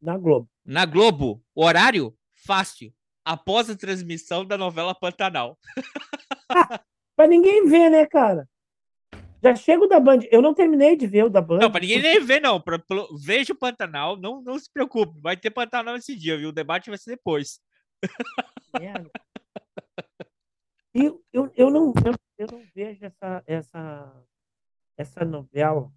Na 0.00 0.16
Globo. 0.18 0.48
na 0.64 0.84
Globo, 0.86 1.42
horário 1.54 2.16
fácil, 2.34 2.92
após 3.24 3.68
a 3.70 3.76
transmissão 3.76 4.44
da 4.44 4.56
novela 4.58 4.94
Pantanal. 4.94 5.58
Pra 7.16 7.26
ninguém 7.28 7.66
ver, 7.68 7.90
né, 7.90 8.04
cara? 8.06 8.48
Já 9.42 9.54
chego 9.54 9.86
da 9.86 10.00
Band. 10.00 10.20
Eu 10.30 10.40
não 10.42 10.52
terminei 10.54 10.96
de 10.96 11.06
ver 11.06 11.24
o 11.24 11.28
da 11.30 11.40
Band. 11.40 11.58
Não, 11.58 11.70
para 11.70 11.82
ninguém 11.82 12.00
nem 12.02 12.18
ver, 12.24 12.40
não. 12.40 12.60
Pra, 12.60 12.78
pelo- 12.78 13.16
veja 13.18 13.52
o 13.52 13.56
Pantanal, 13.56 14.16
não, 14.16 14.42
não 14.42 14.58
se 14.58 14.72
preocupe. 14.72 15.20
Vai 15.20 15.36
ter 15.36 15.50
Pantanal 15.50 15.96
esse 15.96 16.16
dia, 16.16 16.36
viu? 16.38 16.48
O 16.48 16.52
debate 16.52 16.88
vai 16.90 16.98
ser 16.98 17.10
depois. 17.10 17.60
Merda. 18.80 19.10
E 20.94 21.04
eu, 21.32 21.52
eu, 21.56 21.70
não, 21.70 21.92
eu, 22.04 22.14
eu 22.38 22.46
não 22.50 22.62
vejo 22.74 23.04
essa, 23.04 23.42
essa, 23.46 24.24
essa 24.96 25.24
novela. 25.24 25.90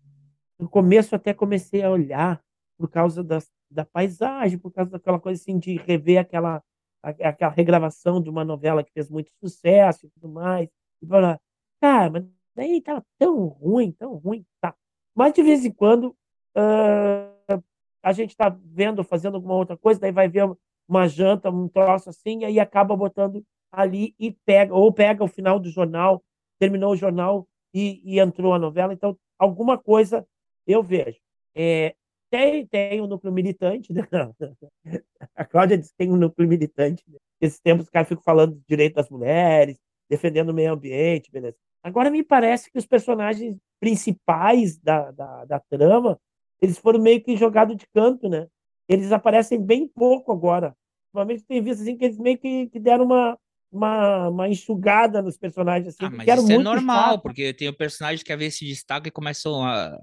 No 0.60 0.70
começo 0.70 1.16
até 1.16 1.34
comecei 1.34 1.84
a 1.84 1.92
olhar 1.92 2.42
por 2.78 2.90
causa 2.90 3.24
das, 3.24 3.52
da 3.70 3.86
paisagem, 3.86 4.58
por 4.58 4.72
causa 4.72 4.92
daquela 4.92 5.20
coisa 5.20 5.42
assim 5.42 5.58
de 5.58 5.76
rever 5.76 6.20
aquela, 6.20 6.64
aquela 7.02 7.52
regravação 7.52 8.22
de 8.22 8.30
uma 8.30 8.44
novela 8.44 8.84
que 8.84 8.92
fez 8.92 9.10
muito 9.10 9.32
sucesso 9.40 10.06
e 10.06 10.10
tudo 10.10 10.30
mais. 10.30 10.70
E 11.02 11.08
falar, 11.08 11.40
cara, 11.82 12.10
mas 12.10 12.26
daí 12.56 12.82
tava 12.82 13.06
tão 13.18 13.48
ruim, 13.48 13.92
tão 13.92 14.16
ruim, 14.16 14.46
tá. 14.60 14.76
Mas 15.16 15.34
de 15.34 15.44
vez 15.44 15.66
em 15.66 15.72
quando 15.72 16.16
uh, 16.56 17.64
a 18.04 18.14
gente 18.14 18.32
está 18.32 18.50
vendo, 18.50 19.04
fazendo 19.04 19.36
alguma 19.36 19.56
outra 19.56 19.78
coisa, 19.78 20.00
daí 20.00 20.12
vai 20.12 20.28
ver 20.28 20.50
uma 20.88 21.08
janta, 21.08 21.50
um 21.50 21.68
troço 21.68 22.10
assim, 22.10 22.40
e 22.40 22.46
aí 22.46 22.60
acaba 22.60 22.96
botando 22.96 23.44
ali 23.72 24.16
e 24.18 24.32
pega, 24.32 24.74
ou 24.74 24.92
pega 24.94 25.24
o 25.24 25.28
final 25.28 25.60
do 25.60 25.70
jornal, 25.70 26.24
terminou 26.58 26.94
o 26.94 26.96
jornal 26.96 27.48
e, 27.74 28.02
e 28.04 28.20
entrou 28.20 28.54
a 28.54 28.60
novela. 28.60 28.94
Então, 28.94 29.18
alguma 29.38 29.78
coisa 29.78 30.26
eu 30.66 30.84
vejo. 30.84 31.20
É, 31.56 31.96
tem, 32.30 32.66
tem 32.66 33.02
um 33.02 33.08
núcleo 33.08 33.32
militante, 33.32 33.94
né? 33.94 34.02
a 35.36 35.46
Cláudia 35.46 35.78
disse 35.78 35.92
que 35.92 35.98
tem 35.98 36.12
um 36.12 36.18
núcleo 36.18 36.48
militante. 36.48 37.04
Né? 37.08 37.18
Esses 37.40 37.60
tempos 37.60 37.86
os 37.86 37.90
caras 37.90 38.08
ficam 38.08 38.24
falando 38.24 38.56
do 38.56 38.64
direito 38.68 38.96
das 38.96 39.10
mulheres, 39.10 39.78
defendendo 40.10 40.50
o 40.50 40.54
meio 40.54 40.74
ambiente, 40.74 41.32
beleza. 41.32 41.56
Agora 41.82 42.10
me 42.10 42.24
parece 42.24 42.70
que 42.72 42.78
os 42.78 42.86
personagens 42.86 43.56
principais 43.80 44.78
da, 44.78 45.12
da, 45.12 45.46
da 45.46 45.60
trama, 45.60 46.20
eles 46.62 46.78
foram 46.78 47.00
meio 47.00 47.24
que 47.24 47.38
jogados 47.38 47.78
de 47.78 47.88
canto, 47.94 48.28
né? 48.28 48.48
Eles 48.90 49.12
aparecem 49.12 49.62
bem 49.62 49.88
pouco 49.88 50.32
agora. 50.32 50.76
Ultimamente 51.14 51.46
tem 51.46 51.62
visto 51.62 51.82
assim 51.82 51.98
que 51.98 52.06
eles 52.06 52.18
meio 52.18 52.38
que, 52.38 52.68
que 52.68 52.80
deram 52.80 53.06
uma, 53.06 53.38
uma, 53.72 54.30
uma 54.30 54.50
enxugada 54.50 55.22
nos 55.22 55.38
personagens. 55.38 55.90
Assim, 55.90 56.06
ah, 56.06 56.10
mas 56.10 56.28
isso 56.28 56.52
é 56.52 56.58
normal, 56.58 57.12
chato. 57.12 57.22
porque 57.22 57.54
tem 57.54 57.68
o 57.68 57.78
personagem 57.78 58.24
que 58.24 58.32
às 58.32 58.40
vezes 58.40 58.58
se 58.58 58.66
destaca 58.66 59.08
e 59.08 59.12
começam 59.12 59.64
a. 59.64 59.98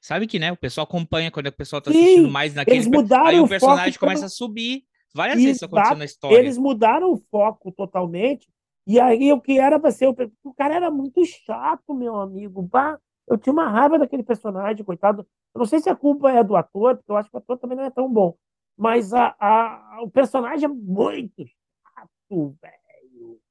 Sabe 0.00 0.26
que, 0.26 0.38
né? 0.38 0.52
O 0.52 0.56
pessoal 0.56 0.84
acompanha 0.84 1.30
quando 1.30 1.48
o 1.48 1.52
pessoal 1.52 1.82
tá 1.82 1.90
assistindo 1.90 2.26
Sim, 2.26 2.30
mais 2.30 2.54
naquele. 2.54 2.76
Eles 2.76 2.86
mudaram 2.86 3.26
Aí 3.26 3.40
o 3.40 3.48
personagem 3.48 3.92
foco 3.92 4.00
começa 4.00 4.20
pra... 4.20 4.26
a 4.26 4.30
subir. 4.30 4.84
Várias 5.14 5.36
vezes 5.36 5.56
isso 5.56 5.64
aconteceu 5.64 5.96
na 5.96 6.04
história. 6.04 6.36
Eles 6.36 6.56
mudaram 6.56 7.12
o 7.12 7.22
foco 7.30 7.72
totalmente. 7.72 8.48
E 8.86 9.00
aí 9.00 9.32
o 9.32 9.40
que 9.40 9.58
era 9.58 9.78
para 9.78 9.90
ser. 9.90 10.06
O... 10.06 10.16
o 10.44 10.54
cara 10.54 10.76
era 10.76 10.90
muito 10.90 11.24
chato, 11.24 11.92
meu 11.92 12.16
amigo. 12.16 12.62
Bah, 12.62 12.98
eu 13.26 13.36
tinha 13.36 13.52
uma 13.52 13.68
raiva 13.68 13.98
daquele 13.98 14.22
personagem, 14.22 14.84
coitado. 14.84 15.26
Eu 15.54 15.58
não 15.58 15.66
sei 15.66 15.80
se 15.80 15.90
a 15.90 15.96
culpa 15.96 16.30
é 16.30 16.44
do 16.44 16.56
ator, 16.56 16.96
porque 16.96 17.10
eu 17.10 17.16
acho 17.16 17.28
que 17.28 17.36
o 17.36 17.38
ator 17.38 17.58
também 17.58 17.76
não 17.76 17.84
é 17.84 17.90
tão 17.90 18.10
bom. 18.10 18.34
Mas 18.76 19.12
a, 19.12 19.34
a, 19.40 19.98
o 20.02 20.10
personagem 20.10 20.66
é 20.66 20.68
muito 20.68 21.44
chato, 21.44 22.56
velho. 22.62 22.77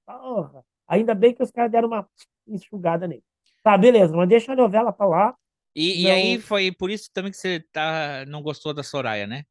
Porra. 0.08 0.64
Ainda 0.88 1.14
bem 1.14 1.34
que 1.34 1.44
os 1.44 1.52
caras 1.52 1.70
deram 1.70 1.90
uma 1.90 2.08
enxugada 2.48 3.08
nele. 3.08 3.24
Tá, 3.62 3.78
beleza, 3.78 4.16
mas 4.16 4.30
deixa 4.30 4.54
a 4.54 4.56
novela 4.56 4.94
pra 4.94 5.06
lá. 5.06 5.36
E, 5.76 6.04
não... 6.04 6.10
e 6.10 6.12
aí 6.12 6.40
foi 6.40 6.72
por 6.72 6.90
isso 6.90 7.10
também 7.14 7.32
que 7.32 7.38
você 7.38 7.60
tá, 7.72 8.26
não 8.26 8.42
gostou 8.42 8.74
da 8.74 8.82
Soraya, 8.82 9.28
né? 9.28 9.44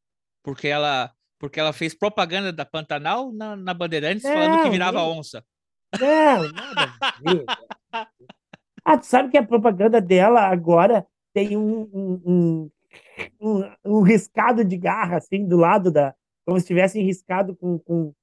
Porque 0.43 0.67
ela, 0.67 1.13
porque 1.39 1.61
ela 1.61 1.73
fez 1.73 1.95
propaganda 1.95 2.53
da 2.53 2.65
Pantanal 2.65 3.31
na, 3.33 3.55
na 3.55 3.75
Bandeirantes 3.75 4.25
não, 4.25 4.33
falando 4.33 4.63
que 4.63 4.71
virava 4.71 4.99
não, 4.99 5.19
onça. 5.19 5.45
Não, 6.01 6.53
nada 6.53 6.95
a 7.01 7.11
ver. 7.21 7.45
ah, 8.85 8.97
tu 8.97 9.05
sabe 9.05 9.31
que 9.31 9.37
a 9.37 9.47
propaganda 9.47 10.01
dela 10.01 10.49
agora 10.49 11.07
tem 11.35 11.55
um, 11.55 11.83
um, 11.93 12.23
um, 12.25 12.71
um, 13.39 13.73
um 13.85 14.03
riscado 14.03 14.65
de 14.65 14.79
garra, 14.79 15.19
assim, 15.19 15.47
do 15.47 15.59
lado 15.59 15.93
da. 15.93 16.15
Como 16.47 16.59
se 16.59 16.67
tivessem 16.67 17.05
riscado 17.05 17.55
com, 17.57 17.79
com 17.81 18.15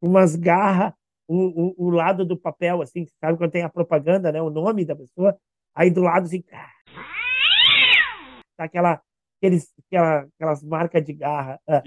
umas 0.00 0.36
garras 0.36 0.92
o, 1.32 1.86
o, 1.86 1.90
lado 1.90 2.24
do 2.24 2.36
papel, 2.36 2.82
assim, 2.82 3.06
sabe 3.20 3.38
quando 3.38 3.52
tem 3.52 3.62
a 3.62 3.68
propaganda, 3.68 4.32
né? 4.32 4.42
O 4.42 4.50
nome 4.50 4.84
da 4.84 4.96
pessoa, 4.96 5.38
aí 5.74 5.90
do 5.90 6.02
lado, 6.02 6.26
assim, 6.26 6.42
tá 6.42 6.68
aquela, 8.64 9.00
aqueles, 9.38 9.72
aquela, 9.86 10.28
aquelas 10.34 10.62
marcas 10.62 11.04
de 11.04 11.12
garra. 11.12 11.60
Ah, 11.68 11.82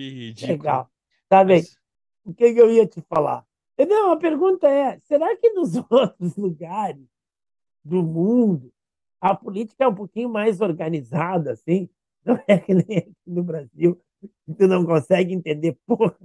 legal. 0.47 0.89
Tá 1.27 1.43
bem. 1.43 1.59
Mas... 1.59 1.77
O 2.25 2.33
que, 2.33 2.53
que 2.53 2.61
eu 2.61 2.71
ia 2.71 2.87
te 2.87 3.01
falar? 3.01 3.45
Não, 3.77 4.11
a 4.11 4.17
pergunta 4.17 4.69
é: 4.69 4.97
será 5.01 5.35
que 5.35 5.49
nos 5.49 5.75
outros 5.91 6.37
lugares 6.37 7.05
do 7.83 8.01
mundo 8.01 8.71
a 9.19 9.35
política 9.35 9.83
é 9.83 9.87
um 9.87 9.95
pouquinho 9.95 10.29
mais 10.29 10.61
organizada, 10.61 11.51
assim? 11.51 11.89
Não 12.25 12.39
é 12.47 12.57
que 12.57 12.73
nem 12.73 12.99
aqui 12.99 13.13
no 13.27 13.43
Brasil, 13.43 14.01
que 14.45 14.53
tu 14.53 14.67
não 14.67 14.85
consegue 14.85 15.33
entender 15.33 15.77
porra 15.85 16.15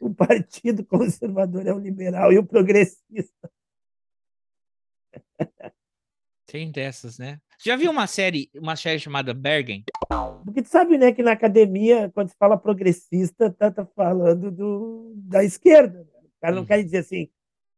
o 0.00 0.14
Partido 0.14 0.84
Conservador 0.84 1.66
é 1.66 1.72
o 1.72 1.78
liberal 1.78 2.32
e 2.32 2.38
o 2.38 2.46
progressista. 2.46 3.50
Tem 6.46 6.70
dessas, 6.70 7.18
né? 7.18 7.40
Já 7.62 7.76
viu 7.76 7.90
uma 7.90 8.06
série, 8.06 8.50
uma 8.54 8.74
série 8.74 8.98
chamada 8.98 9.32
Bergen? 9.34 9.84
Porque 10.44 10.62
tu 10.62 10.68
sabe, 10.68 10.96
né, 10.96 11.12
que 11.12 11.22
na 11.22 11.32
academia, 11.32 12.10
quando 12.14 12.30
se 12.30 12.36
fala 12.38 12.56
progressista, 12.56 13.50
tá, 13.50 13.70
tá 13.70 13.84
falando 13.84 14.50
do, 14.50 15.12
da 15.16 15.44
esquerda. 15.44 15.98
Né? 15.98 16.20
O 16.24 16.40
cara 16.40 16.54
não 16.54 16.62
uhum. 16.62 16.66
quer 16.66 16.82
dizer 16.82 16.98
assim, 16.98 17.28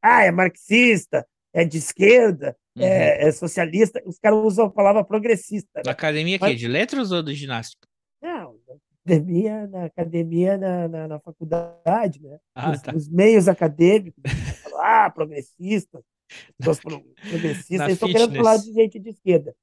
ah, 0.01 0.23
é 0.23 0.31
marxista, 0.31 1.27
é 1.53 1.65
de 1.65 1.79
esquerda, 1.79 2.57
é, 2.77 2.81
uhum. 2.81 2.87
é, 2.87 3.29
é, 3.29 3.33
socialista. 3.33 4.03
Os 4.07 4.19
caras 4.19 4.39
usam 4.39 4.67
a 4.67 4.71
palavra 4.71 5.05
progressista. 5.05 5.69
Né? 5.77 5.83
Na 5.85 5.93
academia 5.93 6.39
Mas... 6.41 6.59
De 6.59 6.69
letras 6.69 7.11
ou 7.13 7.23
de 7.23 7.35
ginástica? 7.35 7.87
Academia, 9.05 9.67
na 9.67 9.85
academia, 9.85 10.57
na, 10.57 10.89
na, 10.89 11.09
na 11.09 11.19
faculdade, 11.19 12.23
né? 12.23 12.39
Ah, 12.55 12.71
os, 12.71 12.83
tá. 12.83 12.95
os, 12.95 13.09
meios 13.09 13.49
acadêmicos, 13.49 14.23
ah, 14.81 15.11
progressistas, 15.11 16.03
os 16.67 16.79
progressistas, 16.81 17.93
estão 17.93 18.09
querendo 18.09 18.37
falar 18.37 18.59
de 18.59 18.73
gente 18.73 19.01
de 19.01 19.11
esquerda. 19.11 19.55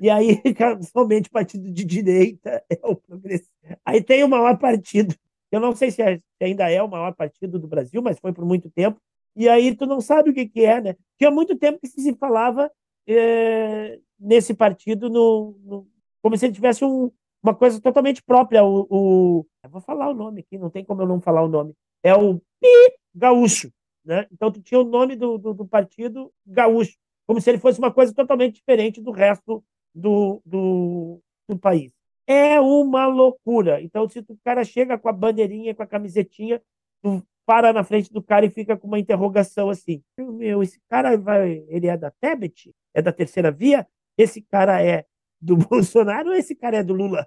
E 0.00 0.08
aí, 0.08 0.40
somente 0.92 1.28
partido 1.28 1.70
de 1.70 1.84
direita 1.84 2.64
é 2.70 2.78
o 2.82 2.96
progressista. 2.96 3.52
Aí 3.84 4.02
tem 4.02 4.24
o 4.24 4.28
maior 4.28 4.58
partido, 4.58 5.14
eu 5.52 5.60
não 5.60 5.74
sei 5.74 5.90
se 5.90 6.02
é, 6.02 6.20
ainda 6.40 6.70
é 6.70 6.82
o 6.82 6.88
maior 6.88 7.14
partido 7.14 7.58
do 7.58 7.68
Brasil, 7.68 8.02
mas 8.02 8.18
foi 8.18 8.32
por 8.32 8.44
muito 8.44 8.70
tempo. 8.70 9.00
E 9.34 9.48
aí 9.48 9.74
tu 9.74 9.84
não 9.84 10.00
sabe 10.00 10.30
o 10.30 10.34
que, 10.34 10.46
que 10.46 10.64
é, 10.64 10.80
né? 10.80 10.96
Tinha 11.18 11.30
muito 11.30 11.54
tempo 11.56 11.78
que 11.78 11.86
se 11.86 12.14
falava 12.14 12.70
é, 13.06 13.98
nesse 14.18 14.54
partido 14.54 15.10
no, 15.10 15.58
no, 15.64 15.86
como 16.22 16.36
se 16.36 16.46
ele 16.46 16.54
tivesse 16.54 16.84
um, 16.84 17.10
uma 17.46 17.54
coisa 17.54 17.80
totalmente 17.80 18.22
própria. 18.22 18.64
O, 18.64 18.86
o, 18.90 19.46
eu 19.62 19.70
vou 19.70 19.80
falar 19.80 20.08
o 20.08 20.14
nome 20.14 20.40
aqui, 20.40 20.58
não 20.58 20.70
tem 20.70 20.84
como 20.84 21.02
eu 21.02 21.06
não 21.06 21.20
falar 21.20 21.42
o 21.42 21.48
nome. 21.48 21.74
É 22.02 22.14
o 22.14 22.40
Pi 22.60 22.98
Gaúcho. 23.14 23.70
Né? 24.04 24.26
Então, 24.32 24.50
tu 24.52 24.60
tinha 24.62 24.80
o 24.80 24.84
nome 24.84 25.16
do, 25.16 25.36
do, 25.36 25.52
do, 25.52 25.66
partido 25.66 26.32
gaúcho, 26.46 26.96
como 27.26 27.40
se 27.40 27.50
ele 27.50 27.58
fosse 27.58 27.80
uma 27.80 27.92
coisa 27.92 28.14
totalmente 28.14 28.54
diferente 28.54 29.00
do 29.00 29.10
resto 29.10 29.64
do, 29.92 30.40
do, 30.46 31.20
do 31.48 31.58
país. 31.58 31.92
É 32.24 32.60
uma 32.60 33.06
loucura. 33.06 33.82
Então, 33.82 34.08
se 34.08 34.20
o 34.20 34.38
cara 34.44 34.62
chega 34.62 34.96
com 34.96 35.08
a 35.08 35.12
bandeirinha, 35.12 35.74
com 35.74 35.82
a 35.82 35.86
camisetinha, 35.86 36.62
tu 37.02 37.20
para 37.44 37.72
na 37.72 37.82
frente 37.82 38.12
do 38.12 38.22
cara 38.22 38.46
e 38.46 38.50
fica 38.50 38.76
com 38.76 38.86
uma 38.86 38.98
interrogação 38.98 39.70
assim: 39.70 40.02
meu, 40.18 40.62
esse 40.62 40.80
cara 40.88 41.16
vai, 41.16 41.64
ele 41.68 41.88
é 41.88 41.96
da 41.96 42.10
Tebet? 42.10 42.72
É 42.94 43.02
da 43.02 43.12
terceira 43.12 43.50
via? 43.50 43.86
Esse 44.16 44.40
cara 44.40 44.84
é 44.84 45.04
do 45.40 45.56
Bolsonaro 45.58 46.30
ou 46.30 46.34
esse 46.34 46.54
cara 46.54 46.78
é 46.78 46.82
do 46.82 46.94
Lula? 46.94 47.26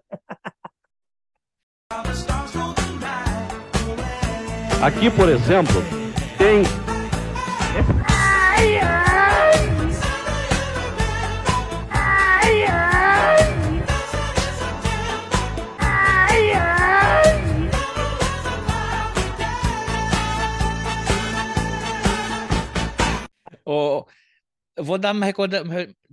Aqui, 4.82 5.10
por 5.12 5.28
exemplo, 5.30 5.82
tem. 6.38 6.64
Ai. 8.08 8.30
Oh, 23.72 24.04
eu 24.76 24.84
vou 24.84 24.98
dar 24.98 25.14
uma 25.14 25.28
recordação. 25.28 25.68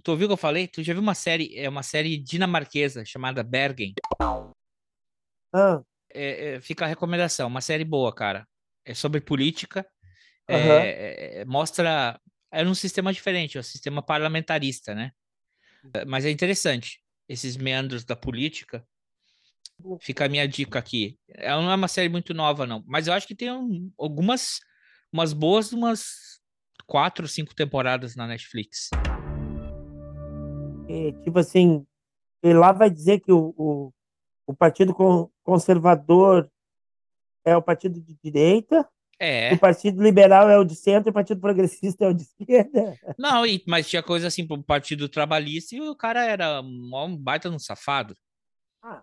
Tu 0.07 0.13
ouviu 0.13 0.27
o 0.27 0.29
que 0.29 0.35
eu 0.35 0.37
falei? 0.37 0.69
Tu 0.69 0.85
já 0.85 0.93
viu 0.93 1.03
uma 1.03 1.17
série, 1.17 1.59
é 1.59 1.69
uma 1.69 1.83
série 1.83 2.17
dinamarquesa 2.17 3.05
chamada 3.05 3.43
Bergen? 3.43 3.93
Ah. 5.53 5.83
É, 6.15 6.55
é, 6.55 6.61
fica 6.61 6.85
a 6.85 6.89
recomendação, 6.89 7.49
uma 7.49 7.61
série 7.61 7.85
boa, 7.85 8.15
cara. 8.15 8.47
É 8.85 8.95
sobre 8.95 9.21
política. 9.21 9.85
Uhum. 10.49 10.57
É, 10.57 11.45
mostra. 11.45 12.21
É 12.53 12.63
um 12.63 12.73
sistema 12.73 13.13
diferente, 13.13 13.57
é 13.57 13.61
um 13.61 13.65
sistema 13.65 14.01
parlamentarista, 14.01 14.95
né? 14.95 15.11
Mas 16.07 16.25
é 16.25 16.31
interessante. 16.31 17.03
Esses 17.29 17.57
meandros 17.57 18.05
da 18.05 18.15
política. 18.15 18.87
Fica 20.01 20.27
a 20.27 20.29
minha 20.29 20.47
dica 20.47 20.79
aqui. 20.79 21.19
Ela 21.31 21.63
não 21.63 21.73
é 21.73 21.75
uma 21.75 21.89
série 21.89 22.09
muito 22.09 22.33
nova, 22.33 22.65
não. 22.65 22.85
Mas 22.87 23.09
eu 23.09 23.13
acho 23.13 23.27
que 23.27 23.35
tem 23.35 23.51
um, 23.51 23.91
algumas 23.99 24.61
umas 25.13 25.33
boas, 25.33 25.73
umas 25.73 26.39
quatro, 26.87 27.27
cinco 27.27 27.57
temporadas 27.57 28.15
na 28.15 28.29
Netflix. 28.29 28.91
É, 30.97 31.13
tipo 31.23 31.39
assim, 31.39 31.87
ele 32.43 32.55
lá 32.55 32.73
vai 32.73 32.89
dizer 32.89 33.21
que 33.21 33.31
o, 33.31 33.55
o, 33.57 33.93
o 34.47 34.55
Partido 34.55 34.95
Conservador 35.43 36.51
é 37.45 37.55
o 37.57 37.63
partido 37.63 38.01
de 38.01 38.17
direita, 38.23 38.89
é. 39.19 39.53
o 39.53 39.59
Partido 39.59 40.03
Liberal 40.03 40.49
é 40.49 40.59
o 40.59 40.65
de 40.65 40.75
centro 40.75 41.09
e 41.09 41.11
o 41.11 41.15
Partido 41.15 41.41
Progressista 41.41 42.05
é 42.05 42.09
o 42.09 42.15
de 42.15 42.23
esquerda. 42.23 42.99
Não, 43.19 43.47
e, 43.47 43.63
mas 43.67 43.89
tinha 43.89 44.03
coisa 44.03 44.27
assim 44.27 44.47
pro 44.47 44.63
Partido 44.63 45.09
Trabalhista 45.09 45.75
e 45.75 45.81
o 45.81 45.95
cara 45.95 46.25
era 46.25 46.61
um, 46.61 47.17
baita 47.17 47.51
no 47.51 47.61
safado. 47.61 48.17
Ah. 48.83 49.03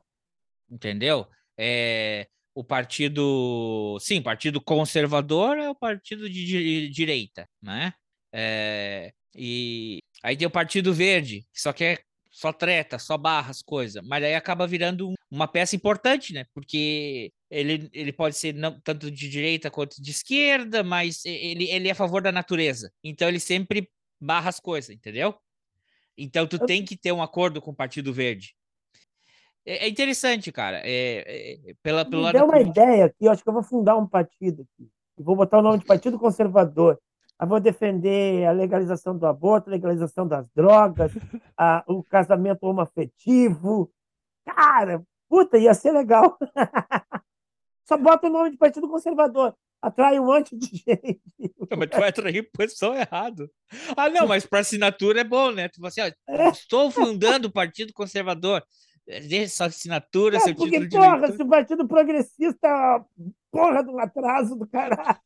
Entendeu? 0.69 1.27
É, 1.57 2.27
o 2.55 2.63
partido, 2.63 3.97
sim, 3.99 4.21
partido 4.21 4.59
conservador 4.59 5.57
é 5.57 5.69
o 5.69 5.75
partido 5.75 6.29
de, 6.29 6.45
de 6.45 6.89
direita, 6.89 7.47
né? 7.61 7.93
É, 8.31 9.13
e 9.35 9.99
aí 10.23 10.35
tem 10.37 10.47
o 10.47 10.51
Partido 10.51 10.93
Verde, 10.93 11.45
que 11.53 11.61
só 11.61 11.71
quer 11.73 12.01
só 12.31 12.51
treta, 12.51 12.97
só 12.97 13.15
barra 13.15 13.51
as 13.51 13.61
coisas, 13.61 14.03
mas 14.03 14.23
aí 14.23 14.33
acaba 14.33 14.65
virando 14.65 15.09
um- 15.09 15.13
uma 15.29 15.47
peça 15.47 15.75
importante, 15.75 16.33
né? 16.33 16.45
Porque 16.51 17.31
ele, 17.47 17.87
ele 17.93 18.11
pode 18.11 18.35
ser 18.35 18.55
não, 18.55 18.79
tanto 18.81 19.11
de 19.11 19.29
direita 19.29 19.69
quanto 19.69 20.01
de 20.01 20.09
esquerda, 20.09 20.83
mas 20.83 21.23
ele, 21.25 21.69
ele 21.69 21.89
é 21.89 21.91
a 21.91 21.95
favor 21.95 22.23
da 22.23 22.31
natureza. 22.31 22.91
Então 23.03 23.27
ele 23.27 23.39
sempre 23.39 23.87
barra 24.19 24.49
as 24.49 24.59
coisas, 24.59 24.89
entendeu? 24.89 25.35
Então 26.17 26.47
tu 26.47 26.57
tem 26.65 26.83
que 26.83 26.97
ter 26.97 27.11
um 27.11 27.21
acordo 27.21 27.61
com 27.61 27.69
o 27.69 27.75
Partido 27.75 28.11
Verde. 28.11 28.55
É, 29.65 29.85
é 29.85 29.89
interessante, 29.89 30.51
cara. 30.51 30.81
É, 30.83 31.67
é- 31.69 31.73
pela, 31.83 32.03
pelo 32.03 32.17
Me 32.17 32.23
lado 32.25 32.33
deu 32.37 32.45
uma 32.45 32.59
ideia 32.59 33.05
aqui, 33.05 33.25
eu 33.25 33.31
acho 33.31 33.43
que 33.43 33.49
eu 33.49 33.53
vou 33.53 33.63
fundar 33.63 33.95
um 33.95 34.07
partido 34.07 34.63
aqui. 34.63 34.89
E 35.19 35.21
vou 35.23 35.35
botar 35.35 35.59
o 35.59 35.61
nome 35.61 35.77
de 35.77 35.85
Partido 35.85 36.17
Conservador. 36.17 36.99
Eu 37.41 37.47
vou 37.47 37.59
defender 37.59 38.45
a 38.45 38.51
legalização 38.51 39.17
do 39.17 39.25
aborto, 39.25 39.69
a 39.69 39.73
legalização 39.73 40.27
das 40.27 40.49
drogas, 40.51 41.11
a- 41.57 41.83
o 41.87 42.03
casamento 42.03 42.63
homoafetivo. 42.63 43.91
Cara, 44.45 45.03
puta, 45.29 45.57
ia 45.57 45.73
ser 45.73 45.91
legal. 45.91 46.37
Só 47.85 47.97
bota 47.97 48.27
o 48.27 48.29
nome 48.29 48.51
de 48.51 48.57
Partido 48.57 48.87
Conservador. 48.87 49.53
Atrai 49.81 50.17
um 50.17 50.25
monte 50.27 50.55
de 50.57 50.67
gente. 50.87 51.21
Não, 51.69 51.77
mas 51.77 51.89
tu 51.89 51.99
vai 51.99 52.09
atrair 52.09 52.39
o 52.39 52.57
pessoal 52.57 52.93
errado. 52.95 53.49
Ah, 53.97 54.09
não, 54.09 54.25
mas 54.27 54.45
para 54.45 54.59
assinatura 54.59 55.19
é 55.21 55.23
bom, 55.25 55.51
né? 55.51 55.67
Tu 55.67 55.75
fala 55.75 55.87
assim, 55.89 56.01
ó, 56.01 56.11
É. 56.33 56.49
estou 56.49 56.89
fundando 56.89 57.49
o 57.49 57.51
Partido 57.51 57.91
Conservador. 57.93 58.63
Eh, 59.05 59.19
Deixa 59.19 59.53
sua 59.53 59.65
assinatura, 59.65 60.37
É, 60.37 60.39
seu 60.39 60.55
porque, 60.55 60.79
título 60.79 60.89
de 60.89 60.95
porra, 60.97 61.31
se 61.33 61.41
o 61.41 61.47
Partido 61.49 61.85
Progressista 61.85 62.67
é 62.69 63.03
porra 63.51 63.81
um 63.81 63.99
atraso 63.99 64.55
do 64.55 64.65
caralho. 64.65 65.19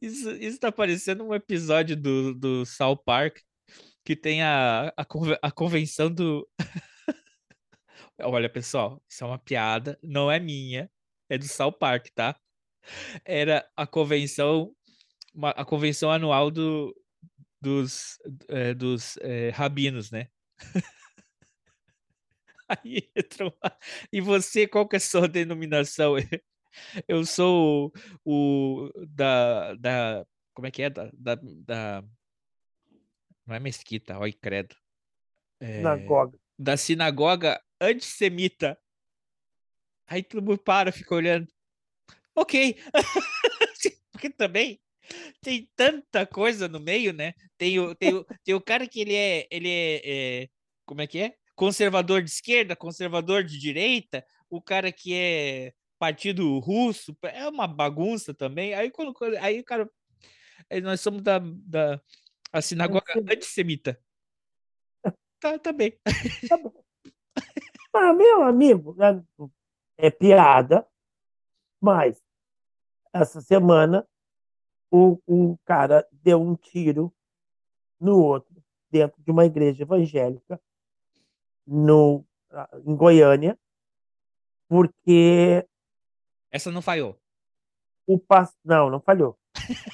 Isso, 0.00 0.30
isso 0.32 0.58
tá 0.58 0.72
parecendo 0.72 1.24
um 1.24 1.34
episódio 1.34 1.96
do, 1.96 2.34
do 2.34 2.66
South 2.66 2.98
Park 3.04 3.38
que 4.04 4.16
tem 4.16 4.42
a, 4.42 4.88
a, 4.96 5.06
a 5.42 5.52
convenção 5.52 6.10
do. 6.12 6.48
Olha, 8.22 8.48
pessoal, 8.48 9.02
isso 9.08 9.24
é 9.24 9.26
uma 9.26 9.38
piada, 9.38 9.98
não 10.02 10.30
é 10.30 10.38
minha, 10.38 10.90
é 11.28 11.38
do 11.38 11.46
South 11.46 11.72
Park, 11.72 12.08
tá? 12.14 12.36
Era 13.24 13.66
a 13.76 13.86
convenção, 13.86 14.72
uma- 15.34 15.50
a 15.52 15.64
convenção 15.66 16.10
anual 16.12 16.50
do, 16.50 16.96
dos, 17.60 18.18
eh, 18.48 18.74
dos 18.74 19.16
eh, 19.18 19.50
rabinos, 19.50 20.10
né? 20.10 20.28
Aí. 22.68 23.10
E 24.12 24.20
você, 24.20 24.66
qual 24.66 24.88
que 24.88 24.96
é 24.96 24.98
a 24.98 25.00
sua 25.00 25.28
denominação? 25.28 26.16
Eu 27.08 27.24
sou 27.24 27.92
o, 28.24 28.90
o 28.94 29.06
da, 29.06 29.74
da. 29.74 30.26
Como 30.54 30.66
é 30.66 30.70
que 30.70 30.82
é? 30.82 30.90
Da, 30.90 31.10
da, 31.14 31.34
da- 31.42 32.04
não 33.46 33.54
é 33.56 33.60
mesquita, 33.60 34.18
oi, 34.18 34.32
credo. 34.32 34.74
É, 35.60 35.76
Sinagoga. 35.76 36.38
da 36.58 36.76
sinagoga 36.76 37.62
antissemita. 37.80 38.78
Aí 40.06 40.22
todo 40.22 40.42
mundo 40.44 40.58
para, 40.58 40.92
fica 40.92 41.14
olhando. 41.14 41.48
Ok. 42.34 42.76
Porque 44.12 44.30
também 44.30 44.80
tem 45.40 45.68
tanta 45.74 46.26
coisa 46.26 46.68
no 46.68 46.78
meio, 46.78 47.12
né? 47.12 47.34
Tem 47.56 47.78
o, 47.80 47.94
tem 47.94 48.14
o, 48.14 48.24
tem 48.44 48.54
o 48.54 48.60
cara 48.60 48.86
que 48.86 49.00
ele 49.00 49.14
é, 49.14 49.46
ele 49.50 49.68
é, 49.68 50.00
é, 50.44 50.48
como 50.84 51.00
é 51.00 51.06
que 51.06 51.18
é? 51.18 51.34
Conservador 51.54 52.22
de 52.22 52.30
esquerda, 52.30 52.76
conservador 52.76 53.42
de 53.44 53.58
direita, 53.58 54.24
o 54.48 54.60
cara 54.60 54.92
que 54.92 55.14
é 55.14 55.72
partido 56.02 56.58
russo, 56.58 57.16
é 57.22 57.48
uma 57.48 57.68
bagunça 57.68 58.34
também. 58.34 58.74
Aí 58.74 58.90
quando 58.90 59.14
aí 59.40 59.62
cara 59.62 59.88
aí 60.68 60.80
nós 60.80 61.00
somos 61.00 61.22
da, 61.22 61.38
da 61.38 62.00
a 62.52 62.60
sinagoga 62.60 63.12
antissemita. 63.30 63.96
Tá, 65.38 65.56
tá 65.60 65.72
bem. 65.72 65.96
Ah, 67.94 68.12
meu 68.14 68.42
amigo, 68.42 68.96
é 69.98 70.10
piada, 70.10 70.86
mas 71.80 72.22
essa 73.12 73.40
semana 73.40 74.08
o, 74.90 75.20
um 75.28 75.56
cara 75.64 76.08
deu 76.10 76.40
um 76.40 76.56
tiro 76.56 77.14
no 78.00 78.18
outro 78.18 78.62
dentro 78.90 79.22
de 79.22 79.30
uma 79.30 79.44
igreja 79.44 79.82
evangélica 79.82 80.58
no, 81.66 82.24
ah, 82.50 82.70
em 82.86 82.96
Goiânia, 82.96 83.58
porque 84.68 85.66
Essa 86.52 86.70
não 86.70 86.82
falhou. 86.82 87.18
o 88.06 88.18
pas... 88.18 88.54
não, 88.62 88.90
não 88.90 89.00
falhou. 89.00 89.38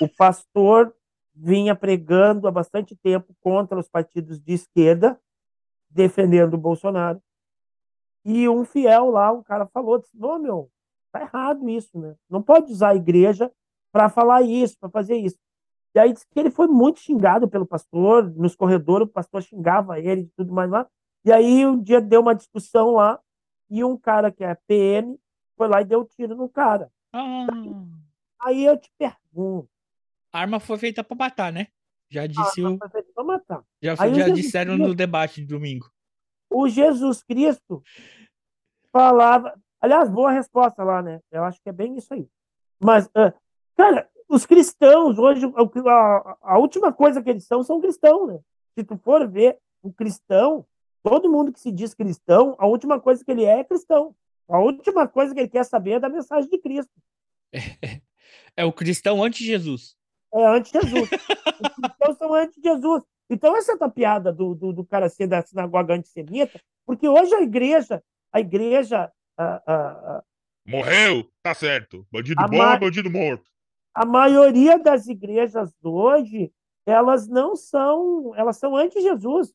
O 0.01 0.09
pastor 0.09 0.93
vinha 1.33 1.75
pregando 1.77 2.49
há 2.49 2.51
bastante 2.51 2.97
tempo 2.97 3.35
contra 3.41 3.79
os 3.79 3.89
partidos 3.89 4.41
de 4.41 4.55
esquerda, 4.55 5.19
defendendo 5.89 6.55
o 6.55 6.59
Bolsonaro. 6.59 7.23
E 8.25 8.49
um 8.49 8.65
fiel 8.65 9.11
lá, 9.11 9.33
um 9.33 9.43
cara 9.43 9.67
falou, 9.67 9.99
disse, 9.99 10.13
"Ô, 10.21 10.39
meu, 10.39 10.69
tá 11.13 11.23
errado 11.23 11.69
isso, 11.69 11.97
né? 11.99 12.17
Não 12.29 12.43
pode 12.43 12.73
usar 12.73 12.91
a 12.91 12.97
igreja 12.97 13.51
para 13.93 14.09
falar 14.09 14.43
isso, 14.43 14.77
para 14.79 14.91
fazer 14.91 15.17
isso. 15.17 15.39
E 15.95 15.99
aí 15.99 16.13
disse 16.13 16.27
que 16.29 16.39
ele 16.39 16.51
foi 16.51 16.67
muito 16.67 17.01
xingado 17.01 17.49
pelo 17.49 17.67
pastor, 17.67 18.31
nos 18.37 18.55
corredores 18.55 19.09
o 19.09 19.13
pastor 19.13 19.43
xingava 19.43 19.99
ele 19.99 20.23
e 20.23 20.33
tudo 20.37 20.53
mais 20.53 20.71
lá. 20.71 20.87
E 21.25 21.33
aí 21.33 21.65
um 21.65 21.81
dia 21.81 22.01
deu 22.01 22.21
uma 22.21 22.35
discussão 22.35 22.93
lá 22.93 23.19
e 23.71 23.83
um 23.83 23.97
cara 23.97 24.31
que 24.31 24.45
é 24.45 24.55
PM 24.67 25.19
foi 25.59 25.69
lá 25.69 25.83
e 25.83 25.85
deu 25.85 26.01
um 26.01 26.05
tiro 26.05 26.35
no 26.37 26.49
cara. 26.49 26.91
Ah, 27.13 27.47
Aí 28.41 28.65
eu 28.65 28.77
te 28.79 28.91
pergunto, 28.97 29.69
a 30.33 30.39
arma 30.41 30.61
foi 30.61 30.79
feita 30.79 31.03
para 31.03 31.17
matar, 31.17 31.53
né? 31.53 31.67
Já 32.09 32.27
disse 32.27 32.63
o, 32.63 32.79
foi 32.79 32.89
feito 32.89 33.13
pra 33.13 33.25
matar. 33.25 33.63
já, 33.83 33.95
já 33.97 34.29
disseram 34.29 34.75
Cristo- 34.75 34.89
no 34.89 34.95
debate 34.95 35.41
de 35.41 35.47
domingo. 35.47 35.91
o 36.51 36.69
Jesus 36.69 37.23
Cristo 37.23 37.83
falava. 38.93 39.55
Aliás, 39.81 40.09
boa 40.09 40.31
resposta 40.31 40.83
lá, 40.83 41.03
né? 41.03 41.21
Eu 41.31 41.45
acho 41.45 41.61
que 41.63 41.69
é 41.69 41.73
bem 41.73 41.97
isso 41.97 42.13
aí. 42.13 42.27
Mas, 42.81 43.09
ah, 43.15 43.33
cara, 43.77 44.09
os 44.29 44.45
cristãos, 44.45 45.19
hoje, 45.19 45.45
a, 45.87 46.37
a 46.43 46.59
última 46.59 46.93
coisa 46.93 47.23
que 47.23 47.31
eles 47.31 47.45
são 47.45 47.63
são 47.63 47.81
cristãos, 47.81 48.29
né? 48.29 48.41
Se 48.77 48.85
tu 48.85 48.97
for 48.99 49.27
ver 49.29 49.59
o 49.83 49.93
cristão, 49.93 50.67
todo 51.03 51.31
mundo 51.31 51.53
que 51.53 51.61
se 51.61 51.71
diz 51.73 51.95
cristão, 51.95 52.55
a 52.59 52.67
última 52.67 53.01
coisa 53.01 53.25
que 53.25 53.31
ele 53.31 53.45
é 53.45 53.61
é 53.61 53.65
cristão. 53.65 54.15
A 54.49 54.59
última 54.59 55.07
coisa 55.07 55.35
que 55.35 55.41
ele 55.41 55.49
quer 55.49 55.65
saber 55.65 55.93
é 55.93 56.01
da 56.01 56.09
mensagem 56.09 56.49
de 56.49 56.59
Cristo. 56.59 56.93
É 58.57 58.65
o 58.65 58.73
cristão 58.73 59.23
anti-Jesus. 59.23 59.97
É 60.35 60.45
anti-Jesus. 60.47 61.11
Os 61.61 61.75
cristãos 61.75 62.17
são 62.19 62.35
anti-Jesus. 62.35 63.03
Então, 63.31 63.57
essa 63.57 63.73
é 63.73 63.75
a 63.75 63.79
tua 63.79 63.91
piada 63.91 64.33
do, 64.33 64.55
do, 64.55 64.73
do 64.73 64.85
cara 64.85 65.09
ser 65.09 65.27
da 65.27 65.43
sinagoga 65.43 65.95
antissemita, 65.95 66.61
porque 66.87 67.07
hoje 67.09 67.35
a 67.35 67.43
igreja, 67.43 68.03
a 68.33 68.41
igreja, 68.41 69.13
a, 69.37 69.45
a, 69.45 69.91
a, 70.17 70.25
Morreu, 70.67 71.31
tá 71.43 71.55
certo. 71.55 72.07
Bandido 72.11 72.43
bom 72.49 72.57
ma- 72.57 72.75
é 72.75 72.79
bandido 72.79 73.11
morto. 73.11 73.51
a 73.95 74.05
maioria 74.05 74.79
das 74.79 75.07
igrejas 75.07 75.73
hoje, 75.83 76.51
elas 76.87 77.27
não 77.29 77.55
são, 77.55 78.35
elas 78.35 78.57
são 78.57 78.75
anti-Jesus. 78.77 79.53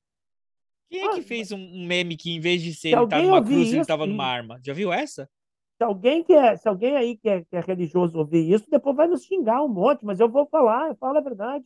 Quem 0.94 1.06
é 1.06 1.14
que 1.15 1.24
fez 1.24 1.52
um, 1.52 1.88
meme 1.88 2.15
que 2.15 2.30
em 2.30 2.40
vez 2.40 2.61
de 2.61 2.72
ser 2.72 2.90
Se 2.90 2.95
ele 2.95 3.07
tá 3.07 3.20
numa 3.20 3.44
cruz, 3.44 3.70
ele 3.70 3.80
isso, 3.80 3.88
tava 3.88 4.03
sim. 4.03 4.11
numa 4.11 4.26
arma? 4.26 4.61
Já 4.64 4.74
viu 4.74 4.94
essa? 4.94 5.28
Se 5.76 5.84
alguém, 5.84 6.24
que 6.24 6.34
é, 6.34 6.56
se 6.56 6.70
alguém 6.70 6.95
aí 6.95 7.18
que 7.18 7.28
é, 7.28 7.44
que 7.44 7.56
é 7.56 7.61
religioso 7.61 8.15
ouvir 8.15 8.48
isso, 8.48 8.70
depois 8.70 8.95
vai 8.95 9.07
nos 9.07 9.24
xingar 9.24 9.64
um 9.64 9.68
monte, 9.68 10.06
mas 10.06 10.20
eu 10.20 10.30
vou 10.30 10.45
falar, 10.45 10.90
eu 10.90 10.95
falo 10.95 11.18
a 11.18 11.22
verdade. 11.22 11.65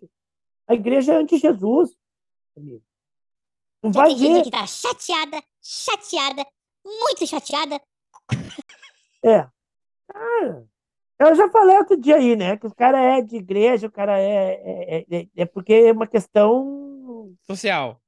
A 0.65 0.75
igreja 0.75 1.13
é 1.13 1.17
anti-Jesus. 1.17 1.93
Já 3.83 3.91
vai 3.91 4.07
tem 4.11 4.17
gente 4.17 4.45
que 4.45 4.51
tá 4.51 4.65
chateada, 4.65 5.43
chateada, 5.61 6.47
muito 6.85 7.27
chateada. 7.27 7.81
É. 9.25 9.45
Cara, 10.07 11.31
eu 11.31 11.35
já 11.35 11.49
falei 11.49 11.77
outro 11.77 11.99
dia 11.99 12.15
aí, 12.15 12.37
né? 12.37 12.55
Que 12.55 12.65
o 12.65 12.73
cara 12.73 12.97
é 12.97 13.21
de 13.21 13.35
igreja, 13.35 13.87
o 13.87 13.91
cara 13.91 14.17
é, 14.17 14.53
é, 14.97 15.05
é, 15.11 15.27
é 15.35 15.45
porque 15.45 15.73
é 15.73 15.91
uma 15.91 16.07
questão. 16.07 17.35
Social. 17.45 18.01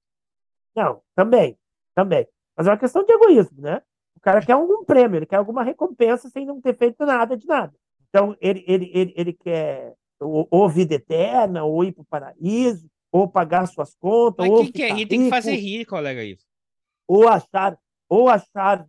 Não, 0.80 1.01
também, 1.15 1.57
também. 1.93 2.27
Mas 2.56 2.68
é 2.68 2.72
uma 2.72 2.77
questão 2.77 3.03
de 3.03 3.11
egoísmo, 3.11 3.61
né? 3.61 3.81
O 4.15 4.19
cara 4.22 4.41
quer 4.45 4.53
algum 4.53 4.84
prêmio, 4.84 5.18
ele 5.18 5.26
quer 5.26 5.38
alguma 5.38 5.64
recompensa 5.64 6.30
sem 6.30 6.45
não 6.45 6.61
ter 6.61 6.76
feito 6.77 7.06
nada 7.06 7.35
de 7.35 7.45
nada. 7.47 7.73
Então, 8.10 8.35
ele, 8.39 8.64
ele, 8.68 8.91
ele, 8.93 9.14
ele 9.15 9.34
quer 9.34 9.93
ou, 10.19 10.47
ou 10.49 10.69
vida 10.69 10.95
eterna, 10.95 11.64
ou 11.64 11.84
ir 11.84 11.91
para 11.91 12.01
o 12.01 12.06
paraíso, 12.06 12.89
ou 13.11 13.27
pagar 13.27 13.65
suas 13.68 13.95
contas, 13.95 14.47
Mas 14.47 14.49
ou 14.49 14.64
quem 14.64 14.72
quer 14.72 14.84
ficar 14.84 14.95
rir 14.95 15.06
tem 15.06 15.23
que 15.23 15.30
fazer 15.30 15.56
rir, 15.56 15.85
colega 15.85 16.23
isso. 16.23 16.45
ou 17.07 17.27
achar, 17.27 17.77
ou 18.07 18.30
achar 18.30 18.85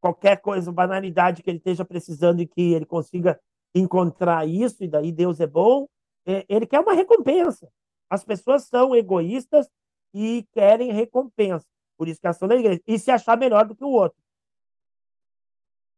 qualquer 0.00 0.36
coisa, 0.40 0.72
banalidade 0.72 1.42
que 1.42 1.50
ele 1.50 1.58
esteja 1.58 1.84
precisando 1.84 2.40
e 2.40 2.46
que 2.46 2.72
ele 2.72 2.86
consiga 2.86 3.38
encontrar 3.74 4.48
isso, 4.48 4.82
e 4.84 4.88
daí 4.88 5.12
Deus 5.12 5.40
é 5.40 5.46
bom. 5.46 5.86
É, 6.24 6.44
Ele 6.48 6.66
quer 6.66 6.80
uma 6.80 6.92
recompensa. 6.92 7.68
As 8.08 8.24
pessoas 8.24 8.64
são 8.64 8.94
egoístas 8.96 9.68
e 10.12 10.46
querem 10.52 10.92
recompensa. 10.92 11.66
Por 11.96 12.08
isso 12.08 12.20
que 12.20 12.32
são 12.32 12.48
da 12.48 12.56
igreja. 12.56 12.80
E 12.86 12.98
se 12.98 13.10
achar 13.10 13.36
melhor 13.36 13.66
do 13.66 13.74
que 13.74 13.84
o 13.84 13.90
outro. 13.90 14.18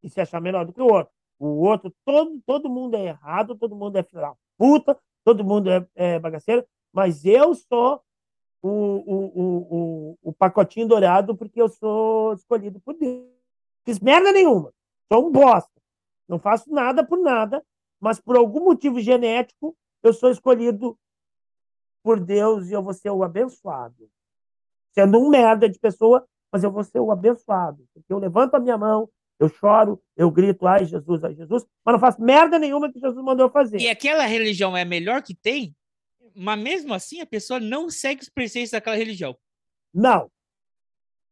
E 0.02 0.08
se 0.08 0.20
achar 0.20 0.40
melhor 0.40 0.64
do 0.64 0.72
que 0.72 0.80
o 0.80 0.86
outro. 0.86 1.12
O 1.38 1.64
outro, 1.64 1.94
todo, 2.04 2.40
todo 2.44 2.68
mundo 2.68 2.96
é 2.96 3.06
errado, 3.06 3.56
todo 3.56 3.76
mundo 3.76 3.96
é 3.96 4.02
filho 4.02 4.20
da 4.20 4.34
puta, 4.56 4.98
todo 5.24 5.44
mundo 5.44 5.70
é, 5.70 5.86
é 5.94 6.18
bagaceiro, 6.18 6.66
mas 6.92 7.24
eu 7.24 7.54
sou 7.54 8.02
o, 8.60 8.68
o, 8.68 9.32
o, 9.40 10.18
o 10.22 10.32
pacotinho 10.32 10.88
dourado 10.88 11.36
porque 11.36 11.62
eu 11.62 11.68
sou 11.68 12.32
escolhido 12.32 12.80
por 12.80 12.94
Deus. 12.94 13.28
Fiz 13.84 14.00
merda 14.00 14.32
nenhuma. 14.32 14.72
Sou 15.10 15.28
um 15.28 15.30
bosta. 15.30 15.70
Não 16.26 16.38
faço 16.38 16.70
nada 16.70 17.04
por 17.04 17.18
nada, 17.18 17.64
mas 18.00 18.20
por 18.20 18.36
algum 18.36 18.64
motivo 18.64 19.00
genético 19.00 19.76
eu 20.02 20.12
sou 20.12 20.30
escolhido 20.30 20.98
por 22.02 22.20
Deus 22.20 22.68
e 22.68 22.72
eu 22.72 22.82
vou 22.82 22.94
ser 22.94 23.10
o 23.10 23.22
abençoado. 23.22 24.08
Sendo 24.92 25.18
um 25.18 25.28
merda 25.28 25.68
de 25.68 25.78
pessoa, 25.78 26.26
mas 26.50 26.64
eu 26.64 26.70
vou 26.70 26.84
ser 26.84 27.00
o 27.00 27.10
abençoado. 27.10 27.84
Porque 27.92 28.12
eu 28.12 28.18
levanto 28.18 28.54
a 28.54 28.60
minha 28.60 28.78
mão, 28.78 29.08
eu 29.38 29.48
choro, 29.48 30.02
eu 30.16 30.30
grito, 30.30 30.66
ai 30.66 30.84
Jesus, 30.84 31.22
ai 31.22 31.34
Jesus, 31.34 31.64
mas 31.84 31.92
não 31.92 32.00
faço 32.00 32.20
merda 32.20 32.58
nenhuma 32.58 32.92
que 32.92 32.98
Jesus 32.98 33.22
mandou 33.22 33.46
eu 33.46 33.50
fazer. 33.50 33.80
E 33.80 33.88
aquela 33.88 34.26
religião 34.26 34.76
é 34.76 34.82
a 34.82 34.86
melhor 34.86 35.22
que 35.22 35.34
tem, 35.34 35.74
mas 36.34 36.58
mesmo 36.58 36.94
assim 36.94 37.20
a 37.20 37.26
pessoa 37.26 37.60
não 37.60 37.88
segue 37.88 38.22
os 38.22 38.28
preceitos 38.28 38.72
daquela 38.72 38.96
religião. 38.96 39.36
Não. 39.94 40.30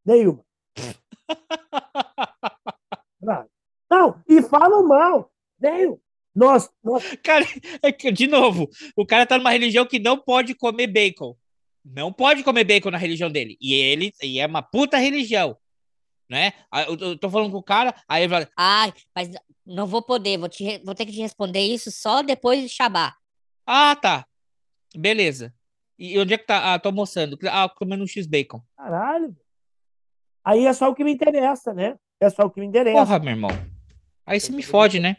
Nenhuma. 0.04 0.44
não, 3.90 4.22
e 4.28 4.40
falam 4.42 4.86
mal. 4.86 5.32
Nenhum. 5.58 5.98
Nós, 6.36 6.68
nós... 6.84 7.02
Cara, 7.24 7.46
é 7.82 7.90
que, 7.90 8.12
de 8.12 8.26
novo, 8.26 8.68
o 8.94 9.06
cara 9.06 9.24
tá 9.24 9.38
numa 9.38 9.50
religião 9.50 9.86
que 9.86 9.98
não 9.98 10.18
pode 10.18 10.54
comer 10.54 10.86
bacon. 10.86 11.34
Não 11.82 12.12
pode 12.12 12.44
comer 12.44 12.64
bacon 12.64 12.90
na 12.90 12.98
religião 12.98 13.30
dele. 13.30 13.56
E 13.58 13.72
ele 13.72 14.12
e 14.22 14.38
é 14.38 14.46
uma 14.46 14.60
puta 14.60 14.98
religião. 14.98 15.56
Né? 16.28 16.52
Eu, 16.86 16.96
eu 16.98 17.18
tô 17.18 17.30
falando 17.30 17.52
com 17.52 17.58
o 17.58 17.62
cara, 17.62 17.94
aí 18.06 18.24
ele 18.24 18.32
fala. 18.32 18.48
Ai, 18.56 18.92
mas 19.14 19.30
não 19.64 19.86
vou 19.86 20.02
poder, 20.02 20.36
vou, 20.36 20.48
te, 20.48 20.78
vou 20.84 20.94
ter 20.94 21.06
que 21.06 21.12
te 21.12 21.20
responder 21.20 21.60
isso 21.60 21.90
só 21.90 22.22
depois 22.22 22.60
de 22.60 22.68
Shabá. 22.68 23.14
Ah, 23.64 23.96
tá. 23.96 24.26
Beleza. 24.94 25.54
E 25.98 26.18
onde 26.18 26.34
é 26.34 26.38
que 26.38 26.46
tá? 26.46 26.74
Ah, 26.74 26.78
tô 26.78 26.90
almoçando. 26.90 27.38
Ah, 27.44 27.68
comendo 27.68 28.04
um 28.04 28.06
X-Bacon. 28.06 28.60
Caralho. 28.76 29.34
Aí 30.44 30.66
é 30.66 30.72
só 30.72 30.90
o 30.90 30.94
que 30.94 31.02
me 31.02 31.12
interessa, 31.12 31.72
né? 31.72 31.96
É 32.20 32.28
só 32.28 32.42
o 32.42 32.50
que 32.50 32.60
me 32.60 32.66
interessa. 32.66 32.98
Porra, 32.98 33.18
meu 33.18 33.30
irmão. 33.30 33.50
Aí 34.26 34.38
você 34.38 34.52
me 34.52 34.62
fode, 34.62 35.00
né? 35.00 35.16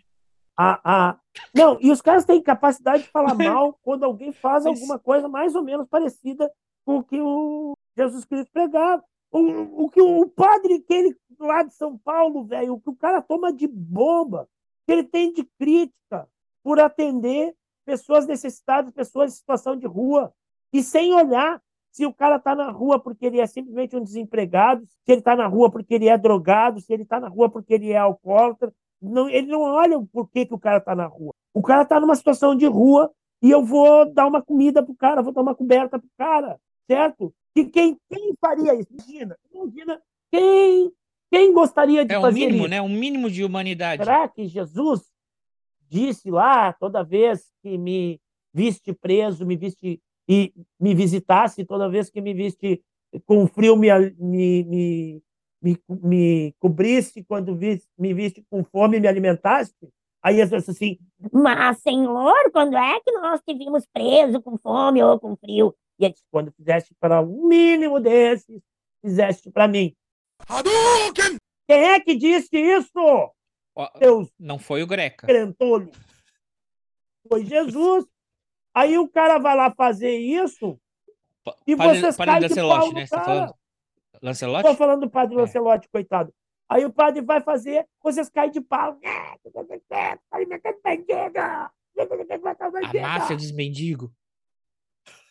Ah, 0.58 0.80
ah. 0.84 1.20
Não, 1.54 1.78
e 1.80 1.92
os 1.92 2.02
caras 2.02 2.26
têm 2.26 2.42
capacidade 2.42 3.04
de 3.04 3.10
falar 3.10 3.36
mal 3.38 3.78
quando 3.84 4.04
alguém 4.04 4.32
faz 4.32 4.66
alguma 4.66 4.98
coisa 4.98 5.28
mais 5.28 5.54
ou 5.54 5.64
menos 5.64 5.88
parecida 5.88 6.52
com 6.84 6.98
o 6.98 7.04
que 7.04 7.22
o 7.22 7.74
Jesus 7.96 8.26
Cristo 8.26 8.52
pregava. 8.52 9.04
O, 9.32 9.86
o 9.86 9.90
que 9.90 10.02
o 10.02 10.28
padre, 10.30 10.76
aquele 10.76 11.16
lá 11.40 11.62
de 11.62 11.74
São 11.74 11.98
Paulo, 11.98 12.46
velho, 12.46 12.74
o 12.74 12.82
que 12.82 12.90
o 12.90 12.96
cara 12.96 13.22
toma 13.22 13.54
de 13.54 13.68
bomba, 13.68 14.50
que 14.86 14.92
ele 14.92 15.04
tem 15.04 15.32
de 15.32 15.44
crítica 15.60 16.28
por 16.64 16.80
atender 16.80 17.54
pessoas 17.86 18.26
necessitadas, 18.26 18.92
pessoas 18.92 19.34
em 19.34 19.36
situação 19.36 19.76
de 19.76 19.86
rua, 19.86 20.34
e 20.74 20.82
sem 20.82 21.14
olhar 21.14 21.62
se 21.92 22.06
o 22.06 22.14
cara 22.14 22.38
está 22.38 22.56
na 22.56 22.70
rua 22.70 23.00
porque 23.00 23.26
ele 23.26 23.40
é 23.40 23.48
simplesmente 23.48 23.96
um 23.96 24.04
desempregado, 24.04 24.86
se 24.86 25.12
ele 25.12 25.20
está 25.20 25.36
na 25.36 25.48
rua 25.48 25.72
porque 25.72 25.94
ele 25.96 26.08
é 26.08 26.18
drogado, 26.18 26.80
se 26.80 26.94
ele 26.94 27.04
está 27.04 27.20
na 27.20 27.28
rua 27.28 27.50
porque 27.50 27.74
ele 27.74 27.92
é 27.92 27.98
alcoólatra, 27.98 28.74
não, 29.02 29.30
ele 29.30 29.48
não 29.48 29.62
olha 29.62 30.00
por 30.12 30.30
que, 30.30 30.46
que 30.46 30.54
o 30.54 30.60
cara 30.60 30.78
está 30.78 30.96
na 30.96 31.06
rua. 31.06 31.34
O 31.54 31.62
cara 31.62 31.84
está 31.84 32.00
numa 32.00 32.16
situação 32.16 32.56
de 32.56 32.66
rua 32.66 33.12
e 33.42 33.52
eu 33.52 33.64
vou 33.64 34.12
dar 34.12 34.28
uma 34.28 34.42
comida 34.42 34.84
pro 34.84 34.96
cara, 34.96 35.22
vou 35.22 35.34
dar 35.34 35.42
uma 35.42 35.56
coberta 35.56 36.00
pro 36.00 36.10
cara, 36.18 36.60
certo? 36.88 37.34
E 37.56 37.66
quem, 37.66 37.98
quem 38.10 38.34
faria 38.40 38.76
isso? 38.76 38.90
Imagina, 38.92 39.38
imagina 39.52 40.02
quem, 40.32 40.92
quem 41.32 41.54
gostaria 41.54 42.06
de 42.06 42.14
é 42.14 42.22
fazer 42.22 42.40
mínimo, 42.40 42.60
isso? 42.60 42.70
né? 42.70 42.82
Um 42.82 42.90
mínimo 42.90 43.30
de 43.30 43.44
humanidade. 43.44 44.04
Será 44.04 44.28
que 44.28 44.46
Jesus 44.48 45.02
disse 45.90 46.30
lá, 46.30 46.74
toda 46.74 47.04
vez 47.04 47.52
que 47.62 47.78
me 47.78 48.20
viste 48.54 48.94
preso, 48.94 49.46
me 49.46 49.56
viste 49.56 50.02
e 50.28 50.54
me 50.80 50.94
visitasse, 50.94 51.64
toda 51.64 51.90
vez 51.90 52.10
que 52.10 52.20
me 52.20 52.34
viste 52.34 52.84
com 53.26 53.48
frio, 53.48 53.78
me, 53.78 53.88
me, 54.20 54.64
me, 54.66 55.24
me, 55.62 55.78
me 55.90 56.54
cobrisse, 56.60 57.24
quando 57.24 57.56
viste, 57.56 57.88
me 57.98 58.14
viste 58.14 58.46
com 58.50 58.64
fome, 58.64 59.00
me 59.00 59.08
alimentaste? 59.08 59.76
Aí 60.22 60.42
as 60.42 60.50
pessoas 60.50 60.76
assim, 60.76 60.98
Mas, 61.32 61.80
Senhor, 61.80 62.52
quando 62.52 62.76
é 62.76 63.00
que 63.00 63.12
nós 63.12 63.42
te 63.42 63.54
vimos 63.54 63.86
preso 63.92 64.42
com 64.42 64.58
fome 64.58 65.02
ou 65.02 65.20
com 65.20 65.36
frio? 65.38 65.76
E 66.00 66.06
ele 66.06 66.14
disse, 66.14 66.26
quando 66.32 66.52
fizeste 66.52 66.96
para 67.00 67.22
um 67.22 67.48
mínimo 67.48 68.00
desses, 68.00 68.62
fizeste 69.02 69.50
para 69.50 69.68
mim. 69.68 69.96
Hadouken! 70.48 71.38
Quem 71.68 71.84
é 71.84 72.00
que 72.00 72.16
disse 72.16 72.58
isso? 72.58 73.32
Deus 74.00 74.30
Não 74.40 74.58
foi 74.58 74.82
o 74.82 74.88
Greca. 74.88 75.28
crentolho. 75.28 75.92
Foi 77.28 77.46
Jesus. 77.46 78.06
Aí 78.74 78.98
o 78.98 79.08
cara 79.08 79.38
vai 79.38 79.56
lá 79.56 79.72
fazer 79.72 80.18
isso 80.18 80.80
e 81.66 81.76
Padre, 81.76 82.00
vocês 82.00 82.18
padre 82.18 82.32
caem 82.34 82.48
de 82.48 82.56
pau 82.56 82.94
né? 82.94 83.08
tá 83.08 83.16
cara. 83.18 83.26
falando? 83.26 83.56
Lancelotti? 84.22 84.68
Estou 84.68 84.76
falando 84.78 85.02
do 85.02 85.10
padre 85.10 85.36
É. 85.36 85.38
Lancelotti, 85.40 85.88
coitado. 85.90 86.34
Aí 86.70 86.84
o 86.86 86.92
padre 86.92 87.22
vai 87.22 87.42
fazer, 87.42 87.88
vocês 88.04 88.30
caem 88.30 88.52
de 88.52 88.60
pau. 88.60 89.00
A 92.84 92.94
máfia 93.02 93.36
dos 93.38 93.52
mendigos. 93.52 94.10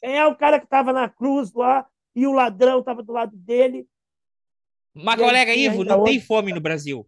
É 0.03 0.25
o 0.27 0.35
cara 0.37 0.59
que 0.59 0.65
estava 0.67 0.93
na 0.93 1.09
cruz 1.09 1.53
lá 1.53 1.87
e 2.15 2.27
o 2.27 2.33
ladrão 2.33 2.81
estava 2.81 3.03
do 3.03 3.13
lado 3.13 3.37
dele. 3.37 3.87
Mas, 4.95 5.17
colega 5.21 5.55
Ivo, 5.55 5.85
não 5.85 6.05
tem 6.05 6.19
fome 6.21 6.53
no 6.53 6.61
Brasil. 6.61 7.07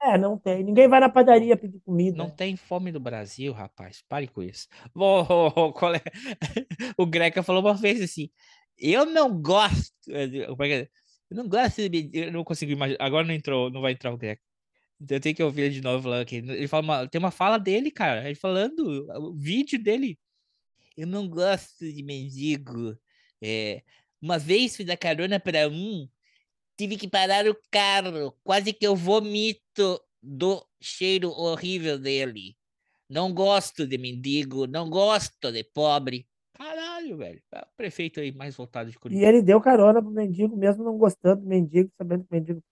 É, 0.00 0.18
não 0.18 0.36
tem. 0.36 0.64
Ninguém 0.64 0.88
vai 0.88 0.98
na 0.98 1.08
padaria 1.08 1.56
pedir 1.56 1.80
comida. 1.80 2.16
Não 2.16 2.28
tem 2.28 2.56
fome 2.56 2.90
no 2.90 2.98
Brasil, 2.98 3.52
rapaz. 3.52 4.02
Pare 4.08 4.26
com 4.26 4.42
isso. 4.42 4.68
Ô, 4.94 5.20
ô, 5.20 5.72
colega- 5.72 6.10
O 6.98 7.06
Greca 7.06 7.42
falou 7.42 7.62
uma 7.62 7.74
vez 7.74 8.00
assim: 8.00 8.28
Eu 8.78 9.06
não 9.06 9.40
gosto. 9.40 9.92
é 10.08 10.24
é? 10.24 10.88
Eu 11.30 11.36
não 11.36 11.48
gosto 11.48 11.76
de. 11.76 11.88
mendigo." 11.90 12.16
Eu 12.26 12.32
não 12.32 12.44
consigo 12.44 12.72
imaginar. 12.72 13.04
Agora 13.04 13.26
não 13.26 13.34
entrou, 13.34 13.70
não 13.70 13.80
vai 13.80 13.92
entrar 13.92 14.12
o 14.12 14.16
Greca. 14.18 14.42
Então 15.00 15.16
eu 15.16 15.20
tenho 15.20 15.34
que 15.36 15.42
ouvir 15.42 15.70
de 15.72 15.80
novo 15.80 16.12
aqui. 16.12 16.36
Ele 16.36 16.68
fala 16.68 16.82
uma- 16.84 17.08
tem 17.08 17.18
uma 17.18 17.30
fala 17.32 17.58
dele, 17.58 17.90
cara. 17.90 18.24
Ele 18.26 18.34
falando, 18.36 19.06
o 19.18 19.34
vídeo 19.34 19.82
dele. 19.82 20.18
Eu 20.96 21.06
não 21.06 21.28
gosto 21.28 21.80
de 21.90 22.02
mendigo. 22.02 22.96
É, 23.42 23.82
uma 24.20 24.38
vez 24.38 24.76
fui 24.76 24.84
dar 24.84 24.96
carona 24.96 25.40
para 25.40 25.68
um, 25.68 26.08
tive 26.76 26.96
que 26.96 27.08
parar 27.08 27.46
o 27.48 27.56
carro. 27.70 28.32
Quase 28.44 28.72
que 28.72 28.86
eu 28.86 28.94
vomito 28.96 30.00
do 30.22 30.64
cheiro 30.80 31.30
horrível 31.30 31.98
dele. 31.98 32.56
Não 33.08 33.32
gosto 33.34 33.86
de 33.86 33.98
mendigo, 33.98 34.66
não 34.66 34.88
gosto 34.88 35.50
de 35.52 35.64
pobre. 35.64 36.26
Caralho, 36.62 37.16
velho. 37.16 37.42
É 37.52 37.58
o 37.58 37.76
prefeito 37.76 38.20
aí 38.20 38.30
mais 38.30 38.54
voltado 38.54 38.88
de 38.88 38.96
E 38.96 39.00
Curitiba. 39.00 39.26
ele 39.26 39.42
deu 39.42 39.60
carona 39.60 40.00
pro 40.00 40.12
mendigo, 40.12 40.56
mesmo 40.56 40.84
não 40.84 40.96
gostando 40.96 41.42
do 41.42 41.48
mendigo, 41.48 41.90
sabendo 41.98 42.22
que 42.22 42.30
o 42.30 42.34
mendigo. 42.34 42.62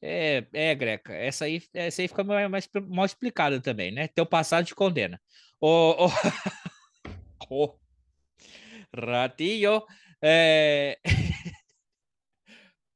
É, 0.00 0.46
é, 0.54 0.74
Greca. 0.74 1.12
Essa 1.12 1.44
aí, 1.44 1.62
essa 1.74 2.00
aí 2.00 2.08
fica 2.08 2.24
mais, 2.24 2.50
mais 2.50 2.68
mal 2.88 3.04
explicada 3.04 3.60
também, 3.60 3.92
né? 3.92 4.08
Teu 4.08 4.24
passado 4.24 4.64
te 4.64 4.74
condena. 4.74 5.20
Ô, 5.60 6.06
ô, 6.06 6.08
ô, 7.50 7.78
Ratinho. 8.96 9.82
É... 10.22 10.98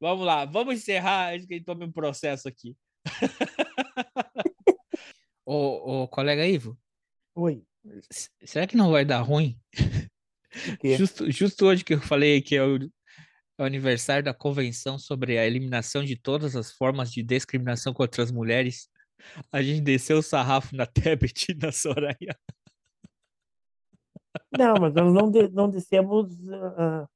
vamos 0.01 0.24
lá, 0.24 0.47
vamos 0.47 0.77
encerrar 0.77 1.35
antes 1.35 1.47
que 1.47 1.53
ele 1.55 1.65
tome 1.65 1.85
um 1.85 1.93
processo 1.93 2.48
aqui. 2.48 2.74
ô, 5.44 6.03
ô, 6.03 6.09
colega 6.09 6.47
Ivo, 6.47 6.78
Oi. 7.35 7.62
Será 8.44 8.66
que 8.66 8.76
não 8.76 8.90
vai 8.90 9.04
dar 9.04 9.20
ruim? 9.20 9.58
Justo, 10.82 11.30
justo 11.30 11.66
hoje 11.66 11.84
que 11.84 11.92
eu 11.92 12.00
falei 12.00 12.40
que 12.40 12.56
é 12.56 12.64
o, 12.64 12.76
é 12.78 13.62
o 13.62 13.64
aniversário 13.64 14.24
da 14.24 14.32
Convenção 14.32 14.98
sobre 14.98 15.36
a 15.38 15.46
Eliminação 15.46 16.02
de 16.02 16.16
Todas 16.16 16.56
as 16.56 16.72
Formas 16.72 17.10
de 17.10 17.22
Discriminação 17.22 17.92
contra 17.92 18.22
as 18.22 18.32
Mulheres, 18.32 18.88
a 19.52 19.60
gente 19.62 19.82
desceu 19.82 20.18
o 20.18 20.22
sarrafo 20.22 20.74
na 20.74 20.86
Tebet 20.86 21.52
e 21.52 21.54
na 21.54 21.70
Soraya. 21.72 22.38
Não, 24.56 24.74
mas 24.80 24.94
nós 24.94 25.12
não, 25.12 25.30
de- 25.30 25.48
não 25.48 25.70
dissemos 25.70 26.34
ah, 26.50 27.06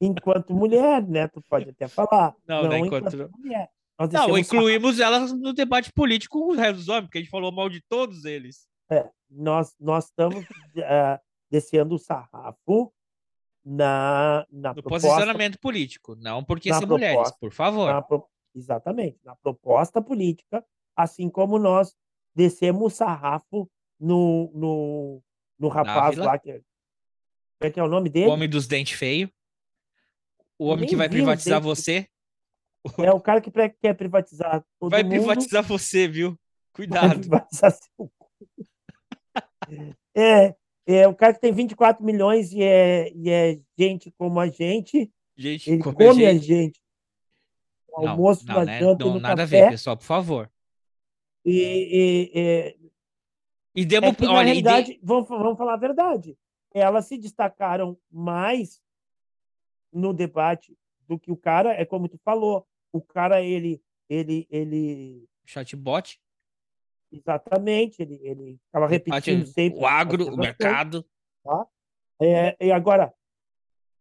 enquanto 0.00 0.54
mulher, 0.54 1.06
né? 1.06 1.28
Tu 1.28 1.42
pode 1.48 1.70
até 1.70 1.88
falar. 1.88 2.34
Não, 2.46 2.64
não 2.64 2.72
é 2.72 2.78
enquanto- 2.80 3.30
mulher. 3.38 3.70
Nós 3.98 4.10
Não, 4.10 4.20
descemos 4.26 4.40
incluímos 4.40 4.98
elas 4.98 5.32
no 5.32 5.52
debate 5.52 5.92
político 5.92 6.40
com 6.40 6.52
os 6.52 6.74
dos 6.74 6.88
homens, 6.88 7.04
porque 7.04 7.18
a 7.18 7.20
gente 7.20 7.30
falou 7.30 7.52
mal 7.52 7.68
de 7.68 7.82
todos 7.82 8.24
eles. 8.24 8.69
É, 8.90 9.08
nós, 9.30 9.74
nós 9.78 10.06
estamos 10.06 10.44
ah, 10.84 11.20
descendo 11.50 11.94
o 11.94 11.98
sarrafo 11.98 12.92
na, 13.64 14.46
na 14.50 14.74
No 14.74 14.82
proposta, 14.82 15.06
posicionamento 15.08 15.58
político, 15.58 16.16
não 16.16 16.42
porque 16.42 16.70
na 16.70 16.78
ser 16.78 16.86
mulheres, 16.86 17.14
proposta, 17.16 17.38
por 17.38 17.52
favor. 17.52 17.92
na 17.92 18.02
pro- 18.02 18.28
exatamente, 18.54 19.18
na 19.24 19.36
proposta 19.36 20.02
política, 20.02 20.64
assim 20.96 21.28
como 21.30 21.58
nós 21.58 21.94
descemos 22.34 22.82
o 22.92 22.96
sarrafo 22.96 23.70
no, 23.98 24.50
no, 24.54 25.22
no 25.58 25.68
rapaz 25.68 26.16
lá, 26.16 26.38
que, 26.38 26.52
como 26.52 26.62
é 27.60 27.70
que 27.70 27.78
é 27.78 27.82
o 27.82 27.88
nome 27.88 28.08
O 28.08 28.12
dele? 28.12 28.30
homem 28.30 28.48
dos 28.48 28.66
dentes 28.66 28.98
feios. 28.98 29.30
O 30.58 30.66
homem 30.66 30.80
Nem 30.80 30.88
que 30.90 30.96
vai 30.96 31.08
privatizar 31.08 31.60
você. 31.60 32.08
É 32.98 33.12
o 33.12 33.20
cara 33.20 33.40
que 33.40 33.50
quer 33.50 33.94
privatizar 33.94 34.64
todo 34.78 34.90
Vai 34.90 35.02
mundo. 35.02 35.10
privatizar 35.10 35.62
você, 35.62 36.08
viu? 36.08 36.30
vai 36.30 36.38
Cuidado. 36.72 37.20
privatizar 37.20 37.72
seu. 37.72 38.10
É, 40.14 40.54
É 40.86 41.06
o 41.06 41.14
cara 41.14 41.32
que 41.34 41.40
tem 41.40 41.52
24 41.52 42.04
milhões 42.04 42.52
e 42.52 42.62
é, 42.62 43.12
e 43.14 43.30
é 43.30 43.60
gente 43.78 44.10
como 44.18 44.40
a 44.40 44.48
gente. 44.48 45.10
Gente, 45.36 45.70
ele 45.70 45.82
come 45.82 45.96
come 45.96 46.26
a 46.26 46.30
a 46.30 46.32
gente. 46.34 46.46
gente. 46.46 46.80
Não, 47.92 48.08
almoço, 48.08 48.46
não, 48.46 48.54
na 48.56 48.64
né? 48.64 48.78
janta 48.80 49.04
Não, 49.04 49.20
nada 49.20 49.42
a 49.42 49.46
café. 49.46 49.62
ver, 49.62 49.70
pessoal, 49.70 49.96
por 49.96 50.04
favor. 50.04 50.50
E, 51.44 51.52
e- 51.52 52.30
e- 52.34 52.90
E 53.74 53.84
demo, 53.84 54.06
é 54.08 54.14
que, 54.14 54.22
na 54.24 54.32
olha, 54.32 54.44
de- 54.54 54.60
realidade, 54.60 55.00
vamos, 55.02 55.28
vamos 55.28 55.56
falar 55.58 55.74
a 55.74 55.78
verdade. 55.78 56.36
Elas 56.72 57.06
se 57.06 57.16
destacaram 57.18 57.96
mais 58.10 58.80
no 59.92 60.12
debate 60.12 60.76
do 61.08 61.18
que 61.18 61.30
o 61.32 61.36
cara, 61.36 61.72
é 61.72 61.84
como 61.84 62.08
tu 62.08 62.18
falou, 62.24 62.66
o 62.92 63.00
cara, 63.00 63.42
ele, 63.42 63.82
ele, 64.08 64.46
ele, 64.50 65.28
chatbot, 65.44 66.20
exatamente, 67.12 68.00
ele, 68.02 68.20
ele 68.22 68.58
ficava 68.66 68.86
repetindo 68.86 69.46
sempre. 69.46 69.80
o 69.80 69.86
agro, 69.86 70.32
o 70.32 70.36
mercado. 70.36 71.04
tá? 71.44 71.66
É, 72.22 72.56
e 72.60 72.70
agora, 72.72 73.12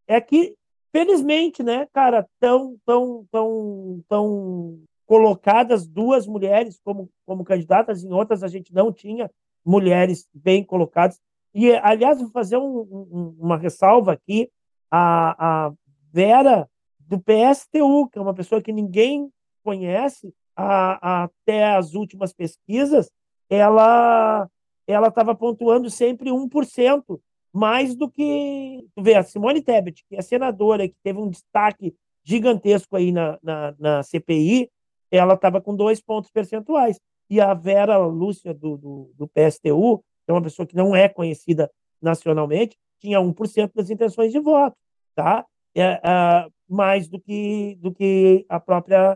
é 0.07 0.19
que, 0.19 0.55
felizmente, 0.91 1.63
né, 1.63 1.87
cara, 1.93 2.27
tão, 2.39 2.77
tão, 2.85 3.25
tão, 3.31 4.03
tão 4.07 4.79
colocadas 5.05 5.87
duas 5.87 6.27
mulheres 6.27 6.79
como, 6.83 7.09
como 7.25 7.43
candidatas, 7.43 8.03
em 8.03 8.11
outras 8.11 8.43
a 8.43 8.47
gente 8.47 8.73
não 8.73 8.91
tinha 8.91 9.29
mulheres 9.65 10.27
bem 10.33 10.63
colocadas. 10.63 11.19
E, 11.53 11.71
aliás, 11.77 12.19
vou 12.19 12.29
fazer 12.29 12.57
um- 12.57 12.81
um- 12.81 13.35
uma 13.39 13.57
ressalva 13.57 14.13
aqui, 14.13 14.51
a, 14.91 15.67
a 15.67 15.73
Vera 16.11 16.69
do 16.99 17.19
PSTU, 17.19 18.07
que 18.09 18.17
é 18.19 18.21
uma 18.21 18.33
pessoa 18.33 18.61
que 18.61 18.71
ninguém 18.71 19.31
conhece, 19.63 20.33
a- 20.59 20.99
a- 21.01 21.23
até 21.25 21.75
as 21.75 21.93
últimas 21.93 22.33
pesquisas, 22.33 23.09
ela 23.49 24.49
ela 24.87 25.09
estava 25.09 25.35
pontuando 25.35 25.87
sempre 25.87 26.31
1%, 26.31 27.21
mais 27.53 27.93
do 27.95 28.09
que. 28.09 28.83
Tu 28.95 29.03
vê, 29.03 29.13
a 29.13 29.21
Simone 29.23 29.61
Tebet, 29.61 30.03
que 30.09 30.15
é 30.15 30.21
senadora, 30.21 30.87
que 30.87 30.95
teve 31.03 31.19
um 31.19 31.29
destaque 31.29 31.95
gigantesco 32.23 32.95
aí 32.95 33.11
na, 33.11 33.37
na, 33.43 33.75
na 33.77 34.03
CPI, 34.03 34.67
ela 35.11 35.35
estava 35.35 35.61
com 35.61 35.75
dois 35.75 36.01
pontos 36.01 36.31
percentuais. 36.31 36.99
E 37.29 37.39
a 37.39 37.53
Vera 37.53 37.97
Lúcia, 37.97 38.51
do, 38.51 38.77
do, 38.77 39.11
do 39.15 39.27
PSTU, 39.27 39.99
que 39.99 40.31
é 40.31 40.33
uma 40.33 40.41
pessoa 40.41 40.65
que 40.65 40.75
não 40.75 40.95
é 40.95 41.07
conhecida 41.07 41.69
nacionalmente, 42.01 42.75
tinha 42.99 43.19
1% 43.21 43.71
das 43.75 43.91
intenções 43.91 44.31
de 44.31 44.39
voto, 44.39 44.75
tá? 45.15 45.45
É, 45.75 45.99
ah, 46.03 46.47
mais 46.67 47.07
do 47.07 47.19
que, 47.19 47.75
do 47.79 47.91
que 47.93 48.43
a 48.49 48.59
própria 48.59 49.15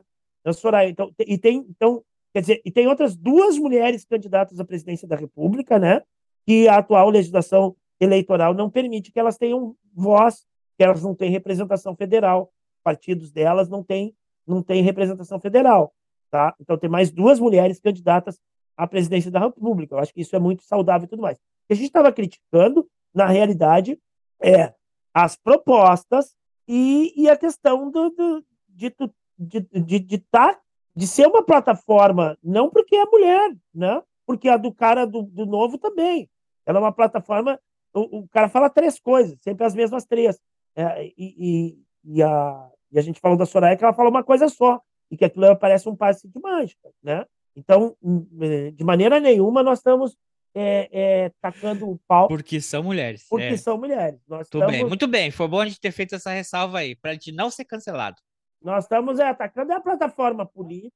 Soraya. 0.52 0.90
Então, 0.90 1.12
te- 1.14 1.26
e 1.28 1.38
tem, 1.38 1.66
então, 1.70 2.04
quer 2.34 2.42
dizer, 2.42 2.62
e 2.66 2.72
tem 2.72 2.88
outras 2.88 3.16
duas 3.16 3.58
mulheres 3.58 4.04
candidatas 4.04 4.60
à 4.60 4.66
presidência 4.66 5.08
da 5.08 5.16
República, 5.16 5.80
né? 5.80 6.02
Que 6.46 6.68
a 6.68 6.78
atual 6.80 7.10
legislação 7.10 7.76
eleitoral 8.00 8.54
não 8.54 8.70
permite 8.70 9.12
que 9.12 9.20
elas 9.20 9.38
tenham 9.38 9.76
voz, 9.94 10.46
que 10.78 10.84
elas 10.84 11.02
não 11.04 11.16
têm 11.16 11.30
representação 11.32 11.96
federal. 11.96 12.52
Partidos 12.84 13.32
delas 13.32 13.70
não 13.70 13.82
têm, 13.84 14.14
não 14.46 14.62
têm 14.62 14.82
representação 14.84 15.40
federal, 15.40 15.94
tá? 16.30 16.54
Então 16.60 16.78
tem 16.78 16.90
mais 16.90 17.12
duas 17.12 17.40
mulheres 17.40 17.80
candidatas 17.80 18.42
à 18.76 18.86
presidência 18.86 19.32
da 19.32 19.40
República. 19.40 19.96
Eu 19.96 20.00
acho 20.00 20.14
que 20.14 20.20
isso 20.20 20.36
é 20.36 20.40
muito 20.40 20.64
saudável 20.64 21.06
e 21.06 21.10
tudo 21.10 21.22
mais. 21.22 21.38
O 21.38 21.42
que 21.68 21.74
a 21.74 21.76
gente 21.78 21.86
estava 21.86 22.12
criticando, 22.12 22.86
na 23.14 23.26
realidade, 23.28 23.98
é 24.42 24.74
as 25.14 25.38
propostas 25.38 26.36
e, 26.68 27.14
e 27.16 27.30
a 27.30 27.38
questão 27.38 27.90
do, 27.90 28.10
do- 28.10 28.44
de, 28.68 28.90
tu- 28.90 29.14
de, 29.44 29.60
de, 29.82 30.00
de, 30.00 30.18
tá, 30.18 30.60
de 30.96 31.08
ser 31.08 31.28
uma 31.28 31.44
plataforma, 31.44 32.38
não 32.44 32.70
porque 32.70 32.96
é 32.96 33.06
mulher, 33.06 33.56
né? 33.74 34.02
porque 34.26 34.50
a 34.50 34.58
do 34.58 34.72
cara 34.72 35.06
do, 35.06 35.24
do 35.24 35.46
novo 35.46 35.78
também. 35.78 36.30
Ela 36.66 36.80
é 36.80 36.82
uma 36.82 36.92
plataforma. 36.92 37.60
O, 37.94 38.20
o 38.20 38.28
cara 38.30 38.50
fala 38.50 38.70
três 38.70 39.00
coisas, 39.00 39.38
sempre 39.42 39.66
as 39.66 39.76
mesmas 39.76 40.06
três. 40.06 40.40
É, 40.76 41.06
e, 41.06 41.14
e, 41.18 41.78
e 42.06 42.24
a, 42.24 42.70
e 42.92 43.00
a 43.00 43.02
gente 43.02 43.20
falou 43.20 43.38
da 43.38 43.46
Soraya 43.46 43.76
que 43.78 43.84
ela 43.84 43.94
fala 43.94 44.10
uma 44.10 44.24
coisa 44.24 44.48
só, 44.50 44.82
e 45.12 45.18
que 45.18 45.26
aquilo 45.26 45.56
parece 45.58 45.88
um 45.90 45.96
passe 45.96 46.28
de 46.28 46.40
mágica. 46.40 46.90
Né? 47.04 47.26
Então, 47.56 47.96
hum, 48.02 48.26
eh, 48.42 48.72
de 48.72 48.84
maneira 48.84 49.20
nenhuma, 49.20 49.62
nós 49.62 49.80
estamos 49.80 50.18
é, 50.56 50.90
é, 50.92 51.32
tacando 51.42 51.90
o 51.90 52.00
pau 52.08 52.28
Porque 52.28 52.62
são 52.62 52.84
mulheres. 52.84 53.26
porque 53.30 53.46
é. 53.46 53.58
são 53.58 53.78
mulheres. 53.78 54.20
Nós 54.28 54.48
Muito 54.52 54.68
bem, 54.68 54.86
muito 54.86 55.08
bem. 55.08 55.32
Foi 55.32 55.48
bom 55.48 55.60
a 55.60 55.66
gente 55.66 55.80
ter 55.80 55.92
feito 55.92 56.16
essa 56.16 56.32
ressalva 56.32 56.80
aí, 56.80 56.96
para 56.96 57.12
a 57.12 57.14
gente 57.14 57.32
não 57.32 57.50
ser 57.50 57.66
cancelado. 57.66 58.18
Nós 58.64 58.86
estamos 58.86 59.20
é, 59.20 59.28
atacando 59.28 59.74
a 59.74 59.82
plataforma 59.82 60.46
política 60.46 60.94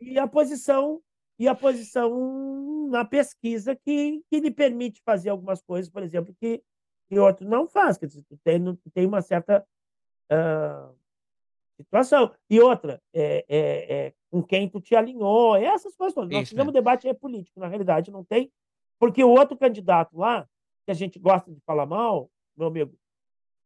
e 0.00 0.18
a 0.18 0.26
posição 0.26 1.02
e 1.38 1.46
a 1.46 1.54
posição 1.54 2.88
na 2.88 3.04
pesquisa 3.04 3.76
que, 3.76 4.22
que 4.28 4.40
lhe 4.40 4.50
permite 4.50 5.00
fazer 5.04 5.30
algumas 5.30 5.62
coisas, 5.62 5.90
por 5.90 6.02
exemplo, 6.02 6.34
que, 6.40 6.62
que 7.06 7.18
outro 7.18 7.48
não 7.48 7.68
faz. 7.68 7.96
Quer 7.96 8.06
dizer, 8.06 8.24
tu 8.24 8.36
tem, 8.42 8.64
tu 8.64 8.90
tem 8.92 9.06
uma 9.06 9.22
certa 9.22 9.64
ah, 10.28 10.90
situação. 11.76 12.34
E 12.50 12.60
outra, 12.60 13.00
é, 13.14 13.44
é, 13.48 13.94
é 14.06 14.14
com 14.30 14.42
quem 14.42 14.68
tu 14.68 14.80
te 14.80 14.96
alinhou, 14.96 15.54
essas 15.56 15.96
coisas 15.96 16.14
todas. 16.14 16.30
Nós 16.30 16.48
fizemos 16.48 16.72
debate 16.72 17.06
é 17.08 17.14
político, 17.14 17.60
na 17.60 17.68
realidade, 17.68 18.10
não 18.10 18.24
tem. 18.24 18.50
Porque 18.98 19.22
o 19.22 19.30
outro 19.30 19.56
candidato 19.56 20.18
lá, 20.18 20.48
que 20.84 20.90
a 20.90 20.94
gente 20.94 21.20
gosta 21.20 21.52
de 21.52 21.60
falar 21.60 21.86
mal, 21.86 22.28
meu 22.56 22.66
amigo, 22.66 22.98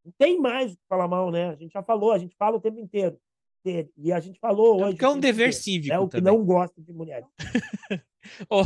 não 0.04 0.12
tem 0.18 0.38
mais 0.40 0.72
o 0.72 0.76
que 0.76 0.82
falar 0.88 1.08
mal, 1.08 1.30
né? 1.30 1.50
A 1.50 1.54
gente 1.54 1.72
já 1.72 1.82
falou, 1.82 2.12
a 2.12 2.18
gente 2.18 2.34
fala 2.36 2.56
o 2.56 2.60
tempo 2.60 2.78
inteiro 2.78 3.18
dele. 3.64 3.90
E 3.96 4.12
a 4.12 4.18
gente 4.20 4.38
falou 4.40 4.76
hoje. 4.82 4.90
Porque 4.92 5.04
é 5.04 5.08
um 5.08 5.18
dever 5.20 5.48
inteiro. 5.48 5.62
cívico 5.62 5.94
É 5.94 5.98
o 5.98 6.08
que 6.08 6.16
também. 6.18 6.32
não 6.32 6.44
gosta 6.44 6.80
de 6.80 6.92
mulheres. 6.92 7.26
Oh, 8.48 8.62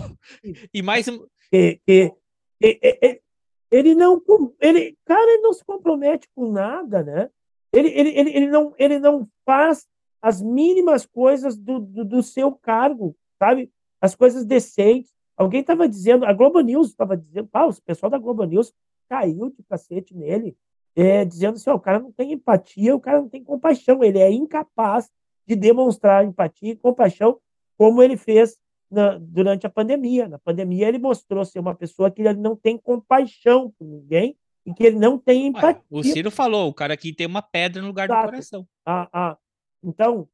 e 0.72 0.82
mais 0.82 1.08
um. 1.08 1.26
Que- 1.50 1.80
que- 1.86 2.12
que- 2.60 3.22
ele 3.70 3.94
não. 3.94 4.22
Ele, 4.60 4.96
cara, 5.04 5.32
ele 5.32 5.42
não 5.42 5.52
se 5.54 5.64
compromete 5.64 6.28
com 6.34 6.52
nada, 6.52 7.02
né? 7.02 7.30
Ele, 7.72 7.88
ele, 7.88 8.10
ele, 8.10 8.30
ele, 8.36 8.46
não, 8.48 8.74
ele 8.78 8.98
não 8.98 9.26
faz 9.46 9.86
as 10.20 10.42
mínimas 10.42 11.06
coisas 11.06 11.56
do, 11.56 11.78
do, 11.80 12.04
do 12.04 12.22
seu 12.22 12.52
cargo, 12.52 13.16
sabe? 13.38 13.72
As 13.98 14.14
coisas 14.14 14.44
decentes. 14.44 15.10
Alguém 15.36 15.60
estava 15.62 15.88
dizendo, 15.88 16.24
a 16.26 16.32
Globo 16.34 16.60
News 16.60 16.88
estava 16.88 17.16
dizendo, 17.16 17.48
ah, 17.52 17.66
o 17.66 17.82
pessoal 17.82 18.10
da 18.10 18.18
Globo 18.18 18.44
News 18.44 18.72
caiu 19.08 19.50
de 19.50 19.62
cacete 19.68 20.14
nele, 20.14 20.54
é, 20.96 21.24
dizendo 21.26 21.56
assim, 21.56 21.68
ó, 21.68 21.74
o 21.74 21.80
cara 21.80 22.00
não 22.00 22.10
tem 22.10 22.32
empatia, 22.32 22.96
o 22.96 23.00
cara 23.00 23.20
não 23.20 23.28
tem 23.28 23.44
compaixão, 23.44 24.02
ele 24.02 24.18
é 24.18 24.30
incapaz 24.30 25.10
de 25.46 25.54
demonstrar 25.54 26.24
empatia 26.24 26.72
e 26.72 26.76
compaixão 26.76 27.38
como 27.76 28.02
ele 28.02 28.16
fez 28.16 28.56
na- 28.90 29.18
durante 29.18 29.66
a 29.66 29.70
pandemia. 29.70 30.26
Na 30.26 30.38
pandemia 30.38 30.88
ele 30.88 30.98
mostrou 30.98 31.44
ser 31.44 31.58
uma 31.58 31.74
pessoa 31.74 32.10
que 32.10 32.22
ele 32.22 32.32
não 32.34 32.56
tem 32.56 32.78
compaixão 32.78 33.70
por 33.78 33.86
ninguém 33.86 34.36
e 34.64 34.72
que 34.72 34.82
ele 34.82 34.98
não 34.98 35.18
tem 35.18 35.48
empatia. 35.48 35.82
o 35.90 36.02
Ciro 36.02 36.30
falou: 36.30 36.68
o 36.68 36.74
cara 36.74 36.94
aqui 36.94 37.12
tem 37.12 37.26
uma 37.26 37.42
pedra 37.42 37.82
no 37.82 37.88
lugar 37.88 38.08
do 38.08 38.14
Exato. 38.14 38.28
coração. 38.30 38.68
Ah, 38.84 39.08
ah, 39.12 39.36
então, 39.84 40.26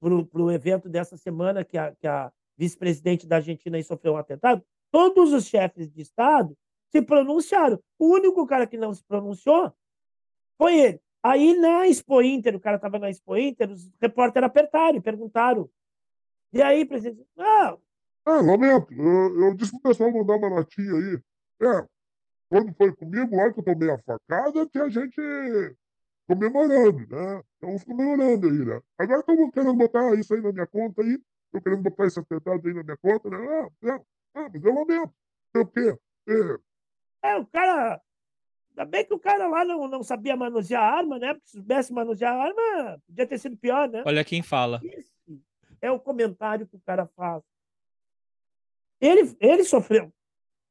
para 0.00 0.42
o 0.42 0.50
evento 0.50 0.88
dessa 0.88 1.16
semana, 1.16 1.62
que 1.62 1.76
a, 1.76 1.94
que 1.94 2.06
a 2.06 2.32
vice-presidente 2.56 3.26
da 3.26 3.36
Argentina 3.36 3.80
sofreu 3.82 4.14
um 4.14 4.16
atentado, 4.16 4.62
todos 4.90 5.32
os 5.32 5.44
chefes 5.46 5.92
de 5.92 6.00
Estado 6.00 6.56
se 6.90 7.02
pronunciaram. 7.02 7.80
O 7.98 8.14
único 8.14 8.46
cara 8.46 8.66
que 8.66 8.76
não 8.76 8.94
se 8.94 9.04
pronunciou 9.04 9.72
foi 10.56 10.78
ele. 10.78 11.00
Aí 11.22 11.54
na 11.58 11.86
Expo 11.86 12.22
Inter, 12.22 12.56
o 12.56 12.60
cara 12.60 12.76
estava 12.76 12.98
na 12.98 13.10
Expo 13.10 13.36
Inter, 13.36 13.70
os 13.70 13.90
repórteres 14.00 14.46
apertaram 14.46 14.96
e 14.96 15.00
perguntaram. 15.00 15.68
E 16.52 16.62
aí, 16.62 16.84
presidente, 16.84 17.26
ah, 17.38 17.76
É, 18.26 18.30
lamento. 18.30 18.92
Eu, 18.92 19.40
eu 19.40 19.54
disse 19.54 19.72
pro 19.72 19.90
pessoal 19.90 20.12
mandar 20.12 20.36
uma 20.36 20.50
notinha 20.50 20.92
aí. 20.94 21.18
É, 21.60 21.86
quando 22.48 22.74
foi 22.74 22.94
comigo, 22.94 23.36
lá 23.36 23.52
que 23.52 23.60
eu 23.60 23.64
tomei 23.64 23.90
a 23.90 23.98
facada, 23.98 24.66
tinha 24.66 24.88
gente 24.88 25.20
comemorando, 26.26 27.06
né? 27.08 27.42
Estamos 27.54 27.84
comemorando 27.84 28.46
aí, 28.48 28.64
né? 28.64 28.80
Agora 28.98 29.20
estamos 29.20 29.50
querendo 29.50 29.74
botar 29.74 30.14
isso 30.14 30.34
aí 30.34 30.40
na 30.40 30.52
minha 30.52 30.66
conta 30.66 31.02
aí. 31.02 31.18
Estão 31.46 31.60
querendo 31.62 31.82
botar 31.82 32.06
esse 32.06 32.20
atentado 32.20 32.66
aí 32.66 32.74
na 32.74 32.82
minha 32.82 32.96
conta, 32.96 33.30
né? 33.30 33.38
Ah, 33.38 33.88
é, 33.88 33.92
ah 34.34 34.48
mas 34.52 34.64
eu 34.64 34.74
lamento. 34.74 35.12
Sei 35.52 35.62
o 35.62 35.66
quê? 35.66 35.98
É, 36.28 36.58
É, 37.22 37.36
o 37.36 37.46
cara. 37.46 38.00
Ainda 38.70 38.84
bem 38.84 39.04
que 39.04 39.14
o 39.14 39.18
cara 39.18 39.48
lá 39.48 39.64
não, 39.64 39.88
não 39.88 40.02
sabia 40.04 40.36
manusear 40.36 40.82
a 40.82 40.96
arma, 40.96 41.18
né? 41.18 41.34
Porque 41.34 41.48
se 41.48 41.56
soubesse 41.56 41.92
manusear 41.92 42.32
arma, 42.32 43.02
podia 43.06 43.26
ter 43.26 43.38
sido 43.38 43.56
pior, 43.56 43.88
né? 43.88 44.04
Olha 44.06 44.24
quem 44.24 44.40
fala. 44.40 44.80
Esse 44.84 45.10
é 45.80 45.90
o 45.90 45.98
comentário 45.98 46.66
que 46.66 46.76
o 46.76 46.80
cara 46.80 47.06
faz. 47.16 47.42
Ele, 49.00 49.36
ele 49.40 49.64
sofreu, 49.64 50.12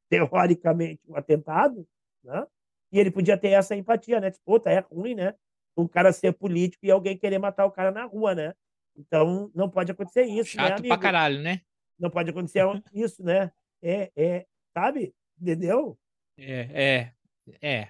teoricamente, 0.10 1.02
um 1.08 1.16
atentado, 1.16 1.88
né? 2.24 2.46
E 2.92 3.00
ele 3.00 3.12
podia 3.12 3.38
ter 3.38 3.50
essa 3.50 3.76
empatia, 3.76 4.20
né? 4.20 4.32
Tipo, 4.32 4.46
puta, 4.46 4.70
é 4.70 4.80
ruim, 4.80 5.16
né? 5.16 5.34
O 5.76 5.88
cara 5.88 6.12
ser 6.12 6.34
político 6.34 6.86
e 6.86 6.92
alguém 6.92 7.18
querer 7.18 7.38
matar 7.38 7.66
o 7.66 7.72
cara 7.72 7.92
na 7.92 8.06
rua, 8.06 8.34
né? 8.34 8.54
Então, 8.96 9.52
não 9.54 9.70
pode 9.70 9.92
acontecer 9.92 10.24
isso, 10.24 10.58
né, 10.58 10.64
Chato 10.64 10.80
amigo? 10.80 10.88
pra 10.88 10.98
caralho, 10.98 11.42
né? 11.42 11.62
Não 12.00 12.10
pode 12.10 12.30
acontecer 12.30 12.62
isso, 12.94 13.24
né? 13.24 13.52
É, 13.82 14.12
é, 14.16 14.46
sabe? 14.74 15.14
Entendeu? 15.40 15.98
É, 16.38 17.12
é, 17.62 17.68
é. 17.68 17.88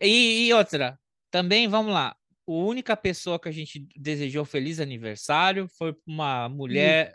E, 0.00 0.46
e 0.46 0.52
outra, 0.52 0.98
também, 1.30 1.68
vamos 1.68 1.92
lá. 1.92 2.16
A 2.46 2.50
única 2.50 2.96
pessoa 2.96 3.38
que 3.38 3.48
a 3.48 3.52
gente 3.52 3.86
desejou 3.96 4.44
feliz 4.44 4.80
aniversário 4.80 5.68
foi 5.78 5.94
uma 6.06 6.48
mulher, 6.48 7.14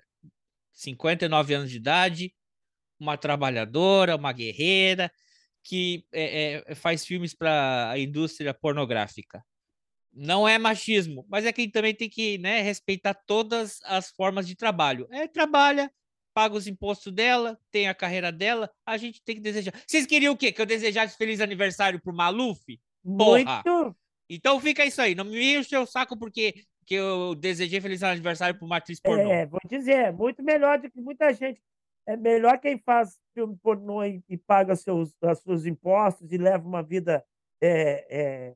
59 0.71 1.53
anos 1.53 1.69
de 1.69 1.77
idade, 1.77 2.33
uma 2.99 3.17
trabalhadora, 3.17 4.15
uma 4.15 4.31
guerreira, 4.31 5.11
que 5.63 6.05
é, 6.13 6.63
é, 6.65 6.75
faz 6.75 7.05
filmes 7.05 7.33
para 7.33 7.91
a 7.91 7.99
indústria 7.99 8.53
pornográfica. 8.53 9.43
Não 10.13 10.47
é 10.47 10.57
machismo, 10.57 11.25
mas 11.29 11.45
é 11.45 11.51
quem 11.51 11.69
também 11.69 11.93
tem 11.93 12.09
que 12.09 12.37
né, 12.37 12.61
respeitar 12.61 13.13
todas 13.13 13.79
as 13.83 14.09
formas 14.09 14.47
de 14.47 14.55
trabalho. 14.55 15.07
É, 15.11 15.27
trabalha, 15.27 15.91
paga 16.37 16.53
os 16.53 16.67
impostos 16.67 17.11
dela, 17.11 17.59
tem 17.71 17.87
a 17.87 17.95
carreira 17.95 18.31
dela, 18.31 18.69
a 18.85 18.95
gente 18.95 19.19
tem 19.23 19.37
que 19.37 19.41
desejar. 19.41 19.73
Vocês 19.87 20.05
queriam 20.05 20.35
o 20.35 20.37
quê? 20.37 20.51
Que 20.51 20.61
eu 20.61 20.67
desejasse 20.67 21.17
feliz 21.17 21.41
aniversário 21.41 21.99
pro 21.99 22.13
Maluf? 22.13 22.63
Porra! 23.03 23.63
Muito. 23.65 23.95
Então 24.29 24.59
fica 24.59 24.85
isso 24.85 25.01
aí, 25.01 25.15
não 25.15 25.25
me 25.25 25.55
enche 25.55 25.75
o 25.75 25.87
saco 25.87 26.15
porque 26.15 26.63
que 26.85 26.93
eu 26.93 27.33
desejei 27.33 27.81
feliz 27.81 28.03
aniversário 28.03 28.55
para 28.55 28.65
uma 28.67 28.77
atriz 28.77 28.99
pornô. 28.99 29.31
É, 29.31 29.47
vou 29.47 29.59
dizer, 29.67 30.13
muito 30.13 30.43
melhor 30.43 30.77
do 30.77 30.91
que 30.91 31.01
muita 31.01 31.33
gente. 31.33 31.59
É 32.05 32.15
melhor 32.15 32.59
quem 32.59 32.77
faz 32.77 33.17
filme 33.33 33.57
pornô 33.63 34.03
e, 34.03 34.21
e 34.29 34.37
paga 34.37 34.75
seus, 34.75 35.15
seus 35.43 35.65
impostos 35.65 36.31
e 36.31 36.37
leva 36.37 36.67
uma 36.67 36.83
vida 36.83 37.25
é, 37.59 38.05
é, 38.11 38.53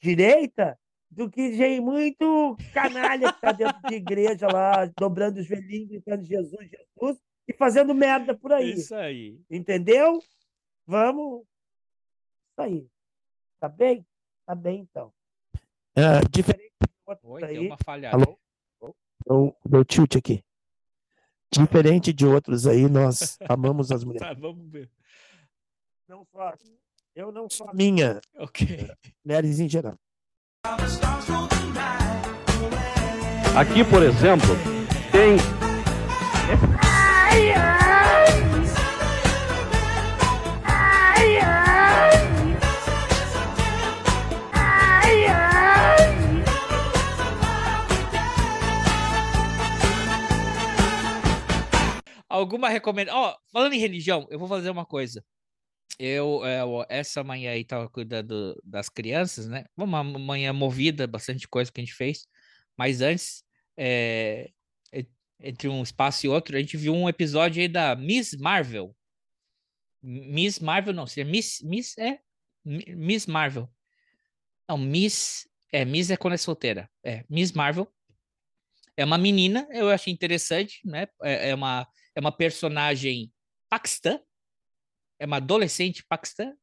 direita 0.00 0.78
do 1.10 1.28
que 1.28 1.52
gente 1.52 1.80
muito 1.80 2.56
canalha 2.72 3.32
que 3.32 3.38
está 3.38 3.52
dentro 3.52 3.82
de 3.88 3.94
igreja 3.96 4.46
lá, 4.46 4.86
dobrando 4.96 5.40
os 5.40 5.48
velhinhos, 5.48 5.88
gritando 5.88 6.24
Jesus, 6.24 6.70
Jesus, 6.70 7.18
e 7.48 7.52
fazendo 7.52 7.94
merda 7.94 8.36
por 8.36 8.52
aí. 8.52 8.72
Isso 8.72 8.94
aí. 8.94 9.40
Entendeu? 9.50 10.20
Vamos. 10.86 11.42
Isso 12.50 12.60
aí. 12.60 12.86
Tá 13.58 13.68
bem? 13.68 14.06
Tá 14.46 14.54
bem, 14.54 14.80
então. 14.80 15.12
É, 15.96 16.20
diferente 16.30 16.72
Oi, 17.24 17.44
aí. 17.44 17.54
deu 17.54 17.62
uma 17.64 17.76
falhada. 17.84 18.16
Alô? 18.16 18.38
Deu, 19.26 19.56
deu 19.66 19.84
tilt 19.84 20.16
aqui. 20.16 20.44
Diferente 21.52 22.12
de 22.12 22.24
outros 22.24 22.66
aí, 22.66 22.88
nós 22.88 23.36
amamos 23.48 23.90
as 23.90 24.04
mulheres. 24.04 24.28
Tá, 24.28 24.34
vamos 24.34 24.70
ver. 24.70 24.88
Não 26.08 26.24
só, 26.24 26.54
eu 27.14 27.32
não 27.32 27.50
sou 27.50 27.68
a 27.68 27.74
minha. 27.74 28.20
Ok. 28.36 28.88
Mulheres 29.24 29.58
em 29.58 29.68
geral. 29.68 29.98
Aqui, 33.56 33.82
por 33.82 34.02
exemplo, 34.02 34.56
tem. 35.10 35.36
Ai, 36.82 37.52
ai. 37.52 37.80
Alguma 52.28 52.68
recomendação? 52.68 53.20
Ó, 53.20 53.30
oh, 53.30 53.36
falando 53.52 53.72
em 53.72 53.80
religião, 53.80 54.26
eu 54.30 54.38
vou 54.38 54.46
fazer 54.48 54.70
uma 54.70 54.86
coisa. 54.86 55.22
Eu, 56.02 56.42
eu, 56.46 56.86
essa 56.88 57.22
manhã 57.22 57.50
aí 57.50 57.62
tava 57.62 57.86
cuidando 57.86 58.58
das 58.64 58.88
crianças, 58.88 59.46
né? 59.46 59.66
Uma 59.76 60.02
manhã 60.02 60.50
movida, 60.50 61.06
bastante 61.06 61.46
coisa 61.46 61.70
que 61.70 61.78
a 61.78 61.84
gente 61.84 61.94
fez. 61.94 62.26
Mas 62.74 63.02
antes, 63.02 63.44
é, 63.76 64.50
entre 65.38 65.68
um 65.68 65.82
espaço 65.82 66.24
e 66.24 66.28
outro, 66.30 66.56
a 66.56 66.58
gente 66.58 66.74
viu 66.78 66.94
um 66.94 67.06
episódio 67.06 67.60
aí 67.60 67.68
da 67.68 67.94
Miss 67.94 68.34
Marvel. 68.34 68.96
Miss 70.02 70.58
Marvel, 70.58 70.94
não, 70.94 71.06
seria 71.06 71.30
Miss, 71.30 71.60
Miss 71.60 71.98
é 71.98 72.20
Miss 72.64 73.26
Marvel. 73.26 73.68
Não, 74.66 74.78
Miss, 74.78 75.46
é, 75.70 75.84
Miss 75.84 76.08
é 76.08 76.16
quando 76.16 76.32
é 76.32 76.38
solteira. 76.38 76.90
É, 77.04 77.26
Miss 77.28 77.52
Marvel. 77.52 77.86
É 78.96 79.04
uma 79.04 79.18
menina, 79.18 79.68
eu 79.70 79.90
achei 79.90 80.10
interessante, 80.10 80.80
né? 80.82 81.06
É, 81.22 81.50
é 81.50 81.54
uma 81.54 81.86
é 82.14 82.20
uma 82.20 82.32
personagem 82.32 83.30
paquistã, 83.68 84.18
é 85.20 85.26
uma 85.26 85.36
adolescente 85.36 86.02
paquistã, 86.02 86.56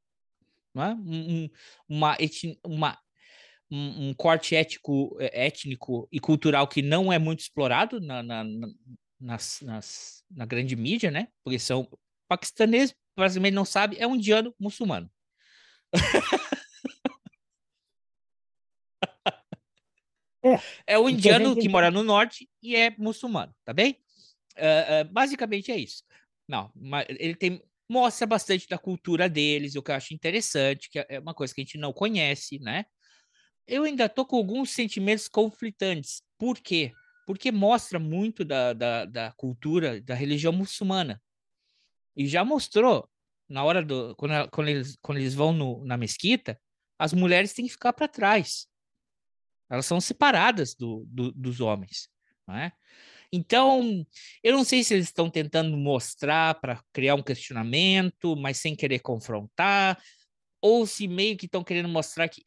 não 0.74 0.84
é? 0.84 0.94
um, 0.96 1.50
uma, 1.88 2.18
etni, 2.20 2.60
uma 2.66 3.00
um, 3.70 4.10
um, 4.10 4.14
corte 4.16 4.56
ético, 4.56 5.16
é, 5.20 5.46
étnico 5.46 6.10
e 6.12 6.20
cultural 6.20 6.68
que 6.68 6.82
não 6.82 7.14
é 7.14 7.20
muito 7.20 7.42
explorado 7.42 8.02
na, 8.02 8.24
na, 8.24 8.44
na, 8.44 8.68
nas, 9.20 9.62
nas, 9.62 10.24
na 10.30 10.46
grande 10.46 10.76
mídia, 10.76 11.12
né? 11.12 11.28
Porque 11.44 11.60
são 11.60 11.88
paquistaneses, 12.28 12.96
basicamente 13.16 13.54
não 13.54 13.66
sabe, 13.66 13.96
é 14.00 14.08
um 14.08 14.16
indiano 14.16 14.54
muçulmano. 14.60 15.10
É, 20.44 20.50
é 20.96 20.98
o 20.98 21.08
indiano 21.08 21.56
que 21.56 21.70
mora 21.70 21.92
no 21.92 22.04
norte 22.04 22.50
e 22.62 22.76
é 22.76 22.90
muçulmano, 22.98 23.54
tá 23.64 23.72
bem? 23.72 24.00
Uh, 24.58 25.06
uh, 25.06 25.12
basicamente 25.12 25.72
é 25.72 25.78
isso. 25.78 26.04
Não, 26.48 26.72
ele 27.08 27.36
tem 27.36 27.62
mostra 27.90 28.28
bastante 28.28 28.68
da 28.68 28.78
cultura 28.78 29.30
deles, 29.30 29.76
o 29.76 29.82
que 29.82 29.92
eu 29.92 29.96
acho 29.96 30.14
interessante, 30.14 30.90
que 30.90 31.00
é 31.00 31.20
uma 31.20 31.34
coisa 31.34 31.54
que 31.54 31.62
a 31.62 31.64
gente 31.64 31.78
não 31.78 31.94
conhece, 31.94 32.60
né? 32.60 32.86
Eu 33.68 33.84
ainda 33.84 34.08
tô 34.08 34.26
com 34.26 34.38
alguns 34.38 34.72
sentimentos 34.72 35.28
conflitantes. 35.28 36.22
Por 36.38 36.58
quê? 36.60 36.94
Porque 37.26 37.52
mostra 37.52 38.00
muito 38.00 38.46
da, 38.46 38.74
da, 38.74 39.06
da 39.06 39.32
cultura, 39.34 40.02
da 40.02 40.16
religião 40.16 40.54
muçulmana. 40.54 41.22
E 42.16 42.26
já 42.28 42.44
mostrou, 42.46 43.10
na 43.50 43.64
hora 43.64 43.84
do. 43.84 44.16
Quando, 44.16 44.50
quando, 44.50 44.68
eles, 44.70 44.98
quando 45.02 45.18
eles 45.18 45.34
vão 45.34 45.52
no, 45.54 45.84
na 45.86 45.98
mesquita, 45.98 46.60
as 46.98 47.14
mulheres 47.14 47.54
têm 47.54 47.66
que 47.66 47.72
ficar 47.72 47.94
para 47.94 48.08
trás. 48.08 48.68
Elas 49.70 49.86
são 49.86 50.00
separadas 50.00 50.74
do, 50.74 51.06
do, 51.08 51.32
dos 51.32 51.60
homens. 51.60 52.10
Não 52.48 52.56
é? 52.56 52.72
Então, 53.32 54.06
eu 54.42 54.54
não 54.54 54.64
sei 54.64 54.84
se 54.84 54.94
eles 54.94 55.08
estão 55.08 55.30
tentando 55.30 55.76
mostrar 55.78 56.56
para 56.62 56.82
criar 56.94 57.16
um 57.16 57.24
questionamento, 57.24 58.36
mas 58.38 58.58
sem 58.58 58.76
querer 58.76 59.00
confrontar, 59.00 60.02
ou 60.62 60.88
se 60.88 61.08
meio 61.08 61.38
que 61.38 61.46
estão 61.46 61.64
querendo 61.64 61.90
mostrar 61.90 62.30
que. 62.30 62.42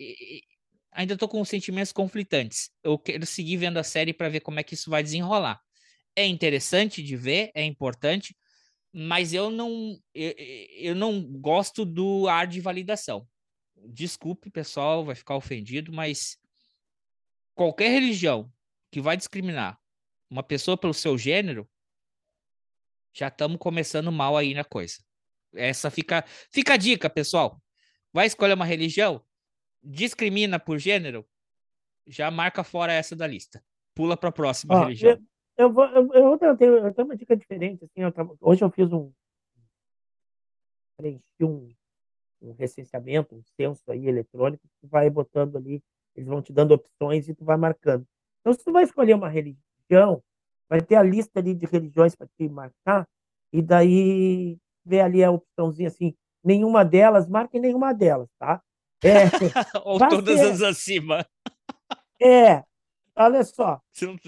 Ainda 0.92 1.14
estou 1.14 1.28
com 1.28 1.44
sentimentos 1.44 1.92
conflitantes. 1.92 2.70
Eu 2.82 2.98
quero 2.98 3.24
seguir 3.24 3.58
vendo 3.58 3.78
a 3.78 3.84
série 3.84 4.12
para 4.12 4.28
ver 4.28 4.40
como 4.40 4.58
é 4.58 4.62
que 4.64 4.74
isso 4.74 4.90
vai 4.90 5.02
desenrolar. 5.02 5.60
É 6.16 6.26
interessante 6.26 7.02
de 7.02 7.16
ver, 7.16 7.50
é 7.54 7.64
importante, 7.64 8.36
mas 8.92 9.32
eu 9.32 9.50
não, 9.50 9.96
eu, 10.12 10.34
eu 10.78 10.94
não 10.96 11.22
gosto 11.22 11.84
do 11.84 12.26
ar 12.28 12.46
de 12.46 12.60
validação. 12.60 13.26
Desculpe, 13.88 14.50
pessoal, 14.50 15.04
vai 15.04 15.14
ficar 15.14 15.36
ofendido, 15.36 15.92
mas 15.92 16.36
qualquer 17.54 17.90
religião 17.90 18.52
que 18.90 19.00
vai 19.00 19.16
discriminar 19.16 19.79
uma 20.30 20.42
pessoa 20.42 20.76
pelo 20.78 20.94
seu 20.94 21.18
gênero, 21.18 21.68
já 23.12 23.28
estamos 23.28 23.58
começando 23.58 24.12
mal 24.12 24.36
aí 24.36 24.54
na 24.54 24.64
coisa. 24.64 24.98
Essa 25.52 25.90
fica, 25.90 26.24
fica 26.50 26.74
a 26.74 26.76
dica, 26.76 27.10
pessoal. 27.10 27.60
Vai 28.12 28.26
escolher 28.26 28.54
uma 28.54 28.64
religião, 28.64 29.22
discrimina 29.82 30.58
por 30.58 30.78
gênero, 30.78 31.26
já 32.06 32.30
marca 32.30 32.62
fora 32.62 32.92
essa 32.92 33.16
da 33.16 33.26
lista. 33.26 33.62
Pula 33.94 34.16
para 34.16 34.28
a 34.28 34.32
próxima 34.32 34.74
Ó, 34.74 34.82
religião. 34.84 35.12
Eu, 35.12 35.66
eu, 35.66 35.72
vou, 35.72 35.84
eu, 35.86 36.38
eu, 36.40 36.56
tenho, 36.56 36.76
eu 36.78 36.94
tenho 36.94 37.08
uma 37.08 37.16
dica 37.16 37.36
diferente. 37.36 37.84
Assim, 37.84 38.02
eu, 38.02 38.38
hoje 38.40 38.62
eu 38.62 38.70
fiz 38.70 38.92
um. 38.92 39.12
Preenchi 40.96 41.22
um, 41.42 41.72
um 42.40 42.52
recenseamento, 42.52 43.34
um 43.34 43.42
censo 43.56 43.90
aí 43.90 44.06
eletrônico, 44.06 44.62
que 44.80 44.86
vai 44.86 45.10
botando 45.10 45.56
ali, 45.56 45.82
eles 46.14 46.28
vão 46.28 46.42
te 46.42 46.52
dando 46.52 46.72
opções 46.72 47.28
e 47.28 47.34
tu 47.34 47.44
vai 47.44 47.56
marcando. 47.56 48.06
Então, 48.40 48.52
se 48.52 48.64
tu 48.64 48.72
vai 48.72 48.84
escolher 48.84 49.14
uma 49.14 49.28
religião, 49.28 49.69
religião, 49.90 50.22
vai 50.68 50.80
ter 50.80 50.94
a 50.94 51.02
lista 51.02 51.40
ali 51.40 51.54
de 51.54 51.66
religiões 51.66 52.14
para 52.14 52.28
te 52.38 52.48
marcar, 52.48 53.08
e 53.52 53.60
daí 53.60 54.56
vê 54.84 55.00
ali 55.00 55.22
a 55.24 55.30
opçãozinha 55.30 55.88
assim, 55.88 56.14
nenhuma 56.42 56.84
delas, 56.84 57.28
marque 57.28 57.58
nenhuma 57.58 57.92
delas, 57.92 58.28
tá? 58.38 58.62
É, 59.02 59.24
Ou 59.84 59.98
todas 59.98 60.38
ser, 60.38 60.52
as 60.52 60.62
acima. 60.62 61.26
É, 62.20 62.62
olha 63.16 63.42
só, 63.42 63.80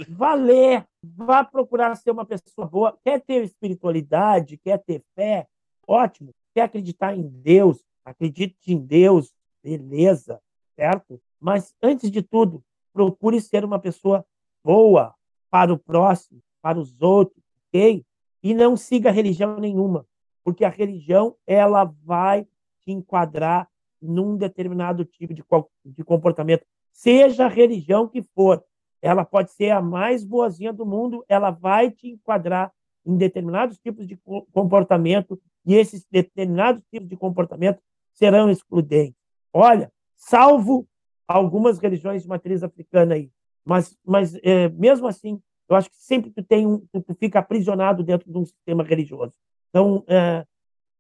valer, 0.09 0.85
vá 1.03 1.45
procurar 1.45 1.95
ser 1.95 2.11
uma 2.11 2.25
pessoa 2.25 2.67
boa, 2.67 2.99
quer 3.05 3.21
ter 3.21 3.45
espiritualidade, 3.45 4.57
quer 4.59 4.79
ter 4.79 5.03
fé, 5.15 5.47
ótimo, 5.87 6.35
quer 6.55 6.63
acreditar 6.63 7.15
em 7.15 7.29
Deus, 7.29 7.85
acredite 8.05 8.73
em 8.73 8.79
Deus, 8.79 9.33
beleza, 9.63 10.41
certo? 10.75 11.21
Mas, 11.39 11.75
antes 11.83 12.11
de 12.11 12.23
tudo, 12.23 12.63
procure 12.93 13.41
ser 13.41 13.65
uma 13.65 13.79
pessoa 13.79 14.25
boa, 14.65 15.15
para 15.53 15.71
o 15.71 15.79
próximo, 15.79 16.41
para 16.63 16.79
os 16.79 16.99
outros, 17.03 17.45
ok? 17.69 18.03
E 18.43 18.55
não 18.55 18.75
siga 18.75 19.11
religião 19.11 19.61
nenhuma, 19.61 20.07
porque 20.43 20.65
a 20.65 20.71
religião 20.71 21.37
ela 21.47 21.85
vai 22.03 22.45
te 22.81 22.91
enquadrar 22.91 23.69
num 24.01 24.35
determinado 24.35 25.05
tipo 25.05 25.35
de, 25.35 25.45
de 25.85 26.05
comportamento, 26.05 26.65
seja 26.91 27.45
a 27.45 27.49
religião 27.49 28.09
que 28.09 28.23
for. 28.23 28.65
Ela 29.03 29.27
pode 29.27 29.53
ser 29.53 29.71
a 29.71 29.83
mais 29.83 30.25
boazinha 30.25 30.73
do 30.73 30.87
mundo, 30.87 31.23
ela 31.29 31.51
vai 31.51 31.91
te 31.91 32.09
enquadrar 32.09 32.73
em 33.05 33.15
determinados 33.15 33.79
tipos 33.79 34.07
de 34.07 34.19
comportamento 34.53 35.39
e 35.67 35.75
esses 35.75 36.07
determinados 36.11 36.83
tipos 36.91 37.11
de 37.11 37.17
comportamento 37.17 37.79
serão 38.15 38.49
excludentes. 38.49 39.21
Olha, 39.53 39.93
salvo 40.17 40.89
algumas 41.29 41.79
religiões 41.79 42.23
de 42.23 42.29
matriz 42.29 42.63
africana 42.63 43.17
aí, 43.17 43.31
mas, 43.65 43.97
mas 44.05 44.35
é, 44.43 44.69
mesmo 44.71 45.07
assim, 45.07 45.41
eu 45.69 45.77
acho 45.77 45.91
que 45.91 45.97
sempre 45.97 46.31
tu 46.31 46.43
tem 46.43 46.67
um, 46.67 46.79
tu, 46.93 47.15
fica 47.19 47.39
aprisionado 47.39 48.03
dentro 48.03 48.31
de 48.31 48.39
um 48.39 48.45
sistema 48.45 48.83
religioso. 48.83 49.35
Então, 49.71 50.05
é, 50.07 50.45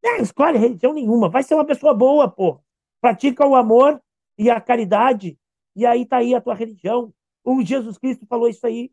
Não 0.03 0.17
escolhe 0.17 0.59
religião 0.59 0.93
nenhuma. 0.93 1.29
Vai 1.29 1.43
ser 1.43 1.55
uma 1.55 1.65
pessoa 1.65 1.95
boa, 1.95 2.29
pô. 2.29 2.61
Pratica 3.01 3.47
o 3.47 3.55
amor 3.55 4.01
e 4.39 4.51
a 4.51 4.61
caridade. 4.61 5.39
E 5.77 5.85
aí 5.87 6.07
tá 6.07 6.19
aí 6.19 6.35
a 6.35 6.41
tua 6.41 6.55
religião. 6.55 7.13
O 7.45 7.63
Jesus 7.63 7.99
Cristo 7.99 8.27
falou 8.27 8.49
isso 8.49 8.67
aí. 8.67 8.91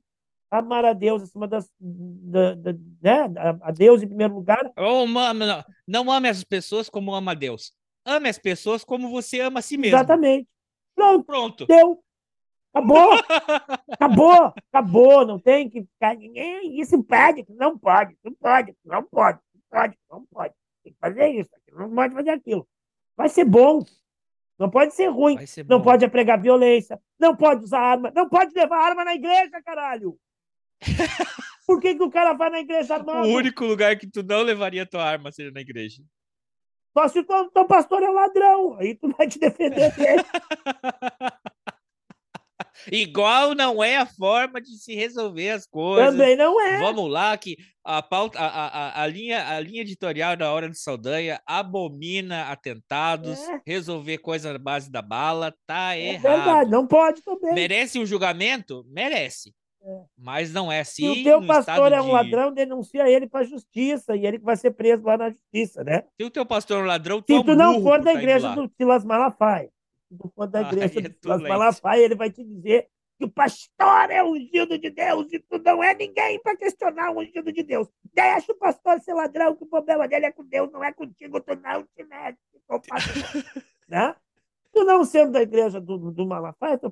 Amar 0.52 0.84
a 0.84 0.94
Deus 0.94 1.22
acima 1.22 1.48
das. 1.48 1.70
Da, 1.80 2.56
da, 2.56 2.74
né? 3.02 3.34
A 3.62 3.72
Deus 3.72 4.02
em 4.02 4.08
primeiro 4.08 4.34
lugar. 4.34 4.72
Oh, 4.76 5.06
mano, 5.06 5.46
não, 5.46 5.64
não 5.88 6.12
ame 6.12 6.28
as 6.28 6.44
pessoas 6.44 6.90
como 6.90 7.14
ama 7.14 7.32
a 7.32 7.36
Deus. 7.36 7.72
Ame 8.04 8.30
as 8.30 8.40
pessoas 8.40 8.84
como 8.84 9.12
você 9.12 9.40
ama 9.42 9.60
a 9.60 9.62
si 9.62 9.78
mesmo. 9.78 9.96
Exatamente. 9.96 10.48
Pronto. 10.96 11.24
Pronto. 11.24 11.66
Deu. 11.68 12.04
Acabou! 12.74 13.14
acabou! 13.92 14.54
Acabou! 14.72 15.26
Não 15.26 15.40
tem 15.40 15.70
que 15.70 15.82
ficar. 15.84 16.16
Isso 16.20 17.02
pode, 17.04 17.46
não 17.50 17.78
pode, 17.78 18.16
não 18.24 18.34
pode, 18.34 18.76
não 18.86 19.04
pode, 19.04 19.40
não 19.54 19.62
pode, 19.70 19.98
não 20.10 20.26
pode. 20.26 20.54
Tem 20.84 20.94
que 20.94 21.00
fazer 21.00 21.28
isso, 21.30 21.50
não 21.72 21.94
pode 21.94 22.14
fazer 22.14 22.30
aquilo. 22.32 22.68
Vai 23.18 23.30
ser 23.30 23.46
bom. 23.46 23.84
Não 24.58 24.70
pode 24.70 24.94
ser 24.94 25.08
ruim. 25.08 25.46
Ser 25.48 25.66
não 25.66 25.82
pode 25.82 26.08
pregar 26.10 26.40
violência. 26.40 27.00
Não 27.18 27.36
pode 27.36 27.64
usar 27.64 27.80
arma. 27.80 28.12
Não 28.14 28.28
pode 28.28 28.54
levar 28.54 28.78
arma 28.78 29.06
na 29.06 29.16
igreja, 29.16 29.62
caralho! 29.64 30.18
Por 31.66 31.80
que, 31.80 31.96
que 31.96 32.04
o 32.04 32.10
cara 32.10 32.34
vai 32.34 32.50
na 32.50 32.60
igreja 32.60 32.96
armado? 32.96 33.28
O 33.28 33.32
único 33.32 33.64
lugar 33.64 33.98
que 33.98 34.08
tu 34.08 34.24
não 34.24 34.42
levaria 34.42 34.86
tua 34.86 35.04
arma 35.04 35.32
seria 35.32 35.52
na 35.52 35.62
igreja. 35.62 36.04
Só 36.98 37.08
se 37.08 37.20
o 37.20 37.50
teu 37.52 37.66
pastor 37.66 38.04
é 38.04 38.10
ladrão. 38.10 38.76
Aí 38.80 38.96
tu 38.96 39.14
vai 39.16 39.28
te 39.28 39.40
defender 39.40 39.94
dele. 39.96 40.24
Igual 42.92 43.56
não 43.56 43.84
é 43.84 43.98
a 43.98 44.06
forma 44.06 44.62
de 44.62 44.78
se 44.78 44.96
resolver 44.96 45.50
as 45.50 45.66
coisas. 45.66 46.12
Também 46.12 46.36
não 46.36 46.60
é. 46.60 46.80
Vamos 46.80 47.10
lá, 47.10 47.38
que 47.38 47.58
a, 47.84 48.02
pauta, 48.02 48.40
a, 48.40 48.46
a, 48.46 49.04
a, 49.04 49.08
linha, 49.08 49.48
a 49.48 49.60
linha 49.60 49.82
editorial 49.82 50.36
da 50.36 50.52
Hora 50.52 50.70
do 50.70 50.76
Saldanha 50.76 51.42
abomina 51.46 52.52
atentados, 52.52 53.40
é. 53.40 53.62
resolver 53.66 54.18
coisa 54.20 54.54
na 54.54 54.60
base 54.60 54.92
da 54.92 55.02
bala, 55.02 55.54
tá 55.66 55.96
é 55.96 56.14
errado. 56.14 56.22
verdade, 56.22 56.72
não 56.72 56.86
pode 56.86 57.22
também. 57.24 57.54
Merece 57.54 58.00
um 58.00 58.06
julgamento? 58.06 58.86
Merece. 58.88 59.54
É. 59.82 60.02
Mas 60.18 60.52
não 60.52 60.72
é 60.72 60.82
assim. 60.82 61.14
Se 61.14 61.22
o 61.22 61.24
teu 61.24 61.46
pastor 61.46 61.92
é 61.92 62.02
um 62.02 62.06
de... 62.06 62.12
ladrão, 62.12 62.54
denuncia 62.54 63.10
ele 63.10 63.28
para 63.28 63.42
a 63.42 63.44
justiça 63.44 64.16
e 64.16 64.26
ele 64.26 64.38
vai 64.38 64.58
ser 64.58 64.72
preso 64.72 65.04
lá 65.06 65.18
na 65.18 65.30
justiça, 65.30 65.84
né? 65.84 66.04
Se 66.20 66.26
o 66.26 66.30
teu 66.30 66.46
pastor 66.46 66.80
é 66.80 66.84
um 66.84 66.86
ladrão, 66.86 67.22
tu 67.22 67.28
Se 67.28 67.34
é 67.34 67.40
um 67.40 67.44
tu 67.44 67.56
não 67.56 67.82
for 67.82 68.02
da 68.02 68.14
igreja 68.14 68.54
do 68.54 68.70
Silas 68.76 69.06
Malafaia, 69.06 69.70
tu 70.18 70.32
for 70.36 70.48
da 70.48 70.62
igreja 70.62 71.02
do 71.02 71.16
Silas 71.22 71.42
Malafaia, 71.42 72.04
ele 72.04 72.16
vai 72.16 72.32
te 72.32 72.44
dizer 72.44 72.90
que 73.18 73.26
o 73.26 73.30
pastor 73.30 74.10
é 74.10 74.24
ungido 74.24 74.78
de 74.78 74.90
Deus 74.90 75.32
e 75.34 75.40
tu 75.40 75.58
não 75.60 75.84
é 75.84 75.94
ninguém 75.94 76.40
para 76.42 76.56
questionar 76.56 77.12
o 77.12 77.20
ungido 77.20 77.52
de 77.52 77.64
Deus. 77.64 77.88
Deixa 78.14 78.52
o 78.52 78.56
pastor 78.56 79.02
ser 79.02 79.14
ladrão, 79.14 79.56
que 79.56 79.64
o 79.64 79.68
problema 79.68 80.08
dele 80.08 80.28
é 80.28 80.32
com 80.32 80.44
Deus, 80.44 80.72
não 80.72 80.84
é 80.84 80.94
contigo, 80.94 81.42
tu 81.42 81.56
não 81.56 81.84
te 81.84 82.04
mete. 82.06 82.40
né? 83.88 84.16
Tu 84.72 84.84
não 84.84 85.04
sendo 85.04 85.34
da 85.34 85.42
igreja 85.42 85.82
do, 85.82 86.12
do 86.12 86.26
Malafaia, 86.26 86.78
teu, 86.78 86.92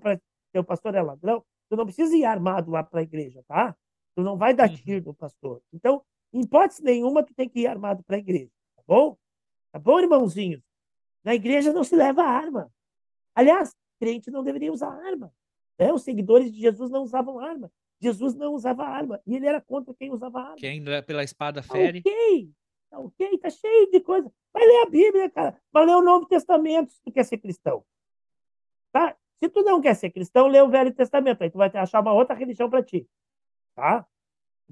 teu 0.51 0.63
pastor 0.63 0.95
é 0.95 1.01
ladrão, 1.01 1.43
Tu 1.69 1.75
não 1.75 1.85
precisa 1.85 2.15
ir 2.15 2.25
armado 2.25 2.71
lá 2.71 2.83
para 2.83 3.01
a 3.01 3.03
igreja, 3.03 3.43
tá? 3.47 3.75
Tu 4.15 4.21
não 4.21 4.37
vai 4.37 4.53
dar 4.53 4.69
uhum. 4.69 4.75
tiro 4.75 5.05
no 5.05 5.13
pastor. 5.13 5.61
Então, 5.73 6.01
em 6.33 6.41
hipótese 6.41 6.83
nenhuma, 6.83 7.23
tu 7.23 7.33
tem 7.33 7.49
que 7.49 7.61
ir 7.61 7.67
armado 7.67 8.03
para 8.03 8.15
a 8.15 8.19
igreja, 8.19 8.51
tá 8.75 8.83
bom? 8.87 9.17
Tá 9.71 9.79
bom, 9.79 9.99
irmãozinhos? 9.99 10.61
Na 11.23 11.35
igreja 11.35 11.73
não 11.73 11.83
se 11.83 11.95
leva 11.95 12.23
arma. 12.23 12.71
Aliás, 13.37 13.71
crente 13.99 14.31
não 14.31 14.43
deveria 14.43 14.73
usar 14.73 14.89
arma. 14.89 15.31
Né? 15.77 15.93
Os 15.93 16.01
seguidores 16.01 16.51
de 16.51 16.59
Jesus 16.59 16.89
não 16.89 17.03
usavam 17.03 17.39
arma. 17.39 17.71
Jesus 18.01 18.33
não 18.33 18.51
usava 18.51 18.83
arma. 18.83 19.21
E 19.27 19.35
ele 19.35 19.45
era 19.45 19.61
contra 19.61 19.93
quem 19.93 20.11
usava 20.11 20.39
arma. 20.39 20.55
Quem 20.55 20.83
pela 21.03 21.23
espada 21.23 21.61
fere. 21.61 22.01
Tá 22.01 22.09
ok, 22.09 22.51
tá 22.89 22.99
ok, 22.99 23.37
tá 23.37 23.49
cheio 23.51 23.91
de 23.91 23.99
coisa. 23.99 24.33
Vai 24.51 24.65
ler 24.65 24.81
a 24.81 24.89
Bíblia, 24.89 25.29
cara. 25.29 25.61
Vai 25.71 25.85
ler 25.85 25.95
o 25.97 26.01
Novo 26.01 26.25
Testamento 26.25 26.91
se 26.91 26.99
tu 27.03 27.11
quer 27.11 27.23
ser 27.25 27.37
cristão. 27.37 27.85
Tá? 28.91 29.15
Se 29.39 29.47
tu 29.49 29.61
não 29.61 29.79
quer 29.81 29.95
ser 29.95 30.09
cristão, 30.09 30.47
lê 30.47 30.59
o 30.59 30.69
Velho 30.69 30.91
Testamento. 30.91 31.43
Aí 31.43 31.51
tu 31.51 31.59
vai 31.59 31.69
achar 31.75 32.01
uma 32.01 32.13
outra 32.13 32.35
religião 32.35 32.67
para 32.71 32.81
ti. 32.81 33.07
Tá? 33.75 34.03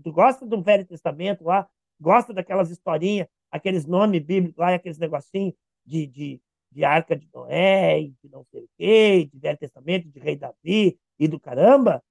Tu 0.04 0.12
gosta 0.12 0.44
do 0.44 0.60
Velho 0.60 0.88
Testamento 0.88 1.44
lá, 1.44 1.70
gosta 2.02 2.34
daquelas 2.34 2.72
historinhas, 2.72 3.28
aqueles 3.52 3.86
nomes 3.86 4.24
bíblicos 4.24 4.58
lá, 4.58 4.74
aqueles 4.74 4.98
negocinhos 4.98 5.54
de, 5.86 6.08
de, 6.08 6.42
de 6.76 6.84
Arca 6.84 7.16
de 7.16 7.28
Noé, 7.34 8.02
de 8.02 8.30
não 8.30 8.44
sei 8.52 8.62
o 8.62 8.70
quê, 8.78 9.30
de 9.32 9.40
Velho 9.40 9.58
Testamento, 9.58 10.10
de 10.10 10.20
Rei 10.20 10.36
Davi 10.36 11.00
e 11.18 11.28
do 11.28 11.40
caramba, 11.40 12.04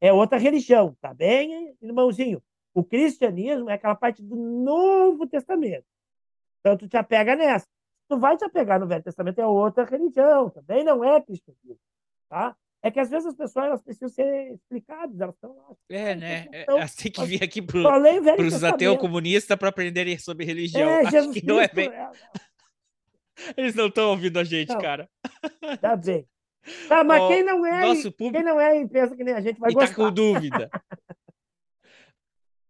é 0.00 0.12
outra 0.12 0.38
religião, 0.38 0.96
tá 1.00 1.12
bem, 1.12 1.76
irmãozinho? 1.82 2.42
O 2.72 2.82
cristianismo 2.82 3.68
é 3.68 3.74
aquela 3.74 3.94
parte 3.94 4.22
do 4.22 4.34
Novo 4.34 5.26
Testamento. 5.26 5.84
Então 6.60 6.76
tu 6.76 6.88
te 6.88 6.96
apega 6.96 7.36
nessa. 7.36 7.66
Tu 8.08 8.18
vai 8.18 8.36
te 8.36 8.44
apegar 8.44 8.80
no 8.80 8.86
Velho 8.86 9.02
Testamento, 9.02 9.38
é 9.38 9.46
outra 9.46 9.84
religião, 9.84 10.48
também 10.48 10.82
não 10.82 11.04
é 11.04 11.20
cristianismo 11.20 11.78
tá? 12.28 12.56
É 12.82 12.90
que 12.90 13.00
às 13.00 13.10
vezes 13.10 13.26
as 13.26 13.34
pessoas 13.34 13.66
elas 13.66 13.82
precisam 13.82 14.08
ser 14.08 14.52
explicadas, 14.52 15.20
elas 15.20 15.34
estão 15.34 15.56
lá. 15.56 15.74
É, 15.88 16.14
né? 16.14 16.46
Então, 16.52 16.76
elas 16.76 16.94
têm 16.94 17.10
que 17.10 17.24
vir 17.24 17.42
aqui 17.42 17.60
para 17.60 17.80
os 18.46 18.62
ateus 18.62 18.98
comunistas 18.98 19.56
para 19.56 19.70
aprenderem 19.70 20.16
sobre 20.18 20.44
religião. 20.44 20.88
É, 20.88 21.00
Acho 21.06 21.32
que 21.32 21.44
não 21.44 21.60
é 21.60 21.68
bem. 21.68 21.90
Eles 23.56 23.74
não 23.74 23.86
estão 23.86 24.10
ouvindo 24.10 24.38
a 24.38 24.44
gente, 24.44 24.70
não, 24.70 24.80
cara. 24.80 25.08
Tá 25.80 25.96
bem. 25.96 26.26
Tá, 26.88 27.04
mas 27.04 27.22
oh, 27.22 27.28
quem 27.28 27.44
não 27.44 27.64
é, 27.64 27.80
nosso 27.86 28.10
público... 28.10 28.32
quem 28.32 28.44
não 28.44 28.60
é 28.60 28.80
e 28.80 28.88
pensa 28.88 29.14
que 29.14 29.22
nem 29.22 29.34
a 29.34 29.40
gente 29.40 29.60
vai 29.60 29.70
e 29.70 29.74
gostar. 29.74 29.88
tá 29.88 29.94
com 29.94 30.12
dúvida. 30.12 30.68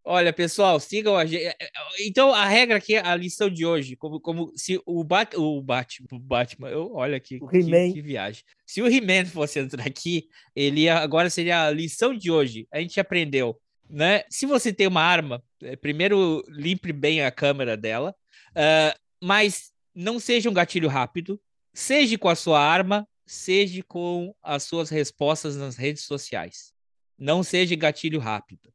Olha, 0.09 0.33
pessoal, 0.33 0.79
sigam 0.79 1.17
a 1.17 1.27
gente. 1.27 1.53
Então, 1.99 2.33
a 2.33 2.45
regra 2.45 2.77
aqui, 2.77 2.95
a 2.95 3.17
lição 3.17 3.51
de 3.51 3.67
hoje, 3.67 3.97
como, 3.97 4.21
como 4.21 4.53
se 4.55 4.81
o, 4.87 5.03
Bat, 5.03 5.37
o, 5.37 5.61
Batman, 5.61 6.07
o 6.13 6.19
Batman, 6.21 6.69
eu, 6.69 6.93
olha 6.95 7.17
aqui, 7.17 7.41
que, 7.41 7.93
que, 7.93 8.03
viagem. 8.03 8.45
Se 8.65 8.81
o 8.81 8.87
He-Man 8.87 9.25
fosse 9.27 9.59
entrar 9.59 9.85
aqui, 9.85 10.29
ele 10.55 10.89
agora 10.89 11.29
seria 11.29 11.65
a 11.65 11.73
lição 11.73 12.17
de 12.17 12.31
hoje. 12.31 12.69
A 12.71 12.79
gente 12.79 13.01
aprendeu, 13.01 13.61
né? 13.91 14.23
Se 14.31 14.47
você 14.47 14.73
tem 14.73 14.87
uma 14.87 15.03
arma, 15.03 15.43
é, 15.61 15.75
primeiro 15.75 16.45
limpe 16.51 16.93
bem 16.93 17.23
a 17.23 17.33
câmera 17.33 17.77
dela, 17.77 18.15
uh, 18.53 18.97
mas 19.21 19.73
não 19.97 20.21
seja 20.21 20.49
um 20.49 20.55
gatilho 20.55 20.89
rápido, 20.89 21.41
seja 21.75 22.17
com 22.17 22.29
a 22.29 22.37
sua 22.37 22.61
arma, 22.61 23.09
seja 23.27 23.83
com 23.83 24.33
as 24.41 24.63
suas 24.63 24.91
respostas 24.91 25.57
nas 25.57 25.77
redes 25.77 26.05
sociais. 26.05 26.73
Não 27.19 27.43
seja 27.43 27.75
gatilho 27.75 28.21
rápido 28.21 28.73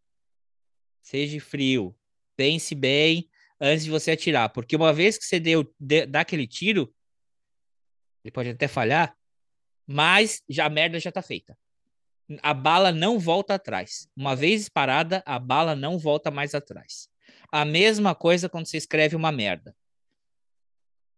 seja 1.12 1.40
frio, 1.42 1.96
pense 2.36 2.74
bem 2.74 3.30
antes 3.60 3.84
de 3.84 3.92
você 3.92 4.12
atirar, 4.12 4.50
porque 4.50 4.76
uma 4.76 4.94
vez 4.94 5.18
que 5.18 5.26
você 5.26 5.40
deu 5.40 5.74
dá 6.08 6.22
aquele 6.22 6.48
tiro, 6.48 6.94
ele 8.24 8.32
pode 8.32 8.50
até 8.50 8.68
falhar, 8.68 9.16
mas 9.86 10.42
já 10.50 10.66
a 10.66 10.70
merda 10.70 11.00
já 11.00 11.12
tá 11.12 11.22
feita. 11.22 11.58
A 12.42 12.54
bala 12.54 12.94
não 12.94 13.20
volta 13.20 13.56
atrás. 13.56 14.08
Uma 14.16 14.38
vez 14.38 14.62
disparada, 14.62 15.22
a 15.26 15.38
bala 15.38 15.76
não 15.76 16.00
volta 16.00 16.32
mais 16.32 16.56
atrás. 16.56 17.10
A 17.52 17.66
mesma 17.66 18.16
coisa 18.16 18.48
quando 18.48 18.68
você 18.68 18.78
escreve 18.78 19.18
uma 19.18 19.34
merda. 19.34 19.76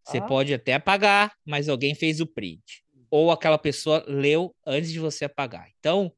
Você 0.05 0.17
ah. 0.17 0.25
pode 0.25 0.53
até 0.53 0.73
apagar, 0.73 1.35
mas 1.45 1.69
alguém 1.69 1.95
fez 1.95 2.19
o 2.19 2.27
print. 2.27 2.83
Ou 3.09 3.31
aquela 3.31 3.57
pessoa 3.57 4.03
leu 4.07 4.55
antes 4.65 4.91
de 4.91 4.99
você 4.99 5.25
apagar. 5.25 5.69
Então, 5.79 6.11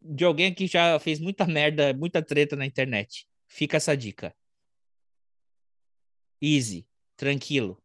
de 0.00 0.24
alguém 0.24 0.52
que 0.54 0.66
já 0.66 0.98
fez 0.98 1.20
muita 1.20 1.46
merda, 1.46 1.92
muita 1.92 2.22
treta 2.22 2.56
na 2.56 2.66
internet. 2.66 3.26
Fica 3.46 3.76
essa 3.76 3.96
dica. 3.96 4.34
Easy, 6.40 6.86
tranquilo. 7.16 7.80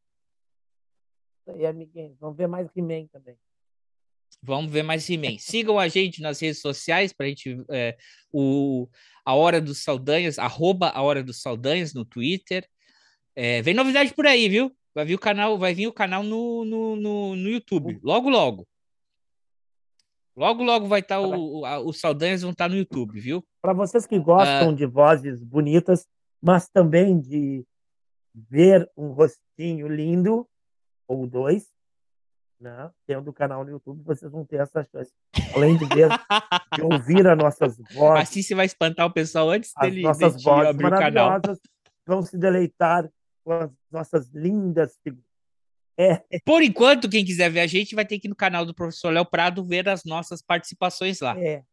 Isso 1.41 1.51
aí, 1.51 1.65
amiguinho. 1.65 2.15
Vamos 2.19 2.37
ver 2.37 2.47
mais 2.47 2.67
He-Man 2.75 3.07
também. 3.07 3.37
Vamos 4.41 4.71
ver 4.71 4.83
mais 4.83 5.09
He-Man. 5.09 5.37
Sigam 5.39 5.77
a 5.77 5.87
gente 5.87 6.21
nas 6.21 6.39
redes 6.39 6.61
sociais 6.61 7.13
para 7.13 7.25
a 7.25 7.29
gente. 7.29 7.63
É, 7.69 7.97
o, 8.31 8.87
a 9.25 9.35
Hora 9.35 9.61
dos 9.61 9.83
Saldanhas, 9.83 10.39
arroba 10.39 10.89
a 10.89 11.01
Hora 11.01 11.23
dos 11.23 11.41
Saldanhas 11.41 11.93
no 11.93 12.05
Twitter. 12.05 12.67
É, 13.35 13.61
vem 13.61 13.73
novidade 13.73 14.13
por 14.13 14.25
aí, 14.25 14.49
viu? 14.49 14.75
Vai 14.97 15.05
vir 15.05 15.13
o 15.13 15.19
canal, 15.19 15.59
vai 15.59 15.75
vir 15.75 15.85
o 15.85 15.93
canal 15.93 16.23
no, 16.23 16.65
no, 16.65 16.95
no, 16.95 17.35
no 17.35 17.49
YouTube. 17.49 17.99
Logo, 18.01 18.31
logo. 18.31 18.67
Logo, 20.35 20.63
logo 20.63 20.87
vai 20.87 21.01
estar 21.01 21.19
tá 21.19 21.21
o, 21.21 21.87
os 21.87 21.99
Saldanhas 21.99 22.41
vão 22.41 22.49
estar 22.49 22.65
tá 22.65 22.69
no 22.69 22.77
YouTube, 22.77 23.19
viu? 23.19 23.45
Para 23.61 23.73
vocês 23.73 24.07
que 24.07 24.17
gostam 24.17 24.71
uh... 24.71 24.75
de 24.75 24.87
vozes 24.87 25.43
bonitas, 25.43 26.07
mas 26.41 26.67
também 26.67 27.19
de 27.19 27.63
ver 28.33 28.89
um 28.97 29.09
rostinho 29.09 29.87
lindo, 29.87 30.49
ou 31.07 31.27
dois, 31.27 31.67
né? 32.59 32.89
tendo 33.05 33.29
o 33.29 33.33
canal 33.33 33.63
no 33.63 33.69
YouTube, 33.69 34.01
vocês 34.03 34.31
vão 34.31 34.43
ter 34.45 34.61
essa 34.61 34.83
chance. 34.83 35.13
Além 35.53 35.77
de 35.77 35.85
ver, 35.85 36.09
de 36.73 36.81
ouvir 36.81 37.27
as 37.27 37.37
nossas 37.37 37.77
vozes. 37.93 38.23
Assim 38.23 38.41
você 38.41 38.55
vai 38.55 38.65
espantar 38.65 39.05
o 39.05 39.13
pessoal 39.13 39.51
antes 39.51 39.73
dele, 39.79 39.99
as 40.07 40.17
nossas 40.17 40.41
vozes 40.41 40.69
abrir 40.71 40.87
o 40.87 40.89
canal. 40.89 41.39
Vão 42.03 42.23
se 42.23 42.35
deleitar 42.35 43.07
com 43.43 43.51
as 43.51 43.71
nossas 43.91 44.29
lindas 44.33 44.97
figuras 45.03 45.27
é. 45.97 46.21
Por 46.45 46.61
enquanto, 46.61 47.09
quem 47.09 47.25
quiser 47.25 47.49
ver 47.49 47.61
a 47.61 47.67
gente 47.67 47.95
vai 47.95 48.05
ter 48.05 48.19
que 48.19 48.27
ir 48.27 48.29
no 48.29 48.35
canal 48.35 48.63
do 48.63 48.73
professor 48.73 49.11
Léo 49.11 49.25
Prado 49.25 49.65
ver 49.65 49.89
as 49.89 50.03
nossas 50.03 50.41
participações 50.43 51.19
lá. 51.19 51.35
É. 51.39 51.63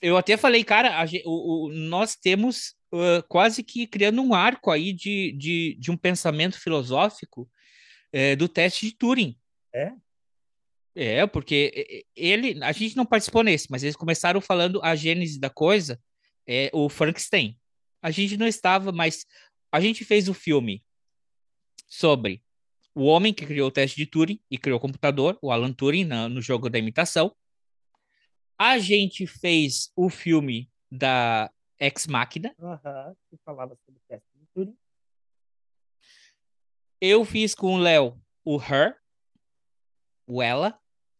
eu 0.00 0.16
até 0.16 0.36
falei, 0.36 0.62
cara, 0.62 1.02
a, 1.02 1.04
o, 1.24 1.66
o, 1.66 1.72
nós 1.72 2.14
temos 2.14 2.76
uh, 2.92 3.22
quase 3.28 3.64
que 3.64 3.86
criando 3.86 4.22
um 4.22 4.32
arco 4.32 4.70
aí 4.70 4.92
de, 4.92 5.32
de, 5.32 5.76
de 5.80 5.90
um 5.90 5.96
pensamento 5.96 6.60
filosófico 6.60 7.50
é, 8.12 8.36
do 8.36 8.48
teste 8.48 8.86
de 8.86 8.96
Turing. 8.96 9.36
É? 9.74 9.92
É, 10.94 11.26
porque 11.26 12.04
ele, 12.14 12.62
a 12.62 12.70
gente 12.70 12.96
não 12.96 13.06
participou 13.06 13.42
nesse, 13.42 13.66
mas 13.70 13.82
eles 13.82 13.96
começaram 13.96 14.40
falando 14.40 14.80
a 14.84 14.94
gênese 14.94 15.40
da 15.40 15.50
coisa, 15.50 15.98
é 16.46 16.70
o 16.72 16.88
Frankenstein. 16.88 17.58
A 18.00 18.10
gente 18.10 18.36
não 18.36 18.46
estava, 18.46 18.92
mas 18.92 19.26
a 19.72 19.80
gente 19.80 20.04
fez 20.04 20.28
o 20.28 20.34
filme 20.34 20.84
sobre 21.92 22.42
o 22.94 23.04
homem 23.04 23.34
que 23.34 23.44
criou 23.44 23.68
o 23.68 23.70
teste 23.70 23.98
de 23.98 24.06
Turing 24.06 24.40
e 24.50 24.56
criou 24.56 24.78
o 24.78 24.80
computador, 24.80 25.38
o 25.42 25.52
Alan 25.52 25.74
Turing, 25.74 26.04
na, 26.04 26.26
no 26.26 26.40
jogo 26.40 26.70
da 26.70 26.78
imitação. 26.78 27.36
A 28.58 28.78
gente 28.78 29.26
fez 29.26 29.92
o 29.94 30.08
filme 30.08 30.70
da 30.90 31.52
Ex 31.78 32.06
Machina. 32.06 32.54
Aham, 32.58 33.14
que 33.28 33.36
falava 33.44 33.76
sobre 33.84 34.00
o 34.00 34.04
teste 34.08 34.26
de 34.34 34.46
Turing. 34.54 34.76
Eu 36.98 37.26
fiz 37.26 37.54
com 37.54 37.74
o 37.74 37.78
Léo 37.78 38.18
o 38.42 38.58
Her, 38.58 38.96
o 40.26 40.42
Ela, 40.42 40.78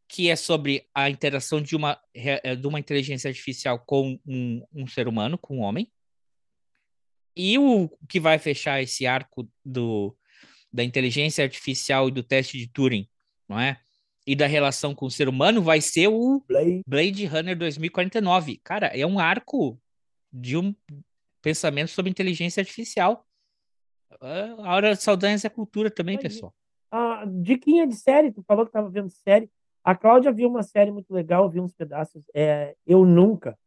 que 0.08 0.30
é 0.30 0.36
sobre 0.36 0.88
a 0.94 1.10
interação 1.10 1.60
de 1.60 1.76
uma, 1.76 2.00
eh, 2.14 2.56
de 2.56 2.66
uma 2.66 2.80
inteligência 2.80 3.28
artificial 3.28 3.78
com 3.78 4.18
um, 4.26 4.66
um 4.72 4.86
ser 4.86 5.06
humano, 5.06 5.36
com 5.36 5.58
um 5.58 5.60
homem. 5.60 5.92
E 7.36 7.58
o 7.58 7.90
que 8.08 8.18
vai 8.18 8.38
fechar 8.38 8.82
esse 8.82 9.06
arco 9.06 9.48
do, 9.64 10.16
da 10.72 10.82
inteligência 10.82 11.44
artificial 11.44 12.08
e 12.08 12.12
do 12.12 12.22
teste 12.22 12.56
de 12.56 12.66
Turing, 12.68 13.08
não 13.48 13.60
é? 13.60 13.78
E 14.26 14.34
da 14.34 14.46
relação 14.46 14.94
com 14.94 15.06
o 15.06 15.10
ser 15.10 15.28
humano 15.28 15.60
vai 15.60 15.80
ser 15.80 16.08
o 16.08 16.42
Blade, 16.48 16.82
Blade 16.86 17.26
Runner 17.26 17.58
2049. 17.58 18.60
Cara, 18.62 18.86
é 18.86 19.04
um 19.04 19.18
arco 19.18 19.78
de 20.32 20.56
um 20.56 20.74
pensamento 21.42 21.90
sobre 21.90 22.10
inteligência 22.10 22.60
artificial. 22.60 23.26
Ah, 24.20 24.54
a 24.58 24.74
hora 24.74 24.94
de 24.94 25.02
saudanhas 25.02 25.44
é 25.44 25.48
cultura 25.48 25.90
também, 25.90 26.16
Aí. 26.16 26.22
pessoal. 26.22 26.54
Ah, 26.90 27.24
diquinha 27.26 27.86
de 27.86 27.96
série, 27.96 28.30
tu 28.30 28.42
falou 28.42 28.64
que 28.64 28.70
estava 28.70 28.88
vendo 28.88 29.10
série. 29.10 29.50
A 29.82 29.96
Cláudia 29.96 30.32
viu 30.32 30.48
uma 30.48 30.62
série 30.62 30.92
muito 30.92 31.12
legal, 31.12 31.50
viu 31.50 31.62
uns 31.62 31.74
pedaços. 31.74 32.24
É, 32.32 32.76
eu 32.86 33.04
nunca. 33.04 33.58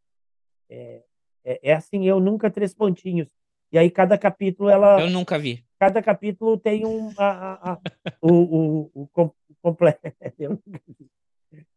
É, 0.70 1.04
é, 1.44 1.60
é 1.72 1.74
assim, 1.74 2.08
eu 2.08 2.20
nunca 2.20 2.50
três 2.50 2.74
pontinhos. 2.74 3.28
E 3.72 3.78
aí 3.78 3.90
cada 3.90 4.18
capítulo 4.18 4.70
ela. 4.70 5.02
Eu 5.02 5.10
nunca 5.10 5.38
vi. 5.38 5.64
Cada 5.80 6.02
capítulo 6.02 6.58
tem 6.58 6.86
um 6.86 7.12
a, 7.18 7.28
a, 7.28 7.74
a, 7.74 7.80
o, 8.22 8.32
o, 8.32 8.92
o, 8.94 9.08
com- 9.08 9.32
completo. 9.62 10.00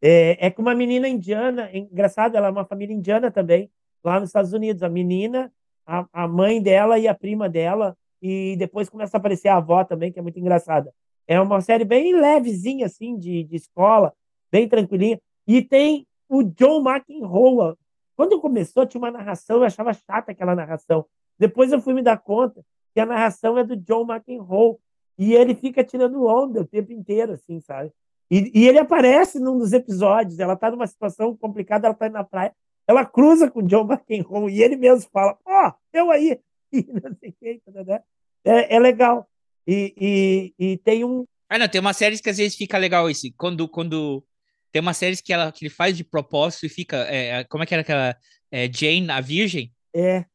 É, 0.02 0.46
é 0.46 0.50
com 0.50 0.60
uma 0.62 0.74
menina 0.74 1.08
indiana, 1.08 1.70
é 1.72 1.78
engraçado, 1.78 2.36
ela 2.36 2.48
é 2.48 2.50
uma 2.50 2.64
família 2.64 2.92
indiana 2.92 3.30
também, 3.30 3.70
lá 4.02 4.18
nos 4.18 4.28
Estados 4.30 4.52
Unidos. 4.52 4.82
A 4.82 4.88
menina, 4.88 5.52
a, 5.86 6.04
a 6.12 6.26
mãe 6.26 6.60
dela 6.60 6.98
e 6.98 7.06
a 7.06 7.14
prima 7.14 7.48
dela, 7.48 7.96
e 8.20 8.56
depois 8.56 8.88
começa 8.88 9.16
a 9.16 9.18
aparecer 9.20 9.48
a 9.48 9.56
avó 9.56 9.84
também, 9.84 10.10
que 10.10 10.18
é 10.18 10.22
muito 10.22 10.38
engraçada. 10.38 10.92
É 11.26 11.40
uma 11.40 11.60
série 11.60 11.84
bem 11.84 12.14
levezinha, 12.14 12.86
assim, 12.86 13.16
de, 13.18 13.44
de 13.44 13.56
escola, 13.56 14.12
bem 14.50 14.68
tranquilinha. 14.68 15.20
E 15.46 15.62
tem 15.62 16.06
o 16.28 16.42
John 16.42 16.82
McEnroe. 16.82 17.76
Quando 18.16 18.40
começou, 18.40 18.86
tinha 18.86 19.00
uma 19.00 19.10
narração, 19.10 19.58
eu 19.58 19.64
achava 19.64 19.92
chata 19.92 20.32
aquela 20.32 20.56
narração. 20.56 21.06
Depois 21.38 21.72
eu 21.72 21.80
fui 21.80 21.94
me 21.94 22.02
dar 22.02 22.18
conta 22.18 22.64
que 22.94 23.00
a 23.00 23.06
narração 23.06 23.56
é 23.58 23.64
do 23.64 23.76
John 23.76 24.06
McEnroe. 24.10 24.76
E 25.18 25.34
ele 25.34 25.54
fica 25.54 25.82
tirando 25.82 26.26
onda 26.26 26.60
o 26.60 26.66
tempo 26.66 26.92
inteiro, 26.92 27.32
assim, 27.32 27.60
sabe? 27.60 27.92
E, 28.30 28.50
e 28.54 28.68
ele 28.68 28.78
aparece 28.78 29.38
num 29.40 29.58
dos 29.58 29.72
episódios. 29.72 30.38
Ela 30.38 30.56
tá 30.56 30.70
numa 30.70 30.86
situação 30.86 31.36
complicada, 31.36 31.86
ela 31.86 31.94
tá 31.94 32.06
indo 32.06 32.12
na 32.12 32.24
praia. 32.24 32.54
Ela 32.86 33.04
cruza 33.04 33.50
com 33.50 33.60
o 33.60 33.66
John 33.66 33.86
McEnroe 33.90 34.52
e 34.52 34.62
ele 34.62 34.76
mesmo 34.76 35.10
fala: 35.12 35.36
Ó, 35.44 35.72
eu 35.92 36.10
aí. 36.10 36.40
E 36.70 36.86
não 36.86 37.16
sei 37.18 37.30
o 37.30 37.32
que, 37.32 37.62
né? 37.86 38.02
é, 38.44 38.76
é 38.76 38.78
legal. 38.78 39.26
E, 39.66 39.94
e, 39.96 40.54
e 40.58 40.76
tem 40.76 41.02
um. 41.02 41.24
Ah, 41.48 41.58
não, 41.58 41.66
tem 41.66 41.80
umas 41.80 41.96
séries 41.96 42.20
que 42.20 42.28
às 42.28 42.36
vezes 42.36 42.56
fica 42.58 42.76
legal 42.76 43.08
isso. 43.08 43.26
Quando, 43.38 43.66
quando 43.66 44.22
tem 44.70 44.82
umas 44.82 44.98
séries 44.98 45.22
que, 45.22 45.32
ela, 45.32 45.50
que 45.50 45.64
ele 45.64 45.74
faz 45.74 45.96
de 45.96 46.04
propósito 46.04 46.66
e 46.66 46.68
fica. 46.68 46.98
é, 47.08 47.42
como 47.44 47.62
é 47.62 47.66
que 47.66 47.72
era 47.72 47.80
aquela. 47.80 48.14
é, 48.50 48.70
Jane, 48.70 49.10
a 49.10 49.20
Virgem? 49.22 49.72
É. 49.94 50.26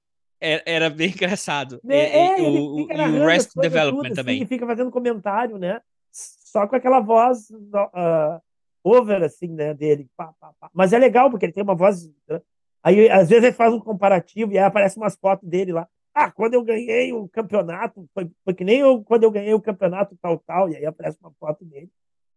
Era, 0.43 0.63
era 0.65 0.89
bem 0.89 1.07
engraçado. 1.09 1.79
É, 1.87 1.95
E- 1.95 2.41
é, 2.41 2.41
o, 2.41 2.79
e 2.81 2.87
narrando 2.87 3.23
o 3.23 3.27
Rest 3.27 3.51
Development 3.55 4.09
tudo, 4.09 4.15
também. 4.15 4.35
Assim, 4.39 4.45
fica 4.45 4.67
fazendo 4.67 4.91
comentário, 4.91 5.57
né? 5.57 5.79
Só 6.11 6.67
com 6.67 6.75
aquela 6.75 6.99
voz 6.99 7.47
ah, 7.73 8.41
over, 8.83 9.23
assim, 9.23 9.47
né, 9.47 9.73
dele. 9.73 10.05
Pá, 10.17 10.33
pá, 10.41 10.53
pá. 10.59 10.69
Mas 10.73 10.91
é 10.91 10.99
legal, 10.99 11.29
porque 11.31 11.45
ele 11.45 11.53
tem 11.53 11.63
uma 11.63 11.73
voz. 11.75 12.05
né? 12.27 12.41
Aí, 12.83 13.09
às 13.09 13.29
vezes, 13.29 13.45
ele 13.45 13.53
faz 13.53 13.73
um 13.73 13.79
comparativo 13.79 14.51
e 14.51 14.57
aí 14.57 14.65
aparece 14.65 14.97
umas 14.97 15.15
fotos 15.15 15.47
dele 15.47 15.71
lá. 15.71 15.87
Ah, 16.13 16.29
quando 16.29 16.55
eu 16.55 16.63
ganhei 16.63 17.13
o 17.13 17.27
campeonato, 17.29 18.05
foi, 18.13 18.29
foi 18.43 18.53
que 18.53 18.65
nem 18.65 18.79
eu, 18.81 19.01
quando 19.01 19.23
eu 19.23 19.31
ganhei 19.31 19.53
o 19.53 19.61
campeonato 19.61 20.15
tal, 20.21 20.37
tal, 20.39 20.69
e 20.69 20.75
aí 20.75 20.85
aparece 20.85 21.17
uma 21.21 21.31
foto 21.39 21.63
dele. 21.63 21.89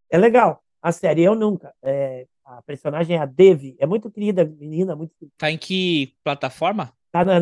É 0.09 0.17
legal. 0.17 0.63
A 0.81 0.93
série 0.93 1.25
Eu 1.25 1.35
Nunca. 1.35 1.75
É, 1.83 2.27
a 2.45 2.63
personagem 2.63 3.17
é 3.17 3.19
a 3.19 3.27
Devi. 3.27 3.77
É 3.81 3.85
muito 3.85 4.09
querida, 4.09 4.45
menina, 4.45 4.95
muito. 4.95 5.13
Tá 5.37 5.51
em 5.51 5.59
que 5.59 6.15
plataforma? 6.23 6.93
Tá 7.11 7.25
na 7.25 7.41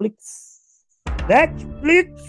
Netflix. 0.00 0.84
Netflix! 1.28 2.22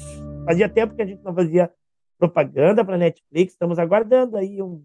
Fazia 0.45 0.69
tempo 0.69 0.95
que 0.95 1.01
a 1.01 1.05
gente 1.05 1.23
não 1.23 1.33
fazia 1.33 1.71
propaganda 2.17 2.83
para 2.83 2.97
Netflix. 2.97 3.53
Estamos 3.53 3.79
aguardando 3.79 4.37
aí 4.37 4.61
um 4.61 4.83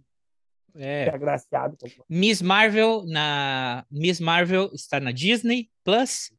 É. 0.75 1.09
agraciado. 1.11 1.77
Miss 2.09 2.41
Marvel 2.41 3.05
na 3.07 3.85
Miss 3.91 4.21
Marvel 4.21 4.71
está 4.73 5.01
na 5.01 5.11
Disney 5.13 5.69
Plus 5.85 6.33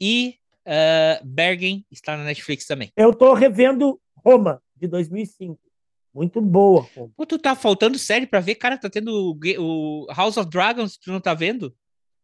e 0.00 0.36
uh, 0.66 1.24
Bergen 1.24 1.84
está 1.90 2.16
na 2.16 2.24
Netflix 2.24 2.66
também. 2.66 2.92
Eu 2.96 3.14
tô 3.14 3.32
revendo 3.34 4.00
Roma, 4.24 4.62
de 4.76 4.88
2005. 4.88 5.58
Muito 6.12 6.40
boa, 6.40 6.86
Roma. 6.94 7.12
Pô, 7.16 7.26
tu 7.26 7.38
tá 7.38 7.56
faltando 7.56 7.98
série 7.98 8.26
pra 8.26 8.40
ver, 8.40 8.54
cara, 8.54 8.78
tá 8.78 8.88
tendo 8.88 9.08
o, 9.10 9.38
o 9.58 10.06
House 10.12 10.36
of 10.36 10.48
Dragons, 10.48 10.96
tu 10.96 11.10
não 11.10 11.20
tá 11.20 11.34
vendo? 11.34 11.74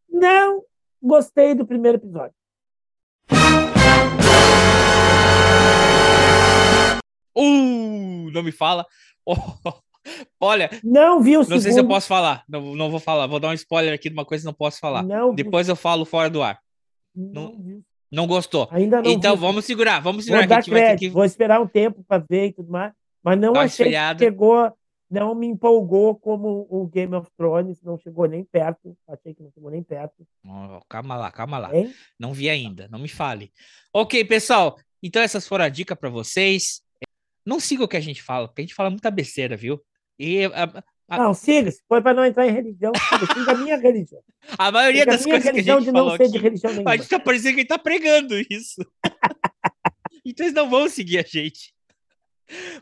Não 0.09 0.63
gostei 1.01 1.53
do 1.55 1.65
primeiro 1.65 1.97
episódio. 1.97 2.33
Uh, 7.35 8.31
não 8.33 8.43
me 8.43 8.51
fala. 8.51 8.85
Oh, 9.25 9.35
olha, 10.39 10.69
Não 10.83 11.21
vi 11.21 11.37
o 11.37 11.39
não 11.41 11.45
sei 11.45 11.59
se 11.61 11.69
eu 11.69 11.73
segundo. 11.73 11.89
posso 11.89 12.07
falar. 12.07 12.43
Não, 12.47 12.75
não 12.75 12.89
vou 12.89 12.99
falar. 12.99 13.27
Vou 13.27 13.39
dar 13.39 13.49
um 13.49 13.53
spoiler 13.53 13.93
aqui 13.93 14.09
de 14.09 14.13
uma 14.15 14.25
coisa 14.25 14.43
que 14.43 14.45
não 14.47 14.53
posso 14.53 14.79
falar. 14.79 15.03
Não. 15.03 15.33
Depois 15.33 15.69
eu 15.69 15.75
falo 15.75 16.05
fora 16.05 16.29
do 16.29 16.41
ar. 16.41 16.59
Não 17.15 17.57
vi. 17.61 17.81
Não 18.11 18.27
gostou. 18.27 18.67
Ainda 18.71 19.01
não 19.01 19.09
então 19.09 19.35
vi. 19.35 19.41
vamos 19.41 19.65
segurar, 19.65 20.01
vamos 20.01 20.25
Vou 20.27 20.37
segurar. 20.37 20.61
que 20.61 20.69
crédito, 20.69 20.99
que 20.99 21.09
vou 21.09 21.23
esperar 21.23 21.61
um 21.61 21.67
tempo 21.67 22.03
para 22.05 22.23
ver 22.29 22.47
e 22.47 22.53
tudo 22.53 22.69
mais. 22.69 22.91
Mas 23.23 23.39
não 23.39 23.53
Dá 23.53 23.59
uma 23.59 23.65
achei 23.65 23.89
que 23.91 24.17
chegou, 24.19 24.71
não 25.11 25.35
me 25.35 25.45
empolgou 25.45 26.15
como 26.15 26.65
o 26.69 26.87
Game 26.87 27.13
of 27.13 27.29
Thrones, 27.37 27.81
não 27.83 27.97
chegou 27.99 28.25
nem 28.27 28.45
perto. 28.45 28.97
Achei 29.07 29.33
que 29.33 29.43
não 29.43 29.51
chegou 29.51 29.69
nem 29.69 29.83
perto. 29.83 30.25
Oh, 30.45 30.79
calma 30.87 31.17
lá, 31.17 31.29
calma 31.29 31.57
lá. 31.57 31.75
Hein? 31.75 31.93
Não 32.17 32.31
vi 32.33 32.49
ainda, 32.49 32.87
não 32.87 32.97
me 32.97 33.09
fale. 33.09 33.51
Ok, 33.93 34.23
pessoal. 34.23 34.77
Então 35.03 35.21
essas 35.21 35.45
foram 35.47 35.65
a 35.65 35.69
dica 35.69 35.95
para 35.95 36.09
vocês. 36.09 36.81
Não 37.45 37.59
siga 37.59 37.83
o 37.83 37.87
que 37.87 37.97
a 37.97 38.01
gente 38.01 38.23
fala, 38.23 38.47
porque 38.47 38.61
a 38.61 38.63
gente 38.63 38.73
fala 38.75 38.89
muita 38.89 39.11
besteira, 39.11 39.57
viu? 39.57 39.81
E 40.17 40.45
a, 40.45 40.83
a- 41.09 41.17
Não, 41.17 41.33
siga, 41.33 41.69
foi 41.89 42.01
para 42.01 42.13
não 42.13 42.23
entrar 42.23 42.47
em 42.47 42.51
religião, 42.51 42.91
siga, 42.95 43.33
siga 43.33 43.51
a 43.51 43.55
minha 43.57 43.77
religião. 43.77 44.21
a 44.57 44.71
maioria 44.71 45.01
Siga 45.01 45.11
a 45.11 45.15
das 45.17 45.25
minha 45.25 45.33
coisas 45.35 45.43
que 45.43 45.49
a 45.49 45.53
religião 45.53 45.79
gente 45.79 45.87
de 45.87 45.91
não 45.91 46.15
ser 46.17 46.29
de 46.29 46.37
religião 46.37 46.71
nenhuma. 46.71 46.91
a 46.91 46.95
gente 46.97 47.09
tá 47.09 47.19
parecendo 47.19 47.49
que 47.55 47.59
a 47.59 47.61
gente 47.63 47.67
tá 47.67 47.79
pregando 47.79 48.35
isso. 48.49 48.81
então 50.25 50.45
eles 50.45 50.53
não 50.55 50.69
vão 50.69 50.87
seguir 50.87 51.17
a 51.19 51.23
gente. 51.27 51.73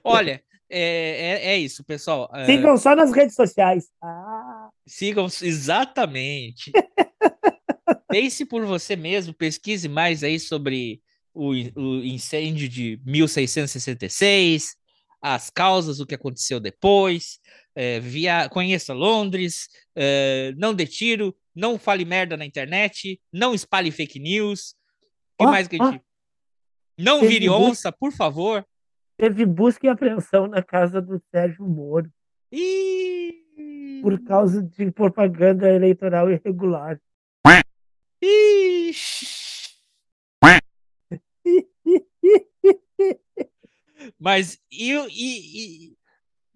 Olha, 0.04 0.44
é, 0.70 1.42
é, 1.42 1.46
é 1.54 1.58
isso, 1.58 1.84
pessoal. 1.84 2.30
É, 2.34 2.46
Sigam 2.46 2.78
só 2.78 2.96
nas 2.96 3.12
redes 3.12 3.36
sociais. 3.36 3.90
Ah, 4.02 4.70
Sigam 4.86 5.26
exatamente. 5.42 6.72
Pense 8.10 8.46
por 8.46 8.66
você 8.66 8.96
mesmo, 8.96 9.34
pesquise 9.34 9.88
mais 9.88 10.24
aí 10.24 10.40
sobre 10.40 11.02
o, 11.34 11.52
o 11.52 12.04
incêndio 12.04 12.68
de 12.68 13.00
1666, 13.06 14.76
as 15.22 15.50
causas, 15.50 16.00
o 16.00 16.06
que 16.06 16.16
aconteceu 16.16 16.60
depois, 16.60 17.40
é, 17.76 18.00
via, 18.00 18.50
conheça 18.50 18.94
Londres, 18.94 19.70
é, 19.96 20.54
não 20.58 20.74
dê 20.74 20.88
tiro, 20.88 21.36
não 21.56 21.78
fale 21.78 22.06
merda 22.06 22.36
na 22.36 22.46
internet, 22.46 23.20
não 23.32 23.54
espalhe 23.54 23.92
fake 23.92 24.20
news. 24.20 24.76
O 25.38 25.44
que 25.44 25.46
Ó, 25.46 25.52
mais 25.52 25.68
que 25.68 25.82
a 25.82 25.92
gente... 25.92 26.04
Não 26.98 27.22
Teve 27.22 27.34
vire 27.34 27.50
onça, 27.50 27.92
por 27.92 28.12
favor. 28.12 28.66
Teve 29.20 29.46
busca 29.46 29.86
e 29.86 29.90
apreensão 29.90 30.48
na 30.48 30.64
casa 30.64 31.02
do 31.02 31.22
Sérgio 31.30 31.68
Moro 31.68 32.10
Ih, 32.52 34.00
por 34.02 34.20
causa 34.24 34.64
de 34.64 34.90
propaganda 34.92 35.70
eleitoral 35.70 36.32
irregular. 36.32 37.00
Ixi. 38.22 39.28
Mas 44.20 44.60
e, 44.72 44.94
e, 44.94 45.90
e- 45.90 45.98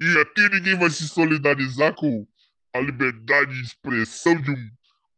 E 0.02 0.18
aqui 0.19 0.49
ninguém 0.49 0.76
vai 0.77 0.90
se 0.90 1.07
solidarizar 1.07 1.94
com 1.95 2.26
a 2.73 2.80
liberdade 2.80 3.53
de 3.53 3.61
expressão 3.61 4.40
de 4.41 4.52
um 4.52 4.69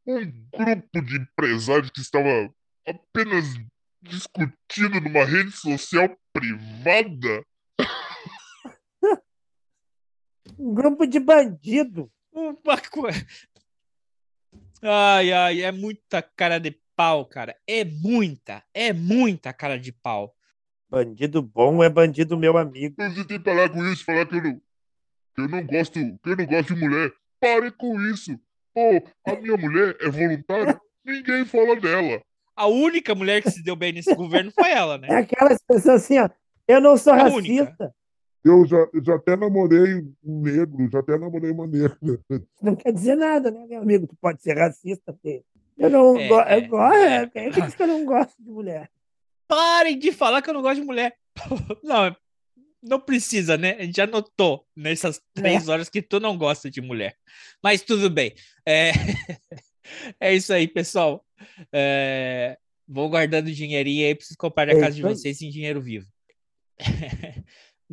um 0.07 0.31
grupo 0.55 1.01
de 1.01 1.17
empresários 1.17 1.89
que 1.89 1.99
estava 1.99 2.53
apenas 2.87 3.45
discutindo 4.03 5.01
numa 5.01 5.25
rede 5.25 5.49
social 5.51 6.15
privada. 6.35 7.45
Um 10.59 10.73
grupo 10.73 11.07
de 11.07 11.19
bandido. 11.19 12.11
Uma 12.31 12.77
coisa. 12.91 13.25
Ai, 14.81 15.31
ai, 15.31 15.61
é 15.63 15.71
muita 15.71 16.21
cara 16.21 16.59
de 16.59 16.71
pau, 16.95 17.25
cara. 17.25 17.57
É 17.65 17.85
muita, 17.85 18.63
é 18.73 18.91
muita 18.91 19.53
cara 19.53 19.79
de 19.79 19.91
pau. 19.93 20.35
Bandido 20.89 21.41
bom 21.41 21.83
é 21.83 21.89
bandido 21.89 22.37
meu 22.37 22.57
amigo. 22.57 22.95
Você 22.97 23.25
tem 23.25 23.37
que 23.37 23.43
parar 23.43 23.69
com 23.69 23.83
isso, 23.85 24.05
falar 24.05 24.25
que 24.25 24.35
eu 24.35 24.43
não, 24.43 24.61
que 25.33 25.41
eu 25.41 25.47
não 25.49 25.65
gosto, 25.65 25.93
que 25.93 26.29
eu 26.29 26.35
não 26.35 26.45
gosto 26.45 26.73
de 26.73 26.79
mulher. 26.79 27.11
Pare 27.39 27.71
com 27.71 27.99
isso. 28.01 28.37
Pô, 28.73 29.01
a 29.25 29.35
minha 29.35 29.57
mulher 29.57 29.97
é 30.01 30.09
voluntária, 30.09 30.79
ninguém 31.03 31.45
fala 31.45 31.79
dela. 31.79 32.21
A 32.55 32.67
única 32.67 33.13
mulher 33.13 33.41
que 33.41 33.51
se 33.51 33.63
deu 33.63 33.75
bem 33.75 33.91
nesse 33.91 34.13
governo 34.15 34.51
foi 34.51 34.71
ela, 34.71 34.97
né? 34.97 35.07
É 35.09 35.15
aquelas 35.17 35.61
pessoas 35.61 36.03
assim, 36.03 36.19
ó. 36.19 36.29
Eu 36.67 36.79
não 36.81 36.95
sou 36.97 37.13
A 37.13 37.17
racista. 37.17 37.37
única. 37.37 37.95
Eu 38.43 38.65
já, 38.65 38.77
já 39.03 39.15
até 39.15 39.35
namorei 39.35 40.03
um 40.23 40.41
negro, 40.41 40.87
já 40.91 40.99
até 40.99 41.17
namorei 41.17 41.51
uma 41.51 41.65
negra. 41.67 41.97
Não 42.61 42.75
quer 42.75 42.93
dizer 42.93 43.15
nada, 43.15 43.49
né, 43.51 43.65
meu 43.67 43.81
amigo? 43.81 44.05
Tu 44.07 44.15
pode 44.21 44.41
ser 44.41 44.57
racista, 44.57 45.17
filho. 45.21 45.43
Eu 45.77 45.89
não 45.89 46.17
É, 46.17 46.27
gosto. 46.27 46.47
é, 46.47 46.57
eu 46.57 46.67
gosto. 46.67 46.95
É, 46.95 47.27
quem 47.27 47.49
disse 47.49 47.75
que 47.75 47.83
eu 47.83 47.87
não 47.87 48.05
gosto 48.05 48.35
de 48.39 48.49
mulher? 48.51 48.89
Parem 49.47 49.97
de 49.97 50.11
falar 50.11 50.41
que 50.41 50.49
eu 50.49 50.53
não 50.53 50.61
gosto 50.61 50.79
de 50.79 50.85
mulher. 50.85 51.15
Não, 51.83 52.15
não 52.81 52.99
precisa, 52.99 53.57
né? 53.57 53.75
A 53.79 53.83
gente 53.83 53.97
já 53.97 54.05
notou 54.05 54.63
nessas 54.75 55.19
três 55.33 55.67
horas 55.67 55.89
que 55.89 56.03
tu 56.03 56.19
não 56.19 56.37
gosta 56.37 56.69
de 56.69 56.81
mulher. 56.81 57.15
Mas 57.63 57.81
tudo 57.81 58.11
bem. 58.11 58.31
É, 58.63 58.91
é 60.19 60.33
isso 60.35 60.53
aí, 60.53 60.67
pessoal. 60.67 61.24
É, 61.71 62.57
Vou 62.87 63.09
guardando 63.09 63.51
dinheirinho 63.51 64.05
aí 64.05 64.15
pra 64.15 64.25
vocês 64.25 64.37
comprarem 64.37 64.75
a 64.75 64.77
É 64.77 64.81
casa 64.81 64.95
de 64.95 65.01
vocês 65.01 65.41
em 65.41 65.49
dinheiro 65.49 65.81
vivo. 65.81 66.07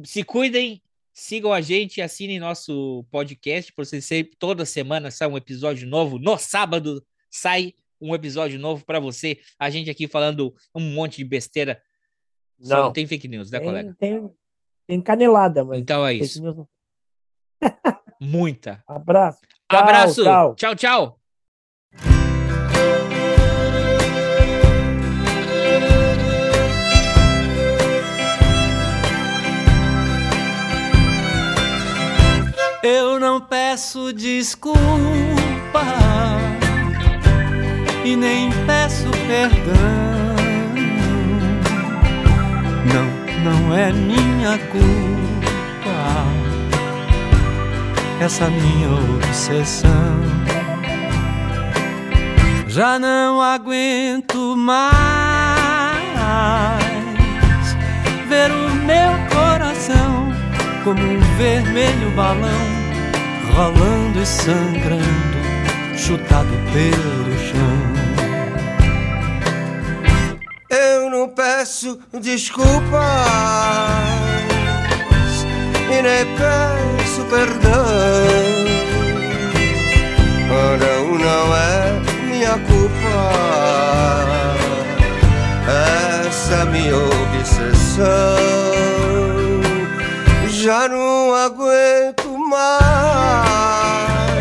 Se 0.04 0.22
cuidem, 0.22 0.82
sigam 1.12 1.52
a 1.52 1.60
gente, 1.60 2.02
assinem 2.02 2.38
nosso 2.38 3.04
podcast 3.10 3.72
para 3.72 3.84
vocês 3.84 4.04
sempre, 4.04 4.36
toda 4.38 4.64
semana 4.64 5.10
sai 5.10 5.28
um 5.28 5.36
episódio 5.36 5.88
novo. 5.88 6.18
No 6.18 6.36
sábado 6.38 7.04
sai 7.30 7.74
um 8.00 8.14
episódio 8.14 8.58
novo 8.58 8.84
para 8.84 9.00
você. 9.00 9.38
A 9.58 9.70
gente 9.70 9.88
aqui 9.88 10.06
falando 10.06 10.54
um 10.74 10.80
monte 10.80 11.18
de 11.18 11.24
besteira. 11.24 11.82
Só 12.60 12.76
não, 12.76 12.82
Não. 12.84 12.92
tem 12.92 13.06
fake 13.06 13.28
news, 13.28 13.50
né, 13.50 13.58
Tem, 13.58 13.66
colega? 13.66 13.96
tem, 13.98 14.30
tem 14.86 15.00
canelada, 15.00 15.64
mas. 15.64 15.80
Então 15.80 16.06
é 16.06 16.14
isso. 16.14 16.68
Muita. 18.20 18.82
Abraço. 18.88 19.40
Abraço. 19.68 20.22
tchau. 20.22 20.54
tchau. 20.54 20.74
tchau. 20.74 21.21
Peço 33.52 34.14
desculpa 34.14 34.80
e 38.02 38.16
nem 38.16 38.50
peço 38.64 39.10
perdão. 39.26 40.32
Não, 42.88 43.04
não 43.44 43.76
é 43.76 43.92
minha 43.92 44.58
culpa 44.70 46.24
essa 48.22 48.48
minha 48.48 48.88
obsessão. 48.88 49.90
Já 52.68 52.98
não 52.98 53.42
aguento 53.42 54.56
mais 54.56 54.80
ver 58.30 58.50
o 58.50 58.70
meu 58.76 59.12
coração 59.30 60.32
como 60.84 61.02
um 61.02 61.20
vermelho 61.36 62.10
balão 62.16 62.71
rolando 63.54 64.20
e 64.20 64.26
sangrando, 64.26 65.38
chutado 65.96 66.48
pelo 66.72 67.38
chão. 67.38 67.92
Eu 70.70 71.10
não 71.10 71.28
peço 71.28 71.98
desculpas 72.20 72.90
e 75.90 76.02
nem 76.02 76.26
peço 76.36 77.24
perdão. 77.30 78.72
Não, 80.80 81.18
não 81.18 81.56
é 81.56 82.00
minha 82.26 82.58
culpa 82.58 83.52
essa 86.26 86.64
minha 86.66 86.96
obsessão. 86.96 88.02
Já 90.48 90.88
não 90.88 91.34
aguento 91.34 92.21
mais 92.52 94.36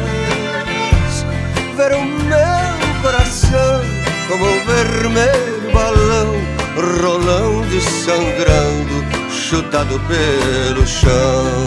ver 1.78 1.94
o 1.94 2.06
meu 2.06 3.02
coração 3.02 3.82
como 4.28 4.46
um 4.46 4.66
vermelho 4.66 5.72
balão 5.74 6.52
rolando 6.76 7.76
e 7.76 7.82
sangrando, 7.82 9.06
chutado 9.30 10.00
pelo 10.02 10.86
chão. 10.86 11.66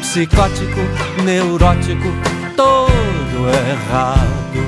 Psicótico, 0.00 0.80
neurótico, 1.24 2.08
todo 2.56 3.48
errado. 3.48 4.62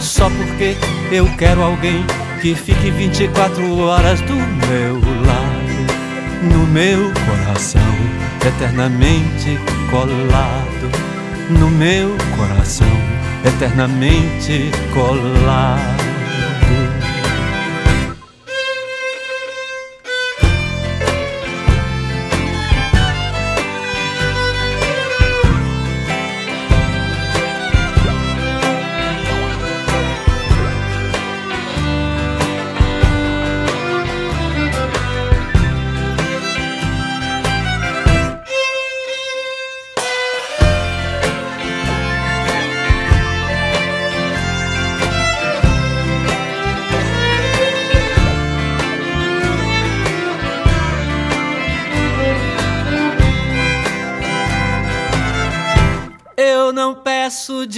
Só 0.00 0.30
porque 0.30 0.76
eu 1.10 1.26
quero 1.36 1.62
alguém 1.62 2.04
que 2.40 2.54
fique 2.54 2.90
24 2.90 3.78
horas 3.80 4.20
do 4.22 4.34
meu 4.34 4.94
lado, 5.26 6.54
no 6.54 6.66
meu 6.66 7.12
coração, 7.26 7.82
eternamente 8.46 9.58
colado, 9.90 10.90
no 11.50 11.70
meu 11.70 12.16
coração, 12.36 12.86
eternamente 13.44 14.70
colado. 14.92 16.07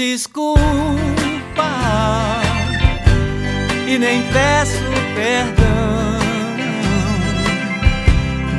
Desculpa 0.00 0.96
e 3.86 3.98
nem 3.98 4.22
peço 4.32 4.82
perdão. 5.14 6.18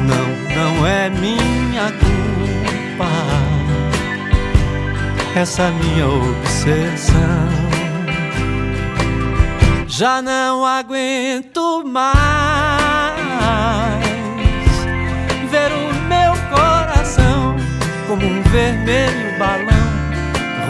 Não, 0.06 0.28
não 0.56 0.86
é 0.86 1.10
minha 1.10 1.92
culpa 1.94 3.10
essa 5.36 5.72
minha 5.72 6.08
obsessão. 6.08 7.50
Já 9.88 10.22
não 10.22 10.64
aguento 10.64 11.84
mais 11.84 12.46
ver 15.50 15.72
o 15.72 15.94
meu 16.08 16.34
coração 16.56 17.56
como 18.08 18.28
um 18.28 18.44
vermelho 18.44 19.31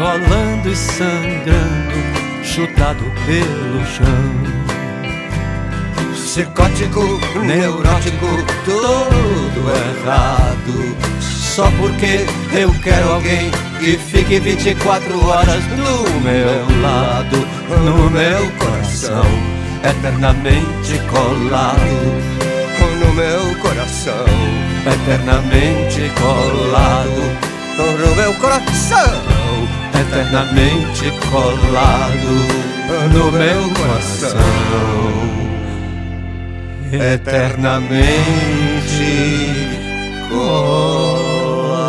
rolando 0.01 0.67
e 0.67 0.75
sangrando, 0.75 2.43
chutado 2.43 3.03
pelo 3.27 3.85
chão. 3.85 4.51
Psicótico, 6.13 7.19
neurótico, 7.45 8.25
tudo 8.65 9.69
errado. 9.69 10.95
Só 11.21 11.69
porque 11.77 12.25
eu 12.51 12.73
quero 12.81 13.11
alguém 13.11 13.51
que 13.79 13.97
fique 13.97 14.39
24 14.39 15.27
horas 15.27 15.63
do 15.65 16.19
meu 16.21 16.81
lado, 16.81 17.37
no 17.83 18.09
meu 18.09 18.51
coração, 18.57 19.25
eternamente 19.83 20.97
colado. 21.11 22.41
No 23.01 23.13
meu 23.13 23.55
coração, 23.59 24.25
eternamente 24.85 26.11
colado. 26.15 27.51
no 27.77 28.15
meu 28.15 28.33
coração, 28.35 29.41
eternamente 30.01 31.11
colado 31.29 32.33
no 33.13 33.31
meu 33.31 33.69
coração, 33.69 34.39
eternamente 36.91 38.01
colado. 40.29 41.81